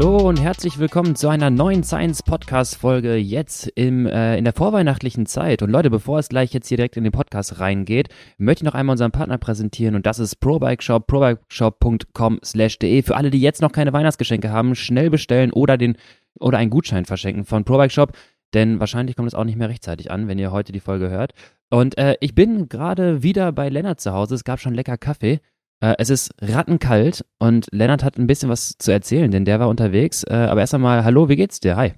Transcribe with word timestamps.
Hallo 0.00 0.16
und 0.16 0.40
herzlich 0.40 0.78
willkommen 0.78 1.14
zu 1.14 1.28
einer 1.28 1.50
neuen 1.50 1.84
Science 1.84 2.22
Podcast 2.22 2.76
Folge 2.76 3.16
jetzt 3.16 3.66
im, 3.74 4.06
äh, 4.06 4.38
in 4.38 4.44
der 4.44 4.54
vorweihnachtlichen 4.54 5.26
Zeit. 5.26 5.60
Und 5.60 5.68
Leute, 5.68 5.90
bevor 5.90 6.18
es 6.18 6.30
gleich 6.30 6.54
jetzt 6.54 6.68
hier 6.68 6.78
direkt 6.78 6.96
in 6.96 7.04
den 7.04 7.12
Podcast 7.12 7.60
reingeht, 7.60 8.08
möchte 8.38 8.64
ich 8.64 8.66
noch 8.66 8.74
einmal 8.74 8.94
unseren 8.94 9.10
Partner 9.12 9.36
präsentieren 9.36 9.94
und 9.94 10.06
das 10.06 10.18
ist 10.18 10.36
ProBike 10.36 10.82
Shop, 10.82 11.06
probikeshop.com 11.06 12.40
slash 12.42 12.78
de. 12.78 13.02
Für 13.02 13.14
alle, 13.14 13.28
die 13.28 13.42
jetzt 13.42 13.60
noch 13.60 13.72
keine 13.72 13.92
Weihnachtsgeschenke 13.92 14.50
haben, 14.50 14.74
schnell 14.74 15.10
bestellen 15.10 15.52
oder 15.52 15.76
den, 15.76 15.98
oder 16.38 16.56
einen 16.56 16.70
Gutschein 16.70 17.04
verschenken 17.04 17.44
von 17.44 17.64
ProBike 17.64 17.92
Shop, 17.92 18.16
denn 18.54 18.80
wahrscheinlich 18.80 19.16
kommt 19.16 19.28
es 19.28 19.34
auch 19.34 19.44
nicht 19.44 19.58
mehr 19.58 19.68
rechtzeitig 19.68 20.10
an, 20.10 20.28
wenn 20.28 20.38
ihr 20.38 20.50
heute 20.50 20.72
die 20.72 20.80
Folge 20.80 21.10
hört. 21.10 21.34
Und 21.68 21.98
äh, 21.98 22.16
ich 22.20 22.34
bin 22.34 22.70
gerade 22.70 23.22
wieder 23.22 23.52
bei 23.52 23.68
Lennart 23.68 24.00
zu 24.00 24.14
Hause. 24.14 24.34
Es 24.34 24.44
gab 24.44 24.60
schon 24.60 24.72
lecker 24.72 24.96
Kaffee. 24.96 25.40
Äh, 25.80 25.94
es 25.98 26.10
ist 26.10 26.34
rattenkalt 26.40 27.24
und 27.38 27.66
Lennart 27.72 28.04
hat 28.04 28.18
ein 28.18 28.26
bisschen 28.26 28.50
was 28.50 28.76
zu 28.76 28.92
erzählen, 28.92 29.30
denn 29.30 29.46
der 29.46 29.60
war 29.60 29.68
unterwegs. 29.68 30.24
Äh, 30.24 30.34
aber 30.34 30.60
erst 30.60 30.74
einmal, 30.74 31.04
hallo, 31.04 31.28
wie 31.28 31.36
geht's 31.36 31.60
dir? 31.60 31.76
Hi. 31.76 31.94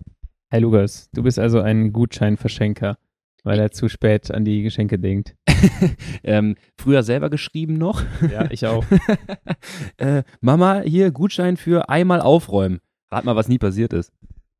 Hi 0.53 0.61
Lukas, 0.61 1.11
du 1.13 1.23
bist 1.23 1.39
also 1.39 1.61
ein 1.61 1.93
Gutscheinverschenker, 1.93 2.97
weil 3.43 3.59
er 3.59 3.73
zu 3.73 3.89
spät 3.89 4.31
an 4.31 4.45
die 4.45 4.63
Geschenke 4.63 4.99
denkt. 4.99 5.35
ähm, 6.23 6.57
früher 6.79 7.03
selber 7.03 7.29
geschrieben 7.29 7.75
noch. 7.75 8.03
Ja, 8.31 8.51
ich 8.51 8.67
auch. 8.67 8.85
äh, 9.97 10.23
Mama, 10.41 10.83
hier 10.83 11.11
Gutschein 11.11 11.57
für 11.57 11.89
einmal 11.89 12.21
aufräumen. 12.21 12.81
Rat 13.11 13.25
mal, 13.25 13.35
was 13.35 13.49
nie 13.49 13.59
passiert 13.59 13.93
ist. 13.93 14.13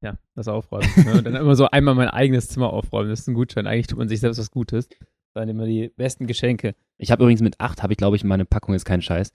Ja, 0.03 0.19
das 0.35 0.49
Aufräumen. 0.49 0.89
Ne? 0.97 1.13
Und 1.13 1.25
dann 1.25 1.37
immer 1.37 1.55
so 1.55 1.69
einmal 1.69 1.95
mein 1.95 2.09
eigenes 2.09 2.49
Zimmer 2.49 2.73
aufräumen. 2.73 3.09
Das 3.09 3.21
ist 3.21 3.29
ein 3.29 3.35
Gutschein. 3.35 3.69
Eigentlich 3.69 3.87
tut 3.87 3.99
man 3.99 4.09
sich 4.09 4.19
selbst 4.19 4.39
was 4.39 4.51
Gutes. 4.51 4.89
Waren 5.35 5.49
immer 5.49 5.67
die 5.67 5.91
besten 5.97 6.27
Geschenke. 6.27 6.75
Ich 6.99 7.11
habe 7.11 7.23
übrigens 7.23 7.41
mit 7.41 7.59
acht, 7.59 7.83
habe 7.83 7.93
ich 7.93 7.97
glaube 7.97 8.17
ich, 8.17 8.25
meine 8.25 8.45
Packung 8.45 8.75
ist 8.75 8.85
kein 8.85 9.03
Scheiß. 9.03 9.33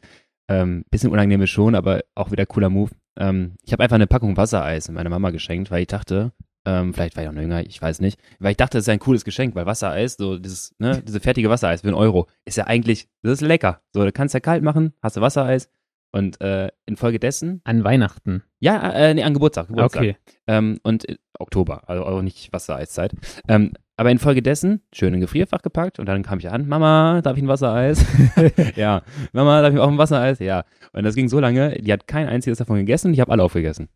Ähm, 0.50 0.86
bisschen 0.90 1.12
unangenehm 1.12 1.42
ist 1.42 1.50
schon, 1.50 1.76
aber 1.76 2.02
auch 2.16 2.32
wieder 2.32 2.46
cooler 2.46 2.70
Move. 2.70 2.92
Ähm, 3.18 3.56
ich 3.64 3.74
habe 3.74 3.84
einfach 3.84 3.96
eine 3.96 4.08
Packung 4.08 4.38
Wassereis 4.38 4.90
meiner 4.90 5.10
Mama 5.10 5.32
geschenkt, 5.32 5.72
weil 5.72 5.82
ich 5.82 5.88
dachte, 5.88 6.32
ähm, 6.66 6.94
vielleicht 6.94 7.16
war 7.16 7.24
ich 7.24 7.30
auch 7.30 7.34
noch 7.34 7.42
jünger, 7.42 7.66
ich 7.66 7.82
weiß 7.82 8.02
nicht, 8.02 8.20
weil 8.40 8.52
ich 8.52 8.58
dachte, 8.58 8.78
das 8.78 8.84
ist 8.84 8.90
ein 8.90 9.00
cooles 9.00 9.26
Geschenk, 9.26 9.56
weil 9.56 9.66
Wassereis, 9.66 10.16
so 10.16 10.38
dieses, 10.38 10.76
ne, 10.80 11.02
diese 11.06 11.20
fertige 11.20 11.50
Wassereis 11.50 11.82
für 11.82 11.88
einen 11.88 11.96
Euro, 11.96 12.28
ist 12.46 12.58
ja 12.58 12.68
eigentlich, 12.68 13.08
das 13.24 13.34
ist 13.34 13.42
lecker. 13.42 13.82
So, 13.94 14.04
du 14.04 14.12
kannst 14.12 14.34
ja 14.34 14.40
kalt 14.40 14.64
machen, 14.64 14.94
hast 15.02 15.18
du 15.18 15.22
Wassereis 15.22 15.70
und 16.12 16.40
äh, 16.42 16.70
infolgedessen. 16.86 17.62
An 17.64 17.84
Weihnachten. 17.84 18.44
Ja, 18.60 18.92
äh, 18.92 19.14
nee, 19.14 19.24
an 19.24 19.34
Geburtstag. 19.34 19.68
Geburtstag. 19.68 20.02
Okay. 20.02 20.18
Ähm, 20.48 20.80
und 20.84 21.08
äh, 21.08 21.18
Oktober, 21.40 21.88
also 21.90 22.06
auch 22.06 22.22
nicht 22.22 22.52
Wassereiszeit. 22.54 23.14
Ähm, 23.48 23.74
aber 23.98 24.12
infolgedessen 24.12 24.82
schön 24.94 25.14
in 25.14 25.20
Gefrierfach 25.20 25.62
gepackt 25.62 26.00
und 26.00 26.06
dann 26.06 26.24
kam 26.24 26.40
ich 26.40 26.50
an, 26.50 26.68
Mama, 26.68 27.22
darf 27.22 27.36
ich 27.36 27.44
ein 27.44 27.48
Wassereis? 27.48 28.06
ja. 28.76 29.02
Mama, 29.34 29.62
darf 29.62 29.74
ich 29.74 29.80
auch 29.80 29.90
ein 29.90 29.98
Wassereis? 29.98 30.40
Ja. 30.40 30.64
Und 30.94 31.04
das 31.04 31.16
ging 31.16 31.28
so 31.28 31.40
lange, 31.40 31.72
die 31.82 31.92
hat 31.92 32.08
kein 32.08 32.28
einziges 32.28 32.60
davon 32.60 32.78
gegessen 32.78 33.08
und 33.08 33.14
ich 33.14 33.20
habe 33.20 33.32
alle 33.32 33.44
aufgegessen. 33.44 33.90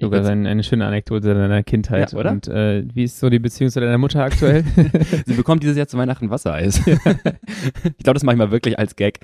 Lukas, 0.00 0.20
würd's- 0.26 0.30
eine, 0.30 0.48
eine 0.48 0.62
schöne 0.64 0.84
Anekdote 0.86 1.32
deiner 1.32 1.62
Kindheit. 1.62 2.12
Ja, 2.12 2.18
oder? 2.18 2.32
Und 2.32 2.48
äh, 2.48 2.82
wie 2.92 3.04
ist 3.04 3.20
so 3.20 3.30
die 3.30 3.38
Beziehung 3.38 3.70
zu 3.70 3.80
deiner 3.80 3.98
Mutter 3.98 4.24
aktuell? 4.24 4.64
Sie 5.26 5.34
bekommt 5.34 5.62
dieses 5.62 5.76
Jahr 5.76 5.86
zu 5.86 5.96
Weihnachten 5.96 6.28
Wassereis. 6.30 6.84
ich 6.86 8.02
glaube, 8.02 8.14
das 8.14 8.24
mache 8.24 8.34
ich 8.34 8.38
mal 8.38 8.50
wirklich 8.50 8.78
als 8.78 8.96
Gag. 8.96 9.20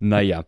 Naja. 0.00 0.44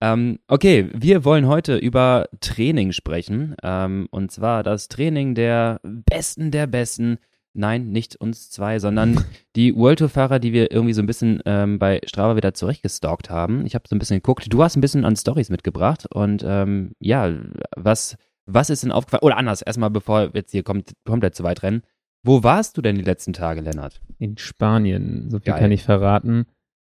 Ähm, 0.00 0.38
okay, 0.46 0.90
wir 0.94 1.24
wollen 1.24 1.46
heute 1.48 1.76
über 1.76 2.28
Training 2.40 2.92
sprechen. 2.92 3.56
Ähm, 3.64 4.06
und 4.10 4.30
zwar 4.30 4.62
das 4.62 4.86
Training 4.88 5.34
der 5.34 5.80
Besten 5.82 6.50
der 6.52 6.66
Besten. 6.68 7.18
Nein, 7.56 7.90
nicht 7.90 8.16
uns 8.16 8.50
zwei, 8.50 8.78
sondern 8.78 9.24
die 9.56 9.74
World 9.74 10.00
Tour-Fahrer, 10.00 10.38
die 10.38 10.52
wir 10.52 10.70
irgendwie 10.70 10.92
so 10.92 11.02
ein 11.02 11.06
bisschen 11.06 11.42
ähm, 11.46 11.78
bei 11.78 12.00
Strava 12.06 12.36
wieder 12.36 12.54
zurechtgestalkt 12.54 13.30
haben. 13.30 13.66
Ich 13.66 13.74
habe 13.74 13.84
so 13.88 13.96
ein 13.96 13.98
bisschen 13.98 14.18
geguckt. 14.18 14.52
Du 14.52 14.62
hast 14.62 14.76
ein 14.76 14.80
bisschen 14.80 15.04
an 15.04 15.16
Stories 15.16 15.50
mitgebracht. 15.50 16.06
Und 16.12 16.44
ähm, 16.46 16.92
ja, 17.00 17.32
was, 17.76 18.16
was 18.44 18.70
ist 18.70 18.82
denn 18.82 18.92
aufgefallen? 18.92 19.22
Oder 19.22 19.36
anders, 19.38 19.62
erstmal 19.62 19.90
bevor 19.90 20.34
wir 20.34 20.40
jetzt 20.40 20.52
hier 20.52 20.62
kommt, 20.62 20.92
komplett 21.04 21.34
zu 21.34 21.44
weit 21.44 21.62
rennen. 21.62 21.82
Wo 22.22 22.42
warst 22.42 22.76
du 22.76 22.82
denn 22.82 22.96
die 22.96 23.04
letzten 23.04 23.32
Tage, 23.32 23.60
Lennart? 23.60 24.00
in 24.18 24.38
Spanien, 24.38 25.30
so 25.30 25.38
viel 25.38 25.52
Geil. 25.52 25.60
kann 25.60 25.72
ich 25.72 25.82
verraten. 25.82 26.46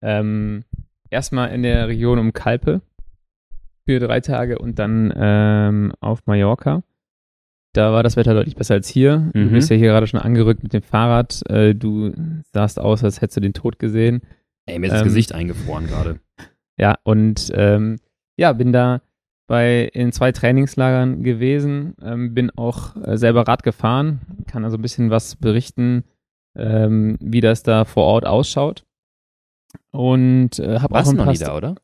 Ähm, 0.01 0.63
erstmal 1.09 1.51
in 1.51 1.63
der 1.63 1.87
Region 1.87 2.19
um 2.19 2.33
Calpe 2.33 2.81
für 3.85 3.99
drei 3.99 4.19
Tage 4.19 4.59
und 4.59 4.79
dann 4.79 5.13
ähm, 5.15 5.93
auf 5.99 6.25
Mallorca. 6.25 6.83
Da 7.73 7.93
war 7.93 8.03
das 8.03 8.17
Wetter 8.17 8.33
deutlich 8.33 8.55
besser 8.55 8.73
als 8.75 8.87
hier. 8.89 9.19
Mhm. 9.19 9.31
Du 9.33 9.49
bist 9.51 9.69
ja 9.69 9.75
hier 9.77 9.87
gerade 9.89 10.07
schon 10.07 10.19
angerückt 10.19 10.61
mit 10.63 10.73
dem 10.73 10.81
Fahrrad. 10.81 11.41
Äh, 11.49 11.73
du 11.73 12.11
sahst 12.53 12.79
aus, 12.79 13.03
als 13.03 13.21
hättest 13.21 13.37
du 13.37 13.41
den 13.41 13.53
Tod 13.53 13.79
gesehen. 13.79 14.21
Ey, 14.65 14.77
mir 14.79 14.87
ist 14.87 14.93
das 14.93 15.01
Ähm, 15.01 15.07
Gesicht 15.07 15.33
eingefroren 15.33 15.87
gerade. 15.87 16.19
Ja, 16.77 16.97
und 17.03 17.49
ähm, 17.55 17.97
ja, 18.37 18.53
bin 18.53 18.71
da 18.73 19.01
bei 19.47 19.83
in 19.93 20.11
zwei 20.11 20.31
Trainingslagern 20.31 21.23
gewesen, 21.23 21.95
ähm, 22.01 22.33
bin 22.33 22.49
auch 22.51 22.95
äh, 23.05 23.17
selber 23.17 23.47
Rad 23.47 23.63
gefahren, 23.63 24.21
kann 24.47 24.63
also 24.63 24.77
ein 24.77 24.81
bisschen 24.81 25.09
was 25.09 25.35
berichten, 25.35 26.03
ähm, 26.55 27.17
wie 27.21 27.41
das 27.41 27.63
da 27.63 27.85
vor 27.85 28.03
Ort 28.05 28.25
ausschaut. 28.25 28.85
Und 29.91 30.59
äh, 30.59 30.79
habe 30.79 30.93
auch 30.93 30.99
Warst 30.99 31.11
du 31.11 31.15
ein 31.15 31.25
noch 31.25 31.31
nie 31.31 31.37
da, 31.37 31.55
oder? 31.55 31.75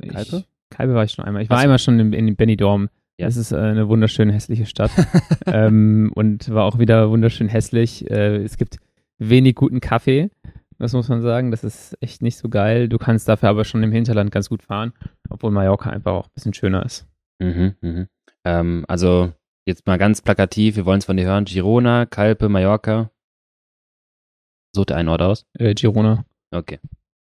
Ich- 0.00 0.12
Kalpe? 0.12 0.44
Kalpe 0.70 0.94
war 0.94 1.04
ich 1.04 1.12
schon 1.12 1.24
einmal. 1.24 1.42
Ich 1.42 1.50
war 1.50 1.58
einmal 1.58 1.78
schon 1.78 1.98
in, 1.98 2.12
in 2.12 2.36
Benidorm. 2.36 2.88
Ja. 3.18 3.26
Das 3.26 3.36
ist 3.36 3.52
eine 3.52 3.88
wunderschöne 3.88 4.32
hässliche 4.32 4.66
Stadt 4.66 4.92
ähm, 5.46 6.12
und 6.14 6.48
war 6.50 6.64
auch 6.64 6.78
wieder 6.78 7.10
wunderschön 7.10 7.48
hässlich. 7.48 8.08
Äh, 8.08 8.36
es 8.36 8.56
gibt 8.56 8.76
wenig 9.18 9.56
guten 9.56 9.80
Kaffee, 9.80 10.30
das 10.78 10.92
muss 10.92 11.08
man 11.08 11.20
sagen. 11.20 11.50
Das 11.50 11.64
ist 11.64 11.96
echt 12.00 12.22
nicht 12.22 12.38
so 12.38 12.48
geil. 12.48 12.88
Du 12.88 12.98
kannst 12.98 13.28
dafür 13.28 13.48
aber 13.48 13.64
schon 13.64 13.82
im 13.82 13.90
Hinterland 13.90 14.30
ganz 14.30 14.48
gut 14.48 14.62
fahren, 14.62 14.92
obwohl 15.28 15.50
Mallorca 15.50 15.90
einfach 15.90 16.12
auch 16.12 16.26
ein 16.26 16.32
bisschen 16.34 16.54
schöner 16.54 16.86
ist. 16.86 17.08
Mhm, 17.40 17.74
mhm. 17.80 18.06
Ähm, 18.44 18.84
also, 18.86 19.32
jetzt 19.66 19.86
mal 19.86 19.98
ganz 19.98 20.22
plakativ, 20.22 20.76
wir 20.76 20.86
wollen 20.86 20.98
es 20.98 21.04
von 21.04 21.16
dir 21.16 21.26
hören. 21.26 21.44
Girona, 21.44 22.06
Calpe, 22.06 22.48
Mallorca. 22.48 23.10
Such 24.72 24.86
dir 24.86 24.96
einen 24.96 25.08
Ort 25.08 25.22
aus. 25.22 25.44
Äh, 25.58 25.74
Girona. 25.74 26.24
Okay. 26.52 26.78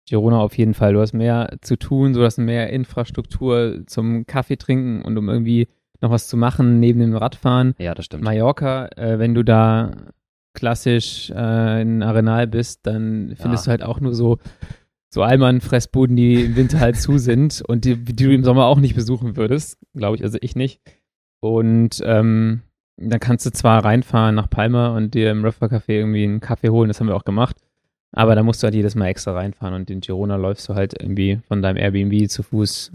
Girona 0.09 0.41
auf 0.41 0.57
jeden 0.59 0.75
Fall. 0.75 0.93
Du 0.93 1.01
hast 1.01 1.15
mehr 1.15 1.57
zu 1.63 1.77
tun, 1.77 2.13
du 2.13 2.23
hast 2.23 2.37
mehr 2.37 2.71
Infrastruktur 2.71 3.83
zum 3.87 4.27
Kaffee 4.27 4.57
trinken 4.57 5.03
und 5.03 5.17
um 5.17 5.29
irgendwie 5.29 5.69
noch 6.01 6.11
was 6.11 6.29
zu 6.29 6.37
machen 6.37 6.81
neben 6.81 7.01
dem 7.01 7.17
Radfahren. 7.17 7.75
Ja, 7.79 7.95
das 7.95 8.05
stimmt. 8.07 8.23
Mallorca, 8.25 8.89
äh, 8.97 9.19
wenn 9.19 9.35
du 9.35 9.43
da 9.43 9.93
klassisch 10.55 11.31
äh, 11.31 11.83
in 11.83 12.03
Arenal 12.03 12.47
bist, 12.47 12.87
dann 12.87 13.35
findest 13.37 13.67
Ja. 13.67 13.77
du 13.77 13.81
halt 13.81 13.83
auch 13.83 14.01
nur 14.01 14.15
so, 14.15 14.39
so 15.11 15.23
Alman-Fressbuden, 15.23 16.17
die 16.17 16.45
im 16.45 16.57
Winter 16.57 16.81
halt 16.81 16.97
zu 16.97 17.19
sind 17.19 17.63
und 17.69 17.85
die, 17.85 17.97
die 17.97 18.17
du 18.25 18.33
im 18.33 18.45
Sommer 18.45 18.67
auch 18.67 18.79
nicht 18.79 18.95
besuchen 18.95 19.37
würdest, 19.37 19.79
glaube 19.95 20.17
ich, 20.17 20.23
also 20.25 20.39
ich 20.41 20.57
nicht. 20.57 20.81
Und 21.41 22.03
ähm, 22.05 22.63
dann 22.97 23.21
kannst 23.21 23.45
du 23.45 23.51
zwar 23.51 23.85
reinfahren 23.85 24.35
nach 24.35 24.49
Palma 24.49 24.97
und 24.97 25.13
dir 25.15 25.31
im 25.31 25.45
River 25.45 25.67
Café 25.67 25.91
irgendwie 25.93 26.25
einen 26.25 26.41
Kaffee 26.41 26.71
holen, 26.71 26.89
das 26.89 26.99
haben 27.01 27.09
wir 27.09 27.17
auch 27.17 27.25
gemacht, 27.27 27.57
aber 28.13 28.35
da 28.35 28.43
musst 28.43 28.63
du 28.63 28.65
halt 28.65 28.75
jedes 28.75 28.95
Mal 28.95 29.09
extra 29.09 29.33
reinfahren 29.33 29.75
und 29.75 29.91
in 29.91 30.01
Girona 30.01 30.37
läufst 30.37 30.67
du 30.69 30.75
halt 30.75 30.95
irgendwie 30.99 31.39
von 31.47 31.61
deinem 31.61 31.77
Airbnb 31.77 32.31
zu 32.31 32.43
Fuß, 32.43 32.93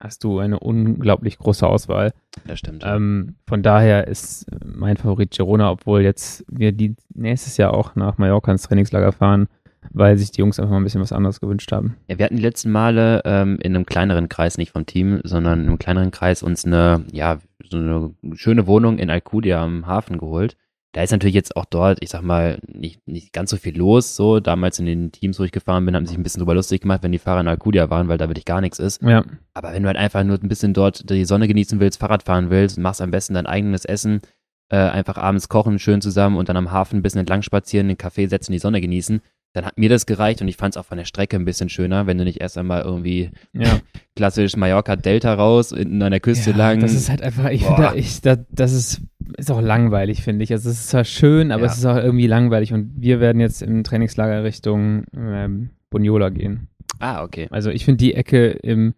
hast 0.00 0.24
du 0.24 0.38
eine 0.38 0.58
unglaublich 0.58 1.38
große 1.38 1.66
Auswahl. 1.66 2.12
Das 2.46 2.58
stimmt. 2.58 2.82
Ähm, 2.86 3.36
von 3.46 3.62
daher 3.62 4.08
ist 4.08 4.46
mein 4.64 4.96
Favorit 4.96 5.30
Girona, 5.30 5.70
obwohl 5.70 6.00
jetzt 6.00 6.44
wir 6.48 6.72
die 6.72 6.96
nächstes 7.14 7.58
Jahr 7.58 7.74
auch 7.74 7.94
nach 7.94 8.18
Mallorca 8.18 8.50
ins 8.50 8.62
Trainingslager 8.62 9.12
fahren, 9.12 9.46
weil 9.92 10.16
sich 10.16 10.30
die 10.30 10.40
Jungs 10.40 10.58
einfach 10.58 10.72
mal 10.72 10.78
ein 10.78 10.84
bisschen 10.84 11.02
was 11.02 11.12
anderes 11.12 11.40
gewünscht 11.40 11.70
haben. 11.70 11.96
Ja, 12.08 12.18
wir 12.18 12.24
hatten 12.24 12.36
die 12.36 12.42
letzten 12.42 12.70
Male 12.70 13.22
ähm, 13.24 13.58
in 13.62 13.74
einem 13.74 13.86
kleineren 13.86 14.28
Kreis, 14.28 14.58
nicht 14.58 14.72
vom 14.72 14.86
Team, 14.86 15.20
sondern 15.24 15.60
in 15.60 15.66
einem 15.66 15.78
kleineren 15.78 16.10
Kreis 16.10 16.42
uns 16.42 16.64
eine, 16.64 17.04
ja, 17.12 17.38
so 17.68 17.76
eine 17.76 18.14
schöne 18.34 18.66
Wohnung 18.66 18.98
in 18.98 19.10
Alcudia 19.10 19.62
am 19.62 19.86
Hafen 19.86 20.18
geholt. 20.18 20.56
Da 20.92 21.02
ist 21.04 21.12
natürlich 21.12 21.36
jetzt 21.36 21.56
auch 21.56 21.66
dort, 21.66 21.98
ich 22.02 22.10
sag 22.10 22.22
mal, 22.22 22.58
nicht, 22.66 23.06
nicht 23.06 23.32
ganz 23.32 23.50
so 23.50 23.56
viel 23.56 23.76
los. 23.76 24.16
So, 24.16 24.40
damals 24.40 24.78
in 24.80 24.86
den 24.86 25.12
Teams, 25.12 25.38
wo 25.38 25.44
ich 25.44 25.52
gefahren 25.52 25.86
bin, 25.86 25.94
haben 25.94 26.06
sich 26.06 26.16
ein 26.16 26.24
bisschen 26.24 26.40
drüber 26.40 26.54
lustig 26.54 26.82
gemacht, 26.82 27.04
wenn 27.04 27.12
die 27.12 27.18
Fahrer 27.18 27.40
in 27.40 27.48
Alcudia 27.48 27.90
waren, 27.90 28.08
weil 28.08 28.18
da 28.18 28.28
wirklich 28.28 28.44
gar 28.44 28.60
nichts 28.60 28.80
ist. 28.80 29.00
Ja, 29.02 29.24
Aber 29.54 29.72
wenn 29.72 29.82
du 29.82 29.86
halt 29.86 29.98
einfach 29.98 30.24
nur 30.24 30.36
ein 30.36 30.48
bisschen 30.48 30.74
dort 30.74 31.08
die 31.08 31.24
Sonne 31.24 31.46
genießen 31.46 31.78
willst, 31.78 32.00
Fahrrad 32.00 32.24
fahren 32.24 32.50
willst, 32.50 32.78
machst 32.78 33.00
am 33.00 33.12
besten 33.12 33.34
dein 33.34 33.46
eigenes 33.46 33.84
Essen, 33.84 34.20
äh, 34.68 34.76
einfach 34.76 35.16
abends 35.16 35.48
kochen, 35.48 35.78
schön 35.78 36.00
zusammen 36.00 36.36
und 36.36 36.48
dann 36.48 36.56
am 36.56 36.72
Hafen 36.72 36.98
ein 36.98 37.02
bisschen 37.02 37.20
entlang 37.20 37.42
spazieren, 37.42 37.86
den 37.86 37.98
Kaffee 37.98 38.26
setzen, 38.26 38.52
die 38.52 38.58
Sonne 38.58 38.80
genießen, 38.80 39.20
dann 39.52 39.64
hat 39.64 39.78
mir 39.78 39.88
das 39.88 40.06
gereicht 40.06 40.40
und 40.42 40.48
ich 40.48 40.56
fand 40.56 40.74
es 40.74 40.76
auch 40.80 40.84
von 40.86 40.96
der 40.98 41.04
Strecke 41.04 41.36
ein 41.36 41.44
bisschen 41.44 41.68
schöner, 41.68 42.06
wenn 42.06 42.16
du 42.18 42.24
nicht 42.24 42.40
erst 42.40 42.56
einmal 42.56 42.82
irgendwie 42.82 43.30
ja. 43.52 43.80
klassisch 44.16 44.56
Mallorca 44.56 44.94
Delta 44.96 45.34
raus, 45.34 45.72
in, 45.72 46.00
an 46.02 46.10
der 46.12 46.20
Küste 46.20 46.50
ja, 46.52 46.56
lang. 46.56 46.80
Das 46.80 46.92
ist 46.94 47.08
halt 47.10 47.20
einfach, 47.22 47.50
ich 47.50 47.64
finde, 47.64 47.82
da- 48.22 48.36
da, 48.36 48.44
das 48.50 48.72
ist, 48.72 49.00
ist 49.36 49.50
auch 49.50 49.60
langweilig, 49.60 50.22
finde 50.22 50.44
ich. 50.44 50.52
Also 50.52 50.70
es 50.70 50.80
ist 50.80 50.90
zwar 50.90 51.04
schön, 51.04 51.50
aber 51.50 51.64
Ja. 51.64 51.72
es 51.72 51.78
ist 51.78 51.84
auch 51.84 51.96
irgendwie 51.96 52.26
langweilig 52.28 52.72
und 52.72 52.92
wir 52.96 53.18
werden 53.20 53.40
jetzt 53.40 53.60
im 53.62 53.82
Trainingslager 53.82 54.44
Richtung 54.44 55.04
ähm, 55.16 55.70
Boniola 55.90 56.28
gehen. 56.28 56.68
ah, 57.00 57.24
okay. 57.24 57.48
Also 57.50 57.70
ich 57.70 57.84
finde 57.84 57.98
die 57.98 58.14
Ecke 58.14 58.50
im, 58.50 58.94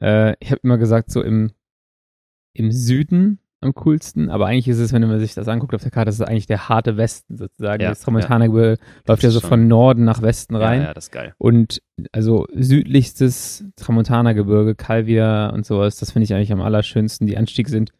äh, 0.00 0.34
ich 0.38 0.52
habe 0.52 0.60
immer 0.62 0.78
gesagt, 0.78 1.10
so 1.10 1.22
im, 1.22 1.50
im 2.52 2.70
Süden 2.70 3.40
am 3.60 3.74
coolsten, 3.74 4.30
aber 4.30 4.46
eigentlich 4.46 4.68
ist 4.68 4.78
es, 4.78 4.92
wenn 4.92 5.02
man 5.06 5.18
sich 5.18 5.34
das 5.34 5.48
anguckt 5.48 5.74
auf 5.74 5.82
der 5.82 5.90
Karte, 5.90 6.06
das 6.06 6.14
ist 6.16 6.22
eigentlich 6.26 6.46
der 6.46 6.68
harte 6.68 6.96
Westen 6.96 7.36
sozusagen. 7.36 7.82
Ja, 7.82 7.88
das 7.88 8.02
Tramontanergebirge 8.02 8.80
läuft 9.06 9.22
ja 9.24 9.30
so 9.30 9.40
schon- 9.40 9.48
von 9.48 9.66
Norden 9.68 10.04
nach 10.04 10.22
Westen 10.22 10.54
rein. 10.54 10.80
Ja, 10.82 10.86
ja, 10.88 10.94
das 10.94 11.06
ist 11.06 11.10
geil. 11.10 11.34
Und 11.38 11.82
also 12.12 12.46
südlichstes 12.54 13.64
Tramontanergebirge, 13.76 14.74
Calvia 14.76 15.48
und 15.50 15.66
sowas, 15.66 15.96
das 15.96 16.12
finde 16.12 16.24
ich 16.24 16.34
eigentlich 16.34 16.52
am 16.52 16.60
allerschönsten. 16.60 17.26
Die 17.26 17.36
Anstiege 17.36 17.68
sind 17.70 17.90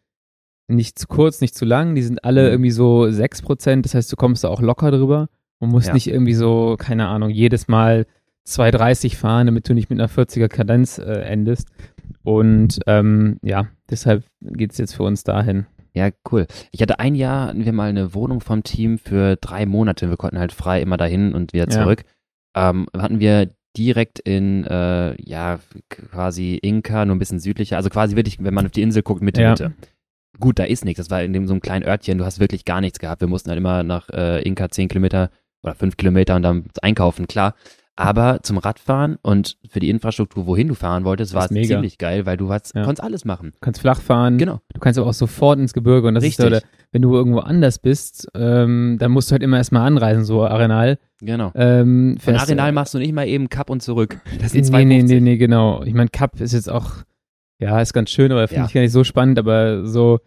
nicht 0.67 0.97
zu 0.97 1.07
kurz, 1.07 1.41
nicht 1.41 1.55
zu 1.55 1.65
lang. 1.65 1.95
Die 1.95 2.03
sind 2.03 2.23
alle 2.23 2.43
Mhm. 2.43 2.51
irgendwie 2.51 2.71
so 2.71 3.09
6%. 3.09 3.85
Das 3.85 3.95
heißt, 3.95 4.11
du 4.11 4.15
kommst 4.15 4.43
da 4.43 4.47
auch 4.49 4.61
locker 4.61 4.91
drüber 4.91 5.27
und 5.59 5.69
musst 5.71 5.87
Ja. 5.87 5.93
nicht 5.93 6.07
irgendwie 6.07 6.35
so, 6.35 6.75
keine 6.79 7.07
Ahnung, 7.07 7.29
jedes 7.31 7.67
Mal 7.67 8.05
2,30 8.49 9.15
fahren, 9.15 9.45
damit 9.45 9.67
du 9.69 9.73
nicht 9.73 9.89
mit 9.89 9.99
einer 9.99 10.09
40er 10.09 10.47
Kadenz 10.47 10.97
äh, 10.97 11.03
endest. 11.21 11.69
Und 12.23 12.79
ähm, 12.87 13.37
ja, 13.43 13.67
deshalb 13.89 14.23
geht's 14.41 14.77
jetzt 14.77 14.93
für 14.95 15.03
uns 15.03 15.23
dahin. 15.23 15.65
Ja, 15.93 16.09
cool. 16.31 16.45
Ich 16.71 16.81
hatte 16.81 16.99
ein 16.99 17.15
Jahr, 17.15 17.47
hatten 17.47 17.65
wir 17.65 17.73
mal 17.73 17.89
eine 17.89 18.13
Wohnung 18.13 18.41
vom 18.41 18.63
Team 18.63 18.97
für 18.99 19.35
drei 19.37 19.65
Monate. 19.65 20.09
Wir 20.09 20.17
konnten 20.17 20.39
halt 20.39 20.51
frei 20.51 20.81
immer 20.81 20.97
dahin 20.97 21.33
und 21.33 21.53
wieder 21.53 21.65
Ja. 21.65 21.69
zurück. 21.81 22.03
Ähm, 22.55 22.87
hatten 22.95 23.19
wir 23.19 23.49
direkt 23.77 24.19
in, 24.19 24.65
äh, 24.65 25.15
ja, 25.21 25.59
quasi 25.89 26.55
Inka, 26.61 27.05
nur 27.05 27.15
ein 27.15 27.19
bisschen 27.19 27.39
südlicher. 27.39 27.77
Also 27.77 27.89
quasi 27.89 28.15
wirklich, 28.15 28.43
wenn 28.43 28.53
man 28.53 28.65
auf 28.65 28.71
die 28.71 28.81
Insel 28.81 29.03
guckt, 29.03 29.21
Mitte, 29.21 29.41
Ja. 29.41 29.51
Mitte. 29.51 29.73
Gut, 30.39 30.59
da 30.59 30.63
ist 30.63 30.85
nichts. 30.85 30.97
Das 30.99 31.09
war 31.09 31.21
in 31.23 31.33
dem, 31.33 31.47
so 31.47 31.53
einem 31.53 31.61
kleinen 31.61 31.85
Örtchen. 31.85 32.17
Du 32.17 32.25
hast 32.25 32.39
wirklich 32.39 32.65
gar 32.65 32.81
nichts 32.81 32.99
gehabt. 32.99 33.21
Wir 33.21 33.27
mussten 33.27 33.49
halt 33.49 33.57
immer 33.57 33.83
nach 33.83 34.09
äh, 34.09 34.41
Inka 34.43 34.69
zehn 34.69 34.87
Kilometer 34.87 35.29
oder 35.63 35.75
fünf 35.75 35.97
Kilometer 35.97 36.35
und 36.35 36.43
dann 36.43 36.65
einkaufen, 36.81 37.27
klar. 37.27 37.55
Aber 37.99 38.39
zum 38.43 38.57
Radfahren 38.57 39.17
und 39.21 39.57
für 39.69 39.79
die 39.81 39.89
Infrastruktur, 39.89 40.47
wohin 40.47 40.69
du 40.69 40.73
fahren 40.73 41.03
wolltest, 41.03 41.33
war 41.33 41.43
es 41.43 41.67
ziemlich 41.67 41.97
geil, 41.97 42.25
weil 42.25 42.37
du 42.37 42.49
hast, 42.51 42.73
Ja. 42.73 42.83
konntest 42.83 43.03
alles 43.03 43.25
machen. 43.25 43.51
Du 43.51 43.59
kannst 43.59 43.81
flach 43.81 43.99
fahren, 43.99 44.37
Genau. 44.37 44.61
du 44.73 44.79
kannst 44.79 44.97
aber 44.97 45.09
auch 45.09 45.13
sofort 45.13 45.59
ins 45.59 45.73
Gebirge 45.73 46.07
und 46.07 46.15
das 46.15 46.23
Richtig. 46.23 46.39
ist 46.39 46.43
so, 46.45 46.49
der- 46.49 46.61
wenn 46.91 47.01
du 47.01 47.13
irgendwo 47.13 47.39
anders 47.39 47.77
bist, 47.79 48.29
ähm, 48.35 48.95
dann 48.99 49.11
musst 49.11 49.29
du 49.29 49.33
halt 49.33 49.43
immer 49.43 49.57
erstmal 49.57 49.85
anreisen, 49.85 50.23
so 50.23 50.45
Arenal. 50.45 50.97
Genau. 51.21 51.51
Ähm, 51.55 52.17
Von 52.21 52.35
Arenal 52.35 52.71
machst 52.71 52.93
du 52.93 52.99
nicht 52.99 53.13
mal 53.13 53.27
eben 53.27 53.49
Cup 53.49 53.69
und 53.69 53.83
zurück. 53.83 54.19
Das 54.41 54.53
sind 54.53 54.69
nee, 54.71 54.85
nee, 54.85 54.99
2,50. 55.01 55.07
nee, 55.15 55.19
nee, 55.19 55.37
genau. 55.37 55.83
Ich 55.83 55.93
meine, 55.93 56.09
Cup 56.09 56.39
ist 56.39 56.53
jetzt 56.53 56.69
auch, 56.71 57.03
ja, 57.59 57.81
ist 57.81 57.93
ganz 57.93 58.09
schön, 58.11 58.31
aber 58.31 58.47
finde 58.47 58.61
Ja. 58.61 58.67
ich 58.67 58.73
gar 58.73 58.81
nicht 58.81 58.93
so 58.93 59.03
spannend, 59.03 59.37
aber 59.37 59.85
so, 59.85 60.19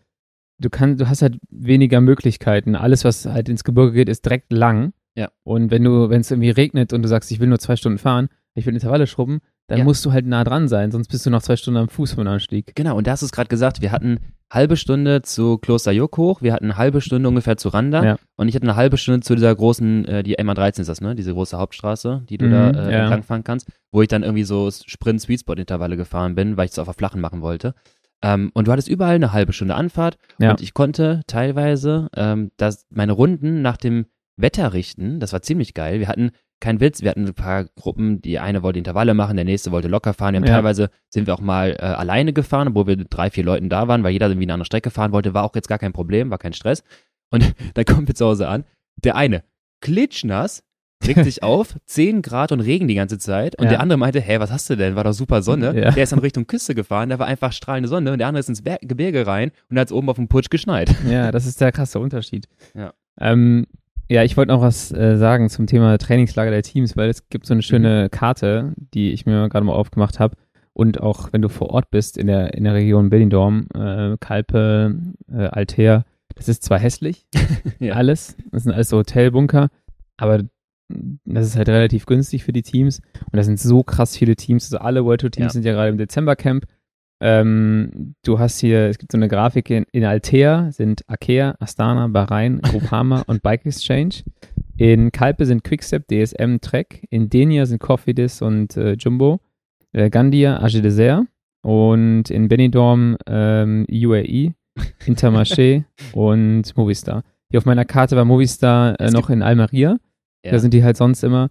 du 0.60 0.68
kannst, 0.68 1.00
du 1.00 1.08
hast 1.08 1.22
halt 1.22 1.38
weniger 1.50 2.02
Möglichkeiten. 2.02 2.76
Alles, 2.76 3.04
was 3.04 3.24
halt 3.24 3.48
ins 3.48 3.64
Gebirge 3.64 3.92
geht, 3.92 4.08
ist 4.10 4.24
direkt 4.26 4.52
lang. 4.52 4.92
Ja. 5.14 5.30
Und 5.44 5.70
wenn 5.70 5.84
du, 5.84 6.08
wenn 6.10 6.20
es 6.22 6.30
irgendwie 6.30 6.50
regnet 6.50 6.92
und 6.92 7.02
du 7.02 7.08
sagst, 7.08 7.30
ich 7.30 7.40
will 7.40 7.48
nur 7.48 7.58
zwei 7.58 7.76
Stunden 7.76 7.98
fahren, 7.98 8.28
ich 8.54 8.66
will 8.66 8.74
Intervalle 8.74 9.06
schrubben, 9.06 9.40
dann 9.68 9.78
Ja. 9.78 9.84
musst 9.84 10.04
du 10.04 10.12
halt 10.12 10.26
nah 10.26 10.44
dran 10.44 10.68
sein, 10.68 10.90
sonst 10.90 11.08
bist 11.08 11.24
du 11.24 11.30
noch 11.30 11.42
zwei 11.42 11.56
Stunden 11.56 11.78
am 11.78 11.88
Fuß 11.88 12.12
vom 12.14 12.26
Anstieg. 12.26 12.72
Genau, 12.74 12.96
und 12.96 13.06
da 13.06 13.12
hast 13.12 13.22
du 13.22 13.26
es 13.26 13.32
gerade 13.32 13.48
gesagt, 13.48 13.80
wir 13.80 13.92
hatten 13.92 14.18
halbe 14.52 14.76
Stunde 14.76 15.22
zu 15.22 15.56
Kloster 15.58 15.92
Juck 15.92 16.18
hoch, 16.18 16.42
wir 16.42 16.52
hatten 16.52 16.64
eine 16.66 16.76
halbe 16.76 17.00
Stunde 17.00 17.26
ungefähr 17.28 17.56
zu 17.56 17.68
Randa 17.70 18.04
Ja. 18.04 18.16
und 18.36 18.48
ich 18.48 18.54
hatte 18.54 18.64
eine 18.64 18.76
halbe 18.76 18.98
Stunde 18.98 19.20
zu 19.20 19.34
dieser 19.34 19.54
großen, 19.54 20.04
äh, 20.04 20.22
die 20.22 20.38
MA13 20.38 20.80
ist 20.80 20.88
das, 20.88 21.00
ne? 21.00 21.14
Diese 21.14 21.32
große 21.32 21.56
Hauptstraße, 21.56 22.22
die 22.28 22.36
du 22.36 22.46
Mhm, 22.46 22.50
da 22.50 22.70
äh, 22.70 22.92
ja. 22.92 22.98
entlangfahren 23.02 23.44
kannst, 23.44 23.68
wo 23.92 24.02
ich 24.02 24.08
dann 24.08 24.22
irgendwie 24.22 24.44
so 24.44 24.70
Sprint-Sweetspot-Intervalle 24.70 25.96
gefahren 25.96 26.34
bin, 26.34 26.56
weil 26.56 26.66
ich 26.66 26.72
es 26.72 26.78
auf 26.78 26.86
der 26.86 26.94
Flachen 26.94 27.20
machen 27.20 27.40
wollte. 27.42 27.74
Ähm, 28.22 28.50
und 28.54 28.68
du 28.68 28.72
hattest 28.72 28.88
überall 28.88 29.14
eine 29.16 29.32
halbe 29.32 29.52
Stunde 29.52 29.74
Anfahrt 29.74 30.16
Ja. 30.38 30.50
und 30.50 30.60
ich 30.60 30.74
konnte 30.74 31.22
teilweise 31.26 32.08
ähm, 32.16 32.50
das, 32.56 32.86
meine 32.90 33.12
Runden 33.12 33.62
nach 33.62 33.76
dem 33.76 34.06
Wetter 34.36 34.72
richten. 34.72 35.20
Das 35.20 35.32
war 35.32 35.42
ziemlich 35.42 35.74
geil. 35.74 36.00
Wir 36.00 36.08
hatten 36.08 36.30
keinen 36.60 36.80
Witz, 36.80 37.02
wir 37.02 37.10
hatten 37.10 37.26
ein 37.26 37.34
paar 37.34 37.64
Gruppen, 37.64 38.22
die 38.22 38.38
eine 38.38 38.62
wollte 38.62 38.78
Intervalle 38.78 39.14
machen, 39.14 39.34
der 39.36 39.44
nächste 39.44 39.72
wollte 39.72 39.88
locker 39.88 40.14
fahren. 40.14 40.34
Ja. 40.34 40.40
teilweise 40.42 40.90
sind 41.08 41.26
wir 41.26 41.34
auch 41.34 41.40
mal 41.40 41.72
äh, 41.72 41.82
alleine 41.82 42.32
gefahren, 42.32 42.68
obwohl 42.68 42.86
wir 42.86 42.96
drei, 42.96 43.30
vier 43.30 43.44
Leuten 43.44 43.68
da 43.68 43.88
waren, 43.88 44.04
weil 44.04 44.12
jeder 44.12 44.28
irgendwie 44.28 44.44
eine 44.46 44.54
andere 44.54 44.66
Strecke 44.66 44.90
fahren 44.90 45.10
wollte, 45.12 45.34
war 45.34 45.42
auch 45.44 45.54
jetzt 45.56 45.66
gar 45.68 45.78
kein 45.78 45.92
Problem, 45.92 46.30
war 46.30 46.38
kein 46.38 46.52
Stress. 46.52 46.84
Und 47.30 47.52
dann 47.74 47.84
kommen 47.84 48.06
wir 48.06 48.14
zu 48.14 48.26
Hause 48.26 48.46
an. 48.48 48.64
Der 49.02 49.16
eine 49.16 49.42
klitschnass, 49.80 50.62
regt 51.04 51.24
sich 51.24 51.42
auf, 51.42 51.74
10 51.86 52.22
Grad 52.22 52.52
und 52.52 52.60
Regen 52.60 52.86
die 52.88 52.94
ganze 52.94 53.18
Zeit. 53.18 53.58
Und 53.58 53.64
Ja. 53.64 53.70
der 53.70 53.80
andere 53.80 53.98
meinte, 53.98 54.20
hä, 54.20 54.38
was 54.38 54.52
hast 54.52 54.70
du 54.70 54.76
denn? 54.76 54.94
War 54.94 55.02
doch 55.04 55.12
super 55.12 55.42
Sonne. 55.42 55.74
Ja. 55.78 55.90
Der 55.90 56.04
ist 56.04 56.12
dann 56.12 56.20
Richtung 56.20 56.46
Küste 56.46 56.74
gefahren, 56.76 57.08
da 57.10 57.18
war 57.18 57.26
einfach 57.26 57.52
strahlende 57.52 57.88
Sonne 57.88 58.12
und 58.12 58.18
der 58.18 58.28
andere 58.28 58.40
ist 58.40 58.48
ins 58.48 58.62
Ber 58.62 58.78
Gebirge 58.80 59.26
rein 59.26 59.50
und 59.68 59.74
da 59.76 59.80
hat 59.80 59.88
es 59.88 59.92
oben 59.92 60.08
auf 60.08 60.16
dem 60.16 60.28
Putsch 60.28 60.48
geschneit. 60.50 60.94
Ja, 61.08 61.32
das 61.32 61.44
ist 61.46 61.60
der 61.60 61.72
krasse 61.72 61.98
Unterschied. 61.98 62.46
Ja. 62.74 62.92
Ähm, 63.20 63.66
ja, 64.12 64.22
ich 64.24 64.36
wollte 64.36 64.52
noch 64.52 64.60
was 64.60 64.92
äh, 64.92 65.16
sagen 65.16 65.48
zum 65.48 65.66
Thema 65.66 65.96
Trainingslager 65.98 66.50
der 66.50 66.62
Teams, 66.62 66.96
weil 66.96 67.08
es 67.08 67.28
gibt 67.28 67.46
so 67.46 67.54
eine 67.54 67.62
schöne 67.62 68.08
Karte, 68.10 68.72
die 68.76 69.12
ich 69.12 69.26
mir 69.26 69.48
gerade 69.48 69.64
mal 69.64 69.72
aufgemacht 69.72 70.20
habe. 70.20 70.36
Und 70.74 71.00
auch 71.00 71.32
wenn 71.32 71.42
du 71.42 71.48
vor 71.48 71.70
Ort 71.70 71.90
bist 71.90 72.16
in 72.16 72.26
der, 72.26 72.54
in 72.54 72.64
der 72.64 72.74
Region 72.74 73.10
Bellindorm, 73.10 73.66
äh, 73.74 74.16
Kalpe, 74.20 74.94
äh, 75.30 75.46
Alter, 75.46 76.04
das 76.34 76.48
ist 76.48 76.62
zwar 76.62 76.78
hässlich, 76.78 77.26
Ja. 77.78 77.94
alles, 77.94 78.36
das 78.50 78.62
sind 78.62 78.72
alles 78.72 78.88
so 78.88 78.98
Hotelbunker, 78.98 79.68
aber 80.16 80.44
das 81.24 81.46
ist 81.46 81.56
halt 81.56 81.68
relativ 81.68 82.06
günstig 82.06 82.44
für 82.44 82.52
die 82.52 82.62
Teams. 82.62 83.00
Und 83.24 83.36
da 83.36 83.42
sind 83.42 83.58
so 83.60 83.82
krass 83.82 84.16
viele 84.16 84.36
Teams, 84.36 84.64
also 84.66 84.78
alle 84.78 85.04
World 85.04 85.20
Tour 85.22 85.30
Teams 85.30 85.46
Ja. 85.46 85.50
sind 85.50 85.64
ja 85.64 85.72
gerade 85.72 85.88
im 85.90 85.98
Dezembercamp. 85.98 86.64
Ähm, 87.24 88.16
du 88.24 88.40
hast 88.40 88.58
hier, 88.58 88.88
es 88.88 88.98
gibt 88.98 89.12
so 89.12 89.16
eine 89.16 89.28
Grafik 89.28 89.70
in, 89.70 89.86
in 89.92 90.04
Altea 90.04 90.72
sind 90.72 91.08
Akea, 91.08 91.54
Astana, 91.60 92.08
Bahrain, 92.08 92.60
Groupama 92.60 93.22
und 93.28 93.44
Bike 93.44 93.64
Exchange. 93.64 94.24
In 94.76 95.12
Kalpe 95.12 95.46
sind 95.46 95.62
Quickstep, 95.62 96.08
DSM, 96.08 96.56
Trek. 96.60 97.06
In 97.10 97.30
Denia 97.30 97.64
sind 97.66 97.78
Cofidis 97.78 98.42
und 98.42 98.76
äh, 98.76 98.94
Jumbo. 98.94 99.38
Äh, 99.92 100.10
Gandia, 100.10 100.60
Age 100.60 100.82
Desert. 100.82 101.22
Und 101.62 102.28
in 102.28 102.48
Benidorm 102.48 103.16
ähm, 103.28 103.86
UAE, 103.88 104.54
Intermarché 105.06 105.84
und 106.14 106.76
Movistar. 106.76 107.22
Hier 107.50 107.58
auf 107.58 107.66
meiner 107.66 107.84
Karte 107.84 108.16
war 108.16 108.24
Movistar 108.24 108.98
äh, 108.98 109.12
noch 109.12 109.30
in 109.30 109.42
Almeria. 109.42 109.98
Ja. 110.44 110.50
Da 110.50 110.58
sind 110.58 110.74
die 110.74 110.82
halt 110.82 110.96
sonst 110.96 111.22
immer. 111.22 111.50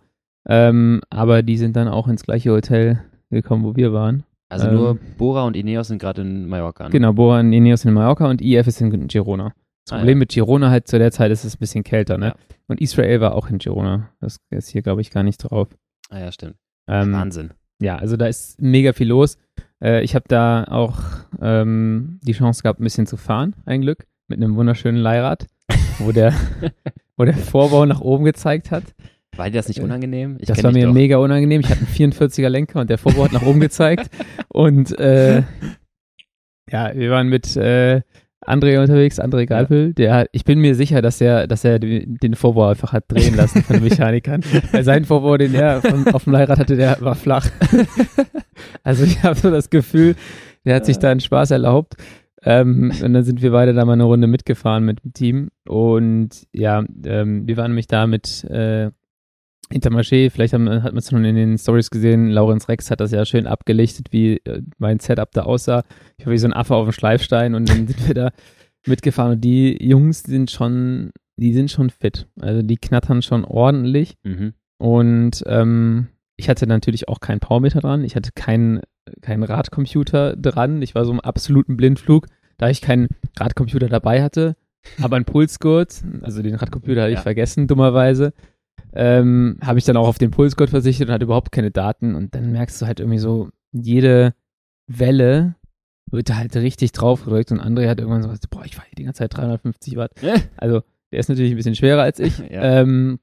Ähm, 0.50 1.00
aber 1.10 1.44
die 1.44 1.56
sind 1.56 1.78
dann 1.78 1.88
auch 1.88 2.10
ins 2.10 2.24
gleiche 2.24 2.52
Hotel 2.52 3.02
gekommen, 3.30 3.64
wo 3.64 3.78
wir 3.78 3.94
waren. 3.94 4.26
Also 4.52 4.68
Ähm, 4.68 4.76
nur 4.76 4.96
Bora 5.18 5.44
und 5.46 5.56
Ineos 5.56 5.88
sind 5.88 6.00
gerade 6.00 6.22
in 6.22 6.48
Mallorca. 6.48 6.84
Ne? 6.86 6.90
Genau, 6.90 7.14
Boran 7.14 7.54
Ineos 7.54 7.86
in 7.86 7.94
Mallorca 7.94 8.30
und 8.30 8.42
IF 8.42 8.68
ist 8.68 8.82
in 8.82 9.08
Girona. 9.08 9.54
Das 9.86 9.94
Ah, 9.94 9.98
Problem 9.98 10.18
ja. 10.18 10.20
mit 10.20 10.30
Girona 10.32 10.70
halt 10.70 10.88
zu 10.88 11.00
der 11.00 11.12
Zeit 11.12 11.32
ist 11.32 11.46
es 11.46 11.56
ein 11.56 11.60
bisschen 11.60 11.84
kälter, 11.84 12.18
ne? 12.18 12.28
Ja. 12.28 12.36
Und 12.68 12.82
Israel 12.82 13.22
war 13.22 13.34
auch 13.36 13.50
in 13.50 13.58
Girona. 13.60 14.10
Das 14.20 14.38
ist 14.50 14.68
hier, 14.70 14.82
glaube 14.82 15.02
ich, 15.02 15.10
gar 15.10 15.24
nicht 15.24 15.38
drauf. 15.38 15.70
Ah 16.10 16.20
ja, 16.20 16.32
stimmt. 16.32 16.56
Ähm, 16.88 17.14
Wahnsinn. 17.14 17.52
ja, 17.82 17.96
also 17.96 18.18
da 18.18 18.28
ist 18.28 18.62
mega 18.62 18.92
viel 18.94 19.08
los. 19.08 19.38
Äh, 19.82 20.04
ich 20.04 20.16
habe 20.16 20.26
da 20.28 20.66
auch 20.66 21.00
ähm, 21.42 22.20
die 22.24 22.34
Chance 22.34 22.62
gehabt, 22.62 22.80
ein 22.80 22.84
bisschen 22.84 23.08
zu 23.08 23.16
fahren, 23.18 23.56
ein 23.66 23.82
Glück, 23.82 24.06
mit 24.28 24.38
einem 24.42 24.56
wunderschönen 24.56 24.98
Leihrad, 25.02 25.48
wo 26.00 26.12
der, 26.12 26.34
wo 27.18 27.24
der 27.24 27.36
Vorbau 27.38 27.86
nach 27.86 28.02
oben 28.02 28.26
gezeigt 28.26 28.70
hat. 28.72 28.84
War 29.38 29.50
dir 29.50 29.58
das 29.58 29.68
nicht 29.68 29.80
unangenehm? 29.80 30.38
Ich 30.40 30.48
das 30.48 30.64
war 30.64 30.72
mir 30.72 30.88
doch. 30.88 30.94
mega 30.94 31.18
unangenehm. 31.18 31.62
Ich 31.62 31.70
hatte 31.70 31.86
einen 31.86 32.12
44er 32.12 32.50
Lenker 32.50 32.82
und 32.82 32.90
der 32.90 32.98
Vorbau 32.98 33.26
hat 33.26 33.32
nach 33.32 33.44
oben 33.44 33.60
gezeigt. 33.60 34.10
Und 34.50 34.98
äh, 35.00 35.44
ja, 36.70 36.92
wir 36.94 37.12
waren 37.12 37.28
mit 37.28 37.56
äh, 37.56 38.02
André 38.46 38.80
unterwegs, 38.80 39.20
André 39.22 39.46
Galpel. 39.46 39.94
Der 39.94 40.28
ich 40.34 40.44
bin 40.44 40.60
mir 40.60 40.76
sicher, 40.76 41.02
dass 41.02 41.22
er, 41.22 41.48
dass 41.48 41.64
er 41.64 41.80
den 41.80 42.18
den 42.18 42.36
Vorbau 42.36 42.70
einfach 42.70 42.92
hat 42.92 43.06
drehen 43.08 43.36
lassen 43.36 43.64
von 43.64 43.78
den 43.78 43.84
Mechanikern. 43.84 44.44
Weil 44.72 44.84
sein 44.84 45.06
Vorbau, 45.06 45.38
den 45.38 45.54
er 45.54 45.82
von, 45.82 46.08
auf 46.14 46.26
dem 46.26 46.34
Leihrad 46.34 46.60
hatte, 46.60 46.76
der 46.76 46.98
war 47.00 47.16
flach. 47.16 47.50
also 48.84 49.06
ich 49.06 49.24
habe 49.24 49.36
so 49.36 49.50
das 49.50 49.70
Gefühl, 49.70 50.16
der 50.66 50.76
hat 50.76 50.86
sich 50.86 51.00
da 51.00 51.10
einen 51.10 51.22
Spaß 51.22 51.52
erlaubt. 51.52 51.96
Ähm, 52.44 52.92
und 53.04 53.14
dann 53.14 53.24
sind 53.24 53.42
wir 53.42 53.52
beide 53.52 53.74
da 53.74 53.86
mal 53.86 53.94
eine 53.94 54.04
Runde 54.04 54.28
mitgefahren 54.28 54.84
mit 54.84 55.04
dem 55.04 55.14
Team. 55.14 55.50
Und 55.68 56.48
ja, 56.52 56.84
ähm, 57.06 57.48
wir 57.48 57.56
waren 57.56 57.72
nämlich 57.72 57.88
da 57.88 58.08
mit 58.08 58.44
äh, 58.46 58.90
Intermarché, 59.70 60.30
vielleicht 60.30 60.54
haben, 60.54 60.70
hat 60.70 60.92
man 60.92 60.98
es 60.98 61.10
schon 61.10 61.24
in 61.24 61.36
den 61.36 61.58
Stories 61.58 61.90
gesehen, 61.92 62.30
Laurenz 62.30 62.68
Rex 62.68 62.92
hat 62.92 63.00
das 63.00 63.12
ja 63.12 63.26
schön 63.26 63.48
abgelichtet, 63.48 64.08
wie 64.12 64.38
äh, 64.44 64.62
mein 64.80 65.00
Setup 65.00 65.32
da 65.32 65.44
aussah. 65.44 65.84
Ich 66.18 66.26
war 66.26 66.34
wie 66.34 66.38
so 66.38 66.48
ein 66.48 66.54
Affe 66.54 66.76
auf 66.76 66.86
dem 66.88 66.92
Schleifstein 66.92 67.56
und 67.56 67.70
dann 67.70 67.88
sind 67.88 68.06
wir 68.08 68.14
da 68.14 68.32
mitgefahren 68.86 69.34
und 69.34 69.42
die 69.42 69.78
Jungs 69.82 70.24
sind 70.24 70.52
schon, 70.52 71.12
die 71.38 71.54
sind 71.54 71.72
schon 71.72 71.90
fit. 71.90 72.28
Also 72.42 72.62
die 72.64 72.78
knattern 72.78 73.22
schon 73.22 73.46
ordentlich 73.46 74.16
Mhm. 74.24 74.54
und 74.78 75.44
ähm, 75.46 76.08
ich 76.36 76.50
hatte 76.50 76.66
natürlich 76.68 77.08
auch 77.08 77.20
keinen 77.20 77.40
Powermeter 77.40 77.80
dran, 77.82 78.04
ich 78.04 78.16
hatte 78.16 78.32
keinen 78.34 78.82
keinen 79.22 79.44
Radcomputer 79.44 80.36
dran, 80.36 80.82
ich 80.82 80.96
war 80.96 81.06
so 81.06 81.12
im 81.12 81.20
absoluten 81.20 81.78
Blindflug, 81.78 82.28
da 82.58 82.70
ich 82.70 82.82
keinen 82.82 83.08
Radcomputer 83.40 83.88
dabei 83.90 84.22
hatte, 84.24 84.56
aber 85.02 85.16
einen 85.16 85.26
Pulsgurt, 85.26 86.02
also 86.22 86.42
den 86.42 86.56
Radcomputer 86.56 87.02
hatte 87.04 87.12
ich 87.12 87.18
Ja. 87.18 87.22
vergessen, 87.22 87.68
dummerweise, 87.68 88.34
ähm, 88.94 89.58
habe 89.62 89.80
ich 89.80 89.86
dann 89.86 89.98
auch 89.98 90.08
auf 90.08 90.18
den 90.18 90.32
Pulsgurt 90.32 90.70
versichert 90.70 91.08
und 91.08 91.14
hatte 91.14 91.26
überhaupt 91.26 91.52
keine 91.52 91.72
Daten 91.72 92.16
und 92.16 92.36
dann 92.36 92.52
merkst 92.52 92.82
du 92.82 92.86
halt 92.86 93.00
irgendwie 93.00 93.20
so, 93.20 93.50
jede 93.72 94.34
Welle 94.88 95.56
wird 96.12 96.30
da 96.30 96.38
halt 96.38 96.56
richtig 96.56 96.92
drauf 96.92 97.24
gedrückt 97.24 97.52
und 97.52 97.62
André 97.62 97.88
hat 97.88 98.00
irgendwann 98.00 98.22
so 98.22 98.30
gesagt, 98.30 98.50
boah, 98.50 98.66
ich 98.66 98.76
fahre 98.76 98.88
hier 98.88 98.96
die 98.96 99.04
ganze 99.04 99.20
Zeit 99.20 99.36
350 99.36 99.96
Watt. 99.96 100.12
Also, 100.58 100.82
der 101.12 101.20
ist 101.20 101.30
natürlich 101.30 101.52
ein 101.52 101.58
bisschen 101.58 101.76
schwerer 101.76 102.04
als 102.04 102.20
ich. 102.20 102.38
Ja. 102.50 102.82
Ähm, 102.82 103.20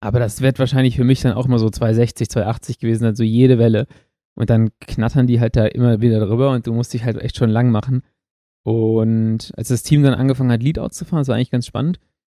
aber 0.00 0.20
das 0.20 0.40
wird 0.40 0.58
wahrscheinlich 0.58 0.96
für 0.96 1.04
mich 1.04 1.22
dann 1.22 1.32
auch 1.32 1.48
mal 1.48 1.58
so 1.58 1.70
260, 1.70 2.28
280 2.28 2.78
gewesen, 2.78 3.04
also 3.04 3.24
jede 3.24 3.58
Welle. 3.58 3.86
Und 4.34 4.50
dann 4.50 4.70
knattern 4.80 5.26
die 5.26 5.40
halt 5.40 5.56
da 5.56 5.66
immer 5.66 6.00
wieder 6.00 6.24
drüber 6.24 6.50
und 6.50 6.66
du 6.66 6.72
musst 6.72 6.94
dich 6.94 7.04
halt 7.04 7.16
echt 7.16 7.36
schon 7.36 7.50
lang 7.50 7.70
machen. 7.70 8.02
Und 8.62 9.52
als 9.56 9.68
das 9.68 9.82
Team 9.82 10.02
dann 10.02 10.14
angefangen 10.14 10.52
hat, 10.52 10.62
Leadouts 10.62 10.96
zu 10.96 11.04
fahren, 11.04 11.20
das 11.20 11.28
war 11.28 11.34
eigentlich 11.34 11.50
ganz 11.50 11.66
spannend. 11.66 11.98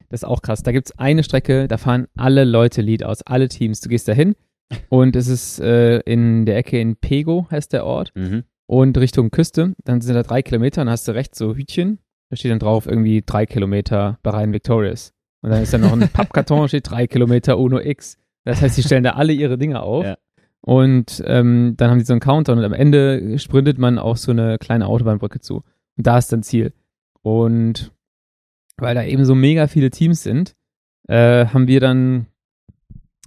Das 0.09 0.21
ist 0.21 0.27
auch 0.27 0.41
krass. 0.41 0.63
Da 0.63 0.71
gibt 0.71 0.87
es 0.87 0.97
eine 0.97 1.23
Strecke, 1.23 1.67
da 1.67 1.77
fahren 1.77 2.07
alle 2.17 2.45
Leute 2.45 2.81
Leadouts, 2.81 3.21
alle 3.23 3.47
Teams. 3.49 3.81
Du 3.81 3.89
gehst 3.89 4.07
da 4.07 4.13
hin 4.13 4.35
und 4.89 5.15
es 5.15 5.27
ist 5.27 5.59
äh, 5.59 5.99
in 5.99 6.45
der 6.45 6.57
Ecke 6.57 6.79
in 6.79 6.95
Pego, 6.95 7.47
heißt 7.51 7.73
der 7.73 7.85
Ort 7.85 8.11
Mhm. 8.15 8.43
und 8.65 8.97
Richtung 8.97 9.31
Küste. 9.31 9.73
Dann 9.83 10.01
sind 10.01 10.15
da 10.15 10.23
drei 10.23 10.41
Kilometer 10.41 10.81
und 10.81 10.89
hast 10.89 11.07
du 11.07 11.11
rechts 11.13 11.37
so 11.37 11.55
Hütchen 11.55 11.99
Da 12.29 12.35
steht 12.35 12.51
dann 12.51 12.59
drauf 12.59 12.85
irgendwie 12.87 13.21
drei 13.25 13.45
Kilometer 13.45 14.19
Bahrain 14.23 14.53
Victorious. 14.53 15.13
Und 15.41 15.51
dann 15.51 15.63
ist 15.63 15.73
dann 15.73 15.81
noch 15.81 15.93
ein 15.93 16.07
Pappkarton, 16.13 16.67
steht 16.67 16.89
drei 16.89 17.07
Kilometer 17.07 17.57
Uno 17.57 17.79
X. 17.79 18.17
Das 18.45 18.61
heißt, 18.61 18.77
die 18.77 18.83
stellen 18.83 19.03
da 19.03 19.11
alle 19.11 19.33
ihre 19.33 19.57
Dinge 19.57 19.81
auf. 19.81 20.05
Ja. 20.05 20.17
Und 20.61 21.23
ähm, 21.25 21.75
dann 21.77 21.89
haben 21.91 21.99
die 21.99 22.03
so 22.05 22.13
einen 22.13 22.19
Counter 22.19 22.53
und 22.53 22.63
am 22.63 22.73
Ende 22.73 23.39
sprintet 23.39 23.77
man 23.77 23.97
auf 23.97 24.17
so 24.17 24.31
eine 24.31 24.57
kleine 24.57 24.87
Autobahnbrücke 24.87 25.39
zu. 25.39 25.63
Und 25.97 26.07
da 26.07 26.17
ist 26.17 26.31
dann 26.33 26.43
Ziel. 26.43 26.73
Und 27.21 27.91
weil 28.81 28.95
da 28.95 29.03
eben 29.03 29.25
so 29.25 29.35
mega 29.35 29.67
viele 29.67 29.89
Teams 29.89 30.23
sind, 30.23 30.53
äh, 31.07 31.45
haben 31.47 31.67
wir 31.67 31.79
dann, 31.79 32.27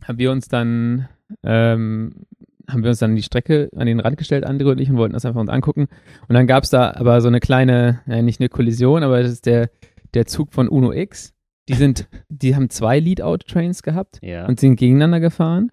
haben 0.04 0.18
wir 0.18 0.30
uns 0.32 0.48
dann, 0.48 1.08
ähm, 1.42 2.26
haben 2.68 2.82
wir 2.82 2.90
uns 2.90 2.98
dann 3.00 3.16
die 3.16 3.22
Strecke 3.22 3.70
an 3.76 3.86
den 3.86 4.00
Rand 4.00 4.16
gestellt, 4.16 4.46
André 4.46 4.70
und 4.70 4.80
ich, 4.80 4.88
und 4.90 4.96
wollten 4.96 5.14
das 5.14 5.24
einfach 5.24 5.40
uns 5.40 5.50
angucken. 5.50 5.88
Und 6.28 6.34
dann 6.34 6.46
gab 6.46 6.64
es 6.64 6.70
da 6.70 6.92
aber 6.94 7.20
so 7.20 7.28
eine 7.28 7.40
kleine, 7.40 8.00
ja, 8.06 8.22
nicht 8.22 8.40
eine 8.40 8.48
Kollision, 8.48 9.02
aber 9.02 9.22
das 9.22 9.32
ist 9.32 9.46
der, 9.46 9.70
der 10.14 10.26
Zug 10.26 10.52
von 10.52 10.68
Uno 10.68 10.92
X. 10.92 11.34
Die 11.68 11.74
sind, 11.74 12.08
die 12.28 12.54
haben 12.56 12.70
zwei 12.70 12.98
Lead-Out-Trains 12.98 13.82
gehabt 13.82 14.18
Ja. 14.22 14.46
und 14.46 14.60
sind 14.60 14.76
gegeneinander 14.76 15.20
gefahren. 15.20 15.70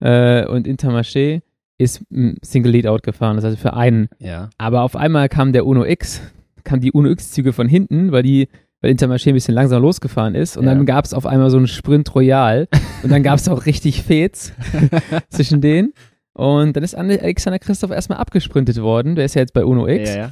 Äh, 0.00 0.46
und 0.46 0.66
Intermarché 0.66 1.42
ist 1.78 2.04
Single 2.42 2.72
Lead-Out 2.72 3.02
gefahren, 3.02 3.36
das 3.36 3.44
heißt 3.44 3.58
für 3.58 3.74
einen. 3.74 4.08
ja. 4.18 4.50
Aber 4.58 4.82
auf 4.82 4.94
einmal 4.96 5.28
kam 5.28 5.52
der 5.52 5.66
Uno 5.66 5.84
X, 5.84 6.20
kam 6.64 6.80
die 6.80 6.92
Uno 6.92 7.08
X-Züge 7.10 7.52
von 7.52 7.68
hinten, 7.68 8.12
weil 8.12 8.22
die, 8.22 8.48
weil 8.82 8.90
Intermarché 8.90 9.30
ein 9.30 9.34
bisschen 9.34 9.54
langsam 9.54 9.80
losgefahren 9.80 10.34
ist. 10.34 10.56
Und 10.58 10.64
Ja. 10.66 10.74
dann 10.74 10.84
gab 10.84 11.04
es 11.06 11.14
auf 11.14 11.24
einmal 11.24 11.48
so 11.50 11.56
einen 11.56 11.68
Sprint 11.68 12.14
Royal. 12.14 12.68
und 13.02 13.10
dann 13.10 13.22
gab 13.22 13.38
es 13.38 13.48
auch 13.48 13.64
richtig 13.64 14.02
Fets 14.02 14.52
zwischen 15.30 15.60
denen. 15.62 15.94
Und 16.34 16.76
dann 16.76 16.82
ist 16.84 16.96
Ande- 16.96 17.20
Alexander 17.22 17.58
Christoph 17.58 17.90
erstmal 17.90 18.18
abgesprintet 18.18 18.80
worden. 18.82 19.14
Der 19.16 19.24
ist 19.26 19.34
ja 19.34 19.40
jetzt 19.42 19.54
bei 19.54 19.64
Uno 19.64 19.86
X. 19.88 20.10
Ja, 20.10 20.16
ja. 20.16 20.30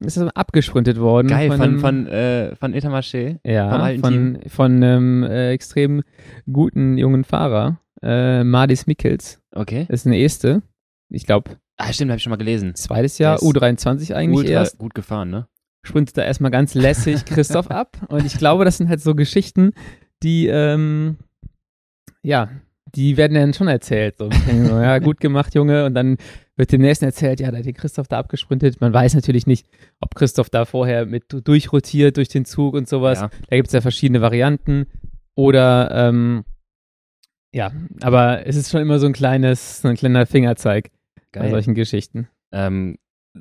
Ist 0.00 0.16
erstmal 0.16 0.32
abgesprintet 0.34 0.98
worden. 0.98 1.28
Geil, 1.28 1.48
von, 1.50 1.60
einem- 1.60 1.78
von, 1.80 2.06
äh, 2.08 2.56
von 2.56 2.74
Intermarché. 2.74 3.38
ja, 3.44 3.70
vom 3.70 3.80
alten 3.80 4.00
von, 4.02 4.38
von 4.48 4.72
einem 4.82 5.22
äh, 5.22 5.50
extrem 5.52 6.02
guten 6.50 6.98
jungen 6.98 7.22
Fahrer. 7.24 7.78
Äh, 8.02 8.42
Madis 8.42 8.86
Mikkels. 8.88 9.40
Okay. 9.54 9.86
ist 9.88 10.06
eine 10.06 10.20
Este. 10.20 10.62
Ich 11.08 11.24
glaube, 11.26 11.52
Ah, 11.76 11.92
stimmt, 11.92 12.10
habe 12.10 12.16
ich 12.16 12.22
schon 12.22 12.30
mal 12.30 12.36
gelesen. 12.36 12.74
zweites 12.74 13.18
Jahr, 13.18 13.36
Der 13.38 13.46
ist 13.48 13.56
U23 13.56 14.12
eigentlich 14.14 14.48
erst. 14.50 14.78
gut 14.78 14.94
gefahren, 14.94 15.30
ne? 15.30 15.46
Sprintet 15.82 16.16
da 16.16 16.22
erstmal 16.22 16.50
ganz 16.50 16.74
lässig 16.74 17.24
Christoph 17.26 17.70
ab. 17.70 17.96
Und 18.08 18.24
ich 18.24 18.38
glaube, 18.38 18.64
das 18.64 18.78
sind 18.78 18.88
halt 18.88 19.00
so 19.00 19.14
Geschichten, 19.14 19.72
die, 20.22 20.46
ähm, 20.46 21.18
ja, 22.22 22.50
die 22.94 23.16
werden 23.16 23.34
dann 23.34 23.54
schon 23.54 23.68
erzählt. 23.68 24.16
So, 24.18 24.28
ja, 24.28 24.98
gut 24.98 25.20
gemacht, 25.20 25.54
Junge. 25.54 25.86
Und 25.86 25.94
dann 25.94 26.18
wird 26.56 26.72
dem 26.72 26.82
nächsten 26.82 27.06
erzählt, 27.06 27.40
ja, 27.40 27.50
da 27.50 27.58
hat 27.58 27.64
der 27.64 27.72
Christoph 27.72 28.08
da 28.08 28.18
abgesprintet. 28.18 28.80
Man 28.80 28.92
weiß 28.92 29.14
natürlich 29.14 29.46
nicht, 29.46 29.66
ob 30.00 30.14
Christoph 30.14 30.50
da 30.50 30.64
vorher 30.64 31.06
mit 31.06 31.24
durchrotiert 31.28 32.16
durch 32.16 32.28
den 32.28 32.44
Zug 32.44 32.74
und 32.74 32.88
sowas. 32.88 33.20
Ja. 33.20 33.30
Da 33.48 33.56
gibt 33.56 33.68
es 33.68 33.72
ja 33.72 33.80
verschiedene 33.80 34.20
Varianten. 34.20 34.86
Oder, 35.34 35.90
ähm, 35.92 36.44
ja, 37.54 37.72
aber 38.02 38.46
es 38.46 38.56
ist 38.56 38.70
schon 38.70 38.82
immer 38.82 38.98
so 38.98 39.06
ein 39.06 39.12
kleines, 39.12 39.80
so 39.80 39.88
ein 39.88 39.96
kleiner 39.96 40.26
Fingerzeig 40.26 40.90
bei 41.32 41.40
Geil. 41.40 41.50
solchen 41.50 41.74
Geschichten. 41.74 42.28
Ähm, 42.52 42.98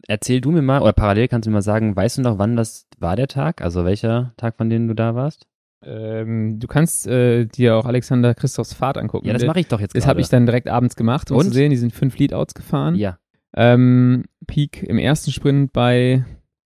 erzähl 0.08 0.42
du 0.42 0.52
mir 0.52 0.62
mal, 0.62 0.82
oder 0.82 0.94
parallel 0.94 1.28
kannst 1.28 1.46
du 1.46 1.50
mir 1.50 1.56
mal 1.56 1.62
sagen, 1.62 1.96
weißt 1.96 2.18
du 2.20 2.22
noch, 2.22 2.38
wann 2.38 2.56
das 2.56 2.88
war 3.00 3.16
der 3.16 3.28
Tag? 3.28 3.62
Also 3.62 3.86
welcher 3.86 4.34
Tag, 4.38 4.56
von 4.58 4.70
denen 4.70 4.88
du 4.88 4.94
da 4.94 5.16
warst? 5.16 5.48
Ähm, 5.84 6.60
du 6.60 6.68
kannst 6.68 7.08
äh, 7.08 7.46
dir 7.46 7.76
auch 7.76 7.86
Alexander 7.86 8.36
Christophs 8.36 8.74
Fahrt 8.74 8.98
angucken. 8.98 9.28
Ja, 9.28 9.34
das 9.34 9.46
mache 9.46 9.60
ich 9.62 9.68
doch 9.68 9.80
jetzt 9.80 9.96
Das 9.96 10.06
habe 10.06 10.22
ich 10.22 10.30
dann 10.30 10.46
direkt 10.46 10.68
abends 10.70 10.96
gemacht, 10.96 11.32
um 11.32 11.38
Und? 11.38 11.46
zu 11.46 11.52
sehen. 11.54 11.72
Die 11.72 11.78
sind 11.78 11.92
fünf 11.92 12.18
Leadouts 12.18 12.54
gefahren. 12.54 12.96
Ja. 12.96 13.18
Ähm, 13.56 14.26
Peak 14.48 14.84
im 14.84 14.98
ersten 15.00 15.32
Sprint 15.32 15.74
bei 15.74 16.24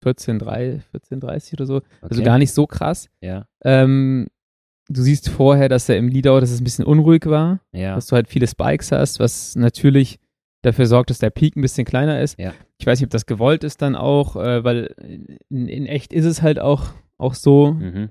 14,3, 0.04 0.80
14,30 0.94 1.54
oder 1.54 1.66
so. 1.66 1.76
Okay. 1.76 1.84
Also 2.02 2.22
gar 2.22 2.38
nicht 2.38 2.52
so 2.52 2.66
krass. 2.66 3.10
Ja. 3.20 3.46
Ähm, 3.64 4.28
du 4.88 5.02
siehst 5.02 5.28
vorher, 5.28 5.68
dass 5.68 5.88
er 5.88 5.96
im 5.98 6.08
Leadout, 6.08 6.40
dass 6.40 6.50
es 6.52 6.60
ein 6.60 6.64
bisschen 6.64 6.84
unruhig 6.86 7.26
war, 7.26 7.60
Ja. 7.72 7.96
dass 7.96 8.06
du 8.06 8.16
halt 8.16 8.28
viele 8.28 8.46
Spikes 8.46 8.92
hast, 8.92 9.20
was 9.20 9.56
natürlich 9.56 10.18
dafür 10.62 10.86
sorgt, 10.86 11.10
dass 11.10 11.18
der 11.18 11.30
Peak 11.30 11.56
ein 11.56 11.62
bisschen 11.62 11.84
kleiner 11.84 12.20
ist. 12.20 12.38
Ja. 12.38 12.52
Ich 12.80 12.86
weiß 12.86 12.98
nicht, 12.98 13.06
ob 13.06 13.10
das 13.10 13.26
gewollt 13.26 13.62
ist 13.62 13.82
dann 13.82 13.94
auch, 13.94 14.36
äh, 14.36 14.64
weil 14.64 14.94
in, 15.50 15.68
in 15.68 15.86
echt 15.86 16.12
ist 16.12 16.24
es 16.24 16.40
halt 16.42 16.58
auch, 16.58 16.86
auch 17.18 17.34
so, 17.34 17.72
Mhm. 17.74 18.08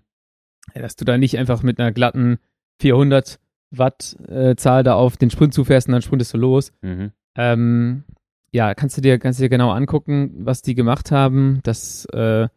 ja, 0.75 0.81
dass 0.83 0.95
du 0.95 1.05
da 1.05 1.17
nicht 1.17 1.37
einfach 1.39 1.63
mit 1.63 1.79
einer 1.79 1.91
glatten 1.91 2.37
400 2.79 3.39
Watt 3.71 4.15
äh, 4.27 4.55
Zahl 4.55 4.83
da 4.83 4.93
auf 4.93 5.17
den 5.17 5.29
Sprint 5.31 5.53
zufährst 5.53 5.87
und 5.87 5.93
dann 5.93 6.01
sprintest 6.03 6.33
du 6.33 6.37
los. 6.37 6.71
Mhm. 6.81 7.11
Ähm, 7.35 8.03
ja, 8.51 8.73
kannst 8.75 8.97
du 8.97 9.01
dir, 9.01 9.19
kannst 9.19 9.39
du 9.39 9.43
dir 9.43 9.49
genau 9.49 9.71
angucken, 9.71 10.31
was 10.45 10.61
die 10.61 10.75
gemacht 10.75 11.11
haben. 11.11 11.59
Das 11.63 12.05
äh, 12.13 12.47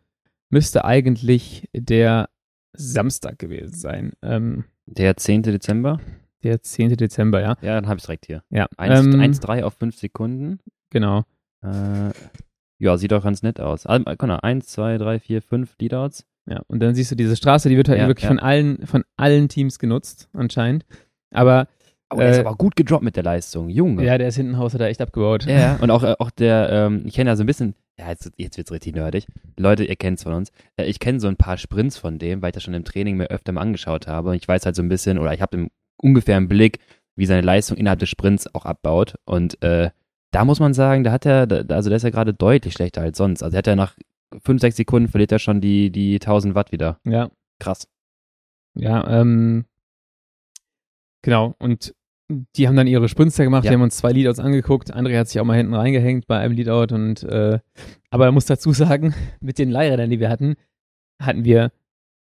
müsste 0.50 0.84
eigentlich 0.84 1.68
der 1.74 2.28
Samstag 2.74 3.38
gewesen 3.38 3.74
sein. 3.74 4.12
Ähm, 4.22 4.64
Der 4.86 5.16
10. 5.16 5.42
Dezember? 5.42 5.98
der 6.42 6.60
10. 6.62 6.96
Dezember, 6.96 7.40
ja. 7.40 7.56
Ja, 7.62 7.74
dann 7.80 7.86
habe 7.88 7.98
ich 7.98 8.04
direkt 8.04 8.26
hier. 8.26 8.42
Ja, 8.50 8.66
1, 8.76 9.06
ähm, 9.06 9.20
1,3 9.20 9.62
auf 9.62 9.74
5 9.78 9.96
Sekunden. 9.96 10.58
genau. 10.90 11.24
Äh, 11.62 12.10
ja, 12.78 12.96
sieht 12.96 13.12
doch 13.12 13.22
ganz 13.22 13.42
nett 13.42 13.60
aus. 13.60 13.86
Also, 13.86 14.04
guck 14.04 14.22
mal, 14.26 14.36
1, 14.38 14.66
2, 14.66 14.98
3, 14.98 15.18
4, 15.20 15.42
5 15.42 15.76
Leadouts. 15.80 16.24
Ja, 16.48 16.60
und 16.66 16.80
dann 16.80 16.94
siehst 16.94 17.10
du 17.12 17.14
diese 17.14 17.36
Straße, 17.36 17.68
die 17.68 17.76
wird 17.76 17.88
halt 17.88 18.00
Ja, 18.00 18.08
wirklich 18.08 18.24
ja. 18.24 18.28
von 18.28 18.40
allen, 18.40 18.84
von 18.86 19.04
allen 19.16 19.48
Teams 19.48 19.78
genutzt, 19.78 20.28
anscheinend. 20.32 20.84
Aber 21.32 21.68
Oh, 22.14 22.18
der 22.18 22.28
ist 22.30 22.36
Äh, 22.38 22.40
aber 22.40 22.56
gut 22.56 22.76
gedroppt 22.76 23.04
mit 23.04 23.16
der 23.16 23.22
Leistung. 23.22 23.70
Junge. 23.70 24.04
ja, 24.04 24.18
der 24.18 24.28
ist 24.28 24.36
hinten 24.36 24.58
Haus 24.58 24.74
hat 24.74 24.82
er 24.82 24.88
echt 24.88 25.00
abgebaut. 25.00 25.46
Ja. 25.46 25.76
Und 25.80 25.90
auch, 25.90 26.02
äh, 26.02 26.14
auch 26.18 26.30
der, 26.30 26.68
ähm, 26.70 27.04
ich 27.06 27.14
kenne 27.14 27.30
ja 27.30 27.36
so 27.36 27.42
ein 27.42 27.46
bisschen, 27.46 27.74
ja, 27.98 28.10
jetzt, 28.10 28.30
jetzt 28.36 28.58
wird's 28.58 28.70
richtig 28.70 28.94
nerdig. 28.94 29.26
Leute, 29.56 29.84
ihr 29.84 29.96
kennt's 29.96 30.24
von 30.24 30.34
uns. 30.34 30.50
Äh, 30.76 30.84
ich 30.86 30.98
kenne 30.98 31.20
so 31.20 31.28
ein 31.28 31.36
paar 31.36 31.56
Sprints 31.56 31.96
von 31.96 32.18
dem, 32.18 32.42
weil 32.42 32.50
ich 32.50 32.54
das 32.54 32.64
schon 32.64 32.74
im 32.74 32.84
Training 32.84 33.16
mir 33.16 33.28
öfter 33.30 33.52
mal 33.52 33.62
angeschaut 33.62 34.08
habe. 34.08 34.28
Und 34.30 34.34
ich 34.36 34.46
weiß 34.46 34.66
halt 34.66 34.76
so 34.76 34.82
ein 34.82 34.90
bisschen, 34.90 35.16
oder 35.18 35.32
ich 35.32 35.40
habe 35.40 35.68
ungefähr 35.96 36.36
im 36.36 36.48
Blick, 36.48 36.80
wie 37.16 37.24
seine 37.24 37.40
Leistung 37.40 37.78
innerhalb 37.78 38.00
des 38.00 38.10
Sprints 38.10 38.52
auch 38.54 38.66
abbaut. 38.66 39.14
Und 39.24 39.62
äh, 39.62 39.88
da 40.32 40.44
muss 40.44 40.58
man 40.58 40.74
sagen, 40.74 41.04
da 41.04 41.12
hat 41.12 41.26
er, 41.26 41.46
also 41.68 41.88
der 41.88 41.96
ist 41.96 42.02
ja 42.02 42.10
gerade 42.10 42.34
deutlich 42.34 42.74
schlechter 42.74 43.02
als 43.02 43.18
sonst. 43.18 43.42
Also 43.42 43.54
er 43.54 43.58
hat 43.58 43.66
ja 43.66 43.76
nach 43.76 43.96
5, 44.42 44.60
6 44.60 44.76
Sekunden 44.76 45.08
verliert 45.08 45.30
er 45.30 45.38
schon 45.38 45.60
die, 45.60 45.90
die 45.90 46.14
1000 46.14 46.54
Watt 46.54 46.72
wieder. 46.72 46.98
ja. 47.04 47.30
Krass. 47.60 47.86
Ja, 48.74 49.20
ähm, 49.20 49.66
genau. 51.22 51.54
Und 51.60 51.94
die 52.56 52.66
haben 52.66 52.76
dann 52.76 52.86
ihre 52.86 53.08
Sprints 53.08 53.36
gemacht. 53.36 53.64
Ja. 53.64 53.70
Wir 53.70 53.76
haben 53.76 53.82
uns 53.82 53.96
zwei 53.96 54.12
Leadouts 54.12 54.38
angeguckt. 54.40 54.94
André 54.94 55.18
hat 55.18 55.28
sich 55.28 55.40
auch 55.40 55.44
mal 55.44 55.56
hinten 55.56 55.74
reingehängt 55.74 56.26
bei 56.26 56.38
einem 56.38 56.54
Leadout. 56.54 56.94
Und, 56.94 57.22
äh, 57.24 57.60
aber 58.10 58.24
er 58.24 58.32
muss 58.32 58.46
dazu 58.46 58.72
sagen, 58.72 59.14
mit 59.40 59.58
den 59.58 59.70
Leihrädern, 59.70 60.10
die 60.10 60.20
wir 60.20 60.30
hatten, 60.30 60.56
hatten 61.20 61.44
wir 61.44 61.70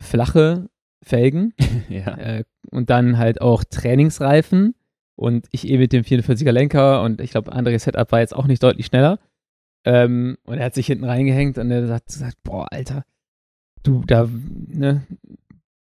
flache 0.01 0.69
Felgen 1.03 1.55
ja. 1.89 2.17
äh, 2.17 2.45
und 2.71 2.91
dann 2.91 3.19
halt 3.19 3.41
auch 3.41 3.65
Trainingsreifen. 3.65 4.75
Und 5.17 5.47
ich 5.53 5.69
eh 5.69 5.79
mit 5.79 5.93
dem 5.93 6.03
44er 6.03 6.53
Lenker. 6.53 7.03
Und 7.03 7.21
ich 7.21 7.31
glaube, 7.31 7.53
Andrés 7.53 7.81
Setup 7.81 8.11
war 8.13 8.21
jetzt 8.21 8.35
auch 8.35 8.47
nicht 8.47 8.63
deutlich 8.63 8.87
schneller. 8.87 9.19
Ähm, 9.85 10.39
und 10.45 10.59
er 10.59 10.67
hat 10.67 10.75
sich 10.75 10.87
hinten 10.87 11.05
reingehängt 11.05 11.59
und 11.59 11.71
er 11.71 11.89
hat 11.89 12.07
gesagt, 12.07 12.39
boah, 12.43 12.67
Alter, 12.71 13.05
du, 13.83 14.03
da, 14.07 14.29
ne, 14.67 15.07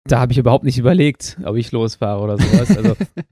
da 0.05 0.19
habe 0.19 0.31
ich 0.31 0.37
überhaupt 0.37 0.63
nicht 0.63 0.77
überlegt, 0.77 1.37
ob 1.43 1.55
ich 1.55 1.71
losfahre 1.71 2.21
oder 2.21 2.37
sowas. 2.37 2.77
Also, 2.77 2.95
ich 3.15 3.25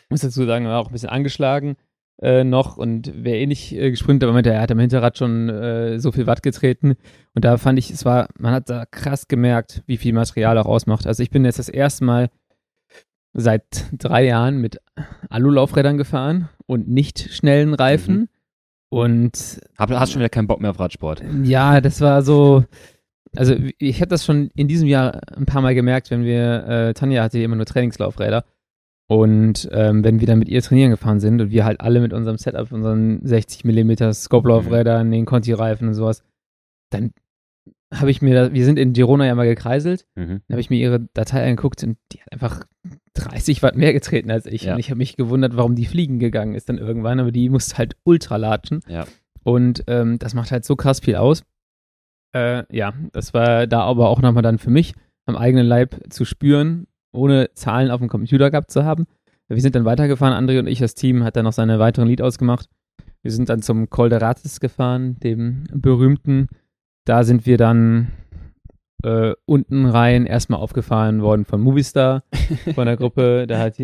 muss 0.10 0.20
dazu 0.20 0.46
sagen, 0.46 0.64
er 0.64 0.72
war 0.72 0.80
auch 0.80 0.88
ein 0.88 0.92
bisschen 0.92 1.10
angeschlagen 1.10 1.76
äh, 2.22 2.44
noch 2.44 2.76
und 2.76 3.24
wäre 3.24 3.38
eh 3.38 3.46
nicht 3.46 3.72
äh, 3.72 3.90
gesprintet, 3.90 4.28
aber 4.28 4.44
er 4.44 4.60
hat 4.60 4.70
am 4.70 4.78
Hinterrad 4.78 5.18
schon 5.18 5.48
äh, 5.48 5.98
so 5.98 6.12
viel 6.12 6.26
Watt 6.26 6.42
getreten. 6.42 6.94
Und 7.34 7.44
da 7.44 7.56
fand 7.56 7.78
ich, 7.78 7.90
es 7.90 8.04
war, 8.04 8.28
man 8.38 8.54
hat 8.54 8.70
da 8.70 8.86
krass 8.86 9.26
gemerkt, 9.28 9.82
wie 9.86 9.96
viel 9.96 10.12
Material 10.12 10.56
auch 10.58 10.66
ausmacht. 10.66 11.06
Also 11.06 11.22
ich 11.22 11.30
bin 11.30 11.44
jetzt 11.44 11.58
das 11.58 11.68
erste 11.68 12.04
Mal 12.04 12.30
seit 13.34 13.86
drei 13.92 14.24
Jahren 14.24 14.58
mit 14.58 14.80
Alulaufrädern 15.28 15.96
gefahren 15.96 16.48
und 16.66 16.88
nicht 16.88 17.32
schnellen 17.32 17.74
Reifen. 17.74 18.16
Mhm. 18.16 18.28
Und 18.90 19.60
Hab, 19.78 19.90
hast 19.90 20.12
schon 20.12 20.20
wieder 20.20 20.28
keinen 20.28 20.46
Bock 20.46 20.60
mehr 20.60 20.70
auf 20.70 20.78
Radsport. 20.78 21.22
ja, 21.44 21.80
das 21.80 22.00
war 22.00 22.22
so. 22.22 22.64
Also 23.34 23.54
ich 23.78 24.00
habe 24.00 24.08
das 24.08 24.26
schon 24.26 24.50
in 24.54 24.68
diesem 24.68 24.86
Jahr 24.86 25.20
ein 25.34 25.46
paar 25.46 25.62
Mal 25.62 25.74
gemerkt, 25.74 26.10
wenn 26.10 26.24
wir, 26.24 26.66
äh, 26.66 26.92
Tanja 26.92 27.22
hatte 27.22 27.38
immer 27.38 27.56
nur 27.56 27.64
Trainingslaufräder 27.64 28.44
und 29.12 29.68
ähm, 29.72 30.04
wenn 30.04 30.20
wir 30.20 30.26
dann 30.26 30.38
mit 30.38 30.48
ihr 30.48 30.62
trainieren 30.62 30.90
gefahren 30.90 31.20
sind 31.20 31.40
und 31.40 31.50
wir 31.50 31.64
halt 31.66 31.82
alle 31.82 32.00
mit 32.00 32.14
unserem 32.14 32.38
Setup, 32.38 32.72
unseren 32.72 33.20
60 33.22 33.64
mm 33.64 34.12
Scope-Laufrädern, 34.12 35.10
den 35.10 35.26
Conti-Reifen 35.26 35.88
und 35.88 35.94
sowas, 35.94 36.22
dann 36.90 37.12
habe 37.92 38.10
ich 38.10 38.22
mir, 38.22 38.34
da, 38.34 38.52
wir 38.52 38.64
sind 38.64 38.78
in 38.78 38.92
Girona 38.92 39.26
ja 39.26 39.34
mal 39.34 39.46
gekreiselt, 39.46 40.06
Mhm. 40.16 40.40
dann 40.46 40.54
habe 40.54 40.60
ich 40.60 40.70
mir 40.70 40.78
ihre 40.78 41.00
Datei 41.14 41.44
angeguckt 41.44 41.82
und 41.84 41.98
die 42.12 42.20
hat 42.20 42.32
einfach 42.32 42.64
30 43.14 43.62
Watt 43.62 43.76
mehr 43.76 43.92
getreten 43.92 44.30
als 44.30 44.46
ich. 44.46 44.62
Ja. 44.64 44.74
Und 44.74 44.80
ich 44.80 44.90
habe 44.90 44.98
mich 44.98 45.16
gewundert, 45.16 45.56
warum 45.56 45.74
die 45.74 45.86
fliegen 45.86 46.18
gegangen 46.18 46.54
ist 46.54 46.68
dann 46.68 46.78
irgendwann, 46.78 47.20
aber 47.20 47.32
die 47.32 47.48
musste 47.48 47.78
halt 47.78 47.96
ultra 48.04 48.36
latschen. 48.36 48.80
Ja. 48.88 49.06
Und 49.44 49.84
ähm, 49.86 50.18
das 50.18 50.34
macht 50.34 50.50
halt 50.52 50.64
so 50.64 50.76
krass 50.76 51.00
viel 51.00 51.16
aus. 51.16 51.44
Äh, 52.34 52.64
ja, 52.74 52.94
das 53.12 53.34
war 53.34 53.66
da 53.66 53.82
aber 53.82 54.08
auch 54.08 54.22
nochmal 54.22 54.42
dann 54.42 54.58
für 54.58 54.70
mich 54.70 54.94
am 55.26 55.36
eigenen 55.36 55.66
Leib 55.66 55.96
zu 56.10 56.24
spüren, 56.24 56.86
ohne 57.12 57.50
Zahlen 57.54 57.90
auf 57.90 58.00
dem 58.00 58.08
Computer 58.08 58.50
gehabt 58.50 58.70
zu 58.70 58.84
haben. 58.84 59.06
Wir 59.48 59.60
sind 59.60 59.74
dann 59.74 59.84
weitergefahren, 59.84 60.32
André 60.48 60.58
und 60.58 60.66
ich, 60.66 60.78
das 60.78 60.94
Team, 60.94 61.24
hat 61.24 61.36
dann 61.36 61.44
noch 61.44 61.52
seine 61.52 61.78
weiteren 61.78 62.08
Lead 62.08 62.22
ausgemacht. 62.22 62.68
Wir 63.22 63.30
sind 63.30 63.48
dann 63.48 63.60
zum 63.62 63.90
Col 63.90 64.08
de 64.08 64.18
gefahren, 64.60 65.18
dem 65.20 65.64
berühmten. 65.72 66.48
Da 67.04 67.24
sind 67.24 67.46
wir 67.46 67.56
dann 67.56 68.08
äh, 69.02 69.32
unten 69.44 69.86
rein 69.86 70.26
erstmal 70.26 70.60
aufgefahren 70.60 71.22
worden 71.22 71.44
von 71.44 71.60
Movistar, 71.60 72.24
von 72.74 72.86
der 72.86 72.96
Gruppe. 72.96 73.46
Da 73.48 73.58
hat, 73.58 73.76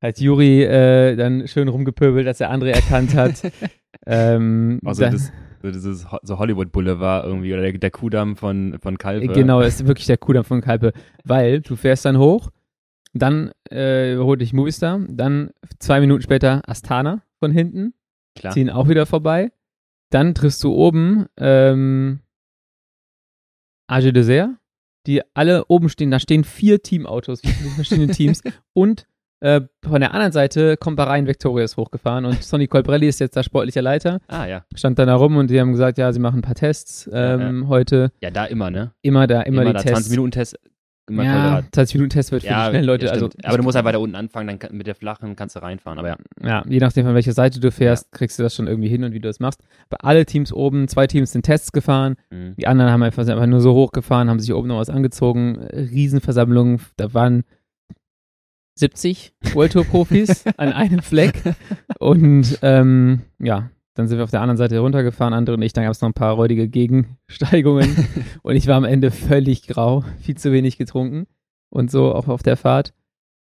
hat 0.00 0.20
Juri 0.20 0.62
äh, 0.62 1.16
dann 1.16 1.48
schön 1.48 1.68
rumgepöbelt, 1.68 2.26
dass 2.26 2.40
er 2.40 2.50
andere 2.50 2.72
erkannt 2.72 3.14
hat. 3.14 3.42
ähm, 4.06 4.78
Also 4.84 5.02
da- 5.02 5.10
das, 5.10 5.32
so 5.62 5.70
dieses 5.70 6.06
so 6.22 6.38
Hollywood 6.38 6.72
Boulevard 6.72 7.26
irgendwie 7.26 7.52
oder 7.52 7.62
der, 7.62 7.72
der 7.72 7.90
Kudamm 7.90 8.36
von, 8.36 8.78
von 8.80 8.96
Kalpe. 8.96 9.26
Genau, 9.28 9.60
das 9.60 9.80
ist 9.80 9.86
wirklich 9.86 10.06
der 10.06 10.16
Kudamm 10.16 10.44
von 10.44 10.60
Kalpe. 10.62 10.92
Weil 11.24 11.60
du 11.60 11.76
fährst 11.76 12.04
dann 12.06 12.16
hoch, 12.18 12.50
dann 13.12 13.50
äh, 13.70 14.16
holt 14.16 14.40
dich 14.40 14.52
Movistar, 14.54 15.00
dann 15.10 15.50
zwei 15.78 16.00
Minuten 16.00 16.22
später 16.22 16.62
Astana 16.66 17.22
von 17.40 17.50
hinten, 17.50 17.92
Klar. 18.36 18.52
ziehen 18.54 18.70
auch 18.70 18.88
wieder 18.88 19.04
vorbei. 19.04 19.50
Dann 20.10 20.34
triffst 20.34 20.62
du 20.64 20.72
oben 20.74 21.26
ähm, 21.38 22.20
Age 23.88 24.12
Dessert, 24.12 24.50
die 25.06 25.22
alle 25.34 25.64
oben 25.66 25.88
stehen. 25.88 26.10
Da 26.10 26.20
stehen 26.20 26.44
vier 26.44 26.82
Teamautos 26.82 27.40
von 27.40 27.50
den 27.50 27.72
verschiedenen 27.72 28.10
Teams. 28.12 28.42
Und 28.72 29.06
äh, 29.40 29.62
von 29.82 30.00
der 30.00 30.12
anderen 30.12 30.32
Seite 30.32 30.76
kommt 30.76 30.96
Bahrain 30.96 31.26
Victorious 31.26 31.76
hochgefahren 31.76 32.26
und 32.26 32.42
Sonny 32.42 32.66
Colbrelli 32.66 33.08
ist 33.08 33.20
jetzt 33.20 33.36
der 33.36 33.42
sportlicher 33.42 33.80
Leiter. 33.80 34.20
Ah 34.28 34.44
ja. 34.46 34.64
Stand 34.74 34.98
dann 34.98 35.06
da 35.06 35.14
rum 35.14 35.36
und 35.38 35.48
die 35.48 35.58
haben 35.58 35.72
gesagt, 35.72 35.96
ja, 35.96 36.12
sie 36.12 36.20
machen 36.20 36.40
ein 36.40 36.42
paar 36.42 36.54
Tests 36.54 37.08
ähm, 37.12 37.68
heute. 37.68 38.12
Ja, 38.20 38.30
da 38.30 38.44
immer, 38.44 38.70
ne? 38.70 38.92
Immer 39.00 39.26
da, 39.26 39.40
immer, 39.42 39.64
die 39.64 39.72
da 39.72 39.78
Tests. 39.78 39.92
20 39.92 40.10
Minuten 40.10 40.30
Test. 40.32 40.58
Immer 41.10 41.24
ja, 41.24 41.32
Quadrat. 41.32 41.64
20 41.74 41.94
Minuten 41.96 42.10
Test 42.10 42.32
wird 42.32 42.42
für 42.42 42.48
die 42.48 42.54
schnellen 42.54 42.84
Leute. 42.84 43.06
ja, 43.06 43.12
also, 43.12 43.28
aber 43.42 43.56
du 43.56 43.62
musst 43.62 43.76
halt 43.76 43.84
weiter 43.84 44.00
unten 44.00 44.16
anfangen, 44.16 44.46
dann 44.46 44.58
kann, 44.58 44.76
mit 44.76 44.86
der 44.86 44.94
flachen 44.94 45.36
kannst 45.36 45.56
du 45.56 45.62
reinfahren. 45.62 45.98
Aber 45.98 46.08
ja. 46.08 46.16
ja, 46.42 46.64
je 46.68 46.78
nachdem, 46.78 47.04
von 47.04 47.14
welcher 47.14 47.32
Seite 47.32 47.60
du 47.60 47.70
fährst, 47.70 48.12
kriegst 48.12 48.38
du 48.38 48.42
das 48.42 48.54
schon 48.54 48.66
irgendwie 48.66 48.88
hin 48.88 49.04
und 49.04 49.12
wie 49.12 49.20
du 49.20 49.28
das 49.28 49.40
machst. 49.40 49.62
Aber 49.88 50.04
alle 50.04 50.24
Teams 50.24 50.52
oben, 50.52 50.88
zwei 50.88 51.06
Teams 51.06 51.32
sind 51.32 51.42
Tests 51.42 51.72
gefahren. 51.72 52.16
Mhm. 52.30 52.54
Die 52.56 52.66
anderen 52.66 52.90
haben 52.90 53.02
einfach, 53.02 53.24
sind 53.24 53.34
einfach 53.34 53.46
nur 53.46 53.60
so 53.60 53.74
hochgefahren, 53.74 54.30
haben 54.30 54.40
sich 54.40 54.54
oben 54.54 54.68
noch 54.68 54.78
was 54.78 54.90
angezogen. 54.90 55.58
Riesenversammlungen, 55.72 56.80
da 56.96 57.12
waren 57.12 57.44
70 58.76 59.34
World 59.52 59.72
Tour 59.72 59.84
Profis 59.84 60.44
an 60.56 60.72
einem 60.72 61.02
Fleck. 61.02 61.42
Und 61.98 62.58
ähm, 62.62 63.22
ja, 63.38 63.70
dann 63.94 64.08
sind 64.08 64.18
wir 64.18 64.24
auf 64.24 64.30
der 64.30 64.40
anderen 64.40 64.56
Seite 64.56 64.78
runtergefahren, 64.78 65.34
andere 65.34 65.56
und 65.56 65.62
ich. 65.62 65.72
Dann 65.72 65.84
gab 65.84 65.92
es 65.92 66.00
noch 66.00 66.08
ein 66.08 66.14
paar 66.14 66.34
räudige 66.34 66.68
Gegensteigungen. 66.68 68.08
und 68.42 68.56
ich 68.56 68.66
war 68.66 68.76
am 68.76 68.84
Ende 68.84 69.10
völlig 69.10 69.66
grau, 69.66 70.04
viel 70.20 70.36
zu 70.36 70.52
wenig 70.52 70.78
getrunken 70.78 71.26
und 71.70 71.90
so 71.90 72.14
auch 72.14 72.28
auf 72.28 72.42
der 72.42 72.56
Fahrt. 72.56 72.94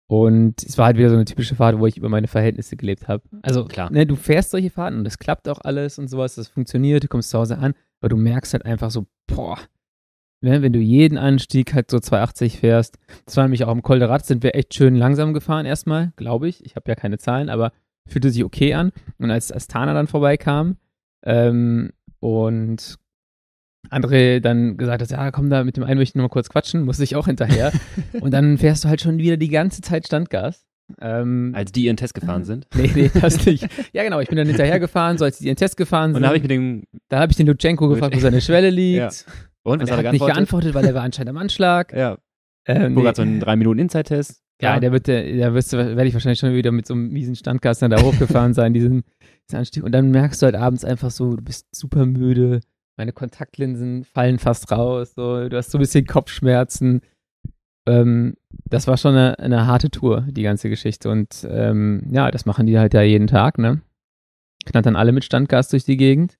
Und 0.08 0.62
es 0.62 0.78
war 0.78 0.88
halt 0.88 0.98
wieder 0.98 1.10
so 1.10 1.16
eine 1.16 1.26
typische 1.26 1.56
Fahrt, 1.56 1.80
wo 1.80 1.88
ich 1.88 1.98
über 1.98 2.10
meine 2.10 2.28
Verhältnisse 2.28 2.76
gelebt 2.76 3.08
habe. 3.08 3.24
Also, 3.42 3.66
Klar. 3.66 3.92
Ne, 3.92 4.06
du 4.06 4.16
fährst 4.16 4.52
solche 4.52 4.70
Fahrten 4.70 5.00
und 5.00 5.08
es 5.08 5.18
klappt 5.18 5.50
auch 5.50 5.60
alles 5.64 5.98
und 5.98 6.10
sowas, 6.10 6.36
das 6.36 6.48
funktioniert, 6.48 7.04
du 7.04 7.08
kommst 7.08 7.32
zu 7.32 7.40
Hause 7.40 7.58
an, 7.58 7.74
aber 8.02 8.10
du 8.10 8.18
merkst 8.18 8.54
halt 8.54 8.66
einfach 8.66 8.92
so, 8.92 9.08
boah, 9.26 9.58
ne, 10.42 10.62
wenn 10.62 10.74
du 10.74 10.80
jeden 10.80 11.18
Anstieg 11.18 11.74
halt 11.74 11.90
so 11.90 12.00
280 12.00 12.60
fährst. 12.60 13.00
Das 13.26 13.36
war 13.36 13.46
nämlich 13.46 13.66
auch 13.66 13.72
im 13.72 13.82
Col 13.82 13.98
de 13.98 14.08
Rat, 14.08 14.26
sind 14.26 14.44
wir 14.44 14.54
echt 14.54 14.76
schön 14.76 14.96
langsam 14.96 15.34
gefahren 15.34 15.66
erstmal, 15.66 16.14
glaube 16.18 16.48
ich. 16.48 16.64
Ich 16.64 16.76
habe 16.76 16.90
ja 16.90 16.96
keine 16.96 17.18
Zahlen, 17.18 17.50
aber 17.50 17.72
fühlte 18.08 18.30
sich 18.30 18.44
okay 18.44 18.74
an. 18.74 18.92
Und 19.18 19.32
als 19.32 19.52
Astana 19.52 19.94
dann 19.94 20.08
vorbeikam 20.08 20.78
ähm, 21.24 21.92
und 22.20 22.98
André 23.90 24.40
dann 24.40 24.78
gesagt 24.78 25.02
hat, 25.02 25.12
ja, 25.12 25.32
komm 25.32 25.50
da 25.50 25.64
mit 25.64 25.78
dem 25.78 25.84
einen 25.84 26.00
möchte 26.00 26.12
ich 26.12 26.16
noch 26.16 26.24
mal 26.24 26.30
kurz 26.30 26.50
quatschen, 26.50 26.84
musste 26.84 27.04
ich 27.04 27.16
auch 27.16 27.28
hinterher. 27.28 27.72
und 28.22 28.32
dann 28.34 28.58
fährst 28.58 28.84
du 28.84 28.90
halt 28.90 29.02
schon 29.02 29.18
wieder 29.18 29.38
die 29.38 29.50
ganze 29.50 29.82
Zeit 29.82 30.08
Standgas. 30.08 30.66
Ähm, 31.00 31.52
Als 31.56 31.72
die 31.72 31.86
ihren 31.86 31.98
Test 31.98 32.14
gefahren 32.14 32.44
sind. 32.46 32.68
Nee, 32.76 32.92
nee, 32.94 33.12
das 33.20 33.44
nicht. 33.46 33.68
Ja, 33.94 34.04
genau, 34.04 34.20
ich 34.20 34.28
bin 34.28 34.38
dann 34.38 34.48
hinterher 34.48 34.80
gefahren, 34.80 35.18
so 35.18 35.26
als 35.26 35.40
die 35.40 35.48
ihren 35.48 35.56
Test 35.56 35.78
gefahren 35.78 36.12
sind. 36.12 36.18
Und 36.18 36.22
da 36.22 36.28
habe 36.28 36.38
ich 36.38 36.44
mit 36.44 36.52
dem. 36.52 36.84
da 37.10 37.20
habe 37.20 37.32
ich 37.32 37.38
den 37.38 37.48
Lutschenko 37.48 37.88
gefragt, 37.88 38.16
wo 38.16 38.20
seine 38.20 38.42
Schwelle 38.42 38.70
liegt. 38.72 38.98
Ja. 38.98 39.10
Und 39.64 39.82
Und 39.82 39.82
was 39.82 39.90
er 39.90 39.98
hat 39.98 40.06
er 40.06 40.12
nicht 40.12 40.20
geantwortet? 40.20 40.36
geantwortet, 40.36 40.74
weil 40.76 40.86
er 40.86 40.94
war 40.94 41.02
anscheinend 41.02 41.30
am 41.30 41.38
Anschlag. 41.38 41.92
Ja. 41.92 42.18
Ähm, 42.68 42.96
Wo 42.96 43.02
nee. 43.02 43.08
hat 43.08 43.16
so 43.16 43.24
einen 43.24 43.40
3 43.40 43.56
Minuten 43.56 43.80
Inside-Test. 43.80 44.44
Ja, 44.62 44.80
der 44.80 44.92
wird, 44.92 45.08
der, 45.08 45.54
wirst 45.54 45.74
du, 45.74 45.78
werde 45.78 46.06
ich 46.06 46.14
wahrscheinlich 46.14 46.40
schon 46.40 46.54
wieder 46.54 46.72
mit 46.72 46.88
so 46.88 46.94
einem 46.94 47.10
miesen 47.10 47.36
Standgas 47.36 47.80
dann 47.80 47.92
da 47.92 48.02
hochgefahren 48.02 48.54
sein, 48.54 48.74
diesen, 48.74 49.04
diesen 49.48 49.58
Anstieg. 49.58 49.84
Und 49.84 49.92
dann 49.92 50.12
merkst 50.12 50.42
du 50.42 50.46
halt 50.46 50.56
abends 50.56 50.86
einfach 50.86 51.12
so, 51.12 51.36
du 51.36 51.44
bist 51.44 51.68
super 51.76 52.06
müde, 52.06 52.62
meine 52.98 53.12
Kontaktlinsen 53.12 54.06
fallen 54.06 54.40
fast 54.40 54.72
raus, 54.72 55.14
so, 55.16 55.50
du 55.50 55.58
hast 55.58 55.72
so 55.72 55.78
ein 55.78 55.82
bisschen 55.82 56.06
Kopfschmerzen. 56.06 57.02
Ähm, 57.86 58.36
das 58.70 58.88
war 58.88 58.98
schon 58.98 59.16
eine, 59.16 59.38
eine 59.40 59.68
harte 59.68 59.92
Tour, 59.92 60.26
die 60.30 60.44
ganze 60.44 60.70
Geschichte. 60.70 61.10
Und 61.10 61.46
ähm, 61.50 62.08
ja, 62.12 62.32
das 62.32 62.46
machen 62.46 62.66
die 62.66 62.80
halt 62.80 62.94
ja 62.94 63.02
jeden 63.02 63.28
Tag, 63.28 63.58
ne? 63.58 63.82
Knattern 64.66 64.96
alle 64.96 65.12
mit 65.12 65.26
Standgas 65.26 65.70
durch 65.70 65.84
die 65.84 65.98
Gegend. 65.98 66.38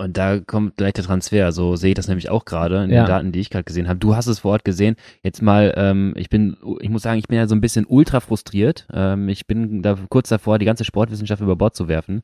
Und 0.00 0.16
da 0.16 0.40
kommt 0.40 0.76
gleich 0.76 0.94
der 0.94 1.04
Transfer. 1.04 1.52
So 1.52 1.76
sehe 1.76 1.90
ich 1.90 1.94
das 1.94 2.08
nämlich 2.08 2.30
auch 2.30 2.46
gerade 2.46 2.84
in 2.84 2.90
Ja. 2.90 3.02
den 3.02 3.08
Daten, 3.08 3.32
die 3.32 3.40
ich 3.40 3.50
gerade 3.50 3.64
gesehen 3.64 3.86
habe. 3.86 3.98
Du 3.98 4.16
hast 4.16 4.26
es 4.28 4.38
vor 4.38 4.52
Ort 4.52 4.64
gesehen. 4.64 4.96
Jetzt 5.22 5.42
mal, 5.42 5.74
ähm, 5.76 6.14
ich 6.16 6.30
bin, 6.30 6.56
ich 6.80 6.88
muss 6.88 7.02
sagen, 7.02 7.18
ich 7.18 7.28
bin 7.28 7.36
ja 7.36 7.46
so 7.46 7.54
ein 7.54 7.60
bisschen 7.60 7.84
ultra 7.86 8.20
frustriert. 8.20 8.86
Ähm, 8.92 9.28
ich 9.28 9.46
bin 9.46 9.82
da 9.82 9.98
kurz 10.08 10.30
davor, 10.30 10.58
die 10.58 10.64
ganze 10.64 10.84
Sportwissenschaft 10.84 11.42
über 11.42 11.54
Bord 11.54 11.76
zu 11.76 11.86
werfen. 11.86 12.22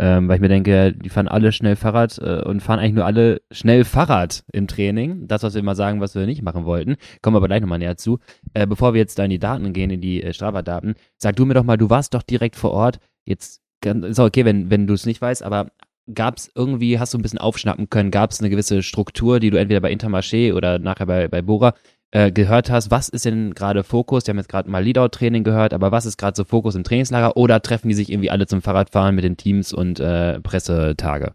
Ähm, 0.00 0.28
weil 0.28 0.36
ich 0.36 0.40
mir 0.40 0.48
denke, 0.48 0.94
die 0.94 1.08
fahren 1.10 1.28
alle 1.28 1.50
schnell 1.52 1.74
Fahrrad 1.76 2.18
äh, 2.18 2.42
und 2.44 2.62
fahren 2.62 2.78
eigentlich 2.78 2.94
nur 2.94 3.04
alle 3.04 3.42
schnell 3.50 3.84
Fahrrad 3.84 4.44
im 4.52 4.66
Training. 4.68 5.26
Das, 5.26 5.42
was 5.42 5.54
wir 5.54 5.60
immer 5.60 5.74
sagen, 5.74 6.00
was 6.00 6.14
wir 6.14 6.24
nicht 6.24 6.40
machen 6.42 6.64
wollten. 6.64 6.96
Kommen 7.20 7.34
wir 7.34 7.38
aber 7.38 7.48
gleich 7.48 7.60
nochmal 7.60 7.80
näher 7.80 7.96
zu. 7.96 8.20
Äh, 8.54 8.66
bevor 8.66 8.94
wir 8.94 9.00
jetzt 9.00 9.18
da 9.18 9.24
in 9.24 9.30
die 9.30 9.38
Daten 9.40 9.72
gehen, 9.74 9.90
in 9.90 10.00
die 10.00 10.22
äh, 10.22 10.32
Strava-Daten, 10.32 10.94
sag 11.18 11.36
du 11.36 11.44
mir 11.44 11.54
doch 11.54 11.64
mal, 11.64 11.76
du 11.76 11.90
warst 11.90 12.14
doch 12.14 12.22
direkt 12.22 12.56
vor 12.56 12.70
Ort. 12.70 13.00
Jetzt 13.26 13.60
ist 13.84 14.18
auch 14.20 14.26
okay, 14.26 14.44
wenn, 14.44 14.70
wenn 14.70 14.86
du 14.86 14.94
es 14.94 15.04
nicht 15.04 15.20
weißt, 15.20 15.42
aber 15.42 15.72
gab 16.14 16.36
es 16.38 16.50
irgendwie, 16.54 16.98
hast 16.98 17.14
du 17.14 17.18
ein 17.18 17.22
bisschen 17.22 17.38
aufschnappen 17.38 17.90
können, 17.90 18.10
gab 18.10 18.30
es 18.30 18.40
eine 18.40 18.50
gewisse 18.50 18.82
Struktur, 18.82 19.40
die 19.40 19.50
du 19.50 19.58
entweder 19.58 19.80
bei 19.80 19.92
Intermarché 19.92 20.54
oder 20.54 20.78
nachher 20.78 21.06
bei, 21.06 21.28
bei 21.28 21.42
Bora 21.42 21.74
äh, 22.10 22.32
gehört 22.32 22.70
hast? 22.70 22.90
Was 22.90 23.08
ist 23.08 23.24
denn 23.24 23.54
gerade 23.54 23.84
Fokus? 23.84 24.26
Wir 24.26 24.32
haben 24.32 24.38
jetzt 24.38 24.48
gerade 24.48 24.70
mal 24.70 24.82
Leadout-Training 24.82 25.44
gehört, 25.44 25.74
aber 25.74 25.92
was 25.92 26.06
ist 26.06 26.16
gerade 26.16 26.36
so 26.36 26.44
Fokus 26.44 26.74
im 26.74 26.84
Trainingslager? 26.84 27.36
Oder 27.36 27.60
treffen 27.60 27.88
die 27.88 27.94
sich 27.94 28.10
irgendwie 28.10 28.30
alle 28.30 28.46
zum 28.46 28.62
Fahrradfahren 28.62 29.14
mit 29.14 29.24
den 29.24 29.36
Teams 29.36 29.72
und 29.72 30.00
äh, 30.00 30.40
Pressetage? 30.40 31.34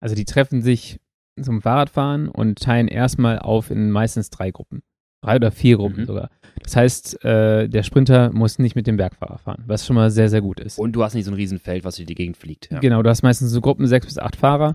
Also 0.00 0.14
die 0.14 0.24
treffen 0.24 0.62
sich 0.62 1.00
zum 1.40 1.62
Fahrradfahren 1.62 2.28
und 2.28 2.58
teilen 2.60 2.88
erstmal 2.88 3.38
auf 3.38 3.70
in 3.70 3.90
meistens 3.90 4.30
drei 4.30 4.50
Gruppen. 4.50 4.82
Drei 5.22 5.36
oder 5.36 5.50
vier 5.50 5.76
Gruppen 5.78 6.02
Mhm. 6.02 6.06
sogar. 6.06 6.30
Das 6.62 6.76
heißt, 6.76 7.24
äh, 7.24 7.68
der 7.68 7.82
Sprinter 7.82 8.32
muss 8.32 8.58
nicht 8.58 8.76
mit 8.76 8.86
dem 8.86 8.96
Bergfahrer 8.96 9.38
fahren, 9.38 9.62
was 9.66 9.86
schon 9.86 9.96
mal 9.96 10.10
sehr, 10.10 10.28
sehr 10.28 10.40
gut 10.40 10.60
ist. 10.60 10.78
Und 10.78 10.92
du 10.92 11.02
hast 11.02 11.14
nicht 11.14 11.24
so 11.24 11.30
ein 11.30 11.34
Riesenfeld, 11.34 11.84
was 11.84 11.96
durch 11.96 12.06
die 12.06 12.14
Gegend 12.14 12.36
fliegt. 12.36 12.70
Ja. 12.70 12.80
Genau, 12.80 13.02
du 13.02 13.10
hast 13.10 13.22
meistens 13.22 13.50
so 13.50 13.60
Gruppen, 13.60 13.86
sechs 13.86 14.06
bis 14.06 14.18
acht 14.18 14.36
Fahrer. 14.36 14.74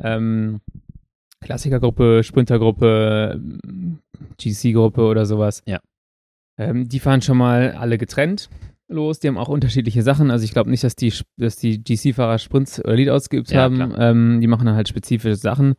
Ähm, 0.00 0.60
Klassikergruppe, 1.40 2.22
Sprintergruppe, 2.22 3.40
GC-Gruppe 4.38 5.02
oder 5.02 5.26
sowas. 5.26 5.62
Ja. 5.66 5.80
Ähm, 6.58 6.88
die 6.88 7.00
fahren 7.00 7.22
schon 7.22 7.38
mal 7.38 7.72
alle 7.72 7.98
getrennt 7.98 8.48
los. 8.88 9.18
Die 9.18 9.28
haben 9.28 9.38
auch 9.38 9.48
unterschiedliche 9.48 10.02
Sachen. 10.02 10.30
Also 10.30 10.44
ich 10.44 10.52
glaube 10.52 10.70
nicht, 10.70 10.84
dass 10.84 10.94
die, 10.94 11.12
dass 11.38 11.56
die 11.56 11.82
GC-Fahrer 11.82 12.38
Sprints 12.38 12.78
oder 12.84 12.94
Leadouts 12.94 13.30
geübt 13.30 13.50
Ja, 13.50 13.62
haben. 13.62 13.94
Ähm, 13.98 14.40
die 14.40 14.46
machen 14.46 14.66
dann 14.66 14.76
halt 14.76 14.88
spezifische 14.88 15.36
Sachen 15.36 15.74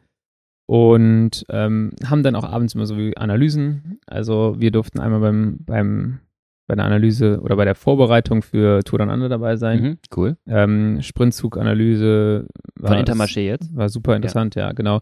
und 0.65 1.45
ähm, 1.49 1.91
haben 2.05 2.23
dann 2.23 2.35
auch 2.35 2.45
abends 2.45 2.75
immer 2.75 2.85
so 2.85 2.97
wie 2.97 3.17
Analysen. 3.17 3.99
Also 4.07 4.55
wir 4.57 4.71
durften 4.71 4.99
einmal 4.99 5.19
beim, 5.19 5.57
beim 5.59 6.19
bei 6.67 6.75
der 6.75 6.85
Analyse 6.85 7.41
oder 7.41 7.55
bei 7.57 7.65
der 7.65 7.75
Vorbereitung 7.75 8.41
für 8.41 8.83
Tour 8.83 9.01
Under 9.01 9.27
dabei 9.27 9.57
sein. 9.57 9.81
Mhm, 9.81 9.97
cool. 10.15 10.37
Ähm, 10.47 11.01
Sprintzug-Analyse 11.01 12.47
Von 12.79 12.89
war, 12.89 12.97
Intermarché 12.97 13.41
jetzt? 13.41 13.75
war 13.75 13.89
super 13.89 14.15
interessant, 14.15 14.55
ja, 14.55 14.71
genau. 14.71 15.01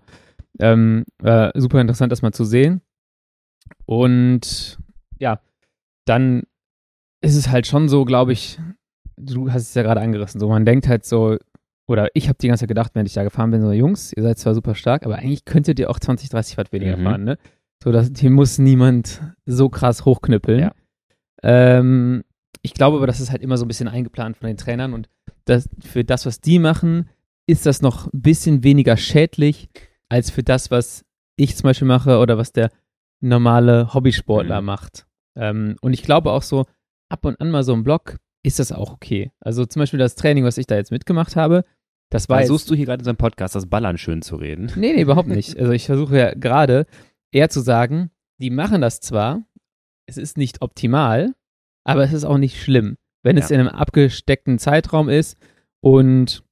Ähm, 0.60 1.06
äh, 1.24 1.52
super 1.56 1.80
interessant, 1.80 2.12
das 2.12 2.24
mal 2.24 2.34
zu 2.34 2.46
sehen. 2.46 2.82
Und 3.86 4.80
ja, 5.20 5.40
dann 6.06 6.44
ist 7.22 7.36
es 7.36 7.50
halt 7.50 7.68
schon 7.68 7.88
so, 7.90 8.06
glaube 8.06 8.34
ich, 8.34 8.60
du 9.18 9.52
hast 9.52 9.70
es 9.70 9.74
ja 9.76 9.84
gerade 9.84 10.02
angerissen, 10.02 10.40
so 10.40 10.50
man 10.50 10.66
denkt 10.66 10.88
halt 10.88 11.06
so, 11.06 11.38
oder 11.88 12.10
ich 12.14 12.28
habe 12.30 12.38
die 12.42 12.48
ganze 12.48 12.62
Zeit 12.62 12.70
gedacht, 12.70 12.92
während 12.94 13.10
ich 13.10 13.14
da 13.16 13.24
gefahren 13.24 13.52
bin, 13.52 13.62
so 13.62 13.72
Jungs, 13.72 14.14
ihr 14.14 14.24
seid 14.24 14.38
zwar 14.40 14.56
super 14.56 14.76
stark, 14.76 15.06
aber 15.06 15.18
eigentlich 15.18 15.46
könntet 15.46 15.80
ihr 15.80 15.90
auch 15.90 16.00
20, 16.00 16.30
30 16.30 16.58
Watt 16.58 16.72
weniger 16.72 16.98
Mhm. 16.98 17.04
fahren, 17.04 17.24
ne? 17.24 17.38
So, 17.84 17.92
dass 17.92 18.12
hier 18.18 18.30
muss 18.30 18.58
niemand 18.60 19.22
so 19.46 19.68
krass 19.70 20.06
hochknüppeln. 20.06 20.60
Ja. 20.60 20.72
Ähm, 21.44 22.24
ich 22.62 22.74
glaube 22.74 22.98
aber, 22.98 23.08
das 23.08 23.20
ist 23.20 23.32
halt 23.32 23.42
immer 23.42 23.58
so 23.58 23.66
ein 23.66 23.68
bisschen 23.68 23.88
eingeplant 23.88 24.38
von 24.38 24.48
den 24.48 24.58
Trainern 24.58 24.94
und 24.94 25.10
das, 25.46 25.68
für 25.82 26.04
das, 26.04 26.26
was 26.26 26.40
die 26.42 26.60
machen, 26.60 27.10
ist 27.48 27.66
das 27.66 27.82
noch 27.82 28.12
ein 28.14 28.22
bisschen 28.22 28.64
weniger 28.64 28.98
schädlich 28.98 29.70
als 30.10 30.30
für 30.30 30.44
das, 30.44 30.70
was 30.70 31.04
ich 31.36 31.56
zum 31.56 31.64
Beispiel 31.70 31.88
mache 31.88 32.20
oder 32.20 32.38
was 32.38 32.52
der 32.52 32.70
normale 33.20 33.94
Hobbysportler 33.94 34.62
Mhm. 34.62 34.66
macht. 34.66 35.06
Ähm, 35.36 35.76
und 35.82 35.94
ich 35.94 36.04
glaube 36.04 36.32
auch 36.32 36.44
so, 36.44 36.66
ab 37.10 37.26
und 37.26 37.40
an 37.42 37.50
mal 37.50 37.64
so 37.64 37.74
im 37.74 37.84
Block 37.84 38.18
ist 38.44 38.60
das 38.60 38.72
auch 38.72 38.92
okay. 38.94 39.32
Also 39.40 39.66
zum 39.66 39.82
Beispiel 39.82 40.00
das 40.00 40.16
Training, 40.16 40.44
was 40.44 40.58
ich 40.58 40.68
da 40.68 40.76
jetzt 40.76 40.92
mitgemacht 40.92 41.36
habe, 41.36 41.64
das 42.10 42.28
war 42.28 42.40
jetzt, 42.40 42.48
Versuchst 42.50 42.70
du 42.70 42.76
hier 42.76 42.86
gerade 42.86 42.98
in 43.00 43.02
unserem 43.02 43.18
Podcast 43.18 43.56
das 43.56 43.68
Ballern 43.68 43.98
schön 43.98 44.22
zu 44.22 44.36
reden? 44.36 44.70
Nee, 44.76 44.94
nee, 44.94 45.02
überhaupt 45.02 45.30
nicht. 45.30 45.56
Also 45.60 45.72
ich 45.72 45.86
versuche 45.86 46.18
ja 46.18 46.34
gerade 46.34 46.86
eher 47.32 47.50
zu 47.50 47.62
sagen, 47.62 48.12
die 48.40 48.50
machen 48.50 48.82
das 48.82 49.00
zwar, 49.00 49.44
es 50.08 50.18
ist 50.18 50.38
nicht 50.38 50.62
optimal, 50.62 51.34
aber 51.86 52.04
es 52.04 52.12
ist 52.12 52.26
auch 52.26 52.38
nicht 52.38 52.62
schlimm, 52.62 52.98
wenn 53.24 53.38
es 53.38 53.50
Ja. 53.50 53.56
in 53.56 53.60
einem 53.62 53.70
abgesteckten 53.70 54.60
Zeitraum 54.60 55.08
ist 55.08 55.38
und 55.80 56.44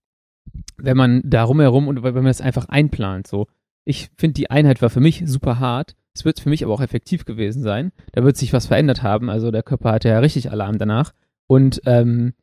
wenn 0.77 0.95
man 0.97 1.21
da 1.25 1.43
rumherum 1.43 1.87
und 1.87 2.01
wenn 2.03 2.13
man 2.13 2.25
das 2.25 2.41
einfach 2.41 2.69
einplant. 2.69 3.27
So, 3.27 3.47
ich 3.85 4.09
finde 4.17 4.35
die 4.35 4.49
Einheit 4.49 4.81
war 4.81 4.89
für 4.89 5.01
mich 5.01 5.23
super 5.25 5.59
hart. 5.59 5.95
Es 6.15 6.23
wird 6.25 6.39
für 6.39 6.49
mich 6.49 6.63
aber 6.63 6.73
auch 6.73 6.81
effektiv 6.81 7.25
gewesen 7.25 7.61
sein. 7.63 7.91
Da 8.13 8.23
wird 8.23 8.37
sich 8.37 8.53
was 8.53 8.67
verändert 8.67 9.03
haben. 9.03 9.29
Also 9.29 9.51
der 9.51 9.63
Körper 9.63 9.91
hatte 9.91 10.09
ja 10.09 10.19
richtig 10.19 10.51
Alarm 10.51 10.77
danach. 10.77 11.13
Und 11.49 11.81
ähm, 11.85 12.33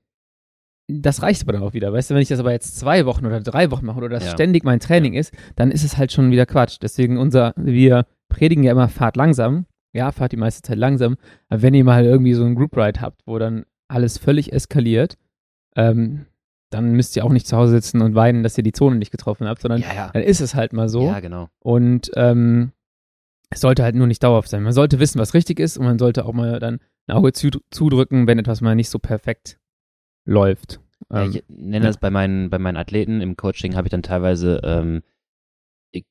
das 0.88 1.22
reicht 1.22 1.42
aber 1.42 1.52
dann 1.52 1.62
auch 1.62 1.74
wieder. 1.74 1.92
Weißt 1.92 2.10
du, 2.10 2.14
wenn 2.14 2.22
ich 2.22 2.28
das 2.28 2.40
aber 2.40 2.52
jetzt 2.52 2.78
zwei 2.78 3.06
Wochen 3.06 3.24
oder 3.26 3.40
drei 3.40 3.70
Wochen 3.70 3.86
mache 3.86 3.98
oder 3.98 4.08
das 4.08 4.24
Ja. 4.24 4.30
ständig 4.32 4.64
mein 4.64 4.80
Training 4.80 5.14
ist, 5.14 5.32
dann 5.56 5.70
ist 5.70 5.84
es 5.84 5.96
halt 5.96 6.12
schon 6.12 6.30
wieder 6.30 6.46
Quatsch. 6.46 6.78
Deswegen 6.82 7.18
unser, 7.18 7.52
wir 7.56 8.06
predigen 8.28 8.62
ja 8.64 8.72
immer, 8.72 8.88
fahrt 8.88 9.16
langsam. 9.16 9.66
Ja, 9.92 10.12
fahrt 10.12 10.32
die 10.32 10.36
meiste 10.36 10.62
Zeit 10.62 10.78
langsam. 10.78 11.16
Aber 11.48 11.62
wenn 11.62 11.74
ihr 11.74 11.84
mal 11.84 12.04
irgendwie 12.04 12.34
so 12.34 12.44
einen 12.44 12.54
Group 12.54 12.76
Ride 12.76 13.00
habt, 13.00 13.22
wo 13.26 13.38
dann 13.38 13.64
alles 13.88 14.18
völlig 14.18 14.52
eskaliert, 14.52 15.16
ähm, 15.76 16.26
dann 16.70 16.92
müsst 16.92 17.16
ihr 17.16 17.24
auch 17.24 17.32
nicht 17.32 17.46
zu 17.46 17.56
Hause 17.56 17.72
sitzen 17.72 18.02
und 18.02 18.14
weinen, 18.14 18.42
dass 18.42 18.58
ihr 18.58 18.64
die 18.64 18.72
Zone 18.72 18.96
nicht 18.96 19.12
getroffen 19.12 19.46
habt, 19.46 19.62
sondern 19.62 19.80
Ja, 19.80 19.94
ja. 19.94 20.10
dann 20.12 20.22
ist 20.22 20.40
es 20.40 20.54
halt 20.54 20.72
mal 20.72 20.88
so. 20.88 21.06
Ja, 21.06 21.20
genau. 21.20 21.48
Und 21.60 22.10
ähm, 22.16 22.72
es 23.50 23.60
sollte 23.60 23.82
halt 23.84 23.94
nur 23.94 24.06
nicht 24.06 24.22
dauerhaft 24.22 24.48
sein. 24.48 24.62
Man 24.62 24.72
sollte 24.72 24.98
wissen, 24.98 25.18
was 25.20 25.34
richtig 25.34 25.60
ist 25.60 25.78
und 25.78 25.84
man 25.84 25.98
sollte 25.98 26.24
auch 26.24 26.32
mal 26.32 26.58
dann 26.58 26.80
ein 27.06 27.16
Auge 27.16 27.32
zu, 27.32 27.50
zudrücken, 27.70 28.26
wenn 28.26 28.38
etwas 28.38 28.60
mal 28.60 28.74
nicht 28.74 28.88
so 28.90 28.98
perfekt 28.98 29.58
läuft. 30.24 30.80
Ja, 31.12 31.22
Ähm, 31.24 31.30
ich 31.30 31.44
nenne 31.48 31.84
ja. 31.84 31.90
das 31.90 31.98
bei 31.98 32.10
meinen, 32.10 32.50
bei 32.50 32.58
meinen 32.58 32.76
Athleten 32.76 33.20
im 33.20 33.36
Coaching 33.36 33.76
habe 33.76 33.86
ich 33.86 33.90
dann 33.92 34.02
teilweise, 34.02 34.60
ähm, 34.64 35.02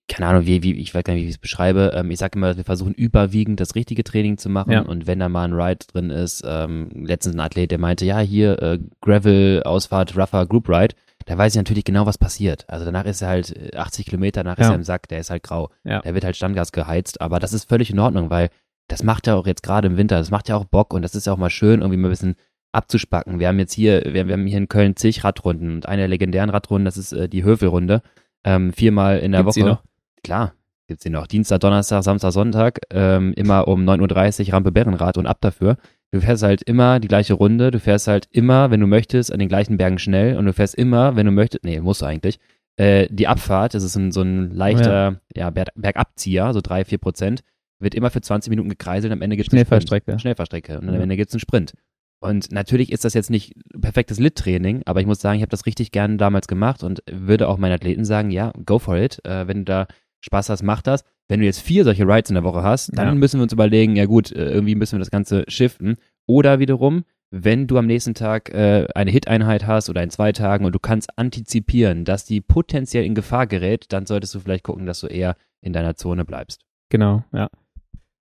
keine 0.07 0.29
Ahnung, 0.29 0.45
wie, 0.47 0.63
wie, 0.63 0.73
ich 0.79 0.95
weiß 0.95 1.03
gar 1.03 1.13
nicht, 1.13 1.23
wie 1.23 1.27
ich 1.27 1.35
es 1.35 1.39
beschreibe. 1.39 1.91
Ähm, 1.93 2.09
ich 2.09 2.17
sage 2.17 2.37
immer, 2.39 2.55
wir 2.57 2.63
versuchen 2.63 2.93
überwiegend 2.93 3.59
das 3.59 3.75
richtige 3.75 4.03
Training 4.03 4.37
zu 4.37 4.49
machen 4.49 4.71
Ja. 4.71 4.81
und 4.81 5.05
wenn 5.05 5.19
da 5.19 5.29
mal 5.29 5.43
ein 5.43 5.53
Ride 5.53 5.85
drin 5.91 6.09
ist, 6.09 6.43
ähm, 6.47 6.89
letztens 6.93 7.35
ein 7.35 7.39
Athlet, 7.41 7.69
der 7.71 7.77
meinte, 7.77 8.05
ja, 8.05 8.19
hier, 8.19 8.61
äh, 8.63 8.79
Gravel, 9.01 9.61
Ausfahrt, 9.63 10.15
Rougher, 10.17 10.47
Group 10.47 10.69
Ride, 10.69 10.95
da 11.25 11.37
weiß 11.37 11.53
ich 11.53 11.57
natürlich 11.57 11.83
genau, 11.83 12.05
was 12.05 12.17
passiert. 12.17 12.65
Also 12.67 12.85
danach 12.85 13.05
ist 13.05 13.21
er 13.21 13.27
halt 13.29 13.55
äh, 13.55 13.75
80 13.75 14.05
Kilometer, 14.05 14.43
danach 14.43 14.57
ist 14.57 14.65
Ja. 14.65 14.71
er 14.71 14.75
im 14.75 14.83
Sack, 14.83 15.07
der 15.07 15.19
ist 15.19 15.29
halt 15.29 15.43
grau. 15.43 15.69
Ja. 15.83 16.01
Der 16.01 16.13
wird 16.13 16.23
halt 16.23 16.35
Standgas 16.35 16.71
geheizt, 16.71 17.21
aber 17.21 17.39
das 17.39 17.53
ist 17.53 17.67
völlig 17.67 17.89
in 17.91 17.99
Ordnung, 17.99 18.29
weil 18.29 18.49
das 18.87 19.01
macht 19.03 19.25
ja 19.27 19.35
auch 19.35 19.47
jetzt 19.47 19.63
gerade 19.63 19.87
im 19.87 19.97
Winter, 19.97 20.17
das 20.17 20.29
macht 20.31 20.47
ja 20.49 20.55
auch 20.55 20.65
Bock 20.65 20.93
und 20.93 21.01
das 21.01 21.15
ist 21.15 21.25
ja 21.27 21.33
auch 21.33 21.37
mal 21.37 21.49
schön, 21.49 21.81
irgendwie 21.81 21.97
mal 21.97 22.07
ein 22.07 22.11
bisschen 22.11 22.35
abzuspacken. 22.71 23.39
Wir 23.39 23.47
haben 23.47 23.57
jetzt 23.59 23.73
hier, 23.73 24.03
wir, 24.05 24.27
wir 24.27 24.33
haben 24.33 24.45
hier 24.45 24.57
in 24.57 24.67
Köln 24.67 24.95
zig 24.95 25.23
Radrunden 25.23 25.75
und 25.75 25.87
eine 25.87 26.03
der 26.03 26.07
legendären 26.09 26.49
Radrunden, 26.49 26.85
das 26.85 26.97
ist 26.97 27.13
äh, 27.13 27.27
die 27.29 27.43
Hövelrunde. 27.43 28.01
Ähm, 28.43 28.73
viermal 28.73 29.19
in 29.19 29.31
der 29.31 29.41
Gibt's 29.43 29.57
Woche. 29.57 29.79
Klar, 30.23 30.53
gibt's 30.87 31.03
die 31.03 31.09
noch. 31.09 31.25
Dienstag, 31.25 31.61
Donnerstag, 31.61 32.03
Samstag, 32.03 32.31
Sonntag, 32.31 32.79
ähm, 32.91 33.33
immer 33.35 33.67
um 33.67 33.83
9.30 33.89 34.47
Uhr 34.47 34.53
Rampe 34.53 34.71
Bärenrad 34.71 35.17
und 35.17 35.25
ab 35.25 35.37
dafür. 35.41 35.77
Du 36.15 36.21
fährst 36.21 36.43
halt 36.43 36.61
immer 36.61 37.01
die 37.01 37.09
gleiche 37.09 37.33
Runde, 37.33 37.71
du 37.71 37.79
fährst 37.81 38.07
halt 38.07 38.29
immer, 38.31 38.71
wenn 38.71 38.79
du 38.79 38.87
möchtest, 38.87 39.33
an 39.33 39.39
den 39.39 39.49
gleichen 39.49 39.75
Bergen 39.75 39.99
schnell 39.99 40.37
und 40.37 40.45
du 40.45 40.53
fährst 40.53 40.73
immer, 40.73 41.17
wenn 41.17 41.25
du 41.25 41.33
möchtest, 41.33 41.65
nee, 41.65 41.81
musst 41.81 42.01
du 42.01 42.05
eigentlich, 42.05 42.39
äh, 42.77 43.07
die 43.09 43.27
Abfahrt, 43.27 43.73
das 43.73 43.83
ist 43.83 43.97
ein, 43.97 44.13
so 44.13 44.21
ein 44.21 44.49
leichter 44.51 45.19
ja. 45.35 45.49
Berg, 45.49 45.71
Bergabzieher, 45.75 46.53
so 46.53 46.61
drei, 46.61 46.85
vier 46.85 46.99
Prozent, 46.99 47.43
wird 47.79 47.95
immer 47.95 48.11
für 48.11 48.21
20 48.21 48.49
Minuten 48.49 48.69
gekreiselt 48.69 49.11
und 49.11 49.17
am 49.17 49.21
Ende 49.21 49.33
einen 49.33 49.43
Sprint. 49.43 49.67
Schnellfahrstrecke. 49.67 50.17
Schnellfahrstrecke 50.17 50.79
und 50.79 50.87
am 50.87 50.95
Ja. 50.95 51.01
Ende 51.01 51.17
gibt's 51.17 51.33
einen 51.33 51.41
Sprint. 51.41 51.73
Und 52.21 52.49
natürlich 52.49 52.93
ist 52.93 53.03
das 53.03 53.13
jetzt 53.13 53.29
nicht 53.29 53.53
perfektes 53.81 54.17
Lit-Training, 54.17 54.83
aber 54.85 55.01
ich 55.01 55.07
muss 55.07 55.19
sagen, 55.19 55.35
ich 55.35 55.41
habe 55.41 55.51
das 55.51 55.65
richtig 55.65 55.91
gerne 55.91 56.15
damals 56.15 56.47
gemacht 56.47 56.81
und 56.81 57.03
würde 57.11 57.49
auch 57.49 57.57
meinen 57.57 57.73
Athleten 57.73 58.05
sagen, 58.05 58.31
ja, 58.31 58.53
go 58.65 58.79
for 58.79 58.95
it. 58.95 59.19
Äh, 59.25 59.49
wenn 59.49 59.57
du 59.57 59.63
da 59.65 59.87
Spaß 60.25 60.49
hast, 60.49 60.63
mach 60.63 60.81
das. 60.81 61.03
Wenn 61.27 61.39
du 61.39 61.45
jetzt 61.45 61.59
vier 61.61 61.83
solche 61.83 62.03
Rides 62.03 62.29
in 62.29 62.35
der 62.35 62.43
Woche 62.43 62.61
hast, 62.63 62.95
dann 62.97 63.07
Ja. 63.07 63.13
müssen 63.15 63.39
wir 63.39 63.43
uns 63.43 63.53
überlegen, 63.53 63.95
ja 63.95 64.05
gut, 64.05 64.31
äh, 64.31 64.51
irgendwie 64.51 64.75
müssen 64.75 64.93
wir 64.93 64.99
das 64.99 65.11
Ganze 65.11 65.43
shiften. 65.47 65.95
Oder 66.27 66.59
wiederum, 66.59 67.03
wenn 67.31 67.67
du 67.67 67.77
am 67.77 67.85
nächsten 67.87 68.13
Tag 68.13 68.53
äh, 68.53 68.87
eine 68.95 69.11
Hit-Einheit 69.11 69.65
hast 69.67 69.89
oder 69.89 70.03
in 70.03 70.09
zwei 70.09 70.31
Tagen 70.31 70.65
und 70.65 70.73
du 70.73 70.79
kannst 70.79 71.17
antizipieren, 71.17 72.05
dass 72.05 72.25
die 72.25 72.41
potenziell 72.41 73.03
in 73.05 73.15
Gefahr 73.15 73.47
gerät, 73.47 73.85
dann 73.89 74.05
solltest 74.05 74.33
du 74.35 74.39
vielleicht 74.39 74.63
gucken, 74.63 74.85
dass 74.85 74.99
du 75.01 75.07
eher 75.07 75.35
in 75.61 75.73
deiner 75.73 75.95
Zone 75.95 76.25
bleibst. 76.25 76.61
Genau, 76.89 77.23
ja. 77.33 77.49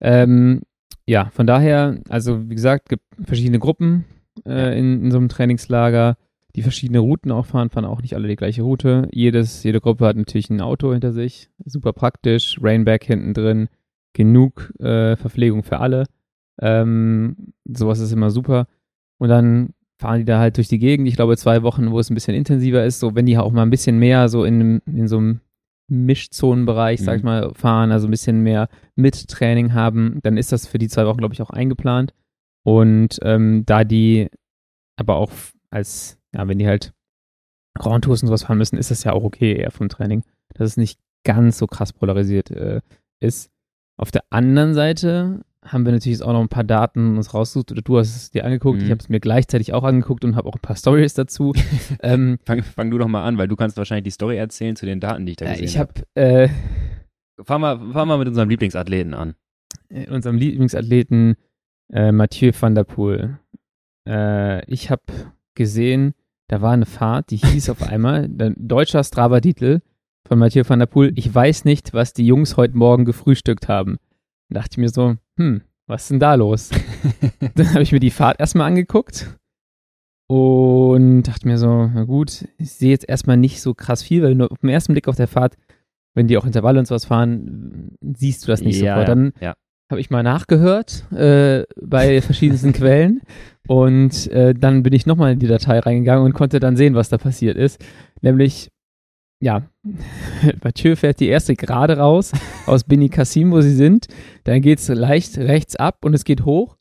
Ähm, 0.01 0.61
ja, 1.07 1.29
von 1.33 1.45
daher, 1.47 1.99
also 2.09 2.49
wie 2.49 2.55
gesagt, 2.55 2.89
gibt 2.89 3.03
verschiedene 3.23 3.59
Gruppen 3.59 4.05
äh, 4.45 4.77
in, 4.77 5.03
in 5.05 5.11
so 5.11 5.17
einem 5.17 5.29
Trainingslager, 5.29 6.17
die 6.55 6.61
verschiedene 6.61 6.99
Routen 6.99 7.31
auch 7.31 7.45
fahren, 7.45 7.69
fahren 7.69 7.85
auch 7.85 8.01
nicht 8.01 8.15
alle 8.15 8.27
die 8.27 8.35
gleiche 8.35 8.63
Route. 8.63 9.07
Jedes, 9.11 9.63
jede 9.63 9.81
Gruppe 9.81 10.05
hat 10.05 10.15
natürlich 10.15 10.49
ein 10.49 10.61
Auto 10.61 10.91
hinter 10.93 11.11
sich, 11.11 11.49
super 11.65 11.93
praktisch, 11.93 12.57
Rainback 12.61 13.03
hinten 13.03 13.33
drin, 13.33 13.67
genug 14.13 14.71
äh, 14.79 15.15
Verpflegung 15.17 15.63
für 15.63 15.79
alle. 15.79 16.05
Ähm, 16.61 17.53
sowas 17.65 17.99
ist 17.99 18.13
immer 18.13 18.31
super. 18.31 18.67
Und 19.17 19.29
dann 19.29 19.69
fahren 19.99 20.19
die 20.19 20.25
da 20.25 20.39
halt 20.39 20.57
durch 20.57 20.67
die 20.69 20.79
Gegend. 20.79 21.07
Ich 21.07 21.15
glaube, 21.15 21.35
zwei 21.37 21.63
Wochen, 21.63 21.91
wo 21.91 21.99
es 21.99 22.09
ein 22.09 22.15
bisschen 22.15 22.35
intensiver 22.35 22.85
ist, 22.85 22.99
so 22.99 23.15
wenn 23.15 23.25
die 23.25 23.37
auch 23.37 23.51
mal 23.51 23.63
ein 23.63 23.69
bisschen 23.69 23.99
mehr 23.99 24.29
so 24.29 24.43
in, 24.45 24.79
in 24.85 25.07
so 25.07 25.17
einem 25.17 25.41
Mischzonenbereich, 25.89 27.01
sag 27.01 27.17
ich 27.17 27.23
Mhm. 27.23 27.29
mal, 27.29 27.53
fahren, 27.53 27.91
also 27.91 28.07
ein 28.07 28.11
bisschen 28.11 28.41
mehr 28.41 28.69
mit 28.95 29.27
Training 29.27 29.73
haben, 29.73 30.19
dann 30.23 30.37
ist 30.37 30.51
das 30.51 30.67
für 30.67 30.77
die 30.77 30.87
zwei 30.87 31.05
Wochen, 31.05 31.17
glaube 31.17 31.33
ich, 31.33 31.41
auch 31.41 31.49
eingeplant. 31.49 32.13
Und 32.63 33.19
ähm, 33.21 33.63
da 33.65 33.83
die 33.83 34.27
aber 34.97 35.15
auch 35.15 35.31
als, 35.69 36.17
ja, 36.35 36.47
wenn 36.47 36.59
die 36.59 36.67
halt 36.67 36.93
Roundtours 37.83 38.21
und 38.21 38.27
sowas 38.27 38.43
fahren 38.43 38.57
müssen, 38.57 38.77
ist 38.77 38.91
das 38.91 39.03
ja 39.03 39.13
auch 39.13 39.23
okay 39.23 39.53
eher 39.55 39.71
vom 39.71 39.89
Training, 39.89 40.23
dass 40.53 40.71
es 40.71 40.77
nicht 40.77 40.99
ganz 41.23 41.57
so 41.57 41.67
krass 41.67 41.93
polarisiert 41.93 42.51
äh, 42.51 42.81
ist. 43.19 43.49
Auf 43.97 44.11
der 44.11 44.23
anderen 44.29 44.73
Seite 44.73 45.43
haben 45.65 45.85
wir 45.85 45.91
natürlich 45.91 46.21
auch 46.21 46.33
noch 46.33 46.41
ein 46.41 46.49
paar 46.49 46.63
Daten 46.63 47.17
uns 47.17 47.33
rausgesucht. 47.33 47.71
Oder 47.71 47.81
du 47.81 47.97
hast 47.97 48.15
es 48.15 48.31
dir 48.31 48.45
angeguckt. 48.45 48.79
Mhm. 48.79 48.85
Ich 48.85 48.91
habe 48.91 48.99
es 48.99 49.09
mir 49.09 49.19
gleichzeitig 49.19 49.73
auch 49.73 49.83
angeguckt 49.83 50.23
und 50.23 50.35
habe 50.35 50.47
auch 50.47 50.55
ein 50.55 50.61
paar 50.61 50.75
Stories 50.75 51.15
dazu. 51.15 51.53
ähm, 52.01 52.37
Fang, 52.45 52.61
fang 52.61 52.91
du 52.91 52.97
doch 52.97 53.07
mal 53.07 53.23
an, 53.23 53.37
weil 53.37 53.47
du 53.47 53.55
kannst 53.55 53.77
wahrscheinlich 53.77 54.03
die 54.03 54.11
Story 54.11 54.37
erzählen 54.37 54.75
zu 54.75 54.85
den 54.85 54.99
Daten, 54.99 55.25
die 55.25 55.31
ich 55.31 55.37
da 55.37 55.45
äh, 55.45 55.49
gesehen 55.51 55.65
ich 55.65 55.77
habe. 55.79 55.93
habe 56.15 56.43
äh, 56.43 56.49
Fangen 57.43 57.61
wir, 57.61 57.93
fangen 57.93 58.09
wir 58.09 58.17
mit 58.17 58.27
unserem 58.27 58.49
Lieblingsathleten 58.49 59.13
an. 59.13 59.35
in 59.89 60.09
unserem 60.09 60.37
Lieblingsathleten 60.37 61.35
äh, 61.91 62.11
Mathieu 62.11 62.51
van 62.57 62.75
der 62.75 62.83
Poel. 62.85 63.39
Äh, 64.07 64.63
ich 64.71 64.89
habe 64.89 65.03
gesehen, 65.55 66.13
da 66.47 66.61
war 66.61 66.71
eine 66.71 66.85
Fahrt, 66.85 67.31
die 67.31 67.37
hieß 67.37 67.69
auf 67.69 67.81
einmal, 67.83 68.29
deutscher 68.29 69.03
Strava-Titel 69.03 69.81
von 70.27 70.39
Mathieu 70.39 70.63
van 70.67 70.79
der 70.79 70.85
Poel, 70.85 71.11
ich 71.15 71.33
weiß 71.33 71.65
nicht, 71.65 71.93
was 71.93 72.13
die 72.13 72.25
Jungs 72.25 72.57
heute 72.57 72.77
Morgen 72.77 73.05
gefrühstückt 73.05 73.67
haben. 73.67 73.97
Da 74.49 74.59
dachte 74.59 74.73
ich 74.73 74.77
mir 74.77 74.89
so, 74.89 75.15
hm, 75.37 75.61
was 75.87 76.03
ist 76.03 76.11
denn 76.11 76.19
da 76.19 76.35
los? 76.35 76.69
Dann 77.55 77.69
habe 77.71 77.83
ich 77.83 77.91
mir 77.91 77.99
die 77.99 78.11
Fahrt 78.11 78.39
erstmal 78.39 78.67
angeguckt 78.67 79.37
und 80.27 81.23
dachte 81.23 81.47
mir 81.47 81.57
so, 81.57 81.87
na 81.87 82.03
gut, 82.03 82.47
ich 82.57 82.71
sehe 82.71 82.89
jetzt 82.89 83.07
erstmal 83.07 83.37
nicht 83.37 83.61
so 83.61 83.73
krass 83.73 84.01
viel, 84.01 84.23
weil 84.23 84.35
nur 84.35 84.51
auf 84.51 84.59
den 84.59 84.69
ersten 84.69 84.93
Blick 84.93 85.07
auf 85.07 85.15
der 85.15 85.27
Fahrt, 85.27 85.55
wenn 86.15 86.27
die 86.27 86.37
auch 86.37 86.45
Intervalle 86.45 86.79
und 86.79 86.87
sowas 86.87 87.05
fahren, 87.05 87.95
siehst 88.01 88.43
du 88.43 88.47
das 88.47 88.61
nicht 88.61 88.79
ja, 88.79 88.93
sofort. 88.95 89.09
Dann 89.09 89.33
ja. 89.39 89.53
habe 89.91 90.01
ich 90.01 90.09
mal 90.09 90.23
nachgehört 90.23 91.11
äh, 91.11 91.63
bei 91.79 92.21
verschiedensten 92.21 92.73
Quellen 92.73 93.21
und 93.67 94.27
äh, 94.31 94.53
dann 94.53 94.83
bin 94.83 94.93
ich 94.93 95.05
nochmal 95.05 95.33
in 95.33 95.39
die 95.39 95.47
Datei 95.47 95.79
reingegangen 95.79 96.25
und 96.25 96.33
konnte 96.33 96.59
dann 96.59 96.77
sehen, 96.77 96.95
was 96.95 97.09
da 97.09 97.17
passiert 97.17 97.57
ist. 97.57 97.83
Nämlich, 98.21 98.69
ja, 99.41 99.63
Mathieu 100.63 100.95
fährt 100.95 101.19
die 101.19 101.27
erste 101.27 101.55
gerade 101.55 101.97
raus 101.97 102.31
aus 102.65 102.83
Beni 102.83 103.09
Kassim, 103.09 103.51
wo 103.51 103.61
sie 103.61 103.75
sind. 103.75 104.07
Dann 104.43 104.61
geht 104.61 104.79
es 104.79 104.87
leicht 104.87 105.37
rechts 105.37 105.75
ab 105.75 105.99
und 106.05 106.13
es 106.13 106.23
geht 106.23 106.45
hoch. 106.45 106.77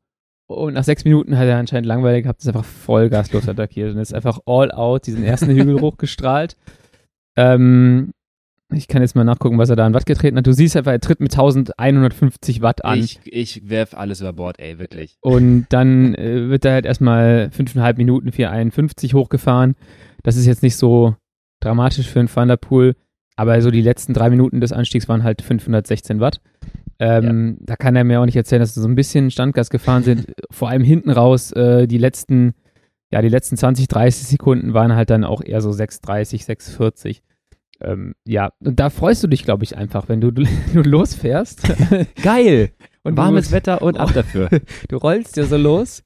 Und 0.47 0.75
nach 0.75 0.85
sechs 0.85 1.05
Minuten 1.05 1.38
hat 1.38 1.47
er 1.47 1.59
anscheinend 1.59 1.87
langweilig 1.87 2.25
gehabt, 2.25 2.42
ist 2.42 2.49
einfach 2.49 2.66
Vollgas 2.66 3.33
losattackiert 3.33 3.94
und 3.94 4.01
ist 4.01 4.12
einfach 4.12 4.40
all 4.44 4.70
out 4.73 5.07
diesen 5.07 5.25
ersten 5.25 5.49
Hügel 5.49 5.81
hochgestrahlt. 5.81 6.57
Ähm, 7.37 8.12
ich 8.77 8.89
kann 8.89 9.03
jetzt 9.03 9.17
mal 9.17 9.25
nachgucken, 9.25 9.59
was 9.59 9.71
er 9.71 9.77
da 9.77 9.87
an 9.87 9.95
Watt 9.95 10.07
getreten 10.07 10.37
hat. 10.37 10.47
Du 10.47 10.53
siehst 10.53 10.77
einfach, 10.77 10.93
er 10.93 11.01
tritt 11.01 11.21
mit 11.21 11.33
1150 11.33 12.63
Watt 12.63 12.85
an. 12.85 12.99
Ich, 12.99 13.21
ich 13.25 13.69
werf 13.69 13.95
alles 13.95 14.21
über 14.21 14.33
Bord, 14.33 14.59
ey, 14.59 14.79
wirklich. 14.79 15.17
Und 15.21 15.67
dann 15.71 16.15
äh, 16.15 16.49
wird 16.49 16.65
er 16.65 16.73
halt 16.73 16.87
erstmal 16.87 17.51
5,5 17.57 17.97
Minuten 17.97 18.33
451 18.33 19.15
hochgefahren. 19.15 19.75
Das 20.23 20.37
ist 20.37 20.47
jetzt 20.47 20.63
nicht 20.63 20.77
so 20.77 21.17
dramatisch 21.61 22.09
für 22.09 22.21
einen 22.21 22.35
Van 22.35 22.49
der 22.49 22.57
Poel, 22.57 22.95
aber 23.37 23.61
so 23.63 23.71
die 23.71 23.83
letzten 23.83 24.13
drei 24.15 24.31
Minuten 24.31 24.61
des 24.61 24.73
Anstiegs 24.73 25.09
waren 25.09 25.23
halt 25.23 25.43
516 25.43 26.21
Watt. 26.21 26.41
Ähm, 26.99 27.59
Da 27.61 27.77
kann 27.77 27.97
er 27.97 28.05
mir 28.05 28.21
auch 28.21 28.25
nicht 28.25 28.37
erzählen, 28.37 28.61
dass 28.61 28.75
sie 28.75 28.81
so 28.81 28.89
ein 28.89 28.95
bisschen 28.95 29.31
Standgas 29.31 29.71
gefahren 29.71 30.03
sind. 30.05 30.27
Vor 30.51 30.69
allem 30.69 30.85
hinten 30.85 31.11
raus, 31.11 31.53
äh, 31.53 31.87
die 31.87 31.99
letzten, 31.99 32.55
ja, 33.11 33.21
die 33.21 33.29
letzten 33.29 33.57
20, 33.57 33.89
30 33.89 34.27
Sekunden 34.29 34.75
waren 34.75 34.95
halt 34.95 35.11
dann 35.11 35.25
auch 35.25 35.43
eher 35.43 35.61
so 35.61 35.71
6,30, 35.71 36.47
6,40. 36.47 37.21
Ähm, 37.81 38.15
ja, 38.27 38.51
und 38.61 38.79
da 38.81 38.91
freust 38.91 39.23
du 39.23 39.27
dich, 39.27 39.45
glaube 39.45 39.65
ich, 39.65 39.77
einfach, 39.77 40.09
wenn 40.09 40.21
du, 40.21 40.31
du 40.33 40.47
losfährst. 40.75 41.63
Geil! 42.23 42.73
und 43.05 43.17
Warmes 43.17 43.49
du, 43.49 43.53
Wetter 43.55 43.83
und 43.83 43.99
ab 43.99 44.13
dafür. 44.15 44.49
du 44.89 44.97
rollst 44.97 45.37
dir 45.37 45.45
so 45.45 45.57
los. 45.57 46.03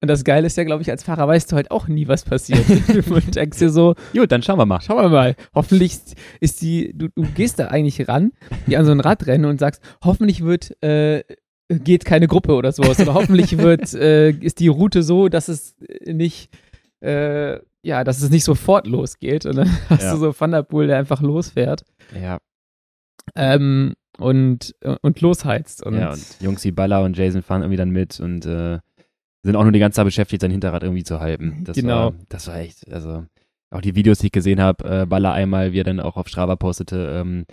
Und 0.00 0.08
das 0.08 0.24
Geile 0.24 0.46
ist 0.46 0.58
ja, 0.58 0.64
glaube 0.64 0.82
ich, 0.82 0.90
als 0.90 1.02
Fahrer 1.02 1.26
weißt 1.26 1.50
du 1.50 1.56
halt 1.56 1.70
auch 1.70 1.88
nie, 1.88 2.08
was 2.08 2.24
passiert. 2.24 2.64
du 2.88 3.00
denkst 3.20 3.58
dir 3.58 3.70
so, 3.70 3.94
Gut, 4.12 4.30
dann 4.30 4.42
schauen 4.42 4.58
wir 4.58 4.66
mal. 4.66 4.82
schauen 4.82 4.98
wir 5.02 5.08
mal, 5.08 5.34
hoffentlich 5.54 5.98
ist 6.40 6.60
die, 6.60 6.92
du, 6.94 7.08
du 7.14 7.22
gehst 7.34 7.58
da 7.58 7.68
eigentlich 7.68 8.06
ran, 8.06 8.32
wie 8.66 8.76
an 8.76 8.84
so 8.84 8.92
ein 8.92 9.00
Radrennen 9.00 9.48
und 9.48 9.58
sagst, 9.58 9.82
hoffentlich 10.04 10.44
wird, 10.44 10.76
äh, 10.82 11.24
geht 11.70 12.04
keine 12.04 12.28
Gruppe 12.28 12.52
oder 12.54 12.72
sowas. 12.72 13.00
Oder 13.00 13.14
hoffentlich 13.14 13.56
wird, 13.56 13.94
äh, 13.94 14.30
ist 14.30 14.60
die 14.60 14.68
Route 14.68 15.02
so, 15.02 15.30
dass 15.30 15.48
es 15.48 15.74
nicht, 16.04 16.50
äh, 17.00 17.60
ja, 17.84 18.02
dass 18.04 18.22
es 18.22 18.30
nicht 18.30 18.44
sofort 18.44 18.86
losgeht. 18.86 19.46
Und 19.46 19.56
dann 19.56 19.68
hast 19.88 20.02
Ja. 20.02 20.12
du 20.12 20.18
so 20.18 20.34
Van 20.40 20.50
der 20.52 20.62
Poel, 20.62 20.86
der 20.88 20.98
einfach 20.98 21.20
losfährt. 21.20 21.84
Ja. 22.20 22.38
Ähm, 23.34 23.94
und, 24.18 24.74
und 25.02 25.20
losheizt. 25.20 25.84
Und 25.84 25.94
ja, 25.98 26.12
und 26.12 26.40
Jungs 26.40 26.64
wie 26.64 26.70
Baller 26.72 27.02
und 27.02 27.16
Jason 27.16 27.42
fahren 27.42 27.62
irgendwie 27.62 27.76
dann 27.78 27.90
mit 27.90 28.20
und 28.20 28.46
äh, 28.46 28.78
sind 29.42 29.56
auch 29.56 29.62
nur 29.62 29.72
die 29.72 29.78
ganze 29.80 29.96
Zeit 29.96 30.04
beschäftigt, 30.06 30.40
sein 30.42 30.50
Hinterrad 30.50 30.82
irgendwie 30.82 31.04
zu 31.04 31.20
halten. 31.20 31.62
Das 31.64 31.76
Genau. 31.76 32.06
War, 32.06 32.14
das 32.28 32.46
war 32.48 32.56
echt, 32.58 32.90
also 32.92 33.24
auch 33.70 33.80
die 33.80 33.94
Videos, 33.96 34.18
die 34.18 34.26
ich 34.26 34.32
gesehen 34.32 34.60
habe, 34.60 35.02
äh, 35.02 35.06
Baller 35.06 35.32
einmal, 35.32 35.72
wie 35.72 35.80
er 35.80 35.84
dann 35.84 36.00
auch 36.00 36.16
auf 36.16 36.28
Strava 36.28 36.54
postete, 36.56 37.20
ähm, 37.20 37.44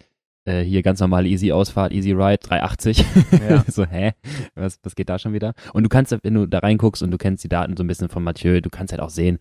äh, 0.46 0.62
hier 0.62 0.84
ganz 0.84 1.00
normale 1.00 1.28
Easy 1.28 1.52
Ausfahrt, 1.52 1.91
Easy 1.94 2.12
Ride, 2.12 2.38
380. 2.44 3.04
Ja. 3.50 3.63
so, 3.67 3.86
hä? 3.86 4.12
Was, 4.56 4.78
was 4.84 4.96
geht 4.96 5.10
da 5.10 5.17
schon 5.20 5.34
wieder? 5.34 5.54
Und 5.74 5.84
du 5.84 5.89
kannst, 5.89 6.15
wenn 6.24 6.34
du 6.34 6.46
da 6.46 6.60
reinguckst 6.60 7.02
und 7.02 7.12
du 7.12 7.17
kennst 7.17 7.44
die 7.44 7.50
Daten 7.50 7.76
so 7.76 7.84
ein 7.84 7.88
bisschen 7.88 8.10
von 8.10 8.24
Mathieu, 8.24 8.62
du 8.62 8.70
kannst 8.70 8.94
halt 8.94 9.02
auch 9.02 9.10
sehen, 9.10 9.39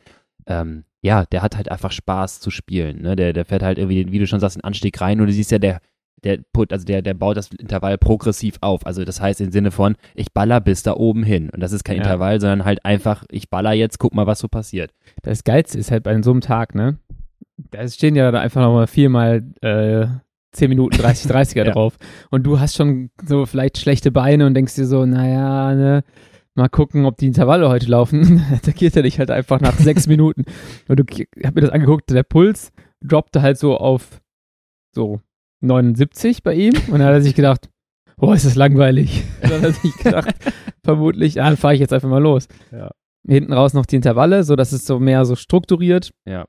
ähm, 0.50 0.84
ja, 1.02 1.24
der 1.24 1.40
hat 1.42 1.56
halt 1.56 1.70
einfach 1.70 1.92
Spaß 1.92 2.40
zu 2.40 2.50
spielen. 2.50 3.00
Ne? 3.02 3.16
Der, 3.16 3.32
der 3.32 3.44
fährt 3.46 3.62
halt 3.62 3.78
irgendwie, 3.78 4.10
wie 4.12 4.18
du 4.18 4.26
schon 4.26 4.40
sagst, 4.40 4.56
einen 4.56 4.64
Anstieg 4.64 5.00
rein 5.00 5.20
und 5.20 5.28
du 5.28 5.32
siehst 5.32 5.50
ja, 5.50 5.58
der, 5.58 5.80
der 6.24 6.38
put, 6.52 6.72
also 6.72 6.84
der, 6.84 7.00
der 7.00 7.14
baut 7.14 7.38
das 7.38 7.48
Intervall 7.52 7.96
progressiv 7.96 8.56
auf. 8.60 8.84
Also 8.84 9.04
das 9.04 9.20
heißt 9.20 9.40
im 9.40 9.50
Sinne 9.52 9.70
von, 9.70 9.96
ich 10.14 10.32
baller 10.34 10.60
bis 10.60 10.82
da 10.82 10.92
oben 10.94 11.22
hin. 11.22 11.48
Und 11.48 11.60
das 11.60 11.72
ist 11.72 11.84
kein 11.84 11.96
Ja. 11.96 12.02
Intervall, 12.02 12.38
sondern 12.40 12.66
halt 12.66 12.84
einfach, 12.84 13.24
ich 13.30 13.48
baller 13.48 13.72
jetzt, 13.72 13.98
guck 13.98 14.12
mal, 14.14 14.26
was 14.26 14.40
so 14.40 14.48
passiert. 14.48 14.92
Das 15.22 15.44
Geilste 15.44 15.78
ist 15.78 15.90
halt 15.90 16.02
bei 16.02 16.20
so 16.22 16.32
einem 16.32 16.42
Tag, 16.42 16.74
ne? 16.74 16.98
Da 17.56 17.86
stehen 17.88 18.16
ja 18.16 18.28
einfach 18.30 18.60
nochmal 18.60 18.86
viermal 18.86 19.42
äh, 19.62 20.06
10 20.52 20.68
Minuten 20.68 20.96
30, 20.98 21.30
30er 21.30 21.56
Ja. 21.64 21.70
drauf. 21.72 21.96
Und 22.30 22.42
du 22.42 22.60
hast 22.60 22.74
schon 22.76 23.10
so 23.24 23.46
vielleicht 23.46 23.78
schlechte 23.78 24.10
Beine 24.10 24.46
und 24.46 24.52
denkst 24.54 24.74
dir 24.74 24.86
so, 24.86 25.06
naja, 25.06 25.74
ne, 25.74 26.04
mal 26.54 26.68
gucken, 26.68 27.04
ob 27.04 27.16
die 27.16 27.26
Intervalle 27.26 27.68
heute 27.68 27.86
laufen. 27.86 28.44
Attackiert 28.52 28.96
er 28.96 29.02
dich 29.02 29.18
halt 29.18 29.30
einfach 29.30 29.60
nach 29.60 29.78
sechs 29.78 30.06
Minuten. 30.08 30.44
Und 30.88 31.00
du 31.00 31.04
ich 31.08 31.28
hab 31.44 31.54
mir 31.54 31.62
das 31.62 31.70
angeguckt, 31.70 32.10
der 32.10 32.22
Puls 32.22 32.72
droppte 33.02 33.42
halt 33.42 33.58
so 33.58 33.76
auf 33.76 34.20
so 34.94 35.20
79 35.60 36.42
bei 36.42 36.54
ihm. 36.54 36.74
Und 36.88 36.98
dann 36.98 37.04
hat 37.04 37.14
er 37.14 37.22
sich 37.22 37.34
gedacht, 37.34 37.68
boah, 38.16 38.34
ist 38.34 38.46
das 38.46 38.54
langweilig. 38.54 39.24
Dann 39.42 39.52
hat 39.52 39.62
er 39.62 39.72
sich 39.72 39.96
gedacht, 39.96 40.34
vermutlich, 40.84 41.40
ah, 41.40 41.46
dann 41.46 41.56
fahre 41.56 41.74
ich 41.74 41.80
jetzt 41.80 41.92
einfach 41.92 42.08
mal 42.08 42.22
los. 42.22 42.48
Ja. 42.70 42.90
Hinten 43.26 43.52
raus 43.52 43.72
noch 43.72 43.86
die 43.86 43.96
Intervalle, 43.96 44.44
so 44.44 44.56
dass 44.56 44.72
es 44.72 44.86
so 44.86 44.98
mehr 44.98 45.24
so 45.24 45.36
strukturiert. 45.36 46.12
Ja. 46.26 46.46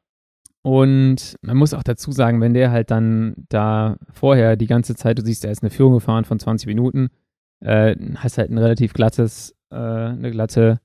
Und 0.64 1.38
man 1.42 1.58
muss 1.58 1.74
auch 1.74 1.84
dazu 1.84 2.12
sagen, 2.12 2.40
wenn 2.40 2.54
der 2.54 2.72
halt 2.72 2.92
dann 2.92 3.36
da 3.50 3.98
vorher 4.12 4.56
die 4.56 4.68
ganze 4.68 4.96
Zeit, 4.96 5.18
du 5.18 5.24
siehst, 5.24 5.44
er 5.44 5.52
ist 5.52 5.64
eine 5.64 5.72
Führung 5.72 5.94
gefahren 5.94 6.26
von 6.26 6.40
20 6.40 6.68
Minuten, 6.68 7.10
äh, 7.62 7.96
hast 8.18 8.38
halt 8.38 8.50
ein 8.52 8.58
relativ 8.58 8.94
glattes, 8.94 9.56
äh, 9.72 9.76
eine 9.76 10.32
glatte 10.32 10.80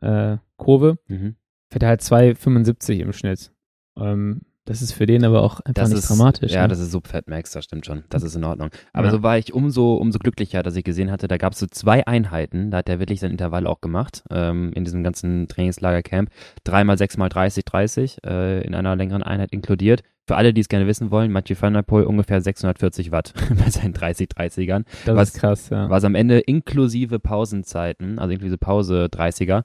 äh, 0.00 0.36
Kurve, 0.56 0.96
Mhm. 1.08 1.36
fährt 1.70 1.82
er 1.82 1.88
halt 1.90 2.00
2,75 2.02 3.00
im 3.00 3.12
Schnitt. 3.12 3.52
Ähm, 3.98 4.42
das 4.64 4.80
ist 4.80 4.92
für 4.92 5.06
den 5.06 5.24
aber 5.24 5.42
auch 5.42 5.58
einfach 5.60 5.82
Das 5.82 5.88
nicht 5.90 5.98
ist, 5.98 6.08
dramatisch. 6.08 6.52
Ja, 6.52 6.62
ne? 6.62 6.68
das 6.68 6.78
ist 6.78 6.92
Subfat 6.92 7.28
Max, 7.28 7.50
das 7.50 7.64
stimmt 7.64 7.84
schon. 7.84 8.04
Das 8.10 8.22
ist 8.22 8.36
in 8.36 8.44
Ordnung. 8.44 8.70
Aber 8.92 9.06
Ja. 9.06 9.10
so 9.10 9.22
war 9.24 9.36
ich 9.36 9.52
umso, 9.52 9.96
umso 9.96 10.18
glücklicher, 10.20 10.62
dass 10.62 10.76
ich 10.76 10.84
gesehen 10.84 11.10
hatte, 11.10 11.26
da 11.26 11.36
gab 11.36 11.52
es 11.54 11.58
so 11.58 11.66
zwei 11.66 12.06
Einheiten, 12.06 12.70
da 12.70 12.78
hat 12.78 12.88
er 12.88 13.00
wirklich 13.00 13.18
sein 13.20 13.32
Intervall 13.32 13.66
auch 13.66 13.80
gemacht, 13.80 14.22
ähm, 14.30 14.72
in 14.74 14.84
diesem 14.84 15.02
ganzen 15.02 15.48
Trainingslagercamp. 15.48 16.30
Dreimal, 16.64 16.96
sechsmal 16.96 17.28
30, 17.28 17.64
30, 17.64 18.18
äh, 18.24 18.62
in 18.64 18.74
einer 18.76 18.94
längeren 18.94 19.24
Einheit 19.24 19.50
inkludiert. 19.52 20.02
Für 20.28 20.36
alle, 20.36 20.54
die 20.54 20.60
es 20.60 20.68
gerne 20.68 20.86
wissen 20.86 21.10
wollen, 21.10 21.32
Mathieu 21.32 21.56
van 21.58 21.74
der 21.74 21.82
Poel 21.82 22.04
ungefähr 22.04 22.40
640 22.40 23.10
Watt 23.10 23.34
bei 23.58 23.70
seinen 23.70 23.92
30, 23.92 24.28
30ern. 24.28 24.84
das 25.04 25.16
was- 25.16 25.28
ist 25.30 25.40
krass, 25.40 25.68
ja. 25.70 25.90
Was 25.90 26.04
am 26.04 26.14
Ende 26.14 26.38
inklusive 26.40 27.18
Pausenzeiten, 27.18 28.18
also 28.18 28.32
inklusive 28.32 28.58
Pause 28.58 29.08
30er, 29.12 29.62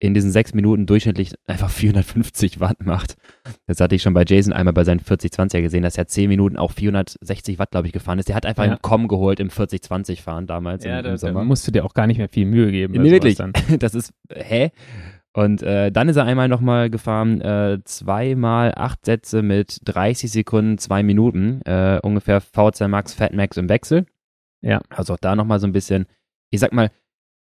in 0.00 0.14
diesen 0.14 0.30
sechs 0.30 0.54
Minuten 0.54 0.86
durchschnittlich 0.86 1.34
einfach 1.48 1.70
450 1.70 2.60
Watt 2.60 2.86
macht. 2.86 3.16
Das 3.66 3.80
hatte 3.80 3.96
ich 3.96 4.02
schon 4.02 4.14
bei 4.14 4.22
Jason 4.24 4.52
einmal 4.52 4.72
bei 4.72 4.84
seinen 4.84 5.00
40-20er 5.00 5.60
gesehen, 5.60 5.82
dass 5.82 5.98
er 5.98 6.06
10 6.06 6.28
Minuten 6.28 6.56
auch 6.56 6.70
460 6.70 7.58
Watt, 7.58 7.72
glaube 7.72 7.88
ich, 7.88 7.92
gefahren 7.92 8.20
ist. 8.20 8.28
Der 8.28 8.36
hat 8.36 8.46
einfach 8.46 8.62
Ja. 8.64 8.70
einen 8.70 8.80
Com 8.82 9.08
geholt 9.08 9.40
im 9.40 9.48
40-20 9.48 10.22
fahren 10.22 10.46
damals 10.46 10.84
ja, 10.84 10.98
im, 10.98 11.02
da, 11.02 11.08
im 11.10 11.14
da 11.14 11.18
Sommer. 11.18 11.42
musst 11.44 11.66
du 11.66 11.72
dir 11.72 11.84
auch 11.84 11.94
gar 11.94 12.06
nicht 12.06 12.18
mehr 12.18 12.28
viel 12.28 12.46
Mühe 12.46 12.70
geben. 12.70 12.94
Nee, 13.02 13.10
wirklich. 13.10 13.36
Das 13.80 13.94
ist, 13.96 14.12
hä? 14.32 14.70
Und 15.38 15.62
äh, 15.62 15.92
dann 15.92 16.08
ist 16.08 16.16
er 16.16 16.24
einmal 16.24 16.48
nochmal 16.48 16.90
gefahren, 16.90 17.40
äh, 17.40 17.78
zweimal 17.84 18.72
acht 18.74 19.06
Sätze 19.06 19.40
mit 19.42 19.78
30 19.84 20.32
Sekunden, 20.32 20.78
zwei 20.78 21.04
Minuten, 21.04 21.62
äh, 21.62 22.00
ungefähr 22.02 22.40
VZ 22.40 22.88
Max, 22.88 23.14
Fat 23.14 23.32
Max 23.34 23.56
im 23.56 23.68
Wechsel. 23.68 24.06
Ja. 24.62 24.80
Also 24.88 25.14
auch 25.14 25.18
da 25.18 25.36
nochmal 25.36 25.60
so 25.60 25.68
ein 25.68 25.72
bisschen, 25.72 26.06
ich 26.50 26.58
sag 26.58 26.72
mal, 26.72 26.90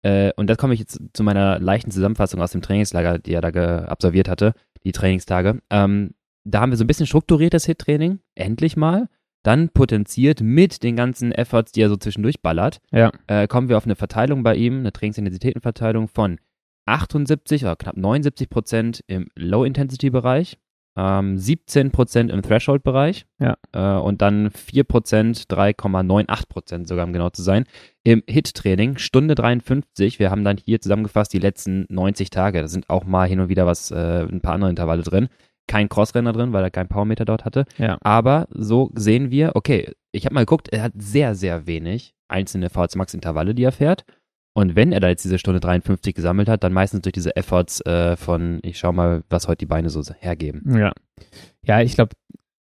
äh, 0.02 0.32
und 0.34 0.50
das 0.50 0.58
komme 0.58 0.74
ich 0.74 0.80
jetzt 0.80 1.00
zu 1.12 1.22
meiner 1.22 1.60
leichten 1.60 1.92
Zusammenfassung 1.92 2.40
aus 2.42 2.50
dem 2.50 2.60
Trainingslager, 2.60 3.20
die 3.20 3.34
er 3.34 3.40
da 3.42 3.84
absolviert 3.84 4.28
hatte, 4.28 4.54
die 4.82 4.90
Trainingstage. 4.90 5.60
Ähm, 5.70 6.10
da 6.42 6.62
haben 6.62 6.70
wir 6.72 6.78
so 6.78 6.82
ein 6.82 6.88
bisschen 6.88 7.06
strukturiertes 7.06 7.66
Hit-Training, 7.66 8.18
endlich 8.34 8.76
mal. 8.76 9.08
Dann 9.44 9.68
potenziert 9.68 10.40
mit 10.40 10.82
den 10.82 10.96
ganzen 10.96 11.30
Efforts, 11.30 11.70
die 11.70 11.82
er 11.82 11.88
so 11.88 11.96
zwischendurch 11.96 12.42
ballert, 12.42 12.80
Ja. 12.90 13.12
äh, 13.28 13.46
kommen 13.46 13.68
wir 13.68 13.76
auf 13.76 13.84
eine 13.84 13.94
Verteilung 13.94 14.42
bei 14.42 14.56
ihm, 14.56 14.80
eine 14.80 14.92
Trainingsintensitätenverteilung 14.92 16.08
von 16.08 16.38
78 16.86 17.62
oder 17.64 17.76
knapp 17.76 17.96
79 17.96 18.48
Prozent 18.48 19.04
im 19.06 19.28
Low-Intensity-Bereich, 19.36 20.58
ähm, 20.98 21.36
17 21.36 21.90
Prozent 21.90 22.30
im 22.30 22.40
Threshold-Bereich 22.42 23.26
Ja. 23.38 23.56
äh, 23.72 24.00
und 24.00 24.22
dann 24.22 24.50
4 24.50 24.84
Prozent, 24.84 25.44
3,98 25.50 26.48
Prozent 26.48 26.88
sogar, 26.88 27.04
um 27.06 27.12
genau 27.12 27.28
zu 27.30 27.42
sein, 27.42 27.64
im 28.02 28.22
HIT-Training, 28.26 28.96
Stunde 28.98 29.34
53. 29.34 30.18
Wir 30.18 30.30
haben 30.30 30.44
dann 30.44 30.56
hier 30.56 30.80
zusammengefasst 30.80 31.32
die 31.32 31.38
letzten 31.38 31.84
90 31.90 32.30
Tage. 32.30 32.62
Da 32.62 32.68
sind 32.68 32.88
auch 32.88 33.04
mal 33.04 33.28
hin 33.28 33.40
und 33.40 33.48
wieder 33.48 33.66
was, 33.66 33.90
äh, 33.90 34.22
ein 34.22 34.40
paar 34.40 34.54
andere 34.54 34.70
Intervalle 34.70 35.02
drin. 35.02 35.28
Kein 35.68 35.88
Crossrenner 35.88 36.32
drin, 36.32 36.52
weil 36.52 36.62
er 36.62 36.70
keinen 36.70 36.88
Powermeter 36.88 37.24
dort 37.24 37.44
hatte. 37.44 37.64
Ja. 37.76 37.98
Aber 38.00 38.46
so 38.50 38.90
sehen 38.94 39.30
wir, 39.32 39.50
okay, 39.54 39.92
ich 40.12 40.24
habe 40.24 40.34
mal 40.34 40.42
geguckt, 40.42 40.68
er 40.72 40.82
hat 40.84 40.92
sehr, 40.96 41.34
sehr 41.34 41.66
wenig 41.66 42.14
einzelne 42.28 42.70
VHC 42.70 42.96
Max 42.96 43.12
Intervalle, 43.14 43.54
die 43.54 43.64
er 43.64 43.72
fährt. 43.72 44.04
Und 44.56 44.74
wenn 44.74 44.90
er 44.92 45.00
da 45.00 45.08
jetzt 45.08 45.22
diese 45.24 45.38
Stunde 45.38 45.60
53 45.60 46.14
gesammelt 46.14 46.48
hat, 46.48 46.64
dann 46.64 46.72
meistens 46.72 47.02
durch 47.02 47.12
diese 47.12 47.36
Efforts 47.36 47.84
äh, 47.84 48.16
von, 48.16 48.58
ich 48.62 48.78
schau 48.78 48.90
mal, 48.92 49.22
was 49.28 49.48
heute 49.48 49.58
die 49.58 49.66
Beine 49.66 49.90
so 49.90 50.02
hergeben. 50.18 50.78
Ja. 50.78 50.92
Ja, 51.62 51.82
ich 51.82 51.94
glaube, 51.94 52.12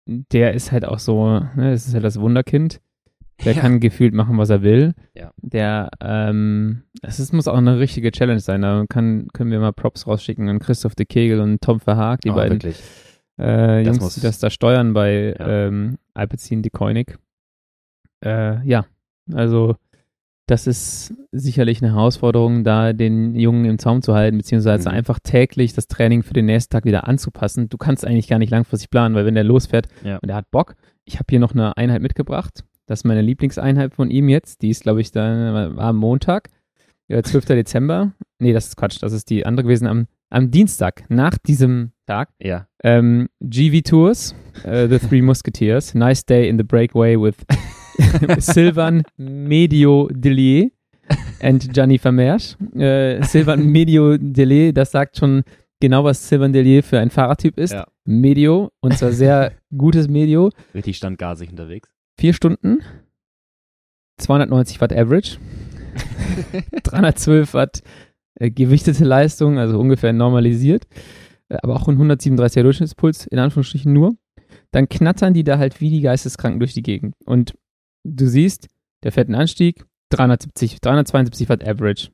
der 0.05 0.53
ist 0.53 0.71
halt 0.71 0.85
auch 0.85 0.99
so, 0.99 1.39
ne, 1.39 1.71
das 1.71 1.85
ist 1.87 1.93
ja 1.93 1.99
das 1.99 2.19
Wunderkind. 2.19 2.79
Der 3.43 3.53
Ja. 3.53 3.61
kann 3.61 3.81
gefühlt 3.81 4.13
machen, 4.13 4.37
was 4.37 4.49
er 4.49 4.61
will. 4.61 4.93
Ja. 5.13 5.31
Der, 5.41 5.89
ähm, 5.99 6.83
es 7.01 7.33
muss 7.33 7.47
auch 7.49 7.57
eine 7.57 7.79
richtige 7.79 8.11
Challenge 8.11 8.39
sein. 8.39 8.61
Da 8.61 8.85
kann, 8.87 9.27
können 9.33 9.51
wir 9.51 9.59
mal 9.59 9.73
Props 9.73 10.07
rausschicken 10.07 10.47
an 10.47 10.59
Christoph 10.59 10.95
de 10.95 11.05
Kegel 11.05 11.41
und 11.41 11.59
Tom 11.61 11.79
Verhaag, 11.81 12.21
die 12.21 12.29
Oh, 12.29 12.35
beiden 12.35 12.53
wirklich. 12.63 12.79
äh, 13.37 13.83
Das 13.83 13.87
Jungs, 13.87 13.99
muss- 13.99 14.15
die 14.15 14.21
das 14.21 14.39
da 14.39 14.49
steuern 14.49 14.93
bei 14.93 15.35
Ja. 15.37 15.67
ähm, 15.67 15.97
Alpecin 16.13 16.61
de 16.61 16.69
Koenig. 16.71 17.17
Äh, 18.23 18.65
ja, 18.65 18.85
also 19.33 19.75
das 20.47 20.67
ist 20.67 21.13
sicherlich 21.31 21.81
eine 21.81 21.93
Herausforderung, 21.93 22.63
da 22.63 22.91
den 22.93 23.35
Jungen 23.35 23.65
im 23.65 23.79
Zaum 23.79 24.01
zu 24.01 24.13
halten, 24.13 24.37
beziehungsweise 24.37 24.89
Mhm. 24.89 24.95
einfach 24.95 25.19
täglich 25.19 25.73
das 25.73 25.87
Training 25.87 26.21
für 26.23 26.33
den 26.33 26.45
nächsten 26.45 26.71
Tag 26.71 26.85
wieder 26.85 27.07
anzupassen. 27.07 27.69
Du 27.69 27.77
kannst 27.77 28.05
eigentlich 28.05 28.27
gar 28.27 28.39
nicht 28.39 28.49
langfristig 28.51 28.89
planen, 28.89 29.15
weil 29.15 29.25
wenn 29.25 29.35
der 29.35 29.43
losfährt 29.45 29.87
Ja. 30.03 30.17
und 30.17 30.27
der 30.27 30.35
hat 30.35 30.51
Bock, 30.51 30.75
ich 31.05 31.15
habe 31.15 31.25
hier 31.29 31.39
noch 31.39 31.53
eine 31.53 31.77
Einheit 31.77 32.01
mitgebracht. 32.01 32.63
Das 32.87 32.99
ist 32.99 33.03
meine 33.05 33.21
Lieblingseinheit 33.21 33.93
von 33.93 34.09
ihm 34.11 34.27
jetzt. 34.27 34.61
Die 34.61 34.69
ist, 34.69 34.83
glaube 34.83 34.99
ich, 35.01 35.11
da 35.11 35.71
war 35.75 35.85
am 35.85 35.97
Montag, 35.97 36.49
äh, 37.07 37.21
12. 37.23 37.45
Dezember. 37.55 38.11
Nee, 38.39 38.51
das 38.51 38.67
ist 38.67 38.75
Quatsch. 38.75 39.01
Das 39.01 39.13
ist 39.13 39.29
die 39.29 39.45
andere 39.45 39.63
gewesen 39.63 39.87
am, 39.87 40.07
am 40.29 40.51
Dienstag, 40.51 41.05
nach 41.09 41.37
diesem 41.37 41.91
Tag. 42.05 42.29
Ja. 42.41 42.67
Ähm, 42.83 43.29
GV 43.39 43.81
Tours, 43.81 44.35
äh, 44.65 44.89
The 44.89 44.99
Three 44.99 45.21
Musketeers, 45.21 45.93
Nice 45.95 46.25
Day 46.25 46.49
in 46.49 46.57
the 46.57 46.63
Breakaway 46.65 47.15
with 47.17 47.35
Sylvan 48.39 49.03
Medio 49.17 50.09
Delier 50.11 50.71
and 51.41 51.73
Gianni 51.73 51.97
Vermeersch. 51.97 52.55
Äh, 52.75 53.23
Sylvan 53.23 53.65
Medio 53.65 54.17
Delier, 54.17 54.73
das 54.73 54.91
sagt 54.91 55.17
schon 55.17 55.43
genau, 55.79 56.03
was 56.03 56.27
Sylvan 56.27 56.53
Delier 56.53 56.83
für 56.83 56.99
ein 56.99 57.09
Fahrertyp 57.09 57.57
ist. 57.57 57.73
Ja. 57.73 57.87
Medio, 58.05 58.71
und 58.81 58.97
zwar 58.97 59.11
sehr 59.11 59.53
gutes 59.77 60.07
Medio. 60.07 60.49
Richtig 60.73 60.97
standgasig 60.97 61.49
unterwegs. 61.49 61.89
Vier 62.19 62.33
Stunden, 62.33 62.79
290 64.17 64.79
Watt 64.81 64.93
Average, 64.93 65.37
312 66.83 67.53
Watt 67.53 67.83
äh, 68.35 68.49
gewichtete 68.49 69.03
Leistung, 69.03 69.57
also 69.57 69.79
ungefähr 69.79 70.13
normalisiert, 70.13 70.85
äh, 71.49 71.57
aber 71.61 71.75
auch 71.75 71.87
ein 71.87 71.97
137er 71.97 72.63
Durchschnittspuls, 72.63 73.27
in 73.27 73.39
Anführungsstrichen 73.39 73.91
nur. 73.91 74.15
Dann 74.71 74.89
knattern 74.89 75.33
die 75.33 75.43
da 75.43 75.57
halt 75.57 75.81
wie 75.81 75.89
die 75.89 76.01
Geisteskranken 76.01 76.59
durch 76.59 76.73
die 76.73 76.81
Gegend. 76.81 77.15
Und 77.25 77.53
du 78.03 78.27
siehst, 78.27 78.67
der 79.03 79.11
fährt 79.11 79.27
einen 79.27 79.35
Anstieg, 79.39 79.85
370, 80.09 80.81
372 80.81 81.49
Watt 81.49 81.67
Average. 81.67 82.09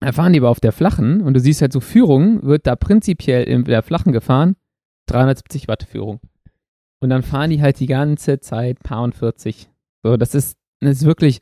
Da 0.00 0.12
fahren 0.12 0.32
die 0.32 0.40
aber 0.40 0.50
auf 0.50 0.60
der 0.60 0.72
flachen 0.72 1.22
und 1.22 1.34
du 1.34 1.40
siehst 1.40 1.62
halt 1.62 1.72
so 1.72 1.80
Führung, 1.80 2.42
wird 2.42 2.66
da 2.66 2.76
prinzipiell 2.76 3.44
in 3.44 3.64
der 3.64 3.82
flachen 3.82 4.12
gefahren, 4.12 4.56
370 5.06 5.68
Watt 5.68 5.84
Führung. 5.84 6.20
Und 7.00 7.10
dann 7.10 7.22
fahren 7.22 7.50
die 7.50 7.60
halt 7.62 7.80
die 7.80 7.86
ganze 7.86 8.40
Zeit 8.40 8.80
paar 8.82 9.02
und 9.02 9.14
40. 9.14 9.68
So, 10.02 10.16
das 10.16 10.34
ist, 10.34 10.56
das 10.80 10.98
ist 10.98 11.04
wirklich, 11.06 11.40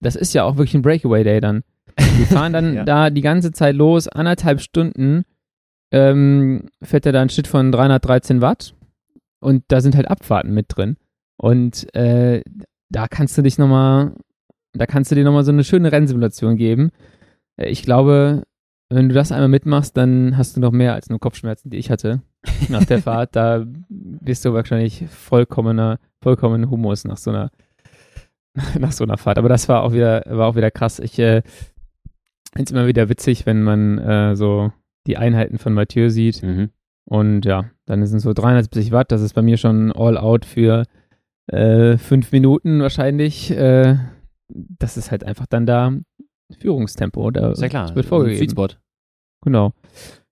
das 0.00 0.16
ist 0.16 0.34
ja 0.34 0.44
auch 0.44 0.56
wirklich 0.56 0.74
ein 0.74 0.82
Breakaway-Day 0.82 1.40
dann. 1.40 1.62
Die 1.98 2.24
fahren 2.32 2.52
dann 2.52 2.74
Ja. 2.74 2.84
da 2.84 3.10
die 3.10 3.20
ganze 3.22 3.52
Zeit 3.52 3.74
los, 3.74 4.08
anderthalb 4.08 4.60
Stunden, 4.60 5.24
ähm, 5.92 6.68
fährt 6.82 7.06
er 7.06 7.12
da 7.12 7.20
einen 7.20 7.30
Schnitt 7.30 7.46
von 7.46 7.70
313 7.72 8.40
Watt 8.40 8.74
und 9.40 9.64
da 9.68 9.80
sind 9.80 9.94
halt 9.96 10.08
Abfahrten 10.08 10.52
mit 10.52 10.66
drin. 10.68 10.96
Und 11.38 11.92
äh, 11.94 12.42
da 12.90 13.08
kannst 13.08 13.36
du 13.36 13.42
dich 13.42 13.58
nochmal, 13.58 14.12
da 14.72 14.86
kannst 14.86 15.10
du 15.10 15.14
dir 15.14 15.24
nochmal 15.24 15.44
so 15.44 15.52
eine 15.52 15.64
schöne 15.64 15.92
Rennsimulation 15.92 16.56
geben. 16.56 16.90
Äh, 17.56 17.68
Ich 17.70 17.82
glaube, 17.82 18.42
wenn 18.88 19.08
du 19.08 19.14
das 19.14 19.32
einmal 19.32 19.48
mitmachst, 19.48 19.96
dann 19.96 20.36
hast 20.36 20.56
du 20.56 20.60
noch 20.60 20.70
mehr 20.70 20.94
als 20.94 21.08
nur 21.08 21.18
Kopfschmerzen, 21.18 21.70
die 21.70 21.76
ich 21.76 21.90
hatte 21.90 22.22
nach 22.68 22.84
der 22.84 22.98
Fahrt. 23.02 23.34
Da 23.34 23.64
bist 23.88 24.44
du 24.44 24.52
wahrscheinlich 24.54 25.04
vollkommener, 25.08 25.98
vollkommen 26.22 26.70
Humus 26.70 27.04
nach 27.04 27.16
so 27.16 27.30
einer, 27.30 27.50
nach 28.78 28.92
so 28.92 29.04
einer 29.04 29.16
Fahrt. 29.16 29.38
Aber 29.38 29.48
das 29.48 29.68
war 29.68 29.82
auch 29.82 29.92
wieder, 29.92 30.22
war 30.26 30.46
auch 30.46 30.56
wieder 30.56 30.70
krass. 30.70 31.00
Ich 31.00 31.18
äh, 31.18 31.42
finde 32.52 32.64
es 32.64 32.70
immer 32.70 32.86
wieder 32.86 33.08
witzig, 33.08 33.44
wenn 33.46 33.62
man 33.64 33.98
äh, 33.98 34.36
so 34.36 34.72
die 35.08 35.16
Einheiten 35.16 35.58
von 35.58 35.74
Mathieu 35.74 36.08
sieht. 36.08 36.42
Mhm. 36.42 36.70
Und 37.04 37.44
ja, 37.44 37.70
dann 37.86 38.04
sind 38.06 38.20
so 38.20 38.32
370 38.32 38.92
Watt. 38.92 39.10
Das 39.12 39.20
ist 39.22 39.34
bei 39.34 39.42
mir 39.42 39.56
schon 39.56 39.92
all 39.92 40.16
out 40.16 40.44
für 40.44 40.84
äh, 41.48 41.98
fünf 41.98 42.32
Minuten 42.32 42.80
wahrscheinlich. 42.80 43.50
Äh, 43.50 43.96
das 44.48 44.96
ist 44.96 45.10
halt 45.10 45.24
einfach 45.24 45.46
dann 45.46 45.66
da 45.66 45.92
Führungstempo. 46.58 47.30
Da 47.30 47.52
ja 47.52 47.68
klar. 47.68 47.94
wird 47.94 48.06
vorgegeben. 48.06 48.38
Sweet 48.38 48.50
Spot. 48.52 48.68
Genau. 49.42 49.72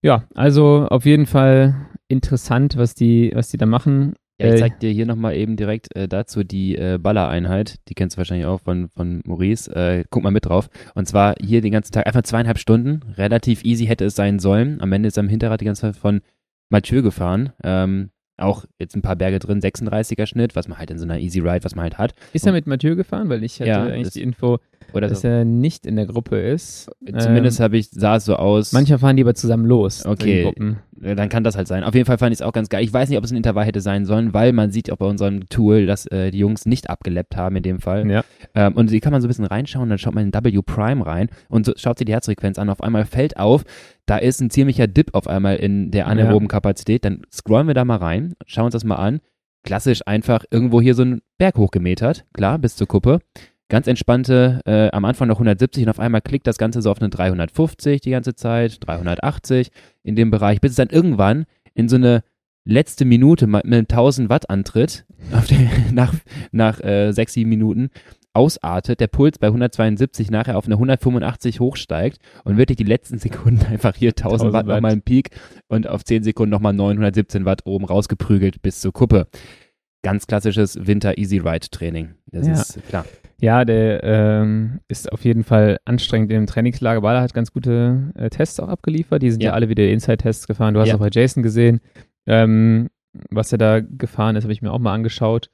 Ja, 0.03 0.25
also 0.35 0.87
auf 0.89 1.05
jeden 1.05 1.27
Fall 1.27 1.75
interessant, 2.09 2.77
was 2.77 2.95
die, 2.95 3.33
was 3.35 3.49
die 3.49 3.57
da 3.57 3.67
machen. 3.67 4.15
Ja, 4.41 4.49
ich 4.49 4.55
Äh, 4.55 4.59
zeig 4.59 4.81
dir 4.81 4.91
hier 4.91 5.07
nochmal 5.07 5.37
eben 5.37 5.57
direkt 5.57 5.95
äh, 5.95 6.09
dazu 6.09 6.43
die 6.43 6.77
äh, 6.77 6.99
Ballereinheit. 7.01 7.77
Die 7.89 7.95
kennst 7.95 8.17
du 8.17 8.19
wahrscheinlich 8.19 8.47
auch 8.47 8.61
von, 8.61 8.89
von 8.89 9.23
Maurice. 9.25 9.71
Äh, 9.75 10.05
guck 10.11 10.25
mal 10.25 10.31
mit 10.31 10.47
drauf. 10.47 10.69
Und 10.95 11.07
zwar 11.07 11.35
hier 11.41 11.61
den 11.61 11.73
ganzen 11.73 11.93
Tag, 11.93 12.07
einfach 12.07 12.23
zweieinhalb 12.23 12.59
Stunden. 12.59 13.01
Relativ 13.17 13.65
easy 13.65 13.87
hätte 13.87 14.05
es 14.05 14.17
sein 14.17 14.41
sollen. 14.41 14.81
Am 14.81 14.93
Ende 14.93 15.07
ist 15.09 15.17
er 15.17 15.23
am 15.23 15.29
Hinterrad 15.29 15.61
die 15.61 15.65
ganze 15.67 15.83
Zeit 15.83 15.97
von 15.97 16.21
Mathieu 16.69 17.03
gefahren. 17.03 17.53
Ähm, 17.63 18.11
auch 18.37 18.65
jetzt 18.79 18.97
ein 18.97 19.03
paar 19.03 19.17
Berge 19.17 19.39
drin, 19.39 19.61
36er 19.61 20.27
Schnitt, 20.27 20.57
was 20.57 20.69
man 20.69 20.79
halt 20.79 20.91
in 20.91 20.99
so 20.99 21.05
einer 21.05 21.19
Easy 21.19 21.41
Ride, 21.41 21.65
was 21.65 21.75
man 21.75 21.85
halt 21.85 21.99
hat. 21.99 22.15
Ist 22.33 22.47
er 22.47 22.53
mit 22.53 22.67
Mathieu 22.67 22.97
gefahren? 22.97 23.29
Weil 23.29 23.45
ich 23.45 23.61
hatte 23.61 23.71
Ja, 23.71 23.85
eigentlich 23.85 24.13
die 24.13 24.23
Info, 24.23 24.59
Oder 24.93 25.09
dass 25.09 25.23
so. 25.23 25.29
er 25.29 25.45
nicht 25.45 25.87
in 25.87 25.97
der 25.97 26.07
Gruppe 26.07 26.39
ist. 26.39 26.91
Zumindest 27.19 27.59
Ähm, 27.61 27.65
habe 27.65 27.77
ich, 27.79 27.91
sah 27.91 28.17
es 28.17 28.25
so 28.25 28.37
aus. 28.37 28.73
mancher 28.73 28.99
fahren 28.99 29.17
die 29.17 29.23
aber 29.23 29.35
zusammen 29.35 29.65
los. 29.67 30.05
Okay. 30.07 30.53
Dann 30.97 31.29
kann 31.29 31.45
das 31.45 31.57
halt 31.57 31.67
sein. 31.69 31.85
Auf 31.85 31.95
jeden 31.95 32.07
Fall 32.07 32.19
fand 32.19 32.33
ich 32.33 32.39
es 32.39 32.43
auch 32.43 32.53
ganz 32.53 32.69
geil. 32.69 32.83
Ich 32.83 32.93
weiß 32.93 33.09
nicht, 33.09 33.19
ob 33.19 33.25
es 33.25 33.31
ein 33.33 33.37
Intervall 33.37 33.65
hätte 33.67 33.81
sein 33.81 34.07
sollen, 34.07 34.33
weil 34.33 34.53
man 34.53 34.71
sieht 34.71 34.91
auch 34.91 34.97
bei 34.97 35.07
unserem 35.07 35.47
Tool, 35.49 35.87
dass 35.87 36.07
äh, 36.07 36.31
die 36.31 36.39
Jungs 36.39 36.65
nicht 36.67 36.89
abgeleppt 36.89 37.37
haben 37.37 37.57
in 37.57 37.63
dem 37.63 37.81
Fall. 37.81 38.09
Ja. 38.09 38.25
Ähm, 38.55 38.75
und 38.75 38.91
die 38.91 39.01
kann 39.01 39.13
man 39.13 39.21
so 39.21 39.27
ein 39.27 39.29
bisschen 39.29 39.45
reinschauen, 39.45 39.89
dann 39.89 39.99
schaut 39.99 40.15
man 40.15 40.25
in 40.25 40.33
W 40.33 40.63
Prime 40.65 41.05
rein 41.05 41.29
und 41.49 41.67
so, 41.67 41.73
schaut 41.77 41.99
sich 41.99 42.07
die 42.07 42.13
Herzfrequenz 42.13 42.59
an. 42.59 42.71
Auf 42.71 42.83
einmal 42.83 43.05
fällt 43.05 43.37
auf, 43.39 43.65
da 44.07 44.17
ist 44.19 44.41
ein 44.41 44.51
ziemlicher 44.51 44.87
Dip 44.87 45.15
auf 45.15 45.27
einmal 45.27 45.57
in 45.57 45.91
der 45.91 46.07
anaeroben 46.07 46.49
Kapazität. 46.49 47.05
Dann 47.05 47.23
scrollen 47.33 47.67
wir 47.67 47.75
da 47.75 47.85
mal 47.85 47.97
rein, 47.99 48.35
schauen 48.47 48.67
uns 48.67 48.73
das 48.73 48.85
mal 48.85 48.97
an. 48.97 49.21
Klassisch 49.65 50.03
einfach 50.07 50.45
irgendwo 50.51 50.81
hier 50.81 50.95
so 50.95 51.03
einen 51.03 51.23
Berg 51.39 51.57
hochgemetert, 51.57 52.25
klar, 52.35 52.59
bis 52.59 52.77
zur 52.77 52.87
Kuppe. 52.87 53.21
Ganz 53.69 53.87
entspannte, 53.87 54.61
äh, 54.67 54.91
am 54.91 55.05
Anfang 55.05 55.29
noch 55.29 55.37
170 55.37 55.85
und 55.85 55.91
auf 55.91 55.99
einmal 55.99 56.21
klickt 56.21 56.47
das 56.47 56.59
Ganze 56.59 56.83
so 56.83 56.91
auf 56.91 57.01
eine 57.01 57.09
350 57.09 58.01
die 58.03 58.11
ganze 58.11 58.35
Zeit, 58.35 58.79
380 58.87 59.71
in 60.03 60.17
dem 60.17 60.31
Bereich, 60.31 60.61
bis 60.61 60.73
es 60.73 60.77
dann 60.77 60.91
irgendwann 60.91 61.47
in 61.75 61.89
so 61.89 61.97
eine 61.97 62.23
letzte 62.65 63.05
Minute 63.05 63.47
mit 63.47 63.65
einem 63.65 63.87
1000 63.89 64.29
Watt 64.29 64.51
Antritt 64.51 65.07
auf 65.33 65.47
der, 65.47 65.71
nach, 65.93 66.15
nach 66.53 66.81
äh, 66.81 67.13
sechs, 67.13 67.33
sieben 67.33 67.51
Minuten 67.51 67.91
ausartet, 68.35 69.01
der 69.01 69.07
Puls 69.07 69.39
bei 69.39 69.47
172 69.47 70.31
nachher 70.31 70.59
auf 70.59 70.67
eine 70.67 70.75
185 70.75 71.61
hochsteigt 71.61 72.19
und 72.43 72.57
wirklich 72.57 72.77
die 72.77 72.85
letzten 72.85 73.19
Sekunden 73.19 73.65
einfach 73.71 73.95
hier 73.95 74.11
1000, 74.11 74.25
1000 74.25 74.53
Watt 74.53 74.67
Watt. 74.67 74.77
nochmal 74.77 74.93
im 74.93 75.03
Peak 75.03 75.31
und 75.69 75.87
auf 75.87 76.05
10 76.05 76.25
Sekunden 76.25 76.51
nochmal 76.51 76.73
917 76.73 77.45
Watt 77.45 77.63
oben 77.65 77.85
rausgeprügelt 77.85 78.61
bis 78.61 78.81
zur 78.81 78.93
Kuppe. 78.93 79.29
Ganz 80.05 80.27
klassisches 80.27 80.79
Winter 80.87 81.19
Easy 81.19 81.39
Ride 81.39 81.69
Training. 81.71 82.15
Das 82.27 82.47
Ja. 82.47 82.53
ist 82.55 82.87
klar. 82.89 83.05
Ja, 83.41 83.65
der 83.65 84.03
ähm, 84.05 84.81
ist 84.87 85.11
auf 85.13 85.25
jeden 85.25 85.43
Fall 85.43 85.79
anstrengend 85.85 86.31
im 86.33 86.47
Trainingslager, 86.47 87.03
weil 87.03 87.17
er 87.17 87.23
hat 87.23 87.35
ganz 87.35 87.53
gute 87.53 88.13
äh, 88.15 88.31
Tests 88.31 88.61
auch 88.61 88.69
abgeliefert. 88.69 89.23
Die 89.23 89.31
sind 89.31 89.43
ja, 89.43 89.51
Ja. 89.51 89.55
alle 89.55 89.69
wieder 89.69 89.87
Inside-Tests 89.89 90.47
gefahren. 90.47 90.73
Du 90.75 90.81
hast 90.81 90.89
Ja. 90.89 90.95
auch 90.95 91.01
bei 91.01 91.09
Jason 91.11 91.43
gesehen, 91.43 91.81
ähm, 92.27 92.91
was 93.31 93.51
er 93.53 93.59
da 93.59 93.81
gefahren 93.81 94.37
ist, 94.37 94.45
habe 94.45 94.53
ich 94.53 94.63
mir 94.63 94.73
auch 94.73 94.79
mal 94.79 94.95
angeschaut. 94.95 95.51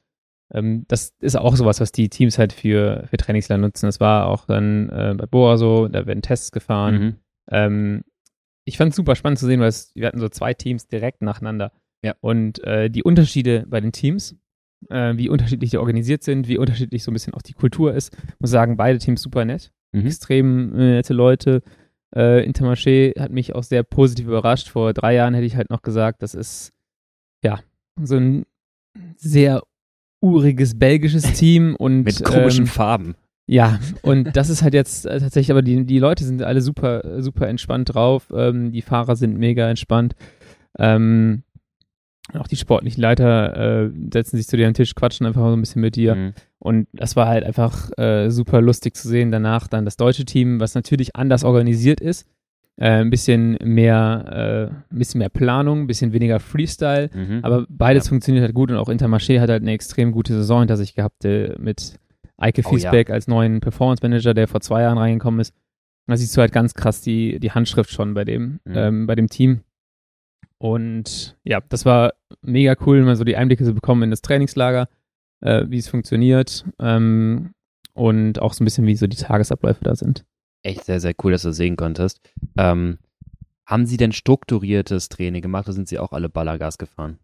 Ähm, 0.52 0.84
das 0.88 1.14
ist 1.20 1.36
auch 1.36 1.56
sowas, 1.56 1.80
was 1.80 1.90
die 1.92 2.08
Teams 2.08 2.38
halt 2.38 2.52
für, 2.52 3.04
für 3.08 3.16
Trainingslager 3.16 3.60
nutzen. 3.62 3.86
Das 3.86 3.98
war 4.00 4.26
auch 4.26 4.46
dann 4.46 4.88
äh, 4.90 5.14
bei 5.16 5.26
Boa 5.26 5.56
so, 5.56 5.88
da 5.88 6.06
werden 6.06 6.22
Tests 6.22 6.52
gefahren. 6.52 6.94
Mhm. 7.02 7.14
Ähm, 7.50 8.02
ich 8.64 8.76
fand 8.76 8.90
es 8.90 8.96
super 8.96 9.16
spannend 9.16 9.38
zu 9.38 9.46
sehen, 9.46 9.60
weil 9.60 9.68
es, 9.68 9.90
wir 9.94 10.06
hatten 10.06 10.20
so 10.20 10.28
zwei 10.28 10.54
Teams 10.54 10.86
direkt 10.86 11.22
nacheinander. 11.22 11.72
Ja. 12.02 12.14
Und 12.20 12.62
äh, 12.64 12.90
die 12.90 13.02
Unterschiede 13.02 13.64
bei 13.68 13.80
den 13.80 13.92
Teams, 13.92 14.36
äh, 14.88 15.16
wie 15.16 15.28
unterschiedlich 15.28 15.70
die 15.70 15.78
organisiert 15.78 16.22
sind, 16.22 16.48
wie 16.48 16.58
unterschiedlich 16.58 17.02
so 17.02 17.10
ein 17.10 17.14
bisschen 17.14 17.34
auch 17.34 17.42
die 17.42 17.52
Kultur 17.52 17.94
ist, 17.94 18.16
muss 18.38 18.50
sagen, 18.50 18.76
beide 18.76 18.98
Teams 18.98 19.22
super 19.22 19.44
nett. 19.44 19.72
Mhm. 19.92 20.06
Extrem 20.06 20.74
äh, 20.74 20.94
nette 20.94 21.12
Leute. 21.14 21.62
Äh, 22.14 22.44
Intermarché 22.48 23.18
hat 23.20 23.30
mich 23.30 23.54
auch 23.54 23.62
sehr 23.62 23.82
positiv 23.82 24.26
überrascht. 24.26 24.68
Vor 24.68 24.92
drei 24.94 25.14
Jahren 25.14 25.34
hätte 25.34 25.46
ich 25.46 25.56
halt 25.56 25.70
noch 25.70 25.82
gesagt, 25.82 26.22
das 26.22 26.34
ist 26.34 26.72
ja 27.44 27.60
so 28.02 28.16
ein 28.16 28.46
sehr 29.16 29.62
uriges 30.20 30.78
belgisches 30.78 31.32
Team 31.34 31.76
und 31.76 32.02
Mit 32.02 32.24
komischen 32.24 32.64
ähm, 32.64 32.66
Farben. 32.66 33.14
ja, 33.46 33.78
und 34.02 34.36
das 34.36 34.48
ist 34.48 34.62
halt 34.62 34.74
jetzt 34.74 35.06
äh, 35.06 35.20
tatsächlich, 35.20 35.50
aber 35.50 35.62
die, 35.62 35.84
die 35.84 35.98
Leute 35.98 36.24
sind 36.24 36.42
alle 36.42 36.62
super, 36.62 37.22
super 37.22 37.48
entspannt 37.48 37.94
drauf. 37.94 38.32
Ähm, 38.34 38.72
die 38.72 38.82
Fahrer 38.82 39.16
sind 39.16 39.38
mega 39.38 39.68
entspannt. 39.68 40.14
Ähm, 40.78 41.42
auch 42.38 42.46
die 42.46 42.56
sportlichen 42.56 43.00
Leiter 43.00 43.84
äh, 43.86 43.90
setzen 44.12 44.36
sich 44.36 44.46
zu 44.46 44.56
dir 44.56 44.66
am 44.66 44.74
Tisch, 44.74 44.94
quatschen 44.94 45.26
einfach 45.26 45.42
so 45.48 45.52
ein 45.56 45.60
bisschen 45.60 45.80
mit 45.82 45.96
dir. 45.96 46.14
Mhm. 46.14 46.32
Und 46.58 46.88
das 46.92 47.16
war 47.16 47.26
halt 47.26 47.44
einfach 47.44 47.90
äh, 47.98 48.30
super 48.30 48.60
lustig 48.60 48.94
zu 48.96 49.08
sehen. 49.08 49.30
Danach 49.32 49.66
dann 49.68 49.84
das 49.84 49.96
deutsche 49.96 50.24
Team, 50.24 50.60
was 50.60 50.74
natürlich 50.74 51.16
anders 51.16 51.44
organisiert 51.44 52.00
ist. 52.00 52.26
Äh, 52.76 52.90
ein 53.02 53.10
bisschen 53.10 53.58
mehr, 53.62 54.70
äh, 54.70 54.94
ein 54.94 54.98
bisschen 54.98 55.18
mehr 55.18 55.28
Planung, 55.28 55.80
ein 55.82 55.86
bisschen 55.86 56.12
weniger 56.12 56.40
Freestyle. 56.40 57.10
Mhm. 57.12 57.40
Aber 57.42 57.66
beides 57.68 58.04
Ja. 58.04 58.08
funktioniert 58.10 58.44
halt 58.44 58.54
gut 58.54 58.70
und 58.70 58.76
auch 58.76 58.88
Intermarché 58.88 59.40
hat 59.40 59.50
halt 59.50 59.62
eine 59.62 59.72
extrem 59.72 60.12
gute 60.12 60.32
Saison 60.34 60.60
hinter 60.60 60.76
sich 60.76 60.94
gehabt 60.94 61.24
äh, 61.24 61.54
mit 61.58 61.98
Eike 62.38 62.62
Oh 62.64 62.70
ja. 62.76 62.90
Fiesbeck 62.90 63.10
als 63.10 63.28
neuen 63.28 63.60
Performance 63.60 64.02
Manager, 64.02 64.32
der 64.32 64.48
vor 64.48 64.60
zwei 64.62 64.82
Jahren 64.82 64.96
reingekommen 64.98 65.40
ist. 65.40 65.52
Da 66.06 66.16
siehst 66.16 66.34
du 66.36 66.40
halt 66.40 66.52
ganz 66.52 66.74
krass 66.74 67.02
die, 67.02 67.38
die 67.38 67.52
Handschrift 67.52 67.90
schon 67.90 68.14
bei 68.14 68.24
dem, 68.24 68.60
Mhm. 68.64 68.72
ähm, 68.74 69.06
bei 69.06 69.14
dem 69.14 69.28
Team. 69.28 69.60
Und 70.60 71.38
ja, 71.42 71.60
das 71.70 71.86
war 71.86 72.12
mega 72.42 72.76
cool, 72.84 73.02
mal 73.02 73.16
so 73.16 73.24
die 73.24 73.36
Einblicke 73.36 73.64
zu 73.64 73.72
bekommen 73.72 74.02
in 74.02 74.10
das 74.10 74.20
Trainingslager, 74.20 74.88
äh, 75.40 75.64
wie 75.68 75.78
es 75.78 75.88
funktioniert 75.88 76.66
ähm, 76.78 77.54
und 77.94 78.42
auch 78.42 78.52
so 78.52 78.62
ein 78.62 78.66
bisschen, 78.66 78.86
wie 78.86 78.94
so 78.94 79.06
die 79.06 79.16
Tagesabläufe 79.16 79.82
da 79.82 79.96
sind. 79.96 80.26
Echt 80.62 80.84
sehr, 80.84 81.00
sehr 81.00 81.14
cool, 81.24 81.32
dass 81.32 81.42
du 81.42 81.48
das 81.48 81.56
sehen 81.56 81.76
konntest. 81.76 82.20
Ähm, 82.58 82.98
haben 83.64 83.86
Sie 83.86 83.96
denn 83.96 84.12
strukturiertes 84.12 85.08
Training 85.08 85.40
gemacht 85.40 85.66
oder 85.66 85.72
sind 85.72 85.88
Sie 85.88 85.98
auch 85.98 86.12
alle 86.12 86.28
Ballergas 86.28 86.76
gefahren? 86.76 87.18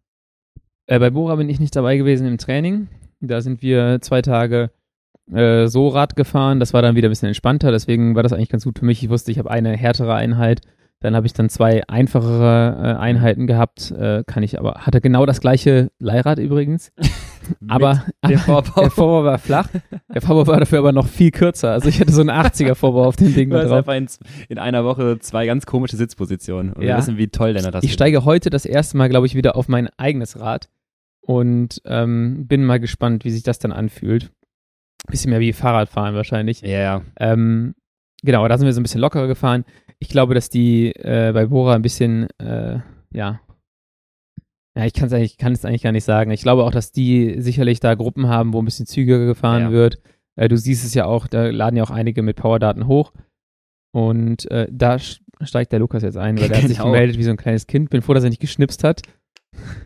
Äh, 0.86 0.98
bei 0.98 1.10
Bora 1.10 1.36
bin 1.36 1.50
ich 1.50 1.60
nicht 1.60 1.76
dabei 1.76 1.98
gewesen 1.98 2.26
im 2.26 2.38
Training. 2.38 2.88
Da 3.20 3.42
sind 3.42 3.60
wir 3.60 4.00
zwei 4.00 4.22
Tage 4.22 4.70
äh, 5.30 5.66
so 5.66 5.88
Rad 5.88 6.16
gefahren. 6.16 6.58
Das 6.58 6.72
war 6.72 6.80
dann 6.80 6.96
wieder 6.96 7.08
ein 7.08 7.10
bisschen 7.10 7.28
entspannter. 7.28 7.70
Deswegen 7.70 8.14
war 8.14 8.22
das 8.22 8.32
eigentlich 8.32 8.48
ganz 8.48 8.64
gut 8.64 8.78
für 8.78 8.86
mich. 8.86 9.02
Ich 9.02 9.10
wusste, 9.10 9.30
ich 9.30 9.38
habe 9.38 9.50
eine 9.50 9.76
härtere 9.76 10.14
Einheit. 10.14 10.62
Dann 11.00 11.14
habe 11.14 11.26
ich 11.26 11.34
dann 11.34 11.48
zwei 11.50 11.86
einfachere 11.88 12.76
äh, 12.96 12.98
Einheiten 12.98 13.46
gehabt. 13.46 13.90
Äh, 13.90 14.24
kann 14.26 14.42
ich 14.42 14.58
aber, 14.58 14.86
hatte 14.86 15.00
genau 15.00 15.26
das 15.26 15.40
gleiche 15.40 15.90
Leihrad 15.98 16.38
übrigens. 16.38 16.90
aber 17.68 18.04
der 18.28 18.38
Vorbau. 18.40 18.80
der 18.80 18.90
Vorbau 18.90 19.24
war 19.24 19.38
flach. 19.38 19.68
Der 20.12 20.20
Vorbau 20.22 20.46
war 20.46 20.58
dafür 20.58 20.80
aber 20.80 20.92
noch 20.92 21.06
viel 21.06 21.30
kürzer. 21.30 21.70
Also 21.72 21.88
ich 21.88 22.00
hatte 22.00 22.12
so 22.12 22.20
einen 22.20 22.30
80er 22.30 22.74
Vorbau 22.74 23.04
auf 23.04 23.16
dem 23.16 23.34
Ding 23.34 23.50
Du 23.50 23.58
hast 23.58 23.70
einfach 23.70 23.94
in, 23.94 24.08
in 24.48 24.58
einer 24.58 24.84
Woche 24.84 25.18
zwei 25.20 25.46
ganz 25.46 25.66
komische 25.66 25.96
Sitzpositionen. 25.96 26.72
Und 26.72 26.80
wir 26.82 26.88
Ja. 26.88 26.98
wissen, 26.98 27.18
wie 27.18 27.28
toll 27.28 27.50
Lennart 27.50 27.74
das 27.74 27.84
Ich 27.84 27.92
steige 27.92 28.24
heute 28.24 28.50
das 28.50 28.64
erste 28.66 28.96
Mal, 28.96 29.08
glaube 29.08 29.26
ich, 29.26 29.34
wieder 29.34 29.54
auf 29.56 29.68
mein 29.68 29.88
eigenes 29.96 30.40
Rad 30.40 30.68
und 31.20 31.80
ähm, 31.84 32.46
bin 32.46 32.64
mal 32.64 32.80
gespannt, 32.80 33.24
wie 33.24 33.30
sich 33.30 33.42
das 33.42 33.58
dann 33.58 33.72
anfühlt. 33.72 34.30
Bisschen 35.08 35.30
mehr 35.30 35.40
wie 35.40 35.52
Fahrradfahren 35.52 36.14
wahrscheinlich. 36.16 36.62
Ja, 36.62 36.78
ja. 36.80 37.02
Ähm, 37.20 37.74
genau, 38.22 38.48
da 38.48 38.58
sind 38.58 38.66
wir 38.66 38.72
so 38.72 38.80
ein 38.80 38.82
bisschen 38.82 39.00
lockerer 39.00 39.28
gefahren. 39.28 39.64
Ich 39.98 40.08
glaube, 40.08 40.34
dass 40.34 40.48
die 40.50 40.92
äh, 40.96 41.32
bei 41.32 41.46
Bora 41.46 41.74
ein 41.74 41.82
bisschen, 41.82 42.28
äh, 42.38 42.80
ja, 43.12 43.40
ja, 44.76 44.84
ich 44.84 44.92
kann 44.92 45.06
es 45.06 45.12
eigentlich, 45.14 45.38
kann 45.38 45.52
es 45.54 45.64
eigentlich 45.64 45.82
gar 45.82 45.92
nicht 45.92 46.04
sagen. 46.04 46.30
Ich 46.32 46.42
glaube 46.42 46.64
auch, 46.64 46.70
dass 46.70 46.92
die 46.92 47.40
sicherlich 47.40 47.80
da 47.80 47.94
Gruppen 47.94 48.28
haben, 48.28 48.52
wo 48.52 48.58
ein 48.60 48.64
bisschen 48.66 48.84
zügiger 48.86 49.24
gefahren 49.24 49.62
Ja. 49.62 49.70
wird. 49.70 49.98
Äh, 50.38 50.48
du 50.48 50.58
siehst 50.58 50.84
es 50.84 50.92
ja 50.92 51.06
auch, 51.06 51.26
da 51.28 51.46
laden 51.46 51.76
ja 51.78 51.82
auch 51.82 51.90
einige 51.90 52.20
mit 52.22 52.36
Powerdaten 52.36 52.86
hoch. 52.86 53.12
Und 53.94 54.50
äh, 54.50 54.66
da 54.70 54.98
steigt 54.98 55.72
der 55.72 55.78
Lukas 55.78 56.02
jetzt 56.02 56.18
ein, 56.18 56.38
weil 56.38 56.48
der 56.48 56.58
hat 56.58 56.68
sich 56.68 56.76
Genau. 56.76 56.90
gemeldet 56.92 57.16
wie 57.16 57.22
so 57.22 57.30
ein 57.30 57.38
kleines 57.38 57.66
Kind. 57.66 57.88
Bin 57.88 58.02
froh, 58.02 58.12
dass 58.12 58.24
er 58.24 58.28
nicht 58.28 58.40
geschnipst 58.42 58.84
hat. 58.84 59.00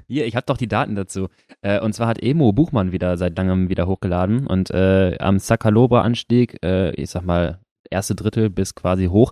Hier, 0.08 0.26
ich 0.26 0.34
habe 0.34 0.46
doch 0.46 0.56
die 0.56 0.66
Daten 0.66 0.96
dazu. 0.96 1.28
Äh, 1.62 1.78
und 1.80 1.92
zwar 1.92 2.08
hat 2.08 2.20
Emo 2.20 2.52
Buchmann 2.52 2.90
wieder 2.90 3.16
seit 3.16 3.38
langem 3.38 3.68
wieder 3.68 3.86
hochgeladen 3.86 4.48
und 4.48 4.70
äh, 4.72 5.16
am 5.20 5.38
Sakalobra-Anstieg, 5.38 6.58
äh, 6.64 6.90
ich 6.96 7.10
sag 7.10 7.22
mal, 7.24 7.60
erste 7.88 8.16
Drittel 8.16 8.50
bis 8.50 8.74
quasi 8.74 9.06
hoch, 9.06 9.30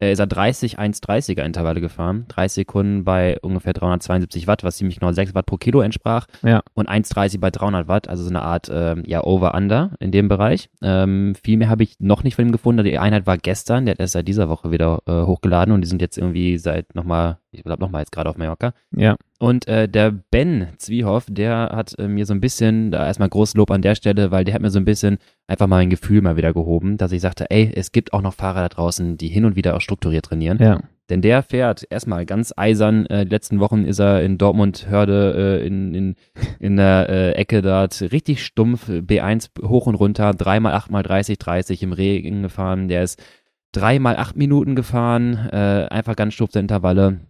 äh, 0.00 0.12
ist 0.12 0.18
er 0.18 0.26
30 0.26 0.78
1,30er 0.78 1.42
Intervalle 1.42 1.80
gefahren. 1.80 2.24
30 2.28 2.54
Sekunden 2.54 3.04
bei 3.04 3.38
ungefähr 3.40 3.72
372 3.72 4.46
Watt, 4.46 4.64
was 4.64 4.76
ziemlich 4.76 4.98
genau 4.98 5.12
6 5.12 5.34
Watt 5.34 5.46
pro 5.46 5.56
Kilo 5.56 5.80
entsprach. 5.80 6.26
Ja. 6.42 6.62
Und 6.74 6.88
1,30 6.88 7.40
bei 7.40 7.50
300 7.50 7.88
Watt, 7.88 8.08
also 8.08 8.22
so 8.22 8.30
eine 8.30 8.42
Art 8.42 8.70
ähm, 8.72 9.02
ja, 9.06 9.22
Over-Under 9.22 9.92
in 10.00 10.10
dem 10.10 10.28
Bereich. 10.28 10.70
Ähm, 10.82 11.34
viel 11.42 11.56
mehr 11.56 11.68
habe 11.68 11.82
ich 11.82 11.96
noch 11.98 12.24
nicht 12.24 12.36
von 12.36 12.46
ihm 12.46 12.52
gefunden. 12.52 12.84
Die 12.84 12.98
Einheit 12.98 13.26
war 13.26 13.38
gestern, 13.38 13.86
der 13.86 13.92
hat 13.92 14.00
erst 14.00 14.12
seit 14.12 14.28
dieser 14.28 14.48
Woche 14.48 14.70
wieder 14.70 15.00
äh, 15.06 15.22
hochgeladen 15.22 15.74
und 15.74 15.80
die 15.80 15.88
sind 15.88 16.00
jetzt 16.00 16.18
irgendwie 16.18 16.58
seit 16.58 16.94
nochmal, 16.94 17.38
ich 17.50 17.62
glaube 17.62 17.82
nochmal 17.82 18.02
jetzt 18.02 18.12
gerade 18.12 18.28
auf 18.28 18.36
Mallorca. 18.36 18.72
Ja. 18.94 19.16
Und 19.38 19.66
äh, 19.68 19.88
der 19.88 20.10
Ben 20.10 20.68
Zwiehoff, 20.76 21.26
der 21.30 21.70
hat 21.72 21.98
äh, 21.98 22.08
mir 22.08 22.26
so 22.26 22.34
ein 22.34 22.40
bisschen, 22.40 22.90
da 22.90 23.06
erstmal 23.06 23.28
großes 23.28 23.54
Lob 23.54 23.70
an 23.70 23.82
der 23.82 23.94
Stelle, 23.94 24.30
weil 24.30 24.44
der 24.44 24.54
hat 24.54 24.62
mir 24.62 24.70
so 24.70 24.78
ein 24.78 24.84
bisschen 24.84 25.18
einfach 25.46 25.66
mal 25.66 25.76
mein 25.76 25.90
Gefühl 25.90 26.22
mal 26.22 26.36
wieder 26.36 26.52
gehoben, 26.52 26.96
dass 26.96 27.12
ich 27.12 27.20
sagte, 27.20 27.50
ey, 27.50 27.72
es 27.74 27.92
gibt 27.92 28.12
auch 28.12 28.20
noch 28.20 28.34
Fahrer 28.34 28.62
da 28.62 28.68
draußen, 28.68 29.16
die 29.16 29.28
hin 29.28 29.44
und 29.44 29.56
wieder 29.56 29.76
auch 29.76 29.80
strukturiert 29.80 30.26
trainieren. 30.26 30.58
Ja. 30.60 30.80
Denn 31.08 31.22
der 31.22 31.42
fährt 31.42 31.86
erstmal 31.88 32.26
ganz 32.26 32.52
eisern. 32.56 33.06
Äh, 33.06 33.24
die 33.24 33.30
letzten 33.30 33.60
Wochen 33.60 33.84
ist 33.84 33.98
er 33.98 34.22
in 34.22 34.36
Dortmund 34.36 34.88
Hörde 34.90 35.60
äh, 35.62 35.66
in, 35.66 35.94
in, 35.94 36.14
in 36.58 36.76
der 36.76 37.08
äh, 37.08 37.32
Ecke 37.32 37.62
dort 37.62 38.02
richtig 38.12 38.44
stumpf, 38.44 38.88
B1 38.88 39.48
hoch 39.62 39.86
und 39.86 39.94
runter, 39.94 40.34
dreimal 40.34 40.74
acht 40.74 40.90
mal 40.90 41.02
30, 41.02 41.38
30 41.38 41.82
im 41.82 41.92
Regen 41.92 42.42
gefahren. 42.42 42.88
Der 42.88 43.04
ist 43.04 43.22
dreimal 43.72 44.16
acht 44.16 44.36
Minuten 44.36 44.74
gefahren, 44.74 45.48
äh, 45.50 45.86
einfach 45.90 46.16
ganz 46.16 46.34
stumpfe 46.34 46.58
Intervalle. 46.58 47.20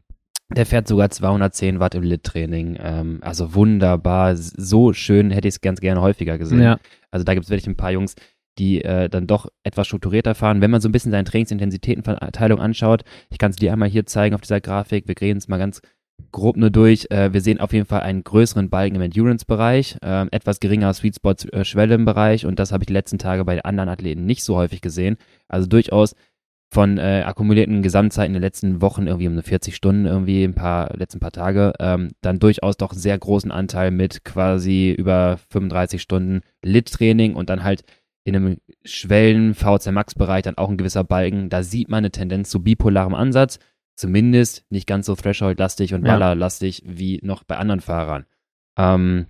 Der 0.50 0.64
fährt 0.64 0.88
sogar 0.88 1.10
210 1.10 1.78
Watt 1.78 1.94
im 1.94 2.02
Lit-Training. 2.02 2.78
Ähm, 2.80 3.18
also 3.20 3.54
wunderbar, 3.54 4.34
so 4.36 4.92
schön 4.94 5.30
hätte 5.30 5.46
ich 5.46 5.54
es 5.54 5.60
ganz 5.60 5.80
gerne 5.80 6.00
häufiger 6.00 6.38
gesehen. 6.38 6.62
Ja. 6.62 6.78
Also 7.10 7.24
da 7.24 7.34
gibt 7.34 7.44
es 7.44 7.50
wirklich 7.50 7.66
ein 7.66 7.76
paar 7.76 7.90
Jungs, 7.90 8.14
die 8.58 8.82
äh, 8.82 9.08
dann 9.08 9.26
doch 9.26 9.48
etwas 9.62 9.86
strukturierter 9.86 10.34
fahren. 10.34 10.60
Wenn 10.60 10.70
man 10.70 10.80
so 10.80 10.88
ein 10.88 10.92
bisschen 10.92 11.12
seine 11.12 11.24
Trainingsintensitätenverteilung 11.24 12.60
anschaut, 12.60 13.04
ich 13.30 13.38
kann 13.38 13.50
es 13.50 13.56
dir 13.56 13.72
einmal 13.72 13.88
hier 13.88 14.06
zeigen 14.06 14.34
auf 14.34 14.40
dieser 14.40 14.60
Grafik, 14.60 15.06
wir 15.06 15.14
gehen 15.14 15.36
es 15.36 15.48
mal 15.48 15.58
ganz 15.58 15.82
grob 16.32 16.56
nur 16.56 16.70
durch. 16.70 17.06
Äh, 17.10 17.32
wir 17.32 17.40
sehen 17.40 17.60
auf 17.60 17.72
jeden 17.72 17.86
Fall 17.86 18.00
einen 18.00 18.24
größeren 18.24 18.70
Balken 18.70 18.96
im 18.96 19.02
Endurance-Bereich, 19.02 19.98
äh, 20.02 20.26
etwas 20.30 20.60
geringer 20.60 20.92
Sweet 20.94 21.16
Spot-Schwelle 21.16 21.94
im 21.94 22.04
Bereich 22.04 22.46
und 22.46 22.58
das 22.58 22.72
habe 22.72 22.82
ich 22.82 22.86
die 22.86 22.92
letzten 22.94 23.18
Tage 23.18 23.44
bei 23.44 23.54
den 23.54 23.64
anderen 23.64 23.88
Athleten 23.88 24.24
nicht 24.24 24.42
so 24.42 24.56
häufig 24.56 24.80
gesehen. 24.80 25.16
Also 25.46 25.68
durchaus 25.68 26.14
von 26.70 26.98
äh, 26.98 27.22
akkumulierten 27.24 27.82
Gesamtzeiten 27.82 28.34
in 28.34 28.34
den 28.34 28.42
letzten 28.42 28.82
Wochen 28.82 29.06
irgendwie 29.06 29.26
um 29.26 29.32
eine 29.32 29.42
40 29.42 29.74
Stunden 29.74 30.04
irgendwie 30.04 30.44
ein 30.44 30.54
paar 30.54 30.94
letzten 30.96 31.18
paar 31.18 31.32
Tage 31.32 31.72
ähm, 31.80 32.10
dann 32.20 32.38
durchaus 32.38 32.76
doch 32.76 32.92
sehr 32.92 33.18
großen 33.18 33.50
Anteil 33.50 33.90
mit 33.90 34.24
quasi 34.24 34.90
über 34.90 35.38
35 35.50 36.02
Stunden 36.02 36.42
Lit-Training 36.62 37.34
und 37.34 37.48
dann 37.48 37.64
halt 37.64 37.84
in 38.24 38.36
einem 38.36 38.58
Schwellen 38.84 39.54
VC 39.54 39.90
Max 39.92 40.14
Bereich 40.14 40.42
dann 40.42 40.58
auch 40.58 40.68
ein 40.68 40.76
gewisser 40.76 41.04
Balken. 41.04 41.48
Da 41.48 41.62
sieht 41.62 41.88
man 41.88 41.98
eine 41.98 42.10
Tendenz 42.10 42.50
zu 42.50 42.62
bipolarem 42.62 43.14
Ansatz, 43.14 43.58
zumindest 43.96 44.66
nicht 44.68 44.86
ganz 44.86 45.06
so 45.06 45.14
Threshold-lastig 45.14 45.94
und. 45.94 46.02
Baller-lastig 46.02 46.82
wie 46.84 47.20
noch 47.22 47.44
bei 47.44 47.56
anderen 47.56 47.80
Fahrern. 47.80 48.26
Ähm, 48.76 49.26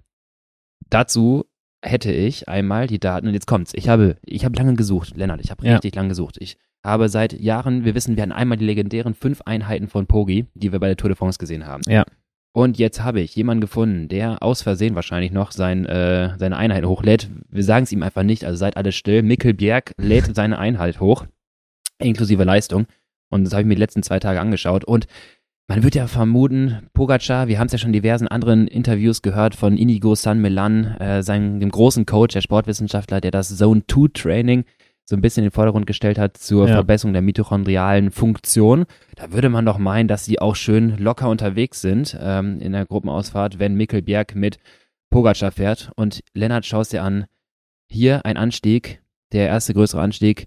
dazu 0.90 1.44
hätte 1.82 2.12
ich 2.12 2.48
einmal 2.48 2.86
die 2.86 2.98
Daten 2.98 3.28
und 3.28 3.34
jetzt 3.34 3.46
kommt's. 3.46 3.72
Ich 3.74 3.88
habe 3.88 4.16
ich 4.24 4.44
habe 4.44 4.56
lange 4.56 4.74
gesucht, 4.74 5.16
Lennart, 5.16 5.40
ich 5.40 5.50
habe 5.50 5.64
Ja. 5.66 5.74
richtig 5.74 5.94
lange 5.94 6.08
gesucht. 6.08 6.36
Ich 6.40 6.56
habe 6.84 7.08
seit 7.08 7.32
Jahren, 7.38 7.84
wir 7.84 7.94
wissen, 7.94 8.16
wir 8.16 8.22
hatten 8.22 8.32
einmal 8.32 8.58
die 8.58 8.64
legendären 8.64 9.14
fünf 9.14 9.42
Einheiten 9.42 9.88
von 9.88 10.06
Pogi, 10.06 10.46
die 10.54 10.72
wir 10.72 10.78
bei 10.80 10.86
der 10.88 10.96
Tour 10.96 11.10
de 11.10 11.16
France 11.16 11.38
gesehen 11.38 11.66
haben. 11.66 11.82
Ja. 11.86 12.04
Und 12.52 12.78
jetzt 12.78 13.02
habe 13.04 13.20
ich 13.20 13.36
jemanden 13.36 13.60
gefunden, 13.60 14.08
der 14.08 14.42
aus 14.42 14.62
Versehen 14.62 14.94
wahrscheinlich 14.94 15.30
noch 15.30 15.52
sein, 15.52 15.86
äh, 15.86 16.36
seine 16.38 16.56
Einheit 16.56 16.84
hochlädt. 16.84 17.28
Wir 17.50 17.62
sagen 17.62 17.84
es 17.84 17.92
ihm 17.92 18.02
einfach 18.02 18.22
nicht, 18.22 18.44
also 18.44 18.56
seid 18.56 18.76
alle 18.76 18.90
still. 18.92 19.22
Mikkel 19.22 19.54
Bjerg 19.54 19.92
lädt 19.98 20.34
seine 20.34 20.58
Einheit 20.58 20.98
hoch, 20.98 21.26
inklusive 21.98 22.44
Leistung. 22.44 22.86
Und 23.30 23.44
das 23.44 23.52
habe 23.52 23.62
ich 23.62 23.68
mir 23.68 23.74
die 23.74 23.80
letzten 23.80 24.02
zwei 24.02 24.18
Tage 24.18 24.40
angeschaut. 24.40 24.84
Und 24.84 25.06
man 25.68 25.82
wird 25.82 25.94
ja 25.94 26.06
vermuten, 26.06 26.88
Pogacar, 26.94 27.46
wir 27.46 27.58
haben 27.58 27.66
es 27.66 27.72
ja 27.72 27.78
schon 27.78 27.90
in 27.90 28.00
diversen 28.02 28.26
anderen 28.26 28.66
Interviews 28.66 29.20
gehört 29.22 29.54
von 29.54 29.76
Inigo 29.76 30.14
San 30.14 30.40
Milan, 30.40 30.96
äh, 30.98 31.22
seinem, 31.22 31.60
dem 31.60 31.70
großen 31.70 32.06
Coach, 32.06 32.32
der 32.32 32.40
Sportwissenschaftler, 32.40 33.20
der 33.20 33.30
das 33.30 33.54
Zone 33.56 33.82
2 33.86 34.08
Training 34.14 34.64
so 35.04 35.16
ein 35.16 35.20
bisschen 35.22 35.44
in 35.44 35.48
den 35.50 35.54
Vordergrund 35.54 35.86
gestellt 35.86 36.18
hat 36.18 36.36
zur 36.36 36.68
Ja. 36.68 36.74
Verbesserung 36.74 37.12
der 37.12 37.22
mitochondrialen 37.22 38.10
Funktion. 38.10 38.84
Da 39.16 39.32
würde 39.32 39.48
man 39.48 39.64
doch 39.64 39.78
meinen, 39.78 40.08
dass 40.08 40.24
sie 40.24 40.38
auch 40.38 40.56
schön 40.56 40.98
locker 40.98 41.28
unterwegs 41.30 41.80
sind 41.80 42.16
ähm, 42.20 42.60
in 42.60 42.72
der 42.72 42.84
Gruppenausfahrt, 42.84 43.58
wenn 43.58 43.74
Mikkel 43.74 44.02
Bjerg 44.02 44.34
mit 44.34 44.58
Pogacar 45.10 45.50
fährt. 45.50 45.92
Und 45.96 46.20
Lennart 46.34 46.66
schaust 46.66 46.92
dir 46.92 47.02
an, 47.02 47.24
hier 47.90 48.26
ein 48.26 48.36
Anstieg, 48.36 49.02
der 49.32 49.48
erste 49.48 49.72
größere 49.72 50.02
Anstieg. 50.02 50.46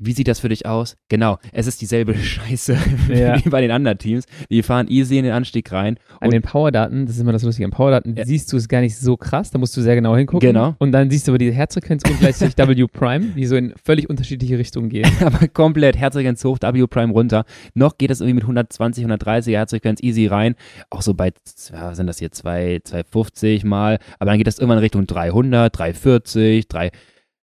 Wie 0.00 0.12
sieht 0.12 0.28
das 0.28 0.38
für 0.38 0.48
dich 0.48 0.64
aus? 0.64 0.96
Genau, 1.08 1.38
es 1.52 1.66
ist 1.66 1.80
dieselbe 1.80 2.14
Scheiße 2.16 2.76
Ja. 3.12 3.44
wie 3.44 3.48
bei 3.48 3.60
den 3.60 3.72
anderen 3.72 3.98
Teams. 3.98 4.26
Die 4.48 4.62
fahren 4.62 4.86
easy 4.88 5.18
in 5.18 5.24
den 5.24 5.32
Anstieg 5.32 5.72
rein. 5.72 5.98
An 6.20 6.28
Und- 6.28 6.34
den 6.34 6.42
Powerdaten, 6.42 7.04
das 7.06 7.16
ist 7.16 7.20
immer 7.22 7.32
das 7.32 7.42
Lustige, 7.42 7.64
an 7.64 7.72
Powerdaten 7.72 8.14
Ja. 8.16 8.24
siehst 8.24 8.52
du 8.52 8.56
es 8.58 8.68
gar 8.68 8.80
nicht 8.80 8.96
so 8.96 9.16
krass, 9.16 9.50
da 9.50 9.58
musst 9.58 9.76
du 9.76 9.80
sehr 9.80 9.96
genau 9.96 10.16
hingucken. 10.16 10.46
Genau. 10.46 10.76
Und 10.78 10.92
dann 10.92 11.10
siehst 11.10 11.26
du 11.26 11.32
aber 11.32 11.38
die 11.38 11.50
Herzfrequenz 11.52 12.04
und 12.08 12.20
gleichzeitig 12.20 12.56
W 12.58 12.86
Prime, 12.86 13.26
die 13.36 13.44
so 13.46 13.56
in 13.56 13.74
völlig 13.84 14.08
unterschiedliche 14.08 14.56
Richtungen 14.56 14.88
gehen. 14.88 15.10
aber 15.20 15.48
komplett 15.48 15.96
Herzfrequenz 15.96 16.44
hoch, 16.44 16.58
W 16.60 16.86
Prime 16.86 17.12
runter. 17.12 17.44
Noch 17.74 17.98
geht 17.98 18.12
es 18.12 18.20
irgendwie 18.20 18.34
mit 18.34 18.44
120, 18.44 19.02
130 19.02 19.54
Herzfrequenz 19.54 20.00
easy 20.00 20.26
rein. 20.28 20.54
Auch 20.90 21.02
so 21.02 21.14
bei, 21.14 21.32
ja, 21.72 21.92
sind 21.96 22.06
das 22.06 22.20
hier, 22.20 22.30
2, 22.30 22.82
250 22.84 23.64
mal. 23.64 23.98
Aber 24.20 24.30
dann 24.30 24.38
geht 24.38 24.46
das 24.46 24.60
irgendwann 24.60 24.78
Richtung 24.78 25.08
300, 25.08 25.76
340, 25.76 26.68
3, 26.68 26.90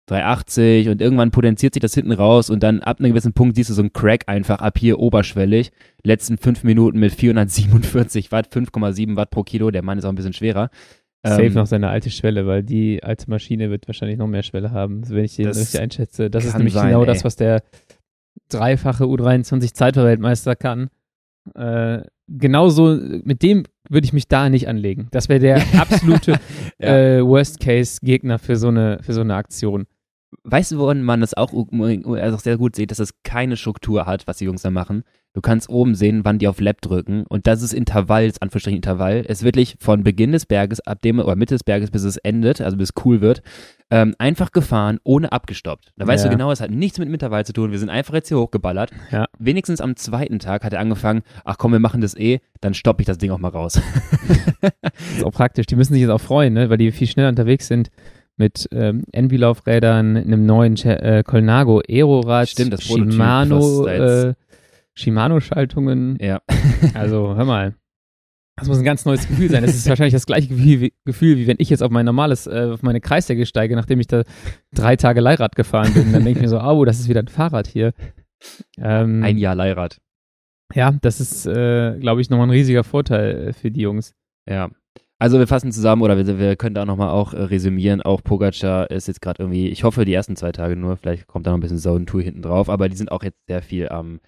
380 0.07 0.89
und 0.89 1.01
irgendwann 1.01 1.31
potenziert 1.31 1.73
sich 1.73 1.81
das 1.81 1.93
hinten 1.95 2.11
raus 2.11 2.49
und 2.49 2.61
dann 2.63 2.81
ab 2.81 2.99
einem 2.99 3.09
gewissen 3.11 3.33
Punkt 3.33 3.55
siehst 3.55 3.69
du 3.69 3.73
so 3.73 3.81
einen 3.81 3.93
Crack 3.93 4.23
einfach 4.27 4.59
ab 4.59 4.77
hier 4.77 4.99
oberschwellig. 4.99 5.71
Letzten 6.03 6.37
fünf 6.37 6.63
Minuten 6.63 6.99
mit 6.99 7.13
447 7.13 8.31
Watt, 8.31 8.47
5,7 8.53 9.15
Watt 9.15 9.31
pro 9.31 9.43
Kilo. 9.43 9.71
Der 9.71 9.81
Mann 9.81 9.97
ist 9.97 10.05
auch 10.05 10.09
ein 10.09 10.15
bisschen 10.15 10.33
schwerer. 10.33 10.69
Safe 11.25 11.43
Ähm, 11.45 11.53
noch 11.53 11.65
seine 11.65 11.89
alte 11.89 12.11
Schwelle, 12.11 12.45
weil 12.45 12.61
die 12.61 13.03
alte 13.03 13.27
Maschine 13.31 13.71
wird 13.71 13.87
wahrscheinlich 13.87 14.19
noch 14.19 14.27
mehr 14.27 14.43
Schwelle 14.43 14.69
haben, 14.71 15.09
wenn 15.09 15.25
ich 15.25 15.35
den 15.37 15.45
Das 15.45 15.57
richtig 15.59 15.81
einschätze. 15.81 16.29
Das 16.29 16.45
ist 16.45 16.55
nämlich 16.55 16.75
sein, 16.75 16.89
genau 16.89 17.01
ey. 17.01 17.07
das, 17.07 17.23
was 17.23 17.35
der 17.35 17.63
dreifache 18.49 19.05
U23 19.05 19.73
Zeitweltmeister 19.73 20.55
kann. 20.55 20.89
Äh, 21.55 22.01
genauso, 22.27 22.95
mit 23.23 23.41
dem 23.41 23.63
würde 23.89 24.05
ich 24.05 24.13
mich 24.13 24.27
da 24.27 24.49
nicht 24.49 24.67
anlegen. 24.67 25.07
Das 25.11 25.29
wäre 25.29 25.39
der 25.39 25.63
absolute 25.79 26.39
Ja. 26.79 27.17
äh, 27.17 27.25
Worst-Case-Gegner 27.25 28.37
für 28.37 28.55
so 28.55 28.67
eine 28.67 28.99
für 29.01 29.13
so 29.13 29.21
eine 29.21 29.33
Aktion. 29.35 29.85
Weißt 30.43 30.71
du, 30.71 30.77
woran 30.77 31.01
man 31.03 31.21
das 31.21 31.33
auch, 31.33 31.51
also 31.53 32.37
sehr 32.37 32.57
gut 32.57 32.75
sieht, 32.75 32.91
dass 32.91 32.99
es 32.99 33.13
keine 33.23 33.57
Struktur 33.57 34.05
hat, 34.05 34.27
was 34.27 34.37
die 34.37 34.45
Jungs 34.45 34.61
da 34.61 34.69
machen? 34.71 35.03
Du 35.33 35.41
kannst 35.41 35.67
oben 35.69 35.95
sehen, 35.95 36.21
wann 36.23 36.39
die 36.39 36.47
auf 36.47 36.61
Lab 36.61 36.79
drücken 36.79 37.25
und 37.27 37.45
das 37.45 37.61
ist 37.61 37.73
Intervall, 37.73 38.27
das 38.29 38.41
Anführungsstrichen 38.41 38.77
Intervall. 38.77 39.25
Es 39.27 39.39
ist 39.39 39.43
wirklich 39.43 39.75
von 39.81 40.01
Beginn 40.03 40.31
des 40.31 40.45
Berges, 40.45 40.79
ab 40.87 41.01
dem, 41.01 41.19
oder 41.19 41.35
Mitte 41.35 41.55
des 41.55 41.65
Berges, 41.65 41.91
bis 41.91 42.03
es 42.03 42.15
endet, 42.15 42.61
also 42.61 42.77
bis 42.77 42.91
es 42.95 43.03
cool 43.05 43.19
wird, 43.19 43.41
ähm, 43.91 44.15
einfach 44.17 44.53
gefahren, 44.53 44.97
ohne 45.03 45.33
abgestoppt. 45.33 45.91
Da 45.97 46.07
weißt 46.07 46.23
Ja. 46.23 46.29
du 46.31 46.37
genau, 46.37 46.51
es 46.53 46.61
hat 46.61 46.71
nichts 46.71 46.99
mit 46.99 47.09
dem 47.09 47.13
Intervall 47.13 47.45
zu 47.45 47.51
tun. 47.51 47.71
Wir 47.71 47.79
sind 47.79 47.89
einfach 47.89 48.13
jetzt 48.13 48.29
hier 48.29 48.39
hochgeballert. 48.39 48.91
Ja. 49.11 49.25
Wenigstens 49.37 49.81
am 49.81 49.97
zweiten 49.97 50.39
Tag 50.39 50.63
hat 50.63 50.71
er 50.71 50.79
angefangen, 50.79 51.21
ach 51.43 51.57
komm, 51.57 51.73
wir 51.73 51.79
machen 51.79 51.99
das 51.99 52.15
eh, 52.15 52.39
dann 52.61 52.73
stoppe 52.73 53.01
ich 53.01 53.05
das 53.05 53.17
Ding 53.17 53.31
auch 53.31 53.39
mal 53.39 53.49
raus. 53.49 53.79
Das 54.61 55.17
ist 55.17 55.23
auch 55.23 55.31
praktisch. 55.33 55.65
Die 55.67 55.75
müssen 55.75 55.93
sich 55.93 56.01
jetzt 56.01 56.11
auch 56.11 56.21
freuen, 56.21 56.53
ne? 56.53 56.69
weil 56.69 56.77
die 56.77 56.91
viel 56.91 57.07
schneller 57.07 57.29
unterwegs 57.29 57.67
sind 57.67 57.89
mit 58.37 58.67
ähm, 58.71 59.03
Envy-Laufrädern, 59.11 60.17
einem 60.17 60.45
neuen 60.45 60.75
äh, 60.77 61.23
Colnago 61.25 61.81
Aerorad, 61.87 62.49
Stimmt, 62.49 62.73
das 62.73 62.83
Shimano, 62.83 63.87
äh, 63.87 64.33
Shimano-Schaltungen. 64.93 66.17
ja. 66.19 66.41
Also, 66.93 67.35
hör 67.35 67.45
mal. 67.45 67.75
Das 68.57 68.69
muss 68.69 68.77
ein 68.77 68.85
ganz 68.85 69.03
neues 69.03 69.27
Gefühl 69.27 69.49
sein. 69.49 69.63
Das 69.63 69.75
ist 69.75 69.87
wahrscheinlich 69.89 70.13
das 70.13 70.25
gleiche 70.25 70.47
Gefühl 70.47 70.81
wie, 70.81 70.93
Gefühl, 71.03 71.37
wie 71.37 71.47
wenn 71.47 71.57
ich 71.59 71.69
jetzt 71.69 71.83
auf 71.83 71.91
mein 71.91 72.05
normales, 72.05 72.47
äh, 72.47 72.69
auf 72.73 72.83
meine 72.83 73.01
Kreissäge 73.01 73.45
steige, 73.45 73.75
nachdem 73.75 73.99
ich 73.99 74.07
da 74.07 74.23
drei 74.73 74.95
Tage 74.95 75.19
Leihrad 75.19 75.55
gefahren 75.55 75.93
bin. 75.93 76.13
Dann 76.13 76.23
denke 76.23 76.39
ich 76.39 76.41
mir 76.41 76.49
so, 76.49 76.61
oh, 76.61 76.85
das 76.85 76.99
ist 76.99 77.09
wieder 77.09 77.21
ein 77.21 77.27
Fahrrad 77.27 77.67
hier. 77.67 77.93
Ähm, 78.77 79.23
Ein 79.23 79.37
Jahr 79.37 79.55
Leihrad. 79.55 79.99
Ja, 80.73 80.91
das 81.01 81.19
ist, 81.19 81.45
äh, 81.45 81.97
glaube 81.99 82.21
ich, 82.21 82.29
nochmal 82.29 82.47
ein 82.47 82.51
riesiger 82.51 82.83
Vorteil 82.83 83.49
äh, 83.49 83.53
für 83.53 83.71
die 83.71 83.81
Jungs. 83.81 84.13
Ja. 84.49 84.69
Also 85.25 85.39
wir 85.39 85.47
fassen 85.47 85.71
zusammen 85.71 86.03
oder 86.03 86.17
wir, 86.23 86.37
wir 86.37 86.55
können 86.55 86.75
da 86.75 86.85
nochmal 86.85 87.09
auch 87.09 87.33
äh, 87.33 87.41
resümieren. 87.41 88.03
Auch 88.03 88.23
Pogacar 88.23 88.91
ist 88.91 89.07
jetzt 89.07 89.23
gerade 89.23 89.41
irgendwie, 89.41 89.69
ich 89.69 89.83
hoffe 89.83 90.05
die 90.05 90.13
ersten 90.13 90.35
zwei 90.35 90.51
Tage 90.51 90.75
nur, 90.75 90.97
vielleicht 90.97 91.25
kommt 91.25 91.47
da 91.47 91.49
noch 91.49 91.57
ein 91.57 91.61
bisschen 91.61 91.79
Zone 91.79 92.05
Tour 92.05 92.21
hinten 92.21 92.43
drauf, 92.43 92.69
aber 92.69 92.89
die 92.89 92.95
sind 92.95 93.11
auch 93.11 93.23
jetzt 93.23 93.39
sehr 93.47 93.63
viel 93.63 93.89
am 93.89 94.19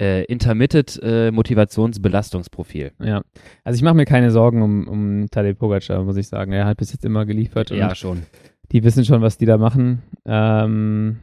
äh, 0.00 0.22
Intermittent 0.26 1.00
äh, 1.02 1.32
Motivationsbelastungsprofil. 1.32 2.92
Ja. 3.02 3.22
Also 3.64 3.76
ich 3.76 3.82
mache 3.82 3.96
mir 3.96 4.04
keine 4.04 4.30
Sorgen 4.30 4.62
um, 4.62 4.86
um 4.86 5.26
Tadej 5.32 5.54
Pogacar, 5.54 6.04
muss 6.04 6.16
ich 6.16 6.28
sagen. 6.28 6.52
Er 6.52 6.64
hat 6.66 6.76
bis 6.76 6.92
jetzt 6.92 7.04
immer 7.04 7.26
geliefert 7.26 7.70
Ja, 7.70 7.92
schon. 7.96 8.22
die 8.70 8.84
wissen 8.84 9.04
schon, 9.04 9.22
was 9.22 9.36
die 9.36 9.46
da 9.46 9.58
machen. 9.58 10.04
Ähm, 10.26 11.18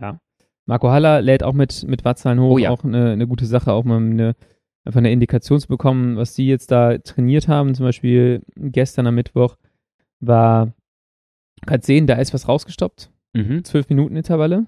ja. 0.00 0.18
Marco 0.64 0.88
Haller 0.90 1.20
lädt 1.20 1.42
auch 1.42 1.52
mit, 1.52 1.84
mit 1.86 2.06
Wattzahlen 2.06 2.40
hoch, 2.40 2.52
Oh 2.52 2.56
ja. 2.58 2.70
auch 2.70 2.84
eine, 2.84 3.10
eine 3.12 3.26
gute 3.26 3.44
Sache, 3.44 3.70
auch 3.70 3.84
mal 3.84 3.98
eine, 3.98 4.34
einfach 4.84 4.98
eine 4.98 5.12
Indikation 5.12 5.58
zu 5.60 5.68
bekommen, 5.68 6.16
was 6.16 6.34
die 6.34 6.46
jetzt 6.46 6.70
da 6.70 6.98
trainiert 6.98 7.48
haben. 7.48 7.74
Zum 7.74 7.84
Beispiel 7.86 8.42
gestern 8.56 9.06
am 9.06 9.14
Mittwoch 9.14 9.56
war, 10.20 10.72
kannst 11.66 11.86
sehen, 11.86 12.06
da 12.06 12.14
ist 12.16 12.34
was 12.34 12.48
rausgestoppt. 12.48 13.10
Mhm. 13.34 13.64
12 13.64 13.88
Minuten 13.88 14.16
Intervalle. 14.16 14.66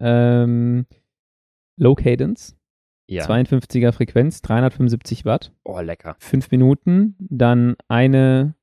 Ähm, 0.00 0.86
Low 1.78 1.94
Cadence, 1.94 2.56
Ja. 3.08 3.24
52er 3.26 3.92
Frequenz, 3.92 4.42
375 4.42 5.24
Watt, 5.24 5.52
Oh, 5.64 5.80
lecker. 5.80 6.16
fünf 6.18 6.50
Minuten, 6.50 7.16
dann 7.18 7.76
eine 7.88 8.54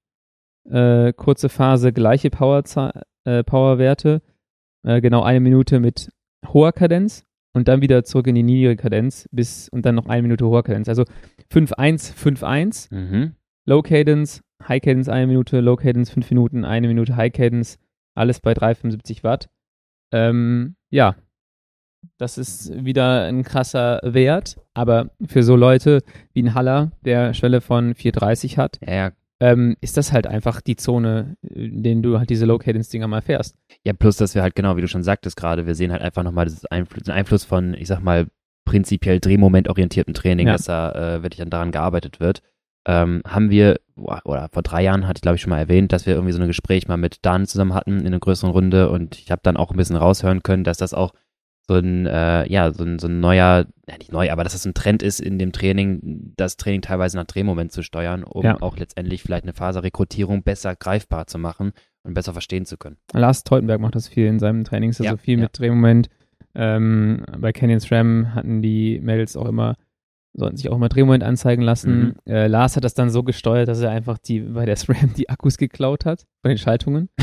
äh, 0.70 1.14
kurze 1.14 1.50
Phase, 1.50 1.94
gleiche 1.94 2.30
Powerza- 2.30 3.02
äh, 3.26 3.44
Powerwerte, 3.44 4.22
äh, 4.84 5.02
genau 5.02 5.24
eine 5.24 5.40
Minute 5.40 5.80
mit 5.80 6.12
hoher 6.48 6.74
Kadenz 6.74 7.26
und 7.54 7.68
dann 7.68 7.82
wieder 7.82 8.04
zurück 8.04 8.28
in 8.28 8.36
die 8.36 8.43
niedrige 8.43 8.76
Kadenz 8.82 9.28
bis 9.32 9.70
und 9.70 9.86
dann 9.86 9.95
noch 9.95 10.06
eine 10.08 10.22
Minute 10.22 10.45
hoher 10.45 10.64
Kadenz. 10.64 10.88
Also 10.89 11.04
5-1, 11.52 12.14
5-1, 12.14 12.93
Mhm. 12.93 13.34
Low 13.66 13.82
Cadence, 13.82 14.41
High 14.68 14.82
Cadence 14.82 15.10
eine 15.10 15.28
Minute, 15.28 15.60
Low 15.60 15.76
Cadence 15.76 16.10
fünf 16.10 16.30
Minuten, 16.32 16.66
eine 16.66 16.88
Minute 16.88 17.16
High 17.16 17.32
Cadence, 17.32 17.78
alles 18.16 18.39
bei 18.39 18.54
375 18.54 19.24
Watt. 19.24 19.47
Ähm, 20.12 20.76
ja, 20.89 21.16
das 22.18 22.38
ist 22.38 22.84
wieder 22.84 23.26
ein 23.26 23.43
krasser 23.43 24.00
Wert, 24.04 24.58
aber 24.74 25.12
für 25.28 25.43
so 25.43 25.56
Leute 25.56 26.02
wie 26.34 26.41
ein 26.43 26.54
Haller, 26.56 26.91
der 27.04 27.34
Schwelle 27.34 27.62
von 27.62 27.93
430 27.93 28.58
hat, 28.58 28.80
Ja, 28.86 28.93
ja. 28.93 29.12
ähm, 29.41 29.76
ist 29.82 29.97
das 29.97 30.12
halt 30.14 30.26
einfach 30.26 30.62
die 30.62 30.76
Zone, 30.78 31.36
in 31.41 31.84
denen 31.84 32.02
du 32.02 32.18
halt 32.18 32.30
diese 32.30 32.45
Low 32.45 32.58
Cadence 32.58 32.89
Dinger 32.89 33.08
mal 33.08 33.22
fährst. 33.22 33.56
Ja, 33.86 33.93
plus, 33.93 34.17
dass 34.17 34.36
wir 34.36 34.41
halt 34.41 34.55
genau, 34.55 34.75
wie 34.77 34.82
du 34.82 34.88
schon 34.88 35.03
sagtest 35.03 35.38
gerade, 35.38 35.65
wir 35.65 35.75
sehen 35.75 35.91
halt 35.91 36.01
einfach 36.01 36.23
nochmal 36.23 36.47
Einfl 36.69 37.01
den 37.01 37.13
Einfluss 37.13 37.45
von, 37.45 37.73
ich 37.73 37.88
sag 37.88 38.01
mal, 38.01 38.27
prinzipiell 38.65 39.19
drehmomentorientiertem 39.19 40.13
Training, 40.13 40.47
Ja. 40.47 40.53
dass 40.53 40.65
da 40.65 40.91
äh, 40.91 41.23
wirklich 41.23 41.39
dann 41.39 41.49
daran 41.49 41.71
gearbeitet 41.71 42.19
wird. 42.19 42.41
Ähm, 42.88 43.21
haben 43.27 43.49
wir, 43.49 43.80
oder 43.95 44.47
vor 44.51 44.61
drei 44.63 44.84
Jahren 44.84 45.07
hatte 45.07 45.19
ich 45.19 45.21
glaube 45.21 45.36
ich 45.36 45.41
schon 45.41 45.49
mal 45.49 45.59
erwähnt, 45.59 45.91
dass 45.91 46.05
wir 46.05 46.13
irgendwie 46.13 46.34
so 46.34 46.41
ein 46.41 46.47
Gespräch 46.47 46.88
mal 46.88 46.97
mit 46.97 47.19
Dan 47.25 47.45
zusammen 47.45 47.73
hatten 47.73 47.99
in 47.99 48.07
einer 48.07 48.19
größeren 48.19 48.51
Runde 48.51 48.89
und 48.89 49.17
ich 49.17 49.32
habe 49.32 49.41
dann 49.43 49.57
auch 49.57 49.71
ein 49.71 49.77
bisschen 49.77 49.95
raushören 49.95 50.43
können, 50.43 50.63
dass 50.63 50.77
das 50.77 50.93
auch 50.93 51.13
so 51.70 51.76
ein, 51.76 52.07
äh, 52.07 52.51
ja, 52.51 52.74
so 52.74 52.84
ein, 52.84 52.97
so 52.97 53.07
ein 53.07 53.20
neuer, 53.20 53.65
ja, 53.88 53.97
nicht 53.99 54.11
neu, 54.11 54.32
aber 54.32 54.43
dass 54.43 54.53
das 54.53 54.65
ein 54.65 54.74
Trend 54.74 55.03
ist 55.03 55.20
in 55.22 55.38
dem 55.38 55.51
Training, 55.51 56.34
das 56.36 56.57
Training 56.57 56.82
teilweise 56.82 57.15
nach 57.15 57.26
Drehmoment 57.26 57.72
zu 57.72 57.84
steuern, 57.84 58.24
um 58.24 58.43
Ja. 58.43 58.57
auch 58.61 58.76
letztendlich 58.76 59.22
vielleicht 59.22 59.43
eine 59.43 59.53
Faserrekrutierung 59.53 60.41
besser 60.41 60.76
greifbar 60.76 61.28
zu 61.28 61.38
machen 61.38 61.74
und 62.03 62.15
besser 62.15 62.34
verstehen 62.34 62.65
zu 62.65 62.78
können. 62.78 62.97
Lars 63.13 63.43
Teutenberg 63.43 63.80
macht 63.80 63.93
das 63.93 64.07
viel 64.07 64.26
in 64.26 64.39
seinem 64.39 64.63
Trainings, 64.63 64.99
also 64.99 65.11
Ja, 65.11 65.17
viel 65.17 65.38
mit 65.38 65.59
Drehmoment. 65.59 66.09
Ähm, 66.55 67.24
bei 67.38 67.51
Canyon 67.53 67.80
SRAM 67.80 68.34
hatten 68.34 68.63
die 68.63 68.99
Mädels 68.99 69.38
auch 69.38 69.45
immer, 69.45 69.76
sollten 70.34 70.57
sich 70.57 70.69
auch 70.69 70.75
immer 70.75 70.89
Drehmoment 70.89 71.23
anzeigen 71.23 71.61
lassen. 71.61 71.99
Mhm. 71.99 72.15
Äh, 72.25 72.47
Lars 72.47 72.75
hat 72.75 72.84
das 72.84 72.93
dann 72.93 73.09
so 73.09 73.23
gesteuert, 73.23 73.67
dass 73.67 73.82
er 73.82 73.91
einfach 73.91 74.17
die 74.17 74.41
bei 74.41 74.65
der 74.65 74.75
SRAM 74.75 75.13
die 75.17 75.30
Akkus 75.30 75.57
geklaut 75.57 76.05
hat 76.05 76.25
von 76.41 76.49
den 76.49 76.57
Schaltungen. 76.57 77.09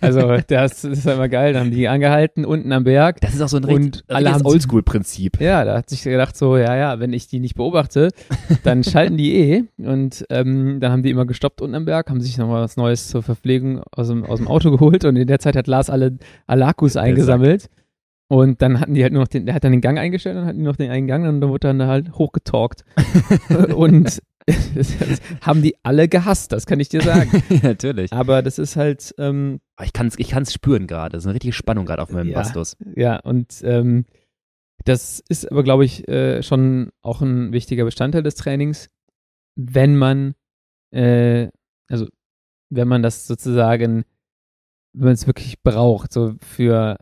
Also 0.00 0.36
das 0.46 0.84
ist 0.84 1.06
immer 1.06 1.28
geil. 1.28 1.52
Dann 1.52 1.66
haben 1.66 1.70
die 1.70 1.88
angehalten 1.88 2.44
unten 2.44 2.72
am 2.72 2.84
Berg. 2.84 3.20
Das 3.20 3.34
ist 3.34 3.42
auch 3.42 3.48
so 3.48 3.58
ein 3.58 3.64
Und 3.64 4.04
richtiges 4.08 4.44
Oldschool-Prinzip. 4.44 5.40
Ja, 5.40 5.64
da 5.64 5.78
hat 5.78 5.90
sich 5.90 6.02
gedacht 6.02 6.36
so, 6.36 6.56
ja, 6.56 6.76
ja, 6.76 7.00
wenn 7.00 7.12
ich 7.12 7.26
die 7.26 7.40
nicht 7.40 7.56
beobachte, 7.56 8.10
dann 8.62 8.84
schalten 8.84 9.16
die 9.16 9.34
eh. 9.34 9.64
Und 9.78 10.24
ähm, 10.30 10.80
dann 10.80 10.92
haben 10.92 11.02
die 11.02 11.10
immer 11.10 11.26
gestoppt 11.26 11.60
unten 11.60 11.74
am 11.74 11.84
Berg, 11.84 12.08
haben 12.08 12.20
sich 12.20 12.38
nochmal 12.38 12.62
was 12.62 12.76
Neues 12.76 13.08
zur 13.08 13.22
Verpflegung 13.22 13.82
aus 13.90 14.08
dem, 14.08 14.24
aus 14.24 14.38
dem 14.38 14.48
Auto 14.48 14.70
geholt 14.70 15.04
und 15.04 15.16
in 15.16 15.26
der 15.26 15.40
Zeit 15.40 15.56
hat 15.56 15.66
Lars 15.66 15.90
alle, 15.90 16.18
alle 16.46 16.66
Akkus 16.66 16.96
eingesammelt. 16.96 17.68
Und 18.28 18.60
dann 18.60 18.78
hatten 18.78 18.94
die 18.94 19.02
halt 19.02 19.12
nur 19.12 19.22
noch 19.22 19.28
den, 19.28 19.46
der 19.46 19.54
hat 19.54 19.64
dann 19.64 19.72
den 19.72 19.80
Gang 19.80 19.98
eingestellt, 19.98 20.36
dann 20.36 20.46
hatten 20.46 20.58
die 20.58 20.64
noch 20.64 20.76
den 20.76 20.90
einen 20.90 21.06
Gang 21.06 21.26
und 21.26 21.40
dann 21.40 21.50
wurde 21.50 21.68
dann 21.68 21.82
halt 21.82 22.12
hochgetalkt. 22.12 22.84
und 23.74 24.20
haben 25.42 25.62
die 25.62 25.76
alle 25.82 26.08
gehasst, 26.08 26.52
das 26.52 26.66
kann 26.66 26.80
ich 26.80 26.88
dir 26.88 27.02
sagen. 27.02 27.42
Natürlich. 27.62 28.12
Aber 28.12 28.42
das 28.42 28.58
ist 28.58 28.76
halt, 28.76 29.14
ähm, 29.18 29.60
ich 29.82 29.92
kann 29.92 30.06
es 30.06 30.18
ich 30.18 30.28
kann's 30.28 30.52
spüren 30.52 30.86
gerade. 30.86 31.12
Das 31.12 31.22
ist 31.22 31.26
eine 31.26 31.34
richtige 31.34 31.52
Spannung 31.52 31.86
gerade 31.86 32.02
auf 32.02 32.10
meinem 32.10 32.28
Ja. 32.28 32.38
Bastus. 32.38 32.76
Ja, 32.96 33.16
und 33.20 33.60
ähm, 33.62 34.04
das 34.84 35.22
ist 35.28 35.50
aber, 35.50 35.64
glaube 35.64 35.84
ich, 35.84 36.08
äh, 36.08 36.42
schon 36.42 36.90
auch 37.02 37.20
ein 37.20 37.52
wichtiger 37.52 37.84
Bestandteil 37.84 38.22
des 38.22 38.36
Trainings, 38.36 38.88
wenn 39.56 39.96
man, 39.96 40.34
äh, 40.92 41.48
also 41.88 42.06
wenn 42.70 42.88
man 42.88 43.02
das 43.02 43.26
sozusagen, 43.26 44.04
wenn 44.92 45.04
man 45.04 45.14
es 45.14 45.26
wirklich 45.26 45.62
braucht, 45.62 46.12
so 46.12 46.34
für, 46.40 46.98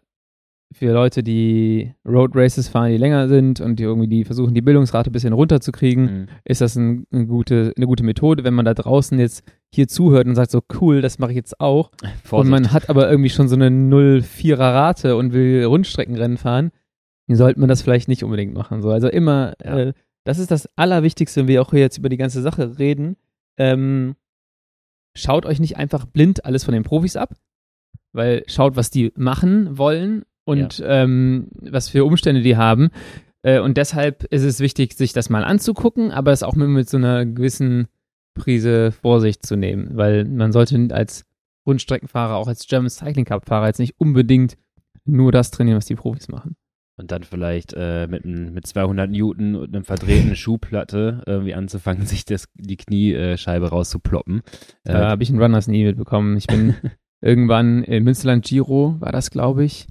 für 0.73 0.93
Leute, 0.93 1.23
die 1.23 1.95
Road 2.05 2.33
Races 2.35 2.69
fahren, 2.69 2.91
die 2.91 2.97
länger 2.99 3.29
sind 3.29 3.61
und 3.61 3.77
die 3.79 3.85
irgendwie 3.85 4.09
die 4.09 4.25
versuchen, 4.25 4.53
die 4.53 4.61
Bildungsrate 4.62 5.11
ein 5.11 5.12
bisschen 5.12 5.33
runterzukriegen, 5.33 6.05
Mhm. 6.05 6.27
ist 6.45 6.61
das 6.61 6.75
ein, 6.77 7.07
eine, 7.12 7.27
gute, 7.27 7.73
eine 7.77 7.87
gute 7.87 8.03
Methode, 8.03 8.43
wenn 8.45 8.53
man 8.55 8.64
da 8.64 8.75
draußen 8.75 9.19
jetzt 9.19 9.45
hier 9.73 9.87
zuhört 9.89 10.27
und 10.27 10.35
sagt 10.35 10.51
so, 10.51 10.62
cool, 10.81 11.01
das 11.01 11.19
mache 11.19 11.31
ich 11.31 11.37
jetzt 11.37 11.61
auch. 11.61 11.91
Und 12.03 12.11
Vorsicht. 12.25 12.51
man 12.51 12.73
hat 12.73 12.91
aber 12.91 13.09
irgendwie 13.09 13.31
schon 13.31 13.49
so 13.49 13.55
eine 13.55 13.69
0,4er 13.69 14.59
Rate 14.59 15.17
und 15.17 15.33
will 15.33 15.64
Rundstreckenrennen 15.64 16.37
fahren, 16.37 16.73
dann 17.29 17.37
sollte 17.37 17.61
man 17.61 17.69
das 17.69 17.83
vielleicht 17.83 18.09
nicht 18.09 18.25
unbedingt 18.25 18.53
machen. 18.55 18.83
So. 18.83 18.91
Also 18.91 19.09
immer, 19.09 19.55
Ja. 19.64 19.79
äh, 19.79 19.93
das 20.25 20.39
ist 20.39 20.51
das 20.51 20.69
Allerwichtigste, 20.77 21.41
wenn 21.43 21.49
wir 21.49 21.62
auch 21.62 21.71
hier 21.71 21.81
jetzt 21.81 21.99
über 21.99 22.09
die 22.09 22.17
ganze 22.17 22.43
Sache 22.43 22.79
reden. 22.81 23.17
Ähm, 23.57 24.17
schaut 25.14 25.47
euch 25.47 25.61
nicht 25.61 25.77
einfach 25.77 26.05
blind 26.07 26.45
alles 26.45 26.64
von 26.64 26.75
den 26.75 26.83
Profis 26.83 27.17
ab, 27.17 27.35
weil 28.12 28.43
schaut, 28.49 28.75
was 28.77 28.91
die 28.91 29.12
machen 29.17 29.79
wollen 29.79 30.25
und 30.47 30.82
ähm, 30.86 31.49
was 31.61 31.88
für 31.88 32.05
Umstände 32.05 32.40
die 32.40 32.57
haben. 32.57 32.90
Äh, 33.42 33.61
und 33.61 33.76
deshalb 33.76 34.24
ist 34.24 34.42
es 34.42 34.61
wichtig, 34.61 34.94
sich 34.94 35.12
das 35.12 35.28
mal 35.28 35.44
anzugucken, 35.44 36.11
aber 36.11 36.32
es 36.32 36.42
auch 36.42 36.55
mit, 36.55 36.68
mit 36.68 36.88
so 36.88 36.97
einer 36.97 37.26
gewissen 37.26 37.88
Prise 38.34 38.92
Vorsicht 38.92 39.44
zu 39.44 39.57
nehmen, 39.57 39.97
weil 39.97 40.24
man 40.24 40.53
sollte 40.53 40.88
als 40.92 41.24
Rundstreckenfahrer, 41.66 42.36
auch 42.36 42.49
als 42.49 42.66
German 42.66 42.90
Cycling 42.90 43.24
Cup 43.24 43.47
Fahrer 43.47 43.66
jetzt 43.66 43.80
nicht 43.80 43.94
unbedingt 43.99 44.57
nur 45.05 45.32
das 45.32 45.51
trainieren, 45.51 45.76
was 45.78 45.86
die 45.86 45.94
Profis 45.94 46.28
machen. 46.28 46.57
Und 46.99 47.11
dann 47.11 47.24
vielleicht 47.24 47.74
äh, 47.76 48.07
mit, 48.07 48.24
mit 48.24 48.66
200 48.66 49.11
Newton 49.11 49.55
und 49.57 49.74
einer 49.74 49.84
verdrehten 49.84 50.34
Schuhplatte 50.36 51.22
irgendwie 51.26 51.55
anzufangen, 51.55 52.07
sich 52.07 52.24
das, 52.24 52.49
die 52.55 52.76
Kniescheibe 52.76 53.68
rauszuploppen. 53.68 54.38
Äh, 54.84 54.92
Da 54.92 55.09
habe 55.11 55.22
ich 55.22 55.28
einen 55.28 55.40
Runners 55.40 55.66
nie 55.66 55.84
mitbekommen. 55.84 56.36
Ich 56.36 56.47
bin 56.47 56.74
irgendwann 57.20 57.82
in 57.82 58.05
Münsterland 58.05 58.44
Giro, 58.47 58.97
war 59.01 59.12
das, 59.12 59.30
glaube 59.30 59.64
ich. 59.64 59.86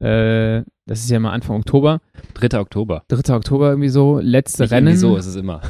Äh, 0.00 0.62
das 0.86 1.00
ist 1.00 1.10
ja 1.10 1.18
mal 1.18 1.32
Anfang 1.32 1.56
Oktober. 1.56 2.00
3. 2.34 2.58
Oktober. 2.58 3.04
3. 3.08 3.34
Oktober 3.34 3.70
irgendwie 3.70 3.88
so, 3.88 4.18
letzte 4.20 4.62
Nicht 4.62 4.72
Rennen. 4.72 4.86
irgendwie 4.88 5.00
so 5.00 5.16
ist 5.16 5.26
es 5.26 5.36
immer. 5.36 5.60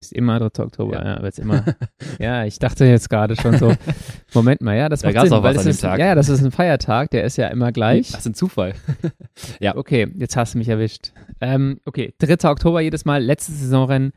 Ist 0.00 0.12
immer 0.12 0.38
3. 0.50 0.62
Oktober, 0.64 0.94
Ja. 0.94 1.04
ja, 1.04 1.16
aber 1.18 1.26
jetzt 1.26 1.38
immer. 1.38 1.64
ja, 2.18 2.44
ich 2.44 2.58
dachte 2.58 2.84
jetzt 2.86 3.10
gerade 3.10 3.36
schon 3.36 3.58
so, 3.58 3.72
Moment 4.32 4.62
mal, 4.62 4.76
ja, 4.76 4.88
das 4.88 5.00
Da 5.02 5.12
macht 5.12 5.20
Sinn, 5.24 5.32
auch 5.34 5.42
weil 5.42 5.54
was 5.56 5.62
dem 5.64 5.70
ist, 5.70 5.80
Tag. 5.82 5.98
ja, 6.00 6.06
ja, 6.06 6.14
das 6.14 6.28
ist 6.28 6.42
ein 6.42 6.50
Feiertag, 6.50 7.10
der 7.10 7.24
ist 7.24 7.36
ja 7.36 7.48
immer 7.48 7.72
gleich. 7.72 8.10
Das 8.10 8.20
ist 8.20 8.26
ein 8.26 8.34
Zufall. 8.34 8.74
Okay, 9.74 10.08
jetzt 10.18 10.36
hast 10.36 10.54
du 10.54 10.58
mich 10.58 10.68
erwischt. 10.68 11.12
Ähm, 11.40 11.80
okay, 11.84 12.14
3. 12.18 12.48
Oktober 12.50 12.80
jedes 12.80 13.04
Mal, 13.04 13.22
letztes 13.22 13.60
Saisonrennen. 13.60 14.12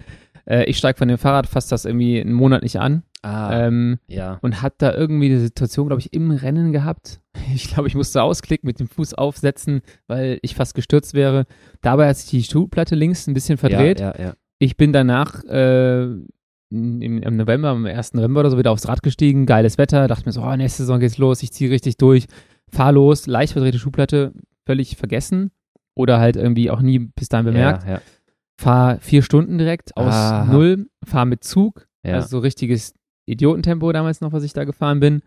Äh, 0.45 0.63
ich 0.65 0.77
steige 0.77 0.97
von 0.97 1.07
dem 1.07 1.17
Fahrrad 1.17 1.47
fast 1.47 1.71
das 1.71 1.85
irgendwie 1.85 2.21
einen 2.21 2.33
Monat 2.33 2.63
nicht 2.63 2.79
an. 2.79 3.03
Ah, 3.23 3.65
Ähm, 3.67 3.97
ja. 4.07 4.37
und 4.41 4.61
hat 4.61 4.75
da 4.77 4.93
irgendwie 4.93 5.25
eine 5.27 5.39
Situation, 5.39 5.87
glaube 5.87 5.99
ich, 6.01 6.13
im 6.13 6.31
Rennen 6.31 6.71
gehabt. 6.71 7.19
Ich 7.53 7.69
glaube, 7.69 7.87
ich 7.87 7.95
musste 7.95 8.21
ausklicken, 8.23 8.67
mit 8.67 8.79
dem 8.79 8.87
Fuß 8.87 9.13
aufsetzen, 9.13 9.81
weil 10.07 10.37
ich 10.41 10.55
fast 10.55 10.75
gestürzt 10.75 11.13
wäre. 11.13 11.45
Dabei 11.81 12.09
hat 12.09 12.17
sich 12.17 12.29
die 12.29 12.43
Schuhplatte 12.43 12.93
links 12.95 13.25
ein 13.27 13.33
bisschen 13.33 13.57
verdreht. 13.57 13.99
Ja, 14.01 14.13
ja. 14.19 14.33
Ich 14.59 14.75
bin 14.75 14.91
danach 14.91 15.43
äh, 15.45 16.03
im, 16.03 16.23
im 17.01 17.37
November, 17.37 17.69
am 17.69 17.85
1. 17.85 18.15
November 18.15 18.41
oder 18.41 18.49
so 18.51 18.57
wieder 18.57 18.71
aufs 18.71 18.87
Rad 18.87 19.01
gestiegen. 19.03 19.45
Geiles 19.45 19.77
Wetter. 19.77 20.07
Dachte 20.07 20.25
mir 20.25 20.33
so, 20.33 20.41
oh, 20.43 20.55
nächste 20.57 20.83
Saison 20.83 20.99
geht's 20.99 21.17
los. 21.17 21.41
Ich 21.41 21.53
ziehe 21.53 21.69
richtig 21.71 21.95
durch. 21.97 22.25
Fahr 22.69 22.91
los. 22.91 23.27
Leicht 23.27 23.53
verdrehte 23.53 23.79
Schuhplatte. 23.79 24.33
Völlig 24.65 24.97
vergessen. 24.97 25.51
Oder 25.95 26.19
halt 26.19 26.35
irgendwie 26.35 26.69
auch 26.69 26.81
nie 26.81 26.99
bis 26.99 27.29
dahin 27.29 27.45
bemerkt. 27.45 27.85
Fahr 28.59 28.97
vier 28.99 29.21
Stunden 29.21 29.57
direkt 29.57 29.95
aus 29.95 30.13
Aha. 30.13 30.51
Null. 30.51 30.87
Fahr 31.05 31.25
mit 31.25 31.43
Zug. 31.45 31.87
ja. 32.03 32.15
Also 32.15 32.27
so 32.29 32.39
richtiges 32.39 32.93
Idiotentempo 33.27 33.91
damals 33.91 34.21
noch, 34.21 34.31
was 34.31 34.43
ich 34.43 34.53
da 34.53 34.63
gefahren 34.63 34.99
bin. 34.99 35.21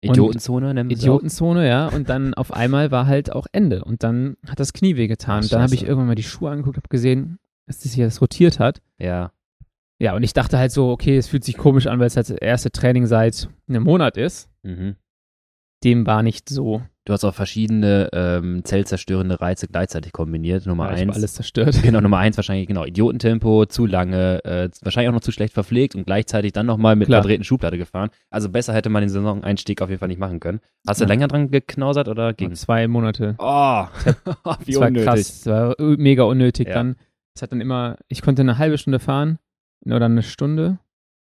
Idiotenzone 0.00 0.74
nennen. 0.74 0.90
Idiotenzone, 0.90 1.68
ja. 1.68 1.88
Und 1.88 2.08
dann 2.08 2.34
auf 2.34 2.52
einmal 2.52 2.90
war 2.90 3.06
halt 3.06 3.32
auch 3.32 3.46
Ende. 3.52 3.84
Und 3.84 4.02
dann 4.02 4.36
hat 4.46 4.60
das 4.60 4.72
Knie 4.72 4.96
wehgetan. 4.96 5.42
Und 5.42 5.52
dann 5.52 5.62
habe 5.62 5.74
ich 5.74 5.82
irgendwann 5.82 6.06
mal 6.06 6.14
die 6.14 6.22
Schuhe 6.22 6.50
angeguckt, 6.50 6.76
habe 6.76 6.88
gesehen, 6.88 7.38
dass 7.66 7.80
das 7.80 7.92
hier 7.92 8.04
das 8.04 8.20
rotiert 8.20 8.58
hat. 8.58 8.80
Ja. 8.98 9.32
Ja, 10.00 10.14
und 10.14 10.22
ich 10.22 10.32
dachte 10.32 10.58
halt 10.58 10.70
so, 10.70 10.90
okay, 10.90 11.16
es 11.16 11.26
fühlt 11.26 11.42
sich 11.42 11.56
komisch 11.56 11.88
an, 11.88 11.98
weil 11.98 12.06
es 12.06 12.16
halt 12.16 12.30
das 12.30 12.36
erste 12.36 12.70
Training 12.70 13.06
seit 13.06 13.48
einem 13.68 13.82
Monat 13.82 14.16
ist. 14.16 14.48
Mhm. 14.62 14.94
Dem 15.82 16.06
war 16.06 16.22
nicht 16.22 16.48
so. 16.48 16.82
Du 17.08 17.14
hast 17.14 17.24
auch 17.24 17.34
verschiedene 17.34 18.10
ähm, 18.12 18.62
zellzerstörende 18.66 19.40
Reize 19.40 19.66
gleichzeitig 19.66 20.12
kombiniert. 20.12 20.66
Nummer 20.66 20.90
Ja, 20.90 20.96
eins. 20.96 21.16
alles 21.16 21.32
zerstört. 21.32 21.80
Genau, 21.82 22.02
Nummer 22.02 22.18
eins 22.18 22.36
wahrscheinlich, 22.36 22.66
genau, 22.66 22.84
Idiotentempo, 22.84 23.64
zu 23.64 23.86
lange, 23.86 24.44
äh, 24.44 24.68
wahrscheinlich 24.82 25.08
auch 25.08 25.14
noch 25.14 25.22
zu 25.22 25.32
schlecht 25.32 25.54
verpflegt 25.54 25.94
und 25.94 26.04
gleichzeilich 26.04 26.52
dann 26.52 26.66
nochmal 26.66 26.96
mit 26.96 27.08
Klar. 27.08 27.22
verdrehten 27.22 27.44
Schuhplatte 27.44 27.78
gefahren. 27.78 28.10
Also 28.28 28.50
besser 28.50 28.74
hätte 28.74 28.90
man 28.90 29.00
den 29.00 29.08
Saison-Einstieg 29.08 29.80
auf 29.80 29.88
jeden 29.88 30.00
Fall 30.00 30.08
nicht 30.08 30.20
machen 30.20 30.38
können. 30.38 30.60
Hast 30.86 31.00
du 31.00 31.04
Ja. 31.04 31.08
länger 31.08 31.28
dran 31.28 31.50
geknausert 31.50 32.08
oder 32.08 32.34
ging 32.34 32.54
Zwei 32.54 32.86
Monate. 32.88 33.36
Oh, 33.38 33.86
wie 34.66 34.72
Das 34.72 34.80
war 34.82 34.88
unnötig. 34.88 35.06
krass. 35.08 35.44
Das 35.44 35.46
war 35.46 35.74
mega 35.78 36.24
unnötig 36.24 36.68
Ja. 36.68 36.74
dann. 36.74 36.96
Es 37.34 37.40
hat 37.40 37.52
dann 37.52 37.62
immer, 37.62 37.96
ich 38.08 38.20
konnte 38.20 38.42
eine 38.42 38.58
halbe 38.58 38.76
Stunde 38.76 38.98
fahren 38.98 39.38
oder 39.86 40.04
eine 40.04 40.22
Stunde. 40.22 40.78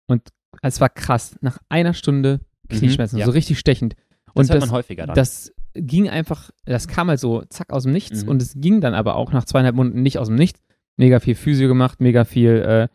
Und 0.08 0.24
es 0.62 0.82
war 0.82 0.90
krass. 0.90 1.38
Nach 1.40 1.58
einer 1.70 1.94
Stunde 1.94 2.42
Knieschmerzen, 2.68 3.16
Mhm, 3.16 3.20
ja. 3.22 3.26
so 3.28 3.32
richtig 3.32 3.58
stechend. 3.60 3.96
Das 4.26 4.34
Und 4.36 4.50
hört 4.50 4.62
das, 4.62 4.70
man 4.70 4.76
häufiger 4.78 5.06
dann. 5.08 5.16
das 5.16 5.54
ging 5.74 6.10
einfach, 6.10 6.50
das 6.66 6.88
kam 6.88 7.10
halt 7.10 7.20
so 7.20 7.44
zack 7.50 7.72
aus 7.72 7.84
dem 7.84 7.92
Nichts 7.94 8.24
Mhm. 8.24 8.30
und 8.30 8.42
es 8.42 8.54
ging 8.56 8.82
dann 8.82 8.94
aber 8.94 9.16
auch 9.16 9.32
nach 9.32 9.46
zweieinhalb 9.46 9.76
Monaten 9.76 10.02
nicht 10.02 10.18
aus 10.18 10.28
dem 10.28 10.36
Nichts. 10.36 10.62
Mega 10.98 11.20
viel 11.20 11.36
Physio 11.36 11.68
gemacht, 11.68 12.02
mega 12.02 12.26
viel 12.26 12.52
äh, 12.58 12.88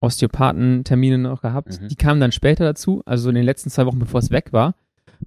Osteopathentermine 0.00 1.18
noch 1.18 1.42
gehabt. 1.42 1.80
Mhm. 1.80 1.88
Die 1.88 1.96
kamen 1.96 2.20
dann 2.20 2.32
später 2.32 2.64
dazu, 2.64 3.02
also 3.06 3.28
in 3.30 3.34
den 3.34 3.44
letzten 3.44 3.70
zwei 3.70 3.86
Wochen, 3.86 3.98
bevor 3.98 4.20
es 4.20 4.30
weg 4.30 4.52
war. 4.52 4.74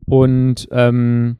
Und 0.05 0.67
ähm, 0.71 1.37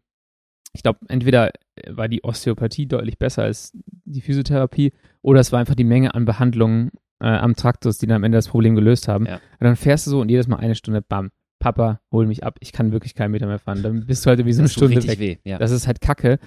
ich 0.73 0.83
glaube, 0.83 0.99
entweder 1.07 1.51
war 1.89 2.07
die 2.07 2.23
Osteopathie 2.23 2.87
deutlich 2.87 3.17
besser 3.19 3.43
als 3.43 3.71
die 4.05 4.21
Physiotherapie 4.21 4.93
oder 5.21 5.39
es 5.39 5.51
war 5.51 5.59
einfach 5.59 5.75
die 5.75 5.83
Menge 5.83 6.15
an 6.15 6.25
Behandlungen 6.25 6.91
äh, 7.19 7.27
am 7.27 7.55
Traktus, 7.55 7.97
die 7.97 8.07
dann 8.07 8.17
am 8.17 8.23
Ende 8.23 8.37
das 8.37 8.47
Problem 8.47 8.75
gelöst 8.75 9.07
haben. 9.07 9.25
Ja. 9.25 9.35
Und 9.35 9.41
dann 9.61 9.75
fährst 9.75 10.07
du 10.07 10.11
so 10.11 10.21
und 10.21 10.29
jedes 10.29 10.47
Mal 10.47 10.57
eine 10.57 10.75
Stunde, 10.75 11.01
bam, 11.01 11.29
Papa, 11.59 11.99
hol 12.11 12.27
mich 12.27 12.43
ab, 12.43 12.57
ich 12.59 12.71
kann 12.71 12.91
wirklich 12.91 13.15
keinen 13.15 13.31
Meter 13.31 13.47
mehr 13.47 13.59
fahren. 13.59 13.81
Dann 13.83 14.05
bist 14.05 14.25
du 14.25 14.29
halt 14.29 14.45
wie 14.45 14.53
so 14.53 14.61
eine 14.61 14.69
Stunde 14.69 15.03
weg. 15.07 15.19
weh. 15.19 15.37
Ja. 15.43 15.57
Das 15.57 15.71
ist 15.71 15.87
halt 15.87 16.01
Kacke. 16.01 16.39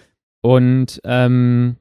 Und 0.43 1.01
ähm, 1.05 1.77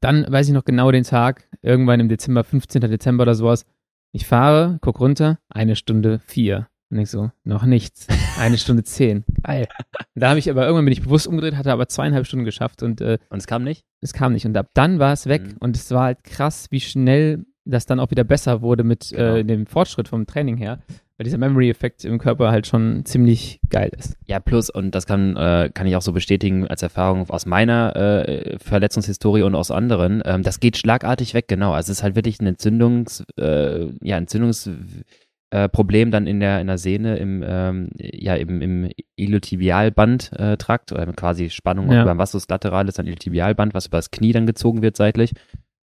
dann 0.00 0.26
weiß 0.30 0.46
ich 0.48 0.52
noch 0.54 0.64
genau 0.64 0.90
den 0.90 1.04
Tag, 1.04 1.48
irgendwann 1.62 2.00
im 2.00 2.08
Dezember, 2.08 2.44
15. 2.44 2.80
Dezember 2.82 3.22
oder 3.22 3.34
sowas. 3.34 3.64
Ich 4.12 4.26
fahre, 4.26 4.78
guck 4.82 5.00
runter, 5.00 5.38
eine 5.48 5.76
Stunde 5.76 6.18
vier. 6.20 6.68
Und 6.90 6.98
ich 7.00 7.10
so, 7.10 7.32
noch 7.42 7.64
nichts. 7.64 8.06
Eine 8.38 8.58
Stunde 8.58 8.84
zehn. 8.84 9.24
Geil. 9.42 9.66
Da 10.14 10.28
habe 10.28 10.38
ich 10.38 10.48
aber 10.48 10.64
irgendwann 10.66 10.84
bin 10.84 10.92
ich 10.92 11.02
bewusst 11.02 11.26
umgedreht, 11.26 11.56
hatte 11.56 11.72
aber 11.72 11.88
zweieinhalb 11.88 12.26
Stunden 12.26 12.44
geschafft 12.44 12.82
und 12.84 13.00
äh, 13.00 13.18
Und 13.30 13.38
es 13.38 13.46
kam 13.48 13.64
nicht? 13.64 13.84
es 14.02 14.12
kam 14.12 14.32
nicht. 14.34 14.46
Und 14.46 14.56
ab 14.56 14.68
dann 14.74 15.00
war 15.00 15.12
es 15.12 15.26
weg. 15.26 15.42
Mhm. 15.42 15.56
Und 15.58 15.74
es 15.76 15.90
war 15.90 16.04
halt 16.04 16.22
krass, 16.22 16.66
wie 16.70 16.78
schnell 16.80 17.44
das 17.64 17.86
dann 17.86 17.98
auch 17.98 18.12
wieder 18.12 18.22
besser 18.22 18.60
wurde 18.62 18.84
mit 18.84 19.08
Genau. 19.10 19.34
äh, 19.36 19.44
dem 19.44 19.66
Fortschritt 19.66 20.06
vom 20.06 20.26
Training 20.26 20.58
her. 20.58 20.78
Weil 21.18 21.24
dieser 21.24 21.38
Memory-Effekt 21.38 22.04
im 22.04 22.18
Körper 22.18 22.50
halt 22.50 22.66
schon 22.66 23.06
ziemlich 23.06 23.58
geil 23.70 23.90
ist. 23.96 24.18
Ja, 24.26 24.38
plus, 24.38 24.68
und 24.68 24.94
das 24.94 25.06
kann, 25.06 25.34
äh, 25.36 25.70
kann 25.72 25.86
ich 25.86 25.96
auch 25.96 26.02
so 26.02 26.12
bestätigen 26.12 26.66
als 26.66 26.82
Erfahrung 26.82 27.30
aus 27.30 27.46
meiner 27.46 27.96
äh, 27.96 28.58
Verletzungshistorie 28.58 29.42
und 29.42 29.54
aus 29.54 29.70
anderen, 29.70 30.22
ähm, 30.26 30.42
das 30.42 30.60
geht 30.60 30.76
schlagartig 30.76 31.32
weg, 31.32 31.48
genau. 31.48 31.72
Also 31.72 31.90
es 31.90 31.98
ist 31.98 32.02
halt 32.02 32.16
wirklich 32.16 32.38
ein 32.40 32.46
Entzündungs, 32.46 33.24
äh, 33.38 33.86
ja, 34.02 34.18
Entzündungsproblem 34.18 35.04
äh, 35.50 35.68
Problem 35.68 36.10
dann 36.10 36.26
in 36.26 36.40
der, 36.40 36.60
in 36.60 36.66
der 36.66 36.76
Sehne, 36.76 37.16
im, 37.16 37.42
ähm, 37.46 37.88
ja, 37.96 38.34
im, 38.34 38.60
im 38.60 38.90
Iliotibialbandtrakt, 39.14 40.92
oder 40.92 41.06
quasi 41.14 41.48
Spannung 41.48 41.90
Ja. 41.90 42.02
auch 42.02 42.06
beim 42.06 42.18
Vastus 42.18 42.46
lateralis, 42.48 42.96
dann 42.96 43.06
Iliotibialband, 43.06 43.72
was 43.72 43.86
über 43.86 43.98
das 43.98 44.10
Knie 44.10 44.32
dann 44.32 44.46
gezogen 44.46 44.82
wird 44.82 44.96
seitlich. 44.96 45.32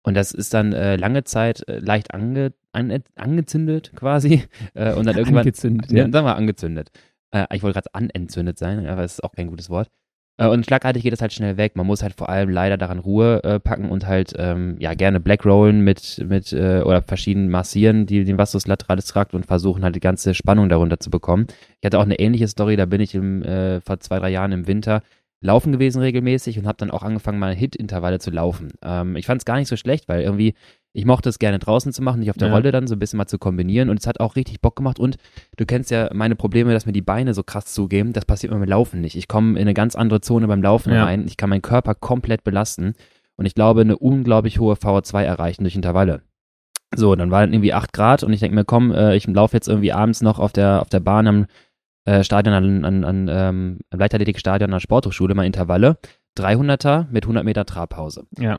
Und 0.02 0.14
das 0.14 0.32
ist 0.32 0.52
dann 0.52 0.72
äh, 0.72 0.96
lange 0.96 1.24
Zeit 1.24 1.66
äh, 1.68 1.78
leicht 1.78 2.12
ange, 2.12 2.52
an, 2.72 3.02
angezündet 3.16 3.92
quasi. 3.94 4.44
Äh, 4.74 4.94
und 4.94 5.06
dann 5.06 5.16
irgendwann. 5.16 5.40
Angezündet, 5.40 5.90
Ja, 5.90 6.04
ja. 6.04 6.10
sagen 6.10 6.26
wir 6.26 6.36
angezündet. 6.36 6.90
Äh, 7.30 7.46
ich 7.54 7.62
wollte 7.62 7.74
gerade 7.74 7.94
anentzündet 7.94 8.58
sein, 8.58 8.86
aber 8.86 9.02
es 9.04 9.14
ist 9.14 9.24
auch 9.24 9.32
kein 9.32 9.48
gutes 9.48 9.68
Wort. 9.70 9.90
Äh, 10.38 10.48
und 10.48 10.64
schlagartig 10.64 11.02
geht 11.02 11.12
es 11.12 11.20
halt 11.20 11.32
schnell 11.32 11.56
weg. 11.56 11.76
Man 11.76 11.86
muss 11.86 12.02
halt 12.02 12.14
vor 12.14 12.28
allem 12.28 12.48
leider 12.48 12.78
daran 12.78 12.98
Ruhe 12.98 13.42
äh, 13.44 13.60
packen 13.60 13.90
und 13.90 14.06
halt 14.06 14.32
ähm, 14.36 14.76
ja 14.78 14.94
gerne 14.94 15.20
Black 15.20 15.44
Rollen 15.44 15.82
mit 15.82 16.24
mit 16.26 16.52
äh, 16.52 16.82
oder 16.84 17.02
verschieden 17.02 17.48
massieren, 17.50 18.06
die 18.06 18.24
den 18.24 18.38
Vastus 18.38 18.66
lateralis 18.66 19.06
Trakt 19.06 19.34
und 19.34 19.46
versuchen 19.46 19.84
halt 19.84 19.94
die 19.94 20.00
ganze 20.00 20.34
Spannung 20.34 20.68
darunter 20.68 20.98
zu 21.00 21.10
bekommen. 21.10 21.46
Ich 21.80 21.86
hatte 21.86 21.98
auch 21.98 22.04
eine 22.04 22.18
ähnliche 22.18 22.48
Story, 22.48 22.76
da 22.76 22.86
bin 22.86 23.00
ich 23.00 23.14
im, 23.14 23.42
äh, 23.42 23.80
vor 23.82 24.00
zwei 24.00 24.18
drei 24.18 24.30
Jahren 24.30 24.52
im 24.52 24.66
Winter 24.66 25.02
laufen 25.42 25.72
gewesen 25.72 26.00
regelmäßig 26.00 26.58
und 26.58 26.66
habe 26.66 26.78
dann 26.78 26.90
auch 26.90 27.02
angefangen 27.02 27.38
mal 27.38 27.54
Hit-Intervalle 27.54 28.20
zu 28.20 28.30
laufen. 28.30 28.72
Ähm, 28.82 29.16
ich 29.16 29.26
fand 29.26 29.40
es 29.40 29.44
gar 29.44 29.56
nicht 29.56 29.68
so 29.68 29.76
schlecht, 29.76 30.08
weil 30.08 30.22
irgendwie 30.22 30.54
ich 30.94 31.04
mochte 31.06 31.28
es 31.28 31.38
gerne 31.38 31.58
draußen 31.58 31.92
zu 31.92 32.02
machen, 32.02 32.20
nicht 32.20 32.30
auf 32.30 32.36
der 32.36 32.48
Ja. 32.48 32.54
Rolle 32.54 32.70
dann 32.72 32.86
so 32.86 32.94
ein 32.94 32.98
bisschen 32.98 33.16
mal 33.16 33.26
zu 33.26 33.38
kombinieren 33.38 33.88
und 33.90 33.98
es 34.00 34.06
hat 34.06 34.20
auch 34.20 34.36
richtig 34.36 34.60
Bock 34.60 34.76
gemacht 34.76 34.98
und 34.98 35.16
du 35.56 35.64
kennst 35.66 35.90
ja 35.90 36.10
meine 36.12 36.36
Probleme, 36.36 36.72
dass 36.72 36.84
mir 36.86 36.92
die 36.92 37.00
Beine 37.02 37.32
so 37.34 37.42
krass 37.42 37.66
zugeben, 37.66 38.12
das 38.12 38.24
passiert 38.26 38.52
mir 38.52 38.58
beim 38.58 38.68
Laufen 38.68 39.00
nicht. 39.00 39.16
Ich 39.16 39.28
komme 39.28 39.52
in 39.52 39.62
eine 39.62 39.74
ganz 39.74 39.96
andere 39.96 40.20
Zone 40.20 40.46
beim 40.48 40.62
Laufen 40.62 40.92
Ja. 40.92 41.04
rein, 41.04 41.26
ich 41.26 41.36
kann 41.36 41.48
meinen 41.50 41.62
Körper 41.62 41.94
komplett 41.94 42.44
belasten 42.44 42.92
und 43.36 43.46
ich 43.46 43.54
glaube 43.54 43.80
eine 43.80 43.96
unglaublich 43.98 44.58
hohe 44.58 44.74
VO2 44.74 45.22
erreichen 45.22 45.64
durch 45.64 45.76
Intervalle. 45.76 46.22
So, 46.94 47.16
dann 47.16 47.30
war 47.30 47.40
dann 47.40 47.54
irgendwie 47.54 47.72
8 47.72 47.94
Grad 47.94 48.22
und 48.22 48.34
ich 48.34 48.40
denke 48.40 48.54
mir, 48.54 48.66
komm, 48.66 48.92
äh, 48.92 49.16
ich 49.16 49.26
laufe 49.26 49.56
jetzt 49.56 49.68
irgendwie 49.68 49.92
abends 49.94 50.20
noch 50.20 50.38
auf 50.38 50.52
der, 50.52 50.82
auf 50.82 50.90
der 50.90 51.00
Bahn 51.00 51.26
am 51.26 51.46
äh, 52.04 52.22
Stadion, 52.22 52.54
an, 52.54 52.84
an, 52.84 53.04
an 53.04 53.28
ähm, 53.32 53.78
am 53.88 53.98
Leichtathletikstadion 53.98 54.68
an 54.68 54.72
der 54.76 54.80
Sporthochschule 54.80 55.34
mal 55.34 55.46
Intervalle. 55.46 55.96
300er 56.36 57.06
mit 57.10 57.24
100 57.24 57.44
Meter 57.44 57.64
Trabpause 57.64 58.24
Ja. 58.38 58.58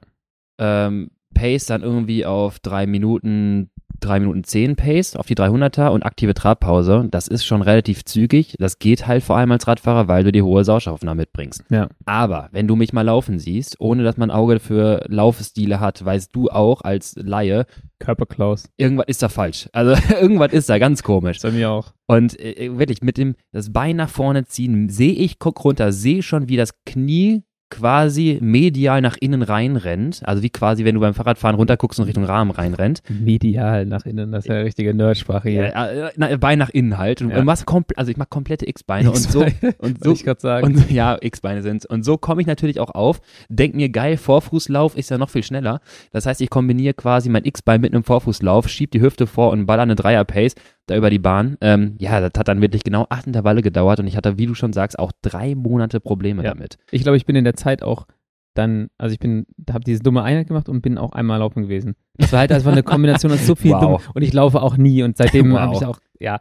ähm, 0.60 1.12
Pace 1.34 1.66
dann 1.66 1.82
irgendwie 1.82 2.26
auf 2.26 2.60
drei 2.60 2.86
Minuten, 2.88 3.70
drei 4.00 4.20
Minuten 4.20 4.44
zehn 4.44 4.76
Pace 4.76 5.16
auf 5.16 5.26
die 5.26 5.36
300er 5.36 5.90
und 5.90 6.04
aktive 6.04 6.34
Trabpause. 6.34 7.08
Das 7.10 7.28
ist 7.28 7.46
schon 7.46 7.62
relativ 7.62 8.06
zügig. 8.06 8.56
Das 8.60 8.80
geht 8.80 9.08
halt 9.08 9.24
vor 9.24 9.38
allem 9.38 9.52
als 9.52 9.68
Radfahrer, 9.68 10.08
weil 10.08 10.24
du 10.24 10.32
die 10.32 10.42
hohe 10.42 10.64
Sauerstoffaufnahme 10.64 11.22
mitbringst. 11.22 11.64
Ja. 11.70 11.90
Aber 12.06 12.50
wenn 12.52 12.68
du 12.68 12.76
mich 12.76 12.94
mal 12.94 13.04
laufen 13.04 13.40
siehst, 13.40 13.80
ohne 13.80 14.04
dass 14.04 14.18
man 14.18 14.30
ein 14.30 14.36
Auge 14.36 14.60
für 14.60 15.06
Laufstile 15.08 15.80
hat, 15.80 16.04
weißt 16.04 16.36
du 16.36 16.50
auch 16.50 16.82
als 16.82 17.16
Laie, 17.16 17.66
Körperklaus. 18.00 18.70
irgendwas 18.78 19.08
ist 19.08 19.24
da 19.24 19.30
falsch. 19.30 19.70
Also 19.72 19.96
irgendwas 20.20 20.52
ist 20.52 20.70
da 20.70 20.78
ganz 20.78 21.04
komisch. 21.04 21.40
Bei 21.42 21.52
mir 21.52 21.70
auch. 21.70 21.94
Und 22.08 22.38
äh, 22.40 22.78
wirklich, 22.78 23.02
mit 23.02 23.18
dem 23.18 23.36
das 23.52 23.72
Bein 23.72 23.96
nach 23.96 24.10
vorne 24.10 24.46
ziehen, 24.46 24.90
sehe 24.90 25.14
ich, 25.14 25.40
guck 25.40 25.64
runter, 25.64 25.92
sehe 25.94 26.22
schon, 26.22 26.50
wie 26.50 26.58
das 26.58 26.84
Knie 26.86 27.44
quasi 27.74 28.38
medial 28.42 29.02
nach 29.02 29.18
innen 29.20 29.42
reinrennt. 29.42 30.22
Also 30.24 30.44
wie 30.44 30.50
quasi, 30.50 30.86
wenn 30.86 30.96
du 30.96 31.02
beim 31.02 31.14
Fahrradfahren 31.14 31.56
runterguckst 31.56 32.00
und 32.00 32.06
Richtung 32.06 32.24
Rahmen 32.24 32.52
reinrennt. 32.52 33.02
Medial 33.10 33.86
nach 33.86 34.06
innen, 34.06 34.32
das 34.32 34.46
ist 34.46 34.50
ja 34.50 34.58
richtige 34.60 34.94
Nerdsprache 34.94 35.50
hier. 35.50 35.70
Ja, 35.70 35.88
äh, 35.88 36.12
na, 36.16 36.36
Bein 36.38 36.60
nach 36.60 36.70
innen 36.70 36.98
halt. 36.98 37.22
Und 37.22 37.30
Ja. 37.32 37.38
du 37.38 37.44
machst 37.44 37.66
also 37.96 38.12
ich 38.12 38.18
mache 38.18 38.30
komplette 38.30 38.68
X-Beine 38.68 39.10
und 39.10 39.18
so. 39.18 39.44
Und 39.80 40.04
so 40.04 40.14
ich 40.14 40.24
gerade 40.24 40.40
sagen. 40.40 40.66
und 40.66 40.92
ja, 40.92 41.18
X-Beine 41.20 41.62
sind's. 41.62 41.86
Und 41.86 42.04
so 42.06 42.18
komme 42.18 42.42
ich 42.42 42.48
natürlich 42.48 42.80
auch 42.80 42.92
auf. 42.92 43.22
Denk 43.50 43.76
mir, 43.76 43.90
geil, 43.90 44.18
Vorfußlauf 44.18 44.96
ist 44.98 45.10
ja 45.10 45.18
noch 45.18 45.30
viel 45.30 45.44
schneller. 45.44 45.82
Das 46.12 46.26
heißt, 46.26 46.42
ich 46.42 46.50
kombiniere 46.50 46.94
quasi 46.94 47.30
mein 47.30 47.46
X-Bein 47.46 47.82
mit 47.82 47.94
einem 47.94 48.04
Vorfußlauf, 48.04 48.70
schieb 48.70 48.92
die 48.92 49.02
Hüfte 49.02 49.26
vor 49.28 49.52
und 49.52 49.66
baller 49.66 49.84
eine 49.84 49.96
Dreier-Pace 49.96 50.56
da 50.88 50.96
über 50.98 51.10
die 51.10 51.20
Bahn. 51.20 51.58
Ähm, 51.62 51.96
ja, 52.00 52.20
das 52.20 52.32
hat 52.38 52.48
dann 52.48 52.62
wirklich 52.62 52.84
genau 52.84 53.06
acht 53.10 53.26
Intervalle 53.28 53.62
gedauert 53.62 54.00
und 54.00 54.08
ich 54.08 54.18
hatte, 54.18 54.38
wie 54.38 54.46
du 54.46 54.54
schon 54.54 54.74
sagst, 54.74 55.00
auch 55.00 55.12
drei 55.22 55.56
Monate 55.56 56.00
Probleme 56.00 56.44
Ja. 56.44 56.50
damit. 56.54 56.78
ich 56.92 57.04
glaube, 57.04 57.18
ich 57.18 57.26
bin 57.26 57.36
in 57.36 57.44
der 57.46 57.56
Zeit 57.56 57.84
auch 57.84 58.06
dann, 58.54 58.90
also 59.00 59.14
ich 59.14 59.20
bin, 59.20 59.46
habe 59.72 59.84
diese 59.84 60.04
dumme 60.04 60.22
Einheit 60.24 60.48
gemacht 60.48 60.70
und 60.70 60.82
bin 60.82 60.98
auch 61.00 61.14
einmal 61.14 61.40
laufen 61.40 61.64
gewesen. 61.64 61.96
Das 62.18 62.32
war 62.34 62.40
halt 62.42 62.52
einfach 62.52 62.72
eine 62.72 62.84
Kombination 62.84 63.32
aus 63.32 63.46
so 63.48 63.56
viel 63.56 63.72
Wow. 63.74 63.82
dumm 64.04 64.12
und 64.14 64.22
ich 64.22 64.32
laufe 64.34 64.62
auch 64.62 64.78
nie 64.78 65.02
und 65.04 65.18
seitdem 65.18 65.52
Wow. 65.54 65.60
habe 65.60 65.74
ich 65.76 65.86
auch, 65.86 66.00
ja, 66.20 66.40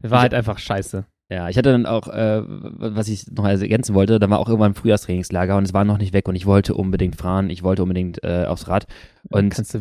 war 0.00 0.20
halt 0.22 0.32
einfach 0.34 0.58
scheiße. 0.58 1.04
Ja, 1.30 1.48
ich 1.48 1.56
hatte 1.56 1.72
dann 1.72 1.86
auch, 1.86 2.08
äh, 2.08 2.42
was 2.46 3.08
ich 3.08 3.30
noch 3.30 3.46
ergänzen 3.46 3.94
wollte, 3.94 4.18
da 4.18 4.28
war 4.28 4.38
auch 4.38 4.48
irgendwann 4.48 4.72
ein 4.72 4.74
Frühjahrstrainingslager 4.74 5.56
und 5.56 5.64
es 5.64 5.72
war 5.72 5.84
noch 5.84 5.96
nicht 5.98 6.12
weg 6.12 6.28
und 6.28 6.34
ich 6.36 6.44
wollte 6.46 6.74
unbedingt 6.74 7.16
fahren, 7.16 7.48
ich 7.50 7.62
wollte 7.62 7.82
unbedingt 7.82 8.22
äh, 8.22 8.44
aufs 8.46 8.68
Rad. 8.68 8.86
Und 9.30 9.48
kannst 9.54 9.74
du 9.74 9.80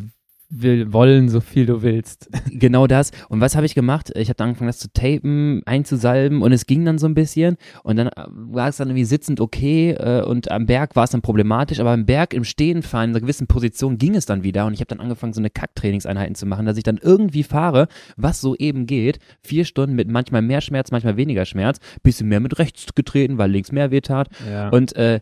will, 0.52 0.94
wollen, 0.94 1.30
so 1.30 1.40
viel 1.40 1.66
du 1.66 1.82
willst. 1.82 2.30
Genau 2.54 2.86
das. 2.86 3.12
Und 3.30 3.40
was 3.40 3.56
habe 3.56 3.66
ich 3.66 3.74
gemacht? 3.74 4.12
Ich 4.16 4.28
habe 4.28 4.36
dann 4.36 4.50
angefangen, 4.50 4.68
das 4.68 4.78
zu 4.78 4.92
tapen, 4.92 5.62
einzusalben 5.66 6.42
und 6.42 6.52
es 6.52 6.66
ging 6.66 6.84
dann 6.86 7.00
so 7.00 7.08
ein 7.08 7.14
bisschen. 7.14 7.56
Und 7.84 7.96
dann 7.96 8.08
äh, 8.08 8.26
war 8.28 8.68
es 8.68 8.78
dann 8.78 8.90
irgendwie 8.90 9.06
sitzend 9.06 9.40
okay 9.40 9.92
äh, 9.92 10.22
und 10.22 10.52
am 10.52 10.66
Berg 10.66 10.96
war 10.96 11.06
es 11.06 11.12
dann 11.12 11.22
problematisch, 11.22 11.80
aber 11.80 11.92
am 11.92 12.06
Berg 12.06 12.34
im 12.34 12.44
Stehen 12.44 12.84
fahren, 12.84 13.10
in 13.10 13.16
einer 13.16 13.22
gewissen 13.22 13.48
Position 13.48 13.98
ging 13.98 14.16
es 14.16 14.26
dann 14.26 14.44
wieder 14.44 14.66
und 14.66 14.74
ich 14.74 14.80
habe 14.80 14.88
dann 14.88 15.00
angefangen, 15.00 15.34
so 15.34 15.42
eine 15.42 15.50
Kacktrainingseinheiten 15.50 16.36
zu 16.36 16.46
machen, 16.46 16.66
dass 16.66 16.78
ich 16.78 16.84
dann 16.84 17.00
irgendwie 17.02 17.44
fahre, 17.44 17.88
was 18.18 18.42
so 18.42 18.56
eben 18.56 18.86
geht. 18.86 19.20
Vier 19.42 19.66
Stunden 19.66 19.96
mit 19.96 20.10
manchmal 20.10 20.42
mehr 20.42 20.62
Schmerz, 20.62 20.92
manchmal 20.92 21.18
weniger 21.18 21.46
Schmerz, 21.46 21.80
bisschen 22.04 22.28
mehr 22.28 22.42
mit 22.42 22.60
rechts 22.60 22.94
getreten, 22.94 23.38
weil 23.38 23.50
links 23.50 23.72
mehr 23.72 23.92
wehtat. 23.92 24.30
Ja. 24.50 24.70
Und 24.70 24.96
äh, 24.96 25.22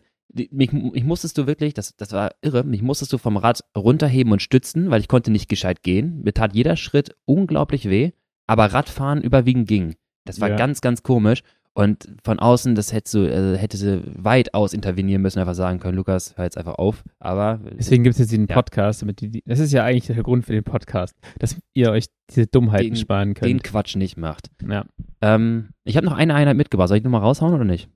mich, 0.50 0.72
mich 0.72 1.04
musstest 1.04 1.36
du 1.38 1.46
wirklich, 1.46 1.74
das, 1.74 1.96
das 1.96 2.12
war 2.12 2.32
irre, 2.42 2.64
mich 2.64 2.82
musstest 2.82 3.12
du 3.12 3.18
vom 3.18 3.36
Rad 3.36 3.60
runterheben 3.76 4.32
und 4.32 4.42
stützen, 4.42 4.90
weil 4.90 5.00
ich 5.00 5.08
konnte 5.08 5.30
nicht 5.30 5.48
gescheit 5.48 5.82
gehen. 5.82 6.22
Mir 6.22 6.32
tat 6.32 6.54
jeder 6.54 6.76
Schritt 6.76 7.16
unglaublich 7.24 7.88
weh, 7.88 8.12
aber 8.46 8.66
Radfahren 8.66 9.22
überwiegend 9.22 9.66
ging. 9.68 9.96
Das 10.24 10.40
war 10.40 10.50
Ja. 10.50 10.56
ganz, 10.56 10.80
ganz 10.80 11.02
komisch. 11.02 11.42
Und 11.72 12.08
von 12.24 12.40
außen, 12.40 12.74
das 12.74 12.92
hättest 12.92 13.14
du, 13.14 13.20
äh, 13.30 13.56
hätte 13.56 13.76
sie 13.76 14.02
weitaus 14.16 14.72
intervenieren 14.74 15.22
müssen, 15.22 15.38
einfach 15.38 15.54
sagen 15.54 15.78
können, 15.78 15.96
Lukas, 15.96 16.36
hör 16.36 16.44
jetzt 16.44 16.58
einfach 16.58 16.74
auf. 16.74 17.04
Aber 17.20 17.60
Deswegen 17.78 18.02
gibt 18.02 18.14
es 18.14 18.18
jetzt 18.18 18.32
diesen 18.32 18.48
Ja. 18.48 18.54
Podcast, 18.56 19.02
damit 19.02 19.20
die, 19.20 19.40
das 19.46 19.60
ist 19.60 19.72
ja 19.72 19.84
eigentlich 19.84 20.06
der 20.08 20.22
Grund 20.24 20.44
für 20.44 20.52
den 20.52 20.64
Podcast, 20.64 21.14
dass 21.38 21.56
ihr 21.72 21.92
euch 21.92 22.06
diese 22.28 22.48
Dummheiten 22.48 22.88
Den- 22.90 22.96
sparen 22.96 23.34
den 23.34 23.34
könnt. 23.34 23.64
Quatsch 23.64 23.94
nicht 23.96 24.16
macht. 24.16 24.50
Ja. 24.68 24.84
Ähm, 25.20 25.68
ich 25.84 25.96
habe 25.96 26.06
noch 26.06 26.14
eine 26.16 26.34
Einheit 26.34 26.56
mitgebracht. 26.56 26.88
Soll 26.88 26.98
ich 26.98 27.04
nochmal 27.04 27.22
raushauen 27.22 27.54
oder 27.54 27.64
nicht? 27.64 27.88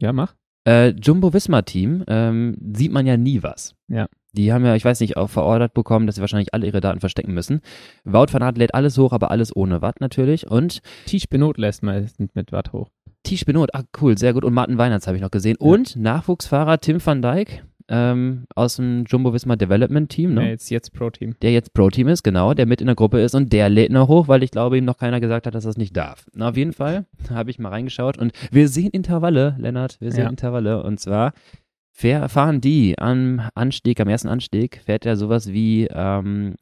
ja, 0.00 0.12
mach. 0.12 0.34
Äh, 0.66 0.88
Jumbo 0.90 1.32
Visma 1.32 1.62
Team 1.62 2.04
ähm, 2.06 2.56
sieht 2.74 2.92
man 2.92 3.06
ja 3.06 3.16
nie 3.16 3.42
was. 3.42 3.74
Ja. 3.88 4.08
Die 4.32 4.52
haben 4.52 4.64
ja, 4.64 4.76
ich 4.76 4.84
weiß 4.84 5.00
nicht, 5.00 5.16
auch 5.16 5.28
verordert 5.28 5.74
bekommen, 5.74 6.06
dass 6.06 6.14
sie 6.14 6.20
wahrscheinlich 6.20 6.54
alle 6.54 6.66
ihre 6.66 6.80
Daten 6.80 7.00
verstecken 7.00 7.34
müssen. 7.34 7.60
Wout 8.04 8.26
van 8.30 8.42
Aert 8.42 8.58
lädt 8.58 8.74
alles 8.74 8.96
hoch, 8.96 9.12
aber 9.12 9.30
alles 9.30 9.54
ohne 9.54 9.82
Watt 9.82 10.00
natürlich. 10.00 10.48
Und 10.48 10.80
Tisch 11.06 11.28
Benot 11.28 11.58
lässt 11.58 11.82
meistens 11.82 12.34
mit 12.34 12.52
Watt 12.52 12.72
hoch. 12.72 12.90
Tisch 13.24 13.44
Benot, 13.44 13.74
ah 13.74 13.82
cool, 14.00 14.16
sehr 14.16 14.32
gut. 14.32 14.44
Und 14.44 14.54
Martin 14.54 14.78
Weinertz 14.78 15.06
habe 15.06 15.16
ich 15.16 15.22
noch 15.22 15.32
gesehen. 15.32 15.56
Und 15.56 15.96
Nachwuchsfahrer 15.96 16.78
Tim 16.78 17.04
van 17.04 17.22
Dijk 17.22 17.64
ähm, 17.90 18.44
aus 18.54 18.76
dem 18.76 19.04
Jumbo 19.06 19.34
Visma 19.34 19.56
Development 19.56 20.08
Team, 20.08 20.34
ne? 20.34 20.44
Ja, 20.44 20.48
jetzt, 20.48 20.70
jetzt 20.70 20.92
Pro-Team. 20.94 21.34
der 21.42 21.52
jetzt 21.52 21.74
Pro-Team 21.74 22.08
ist, 22.08 22.22
genau, 22.22 22.54
der 22.54 22.64
mit 22.66 22.80
in 22.80 22.86
der 22.86 22.94
Gruppe 22.96 23.20
ist 23.20 23.34
und 23.34 23.52
der 23.52 23.68
lädt 23.68 23.90
noch 23.92 24.08
hoch, 24.08 24.28
weil 24.28 24.42
ich 24.42 24.50
glaube, 24.50 24.78
ihm 24.78 24.84
noch 24.84 24.96
keiner 24.96 25.20
gesagt 25.20 25.46
hat, 25.46 25.54
dass 25.54 25.64
er 25.66 25.70
es 25.70 25.76
nicht 25.76 25.96
darf. 25.96 26.24
Na, 26.34 26.48
auf 26.50 26.56
jeden 26.56 26.72
Fall 26.72 27.04
habe 27.30 27.50
ich 27.50 27.58
mal 27.58 27.68
reingeschaut 27.70 28.16
und 28.16 28.32
wir 28.50 28.68
sehen 28.68 28.90
Intervalle, 28.90 29.56
Lennart, 29.58 30.00
wir 30.00 30.12
sehen 30.12 30.24
Ja. 30.24 30.30
Intervalle 30.30 30.82
und 30.82 31.00
zwar 31.00 31.32
fahr- 31.92 32.28
fahren 32.28 32.60
die 32.60 32.96
am 32.98 33.42
Anstieg, 33.54 34.00
am 34.00 34.08
ersten 34.08 34.28
Anstieg, 34.28 34.80
fährt 34.84 35.04
er 35.04 35.16
sowas 35.16 35.52
wie 35.52 35.86
ähm, 35.92 36.54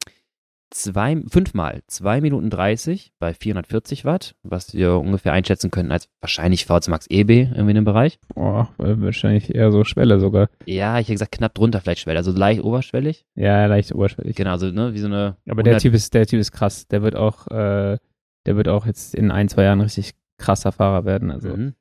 zwei, 0.71 1.23
fünfmal, 1.29 1.83
zwei 1.87 2.21
Minuten 2.21 2.51
30 2.51 3.13
bei 3.19 3.35
440 3.35 4.05
Watt, 4.05 4.35
was 4.43 4.75
wir 4.75 4.95
ungefähr 4.95 5.33
einschätzen 5.33 5.71
können 5.71 5.93
als 5.93 6.09
wahrscheinlich 6.21 6.67
VZ 6.67 6.89
Max 6.89 7.07
EB 7.09 7.31
irgendwie 7.31 7.71
in 7.71 7.75
dem 7.77 7.85
Bereich. 7.85 8.19
Boah, 8.35 8.69
wahrscheinlich 8.77 9.55
eher 9.55 9.73
so 9.73 9.85
Schwelle 9.85 10.21
sogar. 10.21 10.49
Ja, 10.67 10.99
ich 10.99 11.07
hätte 11.09 11.15
gesagt 11.15 11.33
knapp 11.33 11.55
drunter 11.55 11.81
vielleicht 11.81 12.01
schwell, 12.03 12.17
also 12.17 12.33
leicht 12.33 12.63
oberschwellig. 12.63 13.25
Ja, 13.35 13.67
leicht 13.67 13.95
oberschwellig. 13.95 14.37
Genau, 14.37 14.51
also 14.53 14.71
ne, 14.71 14.95
wie 14.95 14.99
so 14.99 15.07
eine 15.07 15.37
Aber 15.49 15.63
der 15.63 15.75
100 15.75 15.83
Typ 15.83 15.95
ist, 15.95 16.15
der 16.15 16.27
Typ 16.27 16.41
ist 16.41 16.53
krass. 16.53 16.87
Der 16.89 17.03
wird 17.03 17.17
auch, 17.17 17.47
äh, 17.49 17.99
der 18.47 18.57
wird 18.57 18.69
auch 18.69 18.87
jetzt 18.87 19.15
in 19.15 19.31
ein, 19.31 19.49
zwei 19.49 19.65
Jahren 19.65 19.81
richtig 19.81 20.13
krasser 20.39 20.73
Fahrer 20.73 21.05
werden. 21.05 21.31
Also 21.31 21.49
Mhm. 21.49 21.75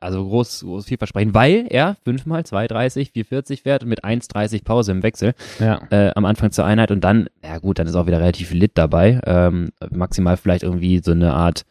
Also 0.00 0.26
groß, 0.26 0.60
groß 0.60 0.86
vielversprechend, 0.86 1.34
weil 1.34 1.66
er 1.68 1.96
fünfmal 2.04 2.42
2,30, 2.42 3.12
4,40 3.12 3.62
fährt 3.62 3.84
mit 3.84 4.04
1,30 4.04 4.64
Pause 4.64 4.92
im 4.92 5.02
Wechsel 5.02 5.34
ja. 5.58 5.80
äh, 5.90 6.12
am 6.14 6.24
Anfang 6.24 6.50
zur 6.50 6.64
Einheit 6.64 6.90
und 6.90 7.02
dann, 7.02 7.28
ja 7.42 7.58
gut, 7.58 7.78
dann 7.78 7.86
ist 7.86 7.94
auch 7.94 8.06
wieder 8.06 8.20
relativ 8.20 8.52
lit 8.52 8.72
dabei. 8.74 9.20
Ähm, 9.24 9.70
maximal 9.90 10.36
vielleicht 10.36 10.62
irgendwie 10.62 11.00
so 11.02 11.12
eine 11.12 11.34
Art, 11.34 11.64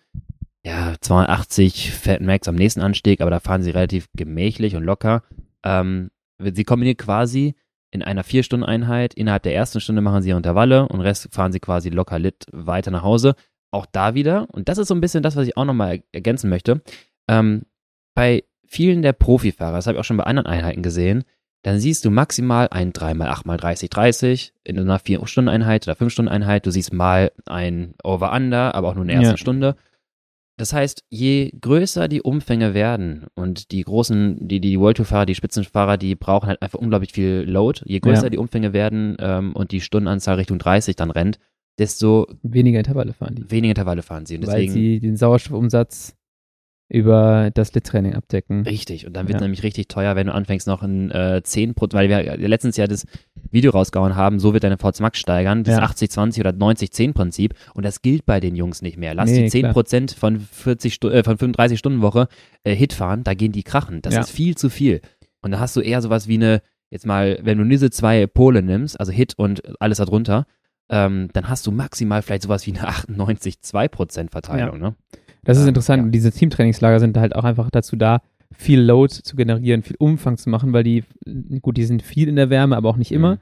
ja, 0.66 0.96
280 1.00 1.92
Fat 1.92 2.22
Max 2.22 2.48
am 2.48 2.56
nächsten 2.56 2.82
Anstieg, 2.82 3.22
aber 3.22 3.32
da 3.32 3.40
fahren 3.40 3.64
sie 3.64 3.72
relativ 3.72 4.08
gemächlich 4.16 4.76
und 4.76 4.84
locker. 4.84 5.24
Ähm, 5.64 6.10
sie 6.40 6.64
kombinieren 6.64 6.98
quasi 6.98 7.56
in 7.92 8.04
einer 8.04 8.24
Vier-Stunden-Einheit, 8.24 9.14
innerhalb 9.14 9.44
der 9.44 9.56
ersten 9.56 9.80
Stunde 9.80 10.02
machen 10.02 10.22
sie 10.22 10.30
ihre 10.30 10.38
Intervalle 10.38 10.88
und 10.88 11.02
Rest 11.02 11.30
fahren 11.32 11.52
sie 11.52 11.60
quasi 11.60 11.90
locker 11.90 12.20
lit 12.20 12.46
weiter 12.52 12.92
nach 12.92 13.04
Hause. 13.04 13.36
Auch 13.72 13.86
da 13.86 14.14
wieder, 14.14 14.48
und 14.52 14.70
das 14.70 14.78
ist 14.78 14.88
so 14.88 14.96
ein 14.96 15.02
bisschen 15.02 15.24
das, 15.24 15.36
was 15.36 15.48
ich 15.48 15.58
auch 15.58 15.66
nochmal 15.66 16.04
ergänzen 16.12 16.50
möchte, 16.50 16.82
ähm, 17.28 17.64
bei 18.18 18.44
vielen 18.68 19.02
der 19.02 19.14
Profifahrer, 19.14 19.78
das 19.78 19.88
habe 19.88 19.96
ich 19.96 20.00
auch 20.02 20.04
schon 20.06 20.18
bei 20.18 20.26
anderen 20.26 20.48
Einheiten 20.48 20.82
gesehen, 20.84 21.24
dann 21.64 21.80
siehst 21.80 22.06
du 22.06 22.10
maximal 22.12 22.68
ein 22.70 22.94
3x8x30, 22.94 23.90
30 23.90 24.54
in 24.64 24.80
einer 24.80 25.00
4-Stunden-Einheit 25.00 25.88
oder 25.88 25.98
5-Stunden-Einheit. 25.98 26.66
Du 26.66 26.72
siehst 26.72 26.94
mal 26.94 27.32
ein 27.46 27.94
Over-Under, 28.04 28.76
aber 28.76 28.90
auch 28.90 28.96
nur 28.96 29.04
in 29.04 29.08
der 29.10 29.18
ersten 29.18 29.32
Ja. 29.34 29.38
Stunde. 29.38 29.76
Das 30.58 30.74
heißt, 30.74 31.04
je 31.10 31.52
größer 31.62 32.08
die 32.08 32.22
Umfänge 32.22 32.74
werden 32.74 33.28
und 33.36 33.72
die 33.72 33.84
großen, 33.84 34.48
die, 34.48 34.60
die 34.60 34.80
World 34.80 34.98
Tour-Fahrer, 34.98 35.26
die 35.28 35.36
Spitzenfahrer, 35.36 35.98
die 35.98 36.16
brauchen 36.16 36.48
halt 36.48 36.62
einfach 36.64 36.80
unglaublich 36.80 37.12
viel 37.14 37.46
Load. 37.48 37.82
Je 37.86 38.00
größer 38.00 38.24
Ja. 38.24 38.30
die 38.30 38.38
Umfänge 38.40 38.74
werden 38.74 39.16
ähm, 39.20 39.54
und 39.54 39.72
die 39.72 39.82
Stundenanzahl 39.82 40.36
Richtung 40.36 40.58
30 40.58 40.96
dann 40.96 41.12
rennt, 41.12 41.38
desto 41.78 42.26
Weniger 42.42 42.80
Intervalle 42.80 43.14
fahren 43.14 43.36
die. 43.36 43.52
weniger 43.52 43.72
Intervalle 43.72 44.02
fahren 44.02 44.26
sie. 44.26 44.38
Und 44.38 44.48
weil 44.48 44.56
deswegen, 44.66 44.74
sie 44.74 45.00
den 45.00 45.16
Sauerstoffumsatz 45.16 46.17
über 46.90 47.52
das 47.54 47.74
Lit-Training 47.74 48.14
abdecken. 48.16 48.62
Richtig, 48.64 49.06
und 49.06 49.14
dann 49.14 49.28
wird 49.28 49.40
Ja. 49.40 49.42
nämlich 49.42 49.64
richtig 49.64 49.88
teuer, 49.90 50.16
wenn 50.16 50.28
du 50.28 50.34
anfängst 50.34 50.68
noch 50.68 50.84
ein 50.84 51.12
äh, 51.12 51.42
10% 51.44 51.94
weil 51.94 52.08
wir 52.10 52.24
ja 52.24 52.34
letztens 52.36 52.78
ja 52.78 52.88
das 52.88 53.06
Video 53.52 53.72
rausgehauen 53.72 54.16
haben, 54.16 54.40
so 54.40 54.54
wird 54.54 54.64
deine 54.64 54.78
VZ 54.78 55.02
Max 55.02 55.20
steigern, 55.20 55.64
das 55.64 55.76
Ja. 55.76 55.84
80-20 55.84 56.40
oder 56.40 56.52
90-10-Prinzip 56.52 57.54
und 57.74 57.84
das 57.84 58.02
gilt 58.02 58.26
bei 58.26 58.40
den 58.40 58.56
Jungs 58.56 58.82
nicht 58.82 58.98
mehr. 58.98 59.14
Lass 59.14 59.30
Nee, 59.30 59.50
die 59.50 59.64
10% 59.64 60.16
von 60.18 60.40
40 60.40 60.94
Stu 60.94 61.10
äh, 61.10 61.24
von 61.24 61.38
35 61.38 61.78
Stunden 61.78 62.02
Woche 62.02 62.28
äh, 62.64 62.74
Hit 62.74 62.94
fahren, 62.94 63.24
da 63.24 63.34
gehen 63.34 63.52
die 63.52 63.64
krachen. 63.64 64.02
Das 64.02 64.14
Ja. 64.14 64.22
ist 64.22 64.32
viel 64.32 64.56
zu 64.56 64.70
viel. 64.70 65.02
Und 65.42 65.52
da 65.52 65.60
hast 65.60 65.76
du 65.76 65.82
eher 65.82 66.02
sowas 66.02 66.28
wie 66.30 66.36
eine, 66.36 66.62
jetzt 66.90 67.06
mal, 67.06 67.40
wenn 67.44 67.58
du 67.58 67.66
diese 67.66 67.90
zwei 67.90 68.28
Pole 68.28 68.62
nimmst, 68.62 68.98
also 69.00 69.12
Hit 69.12 69.34
und 69.38 69.62
alles 69.82 69.98
darunter, 69.98 70.46
ähm, 70.90 71.28
dann 71.34 71.50
hast 71.50 71.68
du 71.68 71.72
maximal 71.72 72.22
vielleicht 72.22 72.44
sowas 72.44 72.66
wie 72.66 72.72
eine 72.78 72.88
98-2% 72.88 74.32
Verteilung, 74.32 74.80
ne? 74.80 74.96
Das 75.48 75.58
ist 75.58 75.68
interessant. 75.68 76.00
ja. 76.02 76.04
Und 76.06 76.12
diese 76.12 76.32
Teamtrainingslager 76.32 77.00
sind 77.00 77.18
halt 77.18 77.36
auch 77.36 77.44
einfach 77.44 77.70
dazu 77.72 77.96
da, 77.96 78.22
viel 78.54 78.80
Load 78.82 79.12
zu 79.14 79.36
generieren, 79.36 79.84
viel 79.84 79.98
Umfang 80.00 80.38
zu 80.38 80.50
machen, 80.50 80.72
weil 80.74 80.84
die, 80.84 81.04
gut, 81.62 81.78
die 81.78 81.84
sind 81.84 82.02
viel 82.02 82.30
in 82.30 82.36
der 82.38 82.50
Wärme, 82.50 82.78
aber 82.78 82.90
auch 82.90 82.96
nicht 82.98 83.12
immer. 83.12 83.36
Mhm. 83.36 83.40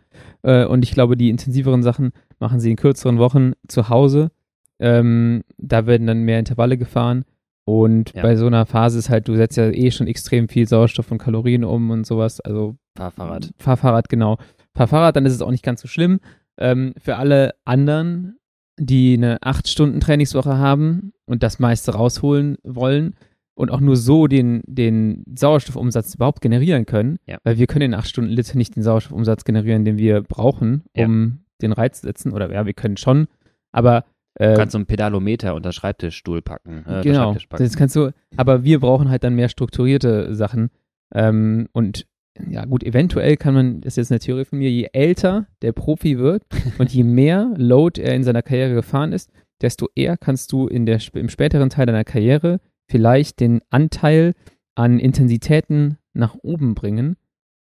Äh, 0.49 0.65
und 0.65 0.83
ich 0.83 0.91
glaube, 0.91 1.15
die 1.17 1.29
intensiveren 1.29 1.83
Sachen 1.83 2.11
machen 2.39 2.59
sie 2.59 2.71
in 2.71 2.75
kürzeren 2.77 3.19
Wochen 3.19 3.53
zu 3.67 3.89
Hause. 3.89 4.31
Ähm, 4.79 5.43
da 5.57 5.85
werden 5.85 6.07
dann 6.07 6.21
mehr 6.23 6.39
Intervalle 6.39 6.77
gefahren. 6.77 7.23
Und 7.65 8.13
Ja. 8.13 8.21
bei 8.23 8.35
so 8.35 8.45
einer 8.47 8.65
Phase 8.65 8.99
ist 8.99 9.09
halt, 9.09 9.27
du 9.27 9.35
setzt 9.35 9.57
ja 9.57 9.69
eh 9.69 9.89
schon 9.91 10.07
extrem 10.07 10.49
viel 10.49 10.67
Sauerstoff 10.67 11.11
und 11.11 11.17
Kalorien 11.19 11.63
um 11.63 11.89
und 11.91 12.05
sowas. 12.05 12.39
Also 12.41 12.75
Fahrfahrrad. 12.95 13.51
Fahr 13.57 13.77
Fahrrad, 13.77 14.09
genau. 14.09 14.37
Fahr 14.73 14.87
Fahrrad, 14.87 15.15
dann 15.15 15.25
ist 15.25 15.33
es 15.33 15.41
auch 15.41 15.51
nicht 15.51 15.63
ganz 15.63 15.81
so 15.81 15.87
schlimm. 15.87 16.19
Ähm, 16.57 16.93
für 16.97 17.15
alle 17.17 17.53
anderen, 17.63 18.37
die 18.77 19.13
eine 19.15 19.37
8-Stunden-Trainingswoche 19.39 20.57
haben 20.57 21.13
und 21.25 21.43
das 21.43 21.59
meiste 21.59 21.93
rausholen 21.93 22.57
wollen 22.63 23.15
und 23.53 23.71
auch 23.71 23.79
nur 23.79 23.95
so 23.95 24.27
den, 24.27 24.61
den 24.65 25.23
Sauerstoffumsatz 25.33 26.15
überhaupt 26.15 26.41
generieren 26.41 26.85
können, 26.85 27.17
Ja. 27.25 27.37
weil 27.43 27.57
wir 27.57 27.67
können 27.67 27.83
in 27.85 27.93
8 27.93 28.07
Stunden 28.07 28.29
Liter 28.31 28.57
nicht 28.57 28.75
den 28.75 28.83
Sauerstoffumsatz 28.83 29.45
generieren, 29.45 29.85
den 29.85 29.97
wir 29.97 30.21
brauchen, 30.21 30.83
Ja. 30.95 31.05
um 31.05 31.39
den 31.61 31.71
Reiz 31.71 32.01
zu 32.01 32.07
setzen. 32.07 32.33
Oder 32.33 32.51
ja, 32.51 32.65
wir 32.65 32.73
können 32.73 32.97
schon, 32.97 33.27
aber 33.71 34.03
äh, 34.37 34.51
Du 34.51 34.57
kannst 34.57 34.73
so 34.73 34.77
einen 34.77 34.87
Pedalometer 34.87 35.55
unter 35.55 35.71
Schreibtischstuhl 35.71 36.41
packen. 36.41 36.83
Äh, 36.85 37.01
genau, 37.03 37.31
packen. 37.33 37.63
das 37.63 37.77
kannst 37.77 37.95
du, 37.95 38.11
aber 38.35 38.65
wir 38.65 38.81
brauchen 38.81 39.09
halt 39.09 39.23
dann 39.23 39.35
mehr 39.35 39.47
strukturierte 39.47 40.35
Sachen. 40.35 40.69
Ähm, 41.13 41.69
und 41.71 42.05
ja, 42.49 42.65
gut, 42.65 42.83
eventuell 42.83 43.37
kann 43.37 43.53
man, 43.53 43.81
das 43.81 43.93
ist 43.93 43.97
jetzt 43.97 44.11
eine 44.11 44.19
Theorie 44.19 44.45
von 44.45 44.59
mir, 44.59 44.69
je 44.69 44.89
älter 44.93 45.47
der 45.61 45.71
Profi 45.71 46.17
wird 46.17 46.43
und 46.77 46.93
je 46.93 47.03
mehr 47.03 47.53
Load 47.57 48.01
er 48.01 48.15
in 48.15 48.23
seiner 48.23 48.41
Karriere 48.41 48.73
gefahren 48.73 49.13
ist, 49.13 49.31
desto 49.61 49.87
eher 49.95 50.17
kannst 50.17 50.51
du 50.51 50.67
in 50.67 50.85
der, 50.85 50.99
im 51.13 51.29
späteren 51.29 51.69
Teil 51.69 51.85
deiner 51.85 52.03
Karriere 52.03 52.59
vielleicht 52.89 53.39
den 53.39 53.61
Anteil 53.69 54.33
an 54.75 54.99
Intensitäten 54.99 55.97
nach 56.13 56.35
oben 56.41 56.75
bringen, 56.75 57.15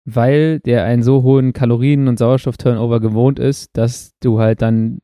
weil 0.05 0.61
der 0.61 0.85
einen 0.85 1.03
so 1.03 1.23
hohen 1.23 1.53
Kalorien- 1.53 2.09
und 2.09 2.19
Sauerstoff-Turnover 2.19 3.01
gewohnt 3.01 3.39
ist, 3.39 3.77
dass 3.77 4.13
du 4.21 4.39
halt 4.39 4.63
dann 4.63 4.99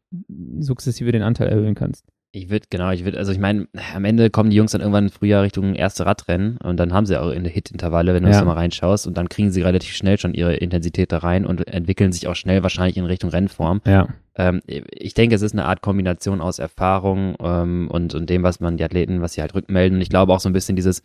sukzessive 0.61 1.13
den 1.13 1.23
Anteil 1.23 1.49
erhöhen 1.49 1.75
kannst. 1.75 2.07
Ich 2.35 2.51
würde, 2.51 2.67
genau, 2.69 2.91
ich 2.91 3.05
würde, 3.05 3.17
also 3.17 3.31
ich 3.31 3.39
meine, 3.39 3.69
am 3.95 4.05
Ende 4.05 4.29
kommen 4.29 4.51
die 4.51 4.57
Jungs 4.57 4.73
dann 4.73 4.81
irgendwann 4.81 5.05
im 5.05 5.11
Frühjahr 5.11 5.45
Richtung 5.45 5.77
erste 5.77 6.05
Radrennen 6.05 6.57
und 6.57 6.79
dann 6.79 6.93
haben 6.93 7.07
sie 7.07 7.17
auch 7.21 7.31
in 7.31 7.45
Hit-Intervalle, 7.45 8.13
wenn 8.13 8.25
du 8.25 8.29
Ja. 8.29 8.37
das 8.39 8.45
mal 8.45 8.55
reinschaust 8.55 9.07
und 9.07 9.17
dann 9.17 9.29
kriegen 9.29 9.53
sie 9.53 9.63
relativ 9.63 9.95
schnell 9.95 10.19
schon 10.19 10.35
ihre 10.35 10.57
Intensität 10.57 11.13
da 11.13 11.19
rein 11.19 11.47
und 11.47 11.69
entwickeln 11.69 12.11
sich 12.11 12.27
auch 12.27 12.35
schnell 12.35 12.65
wahrscheinlich 12.65 12.97
in 12.97 13.05
Richtung 13.05 13.31
Rennform. 13.31 13.83
Ja. 13.87 14.09
Ähm, 14.35 14.63
ich 14.67 15.15
denke, 15.15 15.37
es 15.37 15.43
ist 15.43 15.53
eine 15.53 15.65
Art 15.65 15.81
Kombination 15.81 16.41
aus 16.41 16.59
Erfahrung 16.59 17.37
ähm, 17.41 17.89
und, 17.89 18.17
und 18.17 18.29
dem, 18.29 18.43
was 18.43 18.59
man 18.59 18.77
die 18.79 18.85
Athleten, 18.85 19.21
was 19.23 19.35
sie 19.35 19.41
halt 19.41 19.55
rückmelden. 19.55 19.99
Und 19.99 20.03
ich 20.03 20.09
glaube 20.09 20.33
auch 20.33 20.41
so 20.41 20.49
ein 20.49 20.53
bisschen 20.53 20.75
dieses, 20.75 21.05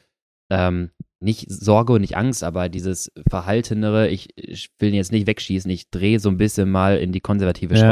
ähm, 0.49 0.89
nicht 1.19 1.45
Sorge 1.51 1.93
und 1.93 2.01
nicht 2.01 2.17
Angst, 2.17 2.43
aber 2.43 2.69
dieses 2.69 3.11
Verhaltenere, 3.29 4.07
ich, 4.07 4.29
ich 4.35 4.71
will 4.79 4.89
ihn 4.89 4.95
jetzt 4.95 5.11
nicht 5.11 5.27
wegschießen, 5.27 5.69
ich 5.69 5.91
drehe 5.91 6.19
so 6.19 6.29
ein 6.29 6.37
bisschen 6.37 6.71
mal 6.71 6.97
in 6.97 7.11
die 7.11 7.19
konservative 7.19 7.75
Ja. 7.75 7.91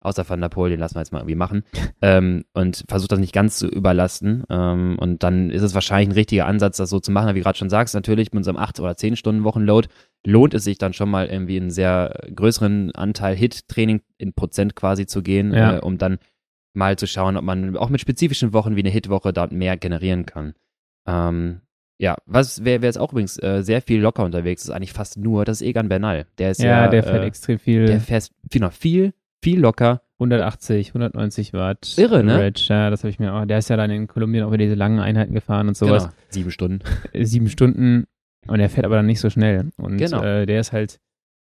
Außer 0.00 0.28
Van 0.28 0.40
der 0.40 0.48
Poel, 0.50 0.70
den 0.70 0.78
lassen 0.80 0.94
wir 0.94 1.00
jetzt 1.00 1.12
mal 1.12 1.18
irgendwie 1.20 1.34
machen. 1.34 1.62
ähm, 2.02 2.44
und 2.52 2.84
versucht 2.88 3.10
das 3.12 3.18
nicht 3.18 3.32
ganz 3.32 3.58
zu 3.58 3.66
überlasten. 3.66 4.44
Ähm, 4.50 4.96
und 5.00 5.22
dann 5.22 5.50
ist 5.50 5.62
es 5.62 5.74
wahrscheinlich 5.74 6.08
ein 6.10 6.12
richtiger 6.18 6.46
Ansatz, 6.46 6.76
das 6.76 6.90
so 6.90 7.00
zu 7.00 7.10
machen. 7.10 7.34
Wie 7.34 7.40
du 7.40 7.44
gerade 7.44 7.58
schon 7.58 7.70
sagst, 7.70 7.94
natürlich 7.94 8.28
mit 8.32 8.38
unserem 8.38 8.56
8 8.56 8.78
oder 8.80 8.96
10 8.96 9.16
Stunden 9.16 9.42
Wochenload 9.44 9.88
lohnt 10.24 10.54
es 10.54 10.64
sich 10.64 10.78
dann 10.78 10.92
schon 10.92 11.10
mal 11.10 11.26
irgendwie 11.26 11.56
einen 11.56 11.70
sehr 11.70 12.20
größeren 12.34 12.92
Anteil 12.94 13.34
Hit-Training 13.36 14.00
in 14.18 14.32
Prozent 14.34 14.76
quasi 14.76 15.06
zu 15.06 15.22
gehen, 15.22 15.52
Ja. 15.52 15.76
äh, 15.76 15.80
um 15.80 15.98
dann 15.98 16.18
mal 16.74 16.96
zu 16.96 17.06
schauen, 17.06 17.36
ob 17.36 17.44
man 17.44 17.76
auch 17.76 17.88
mit 17.88 18.00
spezifischen 18.00 18.52
Wochen 18.52 18.76
wie 18.76 18.80
eine 18.80 18.90
Hit-Woche 18.90 19.32
dort 19.32 19.50
mehr 19.52 19.76
generieren 19.76 20.26
kann. 20.26 20.54
Ähm, 21.06 21.60
ja, 21.98 22.16
was 22.26 22.64
wer, 22.64 22.82
wer 22.82 22.88
jetzt 22.88 22.98
auch 22.98 23.12
übrigens 23.12 23.42
äh, 23.42 23.62
sehr 23.62 23.80
viel 23.80 24.00
locker 24.00 24.24
unterwegs 24.24 24.64
ist, 24.64 24.70
eigentlich 24.70 24.92
fast 24.92 25.16
nur, 25.16 25.44
das 25.46 25.60
ist 25.62 25.66
Egan 25.66 25.88
Bernal. 25.88 26.26
Der 26.38 26.50
ist 26.50 26.60
ja, 26.60 26.82
Ja, 26.84 26.88
der 26.88 27.02
fährt 27.02 27.22
äh, 27.22 27.26
extrem 27.26 27.58
viel. 27.58 27.86
der 27.86 28.00
fährt 28.00 28.28
viel, 28.50 28.60
noch 28.60 28.72
viel, 28.72 29.14
viel 29.42 29.60
locker. 29.60 30.02
180, 30.18 30.88
190 30.88 31.52
Watt. 31.52 31.94
Irre, 31.98 32.24
ne? 32.24 32.50
Ja, 32.56 32.88
das 32.90 33.00
habe 33.02 33.10
ich 33.10 33.18
mir 33.18 33.34
auch. 33.34 33.44
Der 33.44 33.58
ist 33.58 33.68
ja 33.68 33.76
dann 33.76 33.90
in 33.90 34.06
Kolumbien 34.06 34.44
auch 34.44 34.48
wieder 34.52 34.64
diese 34.64 34.74
langen 34.74 34.98
Einheiten 34.98 35.34
gefahren 35.34 35.68
und 35.68 35.76
sowas. 35.76 36.04
Genau, 36.04 36.14
sieben 36.30 36.50
Stunden. 36.50 36.78
Äh, 37.12 37.24
Sieben 37.26 37.48
Stunden. 37.48 38.04
Und 38.48 38.58
der 38.58 38.70
fährt 38.70 38.86
aber 38.86 38.96
dann 38.96 39.06
nicht 39.06 39.20
so 39.20 39.28
schnell. 39.28 39.70
Und 39.76 39.98
Genau. 39.98 40.22
äh, 40.22 40.46
der 40.46 40.60
ist 40.60 40.72
halt, 40.72 41.00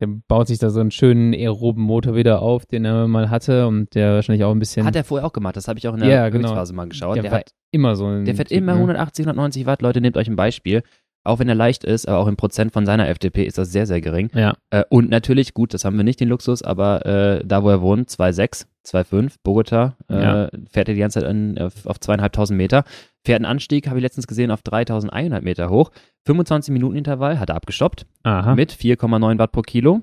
der 0.01 0.07
baut 0.29 0.47
sich 0.47 0.59
da 0.61 0.71
so 0.71 0.79
einen 0.79 0.93
schönen 0.93 1.33
aeroben 1.35 1.83
Motor 1.83 2.15
wieder 2.15 2.41
auf, 2.43 2.65
den 2.67 2.85
er 2.85 3.09
mal 3.09 3.31
hatte 3.31 3.67
und 3.67 3.95
der 3.97 4.15
wahrscheinlich 4.15 4.45
auch 4.45 4.53
ein 4.53 4.59
bisschen. 4.61 4.87
Hat 4.87 4.95
er 4.95 5.03
vorher 5.03 5.27
auch 5.27 5.33
gemacht, 5.33 5.57
das 5.57 5.67
habe 5.67 5.79
ich 5.81 5.89
auch 5.89 5.95
in 5.95 6.01
der 6.01 6.09
Ja, 6.09 6.29
genau. 6.29 6.55
Mal 6.73 6.89
geschaut. 6.89 7.17
der, 7.17 7.23
Der, 7.23 7.33
war 7.33 7.39
hat, 7.41 7.51
immer 7.73 7.97
so 7.97 8.07
ein 8.07 8.25
der 8.25 8.37
fährt 8.37 8.49
Typ, 8.49 8.59
immer 8.59 8.73
ne? 8.75 8.79
180, 8.79 9.25
190 9.27 9.67
Watt. 9.67 9.83
Leute, 9.83 10.01
nehmt 10.01 10.17
euch 10.17 10.29
ein 10.29 10.37
Beispiel. 10.37 10.83
Auch 11.25 11.39
wenn 11.39 11.49
er 11.49 11.55
leicht 11.55 11.85
ist, 11.85 12.09
aber 12.09 12.19
auch 12.19 12.27
im 12.27 12.37
Prozent 12.37 12.73
von 12.73 12.85
seiner 12.85 13.09
FDP 13.09 13.45
ist 13.45 13.57
das 13.59 13.71
sehr, 13.71 13.87
sehr 13.87 14.01
gering. 14.01 14.31
Ja, 14.35 14.55
Äh, 14.71 14.85
und 14.89 15.09
natürlich, 15.11 15.55
gut, 15.55 15.73
das 15.75 15.85
haben 15.85 15.97
wir 15.97 16.05
nicht 16.05 16.19
den 16.21 16.29
Luxus, 16.29 16.63
aber 16.63 17.07
äh, 17.07 17.45
da, 17.45 17.63
wo 17.63 17.71
er 17.71 17.81
wohnt, 17.81 18.09
2,6 18.11 18.67
2,5, 18.85 19.37
Bogota, 19.45 19.97
Ja. 20.11 20.47
äh, 20.47 20.51
fährt 20.69 20.89
er 20.89 20.95
die 20.95 21.01
ganze 21.01 21.21
Zeit 21.21 21.29
an, 21.29 21.57
auf, 21.59 21.87
auf 21.87 22.01
zweieinhalbtausend 22.01 22.57
Meter. 22.57 22.83
Fährt 23.25 23.37
einen 23.37 23.45
Anstieg, 23.45 23.87
habe 23.87 23.99
ich 23.99 24.03
letztens 24.03 24.27
gesehen, 24.27 24.51
auf 24.51 24.63
3100 24.63 25.45
Meter 25.45 25.71
hoch. 25.71 25.93
25 26.27 26.73
Minuten 26.73 26.97
Intervall, 26.97 27.39
hat 27.39 27.51
er 27.51 27.55
abgestoppt 27.55 28.07
Aha. 28.25 28.57
mit 28.57 28.73
4,9 28.73 29.39
Watt 29.39 29.53
pro 29.53 29.63
Kilo 29.63 30.01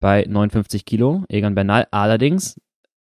bei 0.00 0.24
59 0.28 0.84
Kilo. 0.84 1.24
Egan 1.30 1.54
Bernal 1.54 1.86
allerdings 1.90 2.60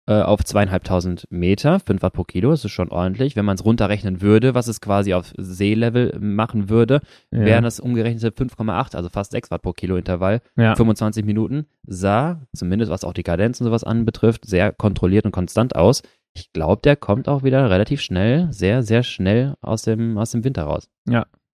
äh, 0.08 0.22
auf 0.22 0.44
zweieinhalbtausend 0.44 1.28
Meter, 1.30 1.80
5 1.80 2.02
Watt 2.02 2.14
pro 2.14 2.24
Kilo, 2.24 2.52
das 2.52 2.64
ist 2.64 2.72
schon 2.72 2.90
ordentlich. 2.90 3.36
Wenn 3.36 3.46
man 3.46 3.56
es 3.56 3.66
runterrechnen 3.66 4.22
würde, 4.22 4.54
was 4.54 4.68
es 4.68 4.82
quasi 4.82 5.14
auf 5.14 5.34
Seelevel 5.38 6.18
machen 6.20 6.70
würde, 6.70 7.02
ja. 7.32 7.40
wären 7.40 7.64
das 7.64 7.80
umgerechnete 7.80 8.30
5,8, 8.30 8.96
also 8.96 9.10
fast 9.10 9.32
6 9.32 9.52
Watt 9.52 9.64
pro 9.64 9.74
Kilo 9.74 9.98
Intervall. 9.98 10.42
ja. 10.58 10.76
25 10.76 11.26
Minuten 11.26 11.66
sah, 11.88 12.42
zumindest 12.54 12.92
was 12.92 13.04
auch 13.04 13.14
die 13.14 13.24
Kadenz 13.24 13.60
und 13.60 13.66
sowas 13.66 13.84
anbetrifft, 13.84 14.46
sehr 14.46 14.72
kontrolliert 14.72 15.26
und 15.26 15.32
konstant 15.32 15.76
aus. 15.76 16.04
Ich 16.34 16.52
glaube, 16.52 16.82
der 16.84 16.98
kommt 16.98 17.28
auch 17.28 17.44
wieder 17.44 17.70
relativ 17.70 18.02
schnell, 18.02 18.52
sehr, 18.52 18.84
sehr 18.84 19.04
schnell 19.04 19.56
aus 19.62 19.84
dem, 19.84 20.18
aus 20.18 20.32
dem 20.32 20.44
Winter 20.44 20.64
raus. 20.64 20.90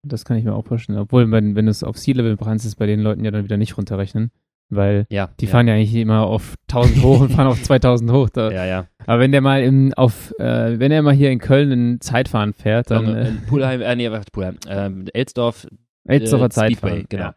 Das 0.03 0.25
kann 0.25 0.37
ich 0.37 0.43
mir 0.43 0.55
auch 0.55 0.65
vorstellen. 0.65 0.97
Obwohl, 0.97 1.29
wenn, 1.31 1.55
wenn 1.55 1.65
du 1.65 1.71
es 1.71 1.83
auf 1.83 1.97
Sea-Level 1.97 2.35
brennst, 2.35 2.65
ist 2.65 2.75
bei 2.75 2.87
den 2.87 3.01
Leuten 3.01 3.23
ja 3.23 3.31
dann 3.31 3.43
wieder 3.43 3.57
nicht 3.57 3.77
runterrechnen. 3.77 4.31
Weil 4.71 5.05
Ja. 5.09 5.29
die 5.39 5.45
ja. 5.45 5.51
fahren 5.51 5.67
ja 5.67 5.73
eigentlich 5.75 5.93
immer 5.95 6.25
auf 6.25 6.55
1000 6.69 7.03
hoch 7.03 7.19
und 7.21 7.31
fahren 7.33 7.47
auf 7.51 7.61
2000 7.61 8.11
hoch. 8.11 8.29
Da. 8.29 8.49
Ja, 8.51 8.65
ja. 8.65 8.87
Aber 9.05 9.19
wenn 9.19 9.31
der 9.31 9.41
mal 9.41 9.61
im, 9.61 9.93
auf, 9.93 10.33
äh, 10.39 10.79
wenn 10.79 10.91
er 10.91 11.01
mal 11.01 11.13
hier 11.13 11.29
in 11.29 11.39
Köln 11.39 11.71
in 11.71 12.01
Zeitfahren 12.01 12.53
fährt, 12.53 12.89
dann 12.89 13.07
äh, 13.13 13.29
äh, 13.29 13.31
Pulheim, 13.47 13.81
äh, 13.81 13.95
nee, 13.95 14.09
warte, 14.09 14.31
Pulheim, 14.31 14.57
ähm, 14.67 15.05
Elsdorf, 15.13 15.67
Elsdorfer 16.07 16.45
äh, 16.45 16.49
Zeitfahren. 16.49 16.93
Speedway, 16.99 17.05
genau. 17.09 17.23
Ja. 17.25 17.35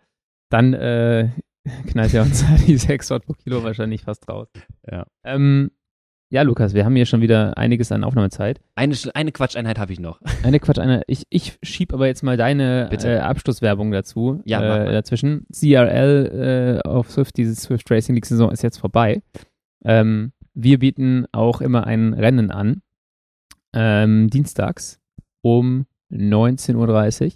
Dann 0.50 0.74
äh, 0.74 1.28
knallt 1.88 2.14
er 2.14 2.22
uns 2.22 2.44
die 2.66 2.76
6 2.76 3.10
Watt 3.10 3.26
pro 3.26 3.32
Kilo 3.32 3.62
wahrscheinlich 3.64 4.02
fast 4.02 4.28
raus. 4.28 4.48
Ja. 4.90 5.04
Ähm, 5.24 5.70
ja, 6.34 6.42
Lukas, 6.42 6.74
wir 6.74 6.84
haben 6.84 6.96
hier 6.96 7.06
schon 7.06 7.20
wieder 7.20 7.56
einiges 7.56 7.92
an 7.92 8.02
Aufnahmezeit. 8.02 8.60
Eine, 8.74 8.96
eine 9.14 9.30
Quatscheinheit 9.30 9.78
habe 9.78 9.92
ich 9.92 10.00
noch. 10.00 10.20
Eine 10.42 10.58
Quatsch, 10.58 10.80
eine, 10.80 11.02
ich, 11.06 11.22
ich 11.30 11.56
schieb 11.62 11.94
aber 11.94 12.08
jetzt 12.08 12.24
mal 12.24 12.36
deine 12.36 12.88
Bitte. 12.90 13.08
äh, 13.14 13.18
Abschlusswerbung 13.18 13.92
dazu 13.92 14.42
Ja, 14.44 14.84
äh, 14.84 14.92
dazwischen. 14.92 15.46
CRL 15.52 16.80
äh, 16.84 16.88
auf 16.88 17.08
Swift, 17.12 17.36
diese 17.36 17.54
Swift 17.54 17.88
Racing 17.88 18.16
League 18.16 18.26
Saison 18.26 18.50
ist 18.50 18.64
jetzt 18.64 18.78
vorbei. 18.78 19.22
Ähm, 19.84 20.32
wir 20.54 20.80
bieten 20.80 21.26
auch 21.30 21.60
immer 21.60 21.86
ein 21.86 22.14
Rennen 22.14 22.50
an. 22.50 22.82
Ähm, 23.72 24.28
dienstags 24.28 24.98
um 25.40 25.86
19.30 26.12 27.24
Uhr 27.26 27.32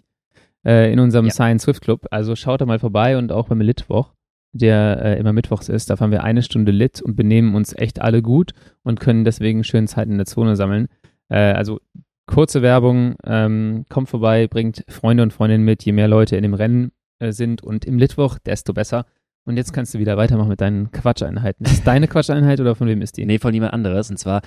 äh, 0.67 0.93
in 0.93 0.99
unserem 0.99 1.27
Ja. 1.27 1.31
Science 1.33 1.63
Swift 1.63 1.83
Club. 1.83 2.07
Also 2.11 2.35
schaut 2.35 2.61
da 2.61 2.67
mal 2.67 2.81
vorbei 2.81 3.17
und 3.17 3.31
auch 3.31 3.47
beim 3.47 3.61
Litwoch, 3.61 4.13
der 4.59 5.01
äh, 5.03 5.19
immer 5.19 5.33
mittwochs 5.33 5.69
ist. 5.69 5.91
Da 5.91 5.97
fahren 5.97 6.11
wir 6.11 6.25
eine 6.25 6.43
Stunde 6.43 6.73
Lit 6.73 7.01
und 7.01 7.17
benehmen 7.17 7.55
uns 7.55 7.75
echt 7.75 8.01
alle 8.01 8.23
gut 8.23 8.53
und 8.83 9.01
können 9.01 9.25
deswegen 9.25 9.65
schön 9.65 9.89
Zeit 9.89 10.09
in 10.09 10.19
der 10.19 10.27
Zone 10.27 10.57
sammeln. 10.57 10.89
Äh, 11.29 11.53
also 11.53 11.81
kurze 12.27 12.63
Werbung, 12.63 13.17
ähm, 13.25 13.87
kommt 13.89 14.09
vorbei, 14.09 14.47
bringt 14.47 14.85
Freunde 14.89 15.23
und 15.23 15.33
Freundinnen 15.33 15.65
mit. 15.65 15.85
Je 15.85 15.93
mehr 15.93 16.09
Leute 16.09 16.37
in 16.37 16.43
dem 16.43 16.55
Rennen 16.55 16.93
äh, 17.19 17.33
sind 17.33 17.63
und 17.63 17.85
im 17.85 17.99
Litwoch, 17.99 18.39
desto 18.39 18.73
besser. 18.73 19.07
Und 19.45 19.57
jetzt 19.57 19.73
kannst 19.73 19.95
du 19.95 19.99
wieder 19.99 20.17
weitermachen 20.19 20.51
mit 20.51 20.61
deinen 20.61 20.91
Quatscheinheiten. 20.91 21.65
Ist 21.65 21.87
deine 21.87 22.07
Quatscheinheit 22.07 22.61
oder 22.61 22.75
von 22.75 22.87
wem 22.87 23.01
ist 23.01 23.17
die? 23.17 23.25
Nee, 23.25 23.39
von 23.39 23.55
jemand 23.55 23.73
anderes. 23.73 24.11
Und 24.11 24.19
zwar, 24.19 24.43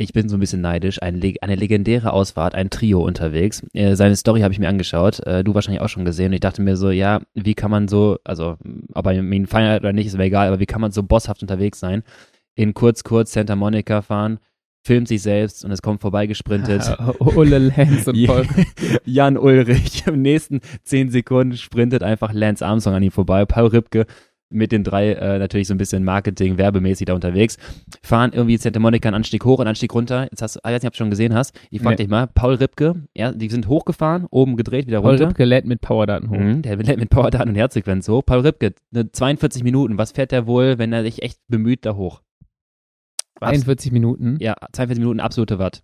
ich 0.00 0.14
bin 0.14 0.30
so 0.30 0.36
ein 0.36 0.40
bisschen 0.40 0.62
neidisch. 0.62 1.02
Ein, 1.02 1.20
eine 1.42 1.54
legendäre 1.56 2.14
Ausfahrt, 2.14 2.54
ein 2.54 2.70
Trio 2.70 3.04
unterwegs. 3.04 3.62
Äh, 3.74 3.96
seine 3.96 4.16
Story 4.16 4.40
habe 4.40 4.52
ich 4.52 4.58
mir 4.58 4.68
angeschaut. 4.68 5.20
Äh, 5.26 5.44
du 5.44 5.54
wahrscheinlich 5.54 5.82
auch 5.82 5.90
schon 5.90 6.06
gesehen. 6.06 6.28
Und 6.28 6.32
ich 6.34 6.40
dachte 6.40 6.62
mir 6.62 6.78
so, 6.78 6.90
ja, 6.90 7.20
wie 7.34 7.54
kann 7.54 7.70
man 7.70 7.86
so, 7.86 8.18
also, 8.24 8.56
ob 8.94 9.06
er 9.06 9.12
ihn 9.12 9.46
feiert 9.46 9.82
oder 9.82 9.92
nicht, 9.92 10.06
ist 10.06 10.16
mir 10.16 10.24
egal, 10.24 10.48
aber 10.48 10.58
wie 10.58 10.66
kann 10.66 10.80
man 10.80 10.90
so 10.90 11.02
bosshaft 11.02 11.42
unterwegs 11.42 11.80
sein? 11.80 12.02
In 12.54 12.72
kurz, 12.72 13.04
kurz 13.04 13.32
Santa 13.32 13.56
Monica 13.56 14.00
fahren, 14.00 14.38
filmt 14.82 15.06
sich 15.06 15.20
selbst 15.20 15.66
und 15.66 15.70
es 15.70 15.82
kommt 15.82 16.00
vorbeigesprintet. 16.00 16.96
Ulle 17.18 17.58
Lenz 17.76 18.06
und 18.06 18.24
Paul. 18.26 18.46
Jan 19.04 19.36
Ulrich 19.36 20.06
im 20.06 20.22
nächsten 20.22 20.60
10 20.84 21.10
Sekunden 21.10 21.58
sprintet 21.58 22.02
einfach 22.02 22.32
Lance 22.32 22.64
Armstrong 22.64 22.94
an 22.94 23.02
ihm 23.02 23.10
vorbei. 23.10 23.44
Paul 23.44 23.66
Ripke 23.66 24.06
mit 24.50 24.72
den 24.72 24.84
drei 24.84 25.12
äh, 25.12 25.38
natürlich 25.38 25.68
so 25.68 25.74
ein 25.74 25.78
bisschen 25.78 26.04
Marketing, 26.04 26.58
werbemäßig 26.58 27.06
da 27.06 27.14
unterwegs. 27.14 27.56
Fahren 28.02 28.32
irgendwie 28.32 28.56
Santa 28.56 28.80
Monica 28.80 29.08
einen 29.08 29.14
Anstieg 29.16 29.44
hoch, 29.44 29.60
einen 29.60 29.68
Anstieg 29.68 29.94
runter. 29.94 30.24
Jetzt 30.30 30.42
hast 30.42 30.56
du, 30.56 30.60
ich 30.60 30.64
weiß 30.64 30.82
nicht, 30.82 30.88
ob 30.88 30.92
du 30.94 30.98
schon 30.98 31.10
gesehen 31.10 31.34
hast. 31.34 31.58
Ich 31.70 31.80
frag 31.80 31.90
Nee. 31.92 31.96
dich 31.96 32.08
mal, 32.08 32.26
Paul 32.26 32.54
Ripke, 32.54 32.94
ja, 33.16 33.32
die 33.32 33.48
sind 33.48 33.68
hochgefahren, 33.68 34.26
oben 34.30 34.56
gedreht, 34.56 34.86
wieder 34.86 35.00
Paul 35.02 35.10
runter. 35.12 35.28
Ripke 35.28 35.44
lädt 35.44 35.66
mit 35.66 35.80
Powerdaten 35.80 36.28
hoch. 36.30 36.36
Mhm, 36.38 36.62
der 36.62 36.76
lädt 36.76 36.98
mit 36.98 37.10
Powerdaten 37.10 37.48
und 37.50 37.54
Herzsequenz 37.54 38.08
hoch. 38.08 38.22
Paul 38.26 38.40
Ripke, 38.40 38.74
ne, 38.90 39.10
42 39.12 39.62
Minuten. 39.64 39.98
Was 39.98 40.12
fährt 40.12 40.32
der 40.32 40.46
wohl, 40.46 40.78
wenn 40.78 40.92
er 40.92 41.02
sich 41.02 41.22
echt 41.22 41.38
bemüht, 41.48 41.86
da 41.86 41.94
hoch? 41.94 42.20
Abs 43.40 43.52
41 43.52 43.92
Minuten. 43.92 44.36
ja, 44.40 44.54
42 44.72 44.98
Minuten 44.98 45.20
absolute 45.20 45.58
Watt. 45.58 45.82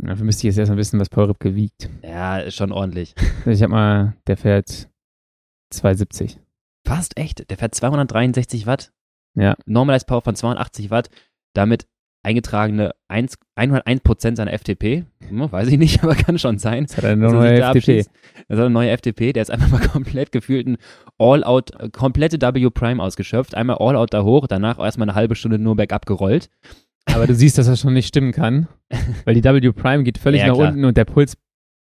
Dafür 0.00 0.24
müsste 0.24 0.40
ich 0.40 0.44
jetzt 0.52 0.58
erstmal 0.58 0.78
wissen, 0.78 0.98
was 1.00 1.08
Paul 1.08 1.24
Ripke 1.26 1.54
wiegt. 1.54 1.88
Ja, 2.02 2.38
ist 2.38 2.54
schon 2.56 2.72
ordentlich. 2.72 3.14
Ich 3.46 3.62
hab 3.62 3.70
mal, 3.70 4.14
der 4.26 4.36
fährt 4.36 4.88
270. 5.70 6.38
Fast 6.88 7.18
echt. 7.18 7.50
Der 7.50 7.56
fährt 7.58 7.74
263 7.74 8.66
Watt. 8.66 8.92
Ja. 9.34 9.54
Normalized 9.66 10.06
Power 10.06 10.22
von 10.22 10.34
82 10.34 10.90
Watt. 10.90 11.10
Damit 11.54 11.86
eingetragene 12.24 12.92
1, 13.08 13.38
101% 13.58 14.36
seiner 14.36 14.52
FTP. 14.58 15.04
Hm, 15.28 15.52
weiß 15.52 15.68
ich 15.68 15.78
nicht, 15.78 16.02
aber 16.02 16.14
kann 16.14 16.38
schon 16.38 16.58
sein. 16.58 16.82
Jetzt 16.84 16.96
hat 16.96 17.04
eine 17.04 17.30
neue 17.30 17.52
FDP. 17.60 17.62
abschießt. 17.78 18.10
Das 18.48 18.58
ist 18.58 18.64
eine 18.64 18.70
neue 18.70 18.96
FTP. 18.96 19.32
Der 19.32 19.42
ist 19.42 19.50
einfach 19.50 19.68
mal 19.70 19.80
komplett 19.92 20.32
gefühlt 20.32 20.66
ein 20.66 20.76
All-Out, 21.18 21.92
komplette 21.92 22.40
W-Prime 22.40 23.02
ausgeschöpft. 23.02 23.54
Einmal 23.54 23.76
All-Out 23.78 24.12
da 24.14 24.22
hoch, 24.24 24.46
danach 24.46 24.78
erstmal 24.78 25.08
eine 25.08 25.14
halbe 25.14 25.36
Stunde 25.36 25.58
nur 25.58 25.76
bergab 25.76 26.06
gerollt. 26.06 26.48
Aber 27.06 27.26
du 27.26 27.34
siehst, 27.34 27.56
dass 27.56 27.66
das 27.66 27.80
schon 27.80 27.94
nicht 27.94 28.08
stimmen 28.08 28.32
kann, 28.32 28.68
weil 29.24 29.34
die 29.34 29.44
W 29.44 29.72
Prime 29.72 30.02
geht 30.04 30.18
völlig 30.18 30.40
Ja, 30.40 30.48
nach 30.48 30.54
klar. 30.56 30.68
unten 30.70 30.84
und 30.84 30.96
der 30.96 31.04
Puls 31.06 31.36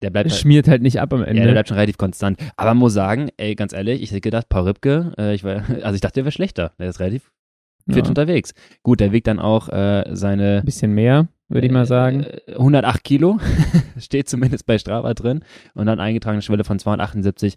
Der 0.03 0.11
bleibt, 0.11 0.31
halt, 0.31 0.41
schmiert 0.41 0.69
halt 0.69 0.83
nicht 0.83 1.01
ab 1.01 1.13
am 1.13 1.21
ja, 1.21 1.27
Ende. 1.27 1.43
der 1.43 1.53
bleibt 1.53 1.69
schon 1.69 1.77
relativ 1.77 1.99
konstant. 1.99 2.39
Aber 2.57 2.75
muss 2.75 2.95
sagen, 2.95 3.29
ey, 3.37 3.55
ganz 3.55 3.73
ehrlich, 3.73 4.03
ich 4.03 4.11
hätte 4.11 4.21
gedacht, 4.21 4.49
Paul 4.49 4.65
Ripke, 4.65 5.13
äh, 5.19 5.35
ich 5.35 5.45
war, 5.45 5.63
also 5.83 5.95
ich 5.95 6.01
dachte, 6.01 6.15
der 6.15 6.25
wäre 6.25 6.33
schlechter. 6.33 6.73
Der 6.79 6.89
ist 6.89 7.01
relativ 7.01 7.31
fit 7.89 8.05
ja. 8.05 8.09
unterwegs. 8.09 8.55
Gut, 8.83 9.01
der 9.01 9.13
wiegt 9.13 9.27
dann 9.27 9.39
auch 9.39 9.69
äh, 9.69 10.05
seine 10.13 10.59
Ein 10.59 10.65
bisschen 10.65 10.93
mehr, 10.93 11.29
würde 11.49 11.67
ich 11.67 11.73
mal 11.73 11.87
sagen. 11.87 12.25
Äh, 12.25 12.53
108 12.53 13.05
Kilo, 13.05 13.39
steht 13.99 14.29
zumindest 14.29 14.67
bei 14.67 14.79
Strava 14.79 15.15
drin 15.15 15.41
und 15.75 15.87
dann 15.87 16.01
eingetragene 16.01 16.43
Schwelle 16.43 16.65
von 16.65 16.79
278 16.79 17.57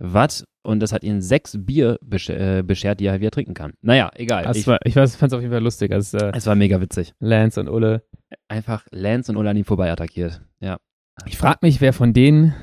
Watt 0.00 0.44
und 0.62 0.80
das 0.80 0.92
hat 0.92 1.02
ihn 1.02 1.20
sechs 1.20 1.56
Bier 1.58 1.98
äh, 2.28 2.62
beschert, 2.62 3.00
die 3.00 3.06
er 3.06 3.20
wieder 3.20 3.30
trinken 3.30 3.54
kann. 3.54 3.72
Naja, 3.80 4.10
egal. 4.14 4.44
Das 4.44 4.56
Ich, 4.56 4.66
war, 4.66 4.78
ich 4.84 4.94
fand 4.94 5.08
es 5.08 5.32
auf 5.32 5.40
jeden 5.40 5.52
Fall 5.52 5.62
lustig, 5.62 5.92
als 5.92 6.14
äh, 6.14 6.30
es 6.34 6.46
war 6.46 6.54
mega 6.54 6.80
witzig. 6.80 7.14
Lance 7.18 7.58
und 7.58 7.68
Ulle. 7.68 8.04
Einfach 8.48 8.86
Lance 8.90 9.32
und 9.32 9.38
Ulla 9.38 9.50
an 9.50 9.56
ihm 9.56 9.64
vorbei 9.64 9.90
attackiert. 9.90 10.40
Ja. 10.60 10.78
Ich 11.26 11.36
frage 11.36 11.58
mich, 11.62 11.80
wer 11.80 11.92
von 11.92 12.12
den 12.12 12.54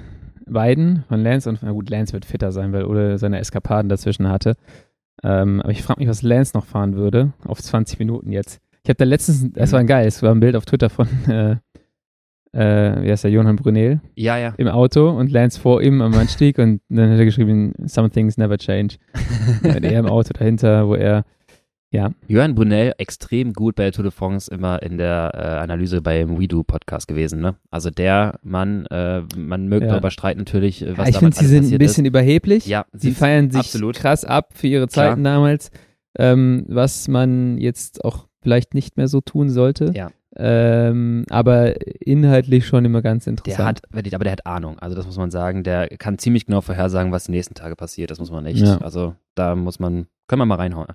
beiden, 0.48 1.04
von 1.08 1.22
Lance 1.22 1.50
und, 1.50 1.60
na 1.62 1.72
gut, 1.72 1.90
Lance 1.90 2.14
wird 2.14 2.26
fitter 2.26 2.52
sein, 2.52 2.74
weil 2.74 2.86
Ulle 2.86 3.18
seine 3.18 3.40
Eskapaden 3.40 3.90
dazwischen 3.90 4.30
hatte. 4.30 4.56
Ähm, 5.24 5.62
aber 5.62 5.72
ich 5.72 5.82
frage 5.82 6.00
mich, 6.00 6.10
was 6.10 6.22
Lance 6.22 6.52
noch 6.56 6.66
fahren 6.66 6.96
würde 6.96 7.34
auf 7.46 7.62
20 7.62 8.00
Minuten 8.00 8.32
jetzt. 8.32 8.60
Ich 8.84 8.90
habe 8.90 8.98
da 8.98 9.06
letztens, 9.06 9.52
das 9.54 9.72
war 9.72 9.84
geil, 9.84 10.08
es 10.08 10.22
war 10.22 10.32
ein 10.32 10.40
Bild 10.40 10.56
auf 10.56 10.66
Twitter 10.66 10.90
von, 10.90 11.08
äh, 11.28 11.56
äh, 12.52 13.04
wie 13.04 13.12
heißt 13.12 13.24
der, 13.24 13.32
Johann 13.32 13.56
Brunel 13.56 14.02
Ja, 14.16 14.38
ja. 14.38 14.54
im 14.58 14.68
Auto 14.68 15.10
und 15.10 15.32
Lance 15.32 15.60
vor 15.60 15.82
ihm 15.82 16.02
am 16.02 16.14
Anstieg 16.14 16.60
und 16.60 16.82
dann 16.90 17.12
hat 17.12 17.20
er 17.20 17.26
geschrieben, 17.26 17.74
some 17.86 18.10
things 18.10 18.38
never 18.38 18.58
change. 18.58 18.98
und 19.64 19.84
er 19.84 20.00
im 20.00 20.06
Auto 20.06 20.32
dahinter, 20.34 20.88
wo 20.88 20.96
er, 20.96 21.24
ja, 21.96 22.12
Johann 22.28 22.54
Brunel 22.56 22.94
extrem 22.98 23.54
gut 23.54 23.76
bei 23.76 23.84
der 23.84 23.92
Tour 23.92 24.04
de 24.04 24.12
France 24.12 24.52
immer 24.54 24.82
in 24.84 24.98
der 24.98 25.32
äh, 25.34 25.38
Analyse 25.64 26.02
beim 26.02 26.40
WeDo-Podcast 26.40 27.08
gewesen. 27.08 27.42
Ne? 27.42 27.56
Also 27.72 27.90
der 27.90 28.40
Mann, 28.44 28.86
äh, 28.88 29.22
man 29.38 29.68
möge 29.68 29.86
Ja. 29.86 29.92
darüber 29.94 30.12
streiten 30.12 30.40
natürlich, 30.40 30.82
äh, 30.86 30.98
was 30.98 31.10
ich 31.10 31.18
finde, 31.18 31.36
sie 31.36 31.48
sind 31.48 31.72
ein 31.72 31.78
bisschen 31.78 32.06
überheblich. 32.06 32.58
ist. 32.66 32.68
Ja, 32.68 32.86
Sie 32.94 33.12
feiern 33.12 33.50
sich 33.52 33.60
absolut. 33.60 33.96
krass 33.96 34.24
ab 34.26 34.50
für 34.54 34.68
ihre 34.68 34.88
Zeiten 34.88 35.24
damals, 35.24 35.72
ähm, 36.18 36.66
was 36.68 37.08
man 37.08 37.58
jetzt 37.58 38.04
auch 38.06 38.28
vielleicht 38.42 38.74
nicht 38.74 38.98
mehr 38.98 39.08
so 39.08 39.22
tun 39.22 39.50
sollte. 39.50 39.92
Ja. 39.96 40.10
Ähm, 40.38 41.24
aber 41.30 41.76
inhaltlich 42.06 42.68
schon 42.68 42.84
immer 42.84 43.02
ganz 43.02 43.24
Der 43.24 43.32
interessant. 43.32 43.68
hat, 43.68 43.82
wirklich, 43.92 44.16
aber 44.16 44.26
der 44.26 44.34
hat 44.34 44.46
Ahnung. 44.46 44.78
Also 44.80 44.96
das 44.96 45.06
muss 45.06 45.18
man 45.18 45.32
sagen. 45.32 45.64
Der 45.64 45.88
kann 45.88 46.18
ziemlich 46.18 46.46
genau 46.46 46.60
vorhersagen, 46.62 47.12
was 47.14 47.24
die 47.26 47.32
nächsten 47.32 47.54
Tage 47.54 47.76
passiert. 47.78 48.12
Das 48.12 48.20
muss 48.20 48.32
man 48.32 48.46
echt. 48.46 48.60
Ja. 48.60 48.78
Also 48.80 49.16
da 49.36 49.56
muss 49.56 49.80
man, 49.80 50.08
können 50.28 50.42
wir 50.42 50.46
mal 50.46 50.56
reinhauen. 50.56 50.88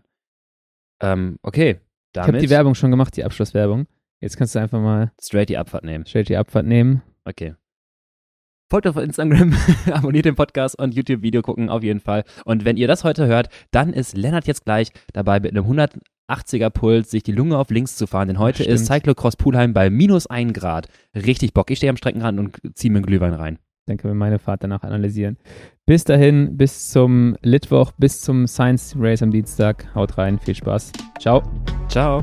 Ähm, 1.01 1.39
okay, 1.43 1.81
ich 2.13 2.19
habe 2.19 2.33
damit 2.33 2.43
die 2.43 2.51
Werbung 2.51 2.75
schon 2.75 2.91
gemacht, 2.91 3.17
die 3.17 3.25
Abschlusswerbung. 3.25 3.87
Jetzt 4.21 4.37
kannst 4.37 4.55
du 4.55 4.59
einfach 4.59 4.81
mal 4.81 5.13
straight 5.21 5.49
die 5.49 5.57
Abfahrt 5.57 5.85
nehmen. 5.85 6.05
straight 6.07 6.29
die 6.29 6.37
Abfahrt 6.37 6.67
nehmen. 6.67 7.03
Okay. 7.25 7.55
Folgt 8.71 8.87
auf 8.87 8.97
Instagram, 8.97 9.55
abonniert 9.93 10.27
den 10.27 10.37
Podcast 10.37 10.79
und 10.79 10.95
YouTube-Video 10.95 11.43
gucken 11.43 11.71
auf 11.71 11.83
jeden 11.83 12.01
Fall. 12.01 12.25
Und 12.45 12.65
wenn 12.65 12.77
ihr 12.77 12.87
das 12.87 13.03
heute 13.03 13.27
hört, 13.27 13.49
dann 13.73 13.93
ist 13.93 14.17
Lennart 14.17 14.47
jetzt 14.47 14.65
gleich 14.65 14.93
dabei 15.13 15.41
mit 15.41 15.57
einem 15.57 15.65
180er 15.65 16.71
Puls 16.71 17.11
sich 17.11 17.25
die 17.25 17.33
Lunge 17.33 17.59
auf 17.59 17.71
links 17.71 17.97
zu 17.97 18.07
fahren. 18.07 18.29
Denn 18.29 18.39
heute 18.39 18.63
Stimmt. 18.63 18.75
ist 18.75 18.87
Cyclocross 18.87 19.37
Pulheim 19.37 19.73
bei 19.73 19.91
minus 19.91 20.29
1 20.29 20.53
Grad. 20.53 20.89
Richtig 21.17 21.53
Bock. 21.53 21.71
Ich 21.71 21.79
stehe 21.79 21.91
am 21.91 21.97
Streckenrand 21.97 22.39
und 22.39 22.59
ziehe 22.75 22.93
mir 22.93 22.99
einen 22.99 23.07
Glühwein 23.07 23.35
rein. 23.35 23.59
Dann 23.91 23.99
können 23.99 24.15
wir 24.15 24.19
meine 24.19 24.39
Fahrt 24.39 24.63
danach 24.63 24.83
analysieren. 24.85 25.37
Bis 25.85 26.05
dahin, 26.05 26.57
bis 26.57 26.91
zum 26.91 27.37
Litwoch, 27.43 27.93
bis 27.99 28.21
zum 28.21 28.47
Science 28.47 28.95
Race 28.97 29.23
am 29.23 29.33
Dienstag. 29.33 29.93
Haut 29.95 30.17
rein, 30.17 30.39
viel 30.39 30.55
Spaß. 30.55 30.93
Ciao. 31.19 31.43
Ciao. 31.89 32.23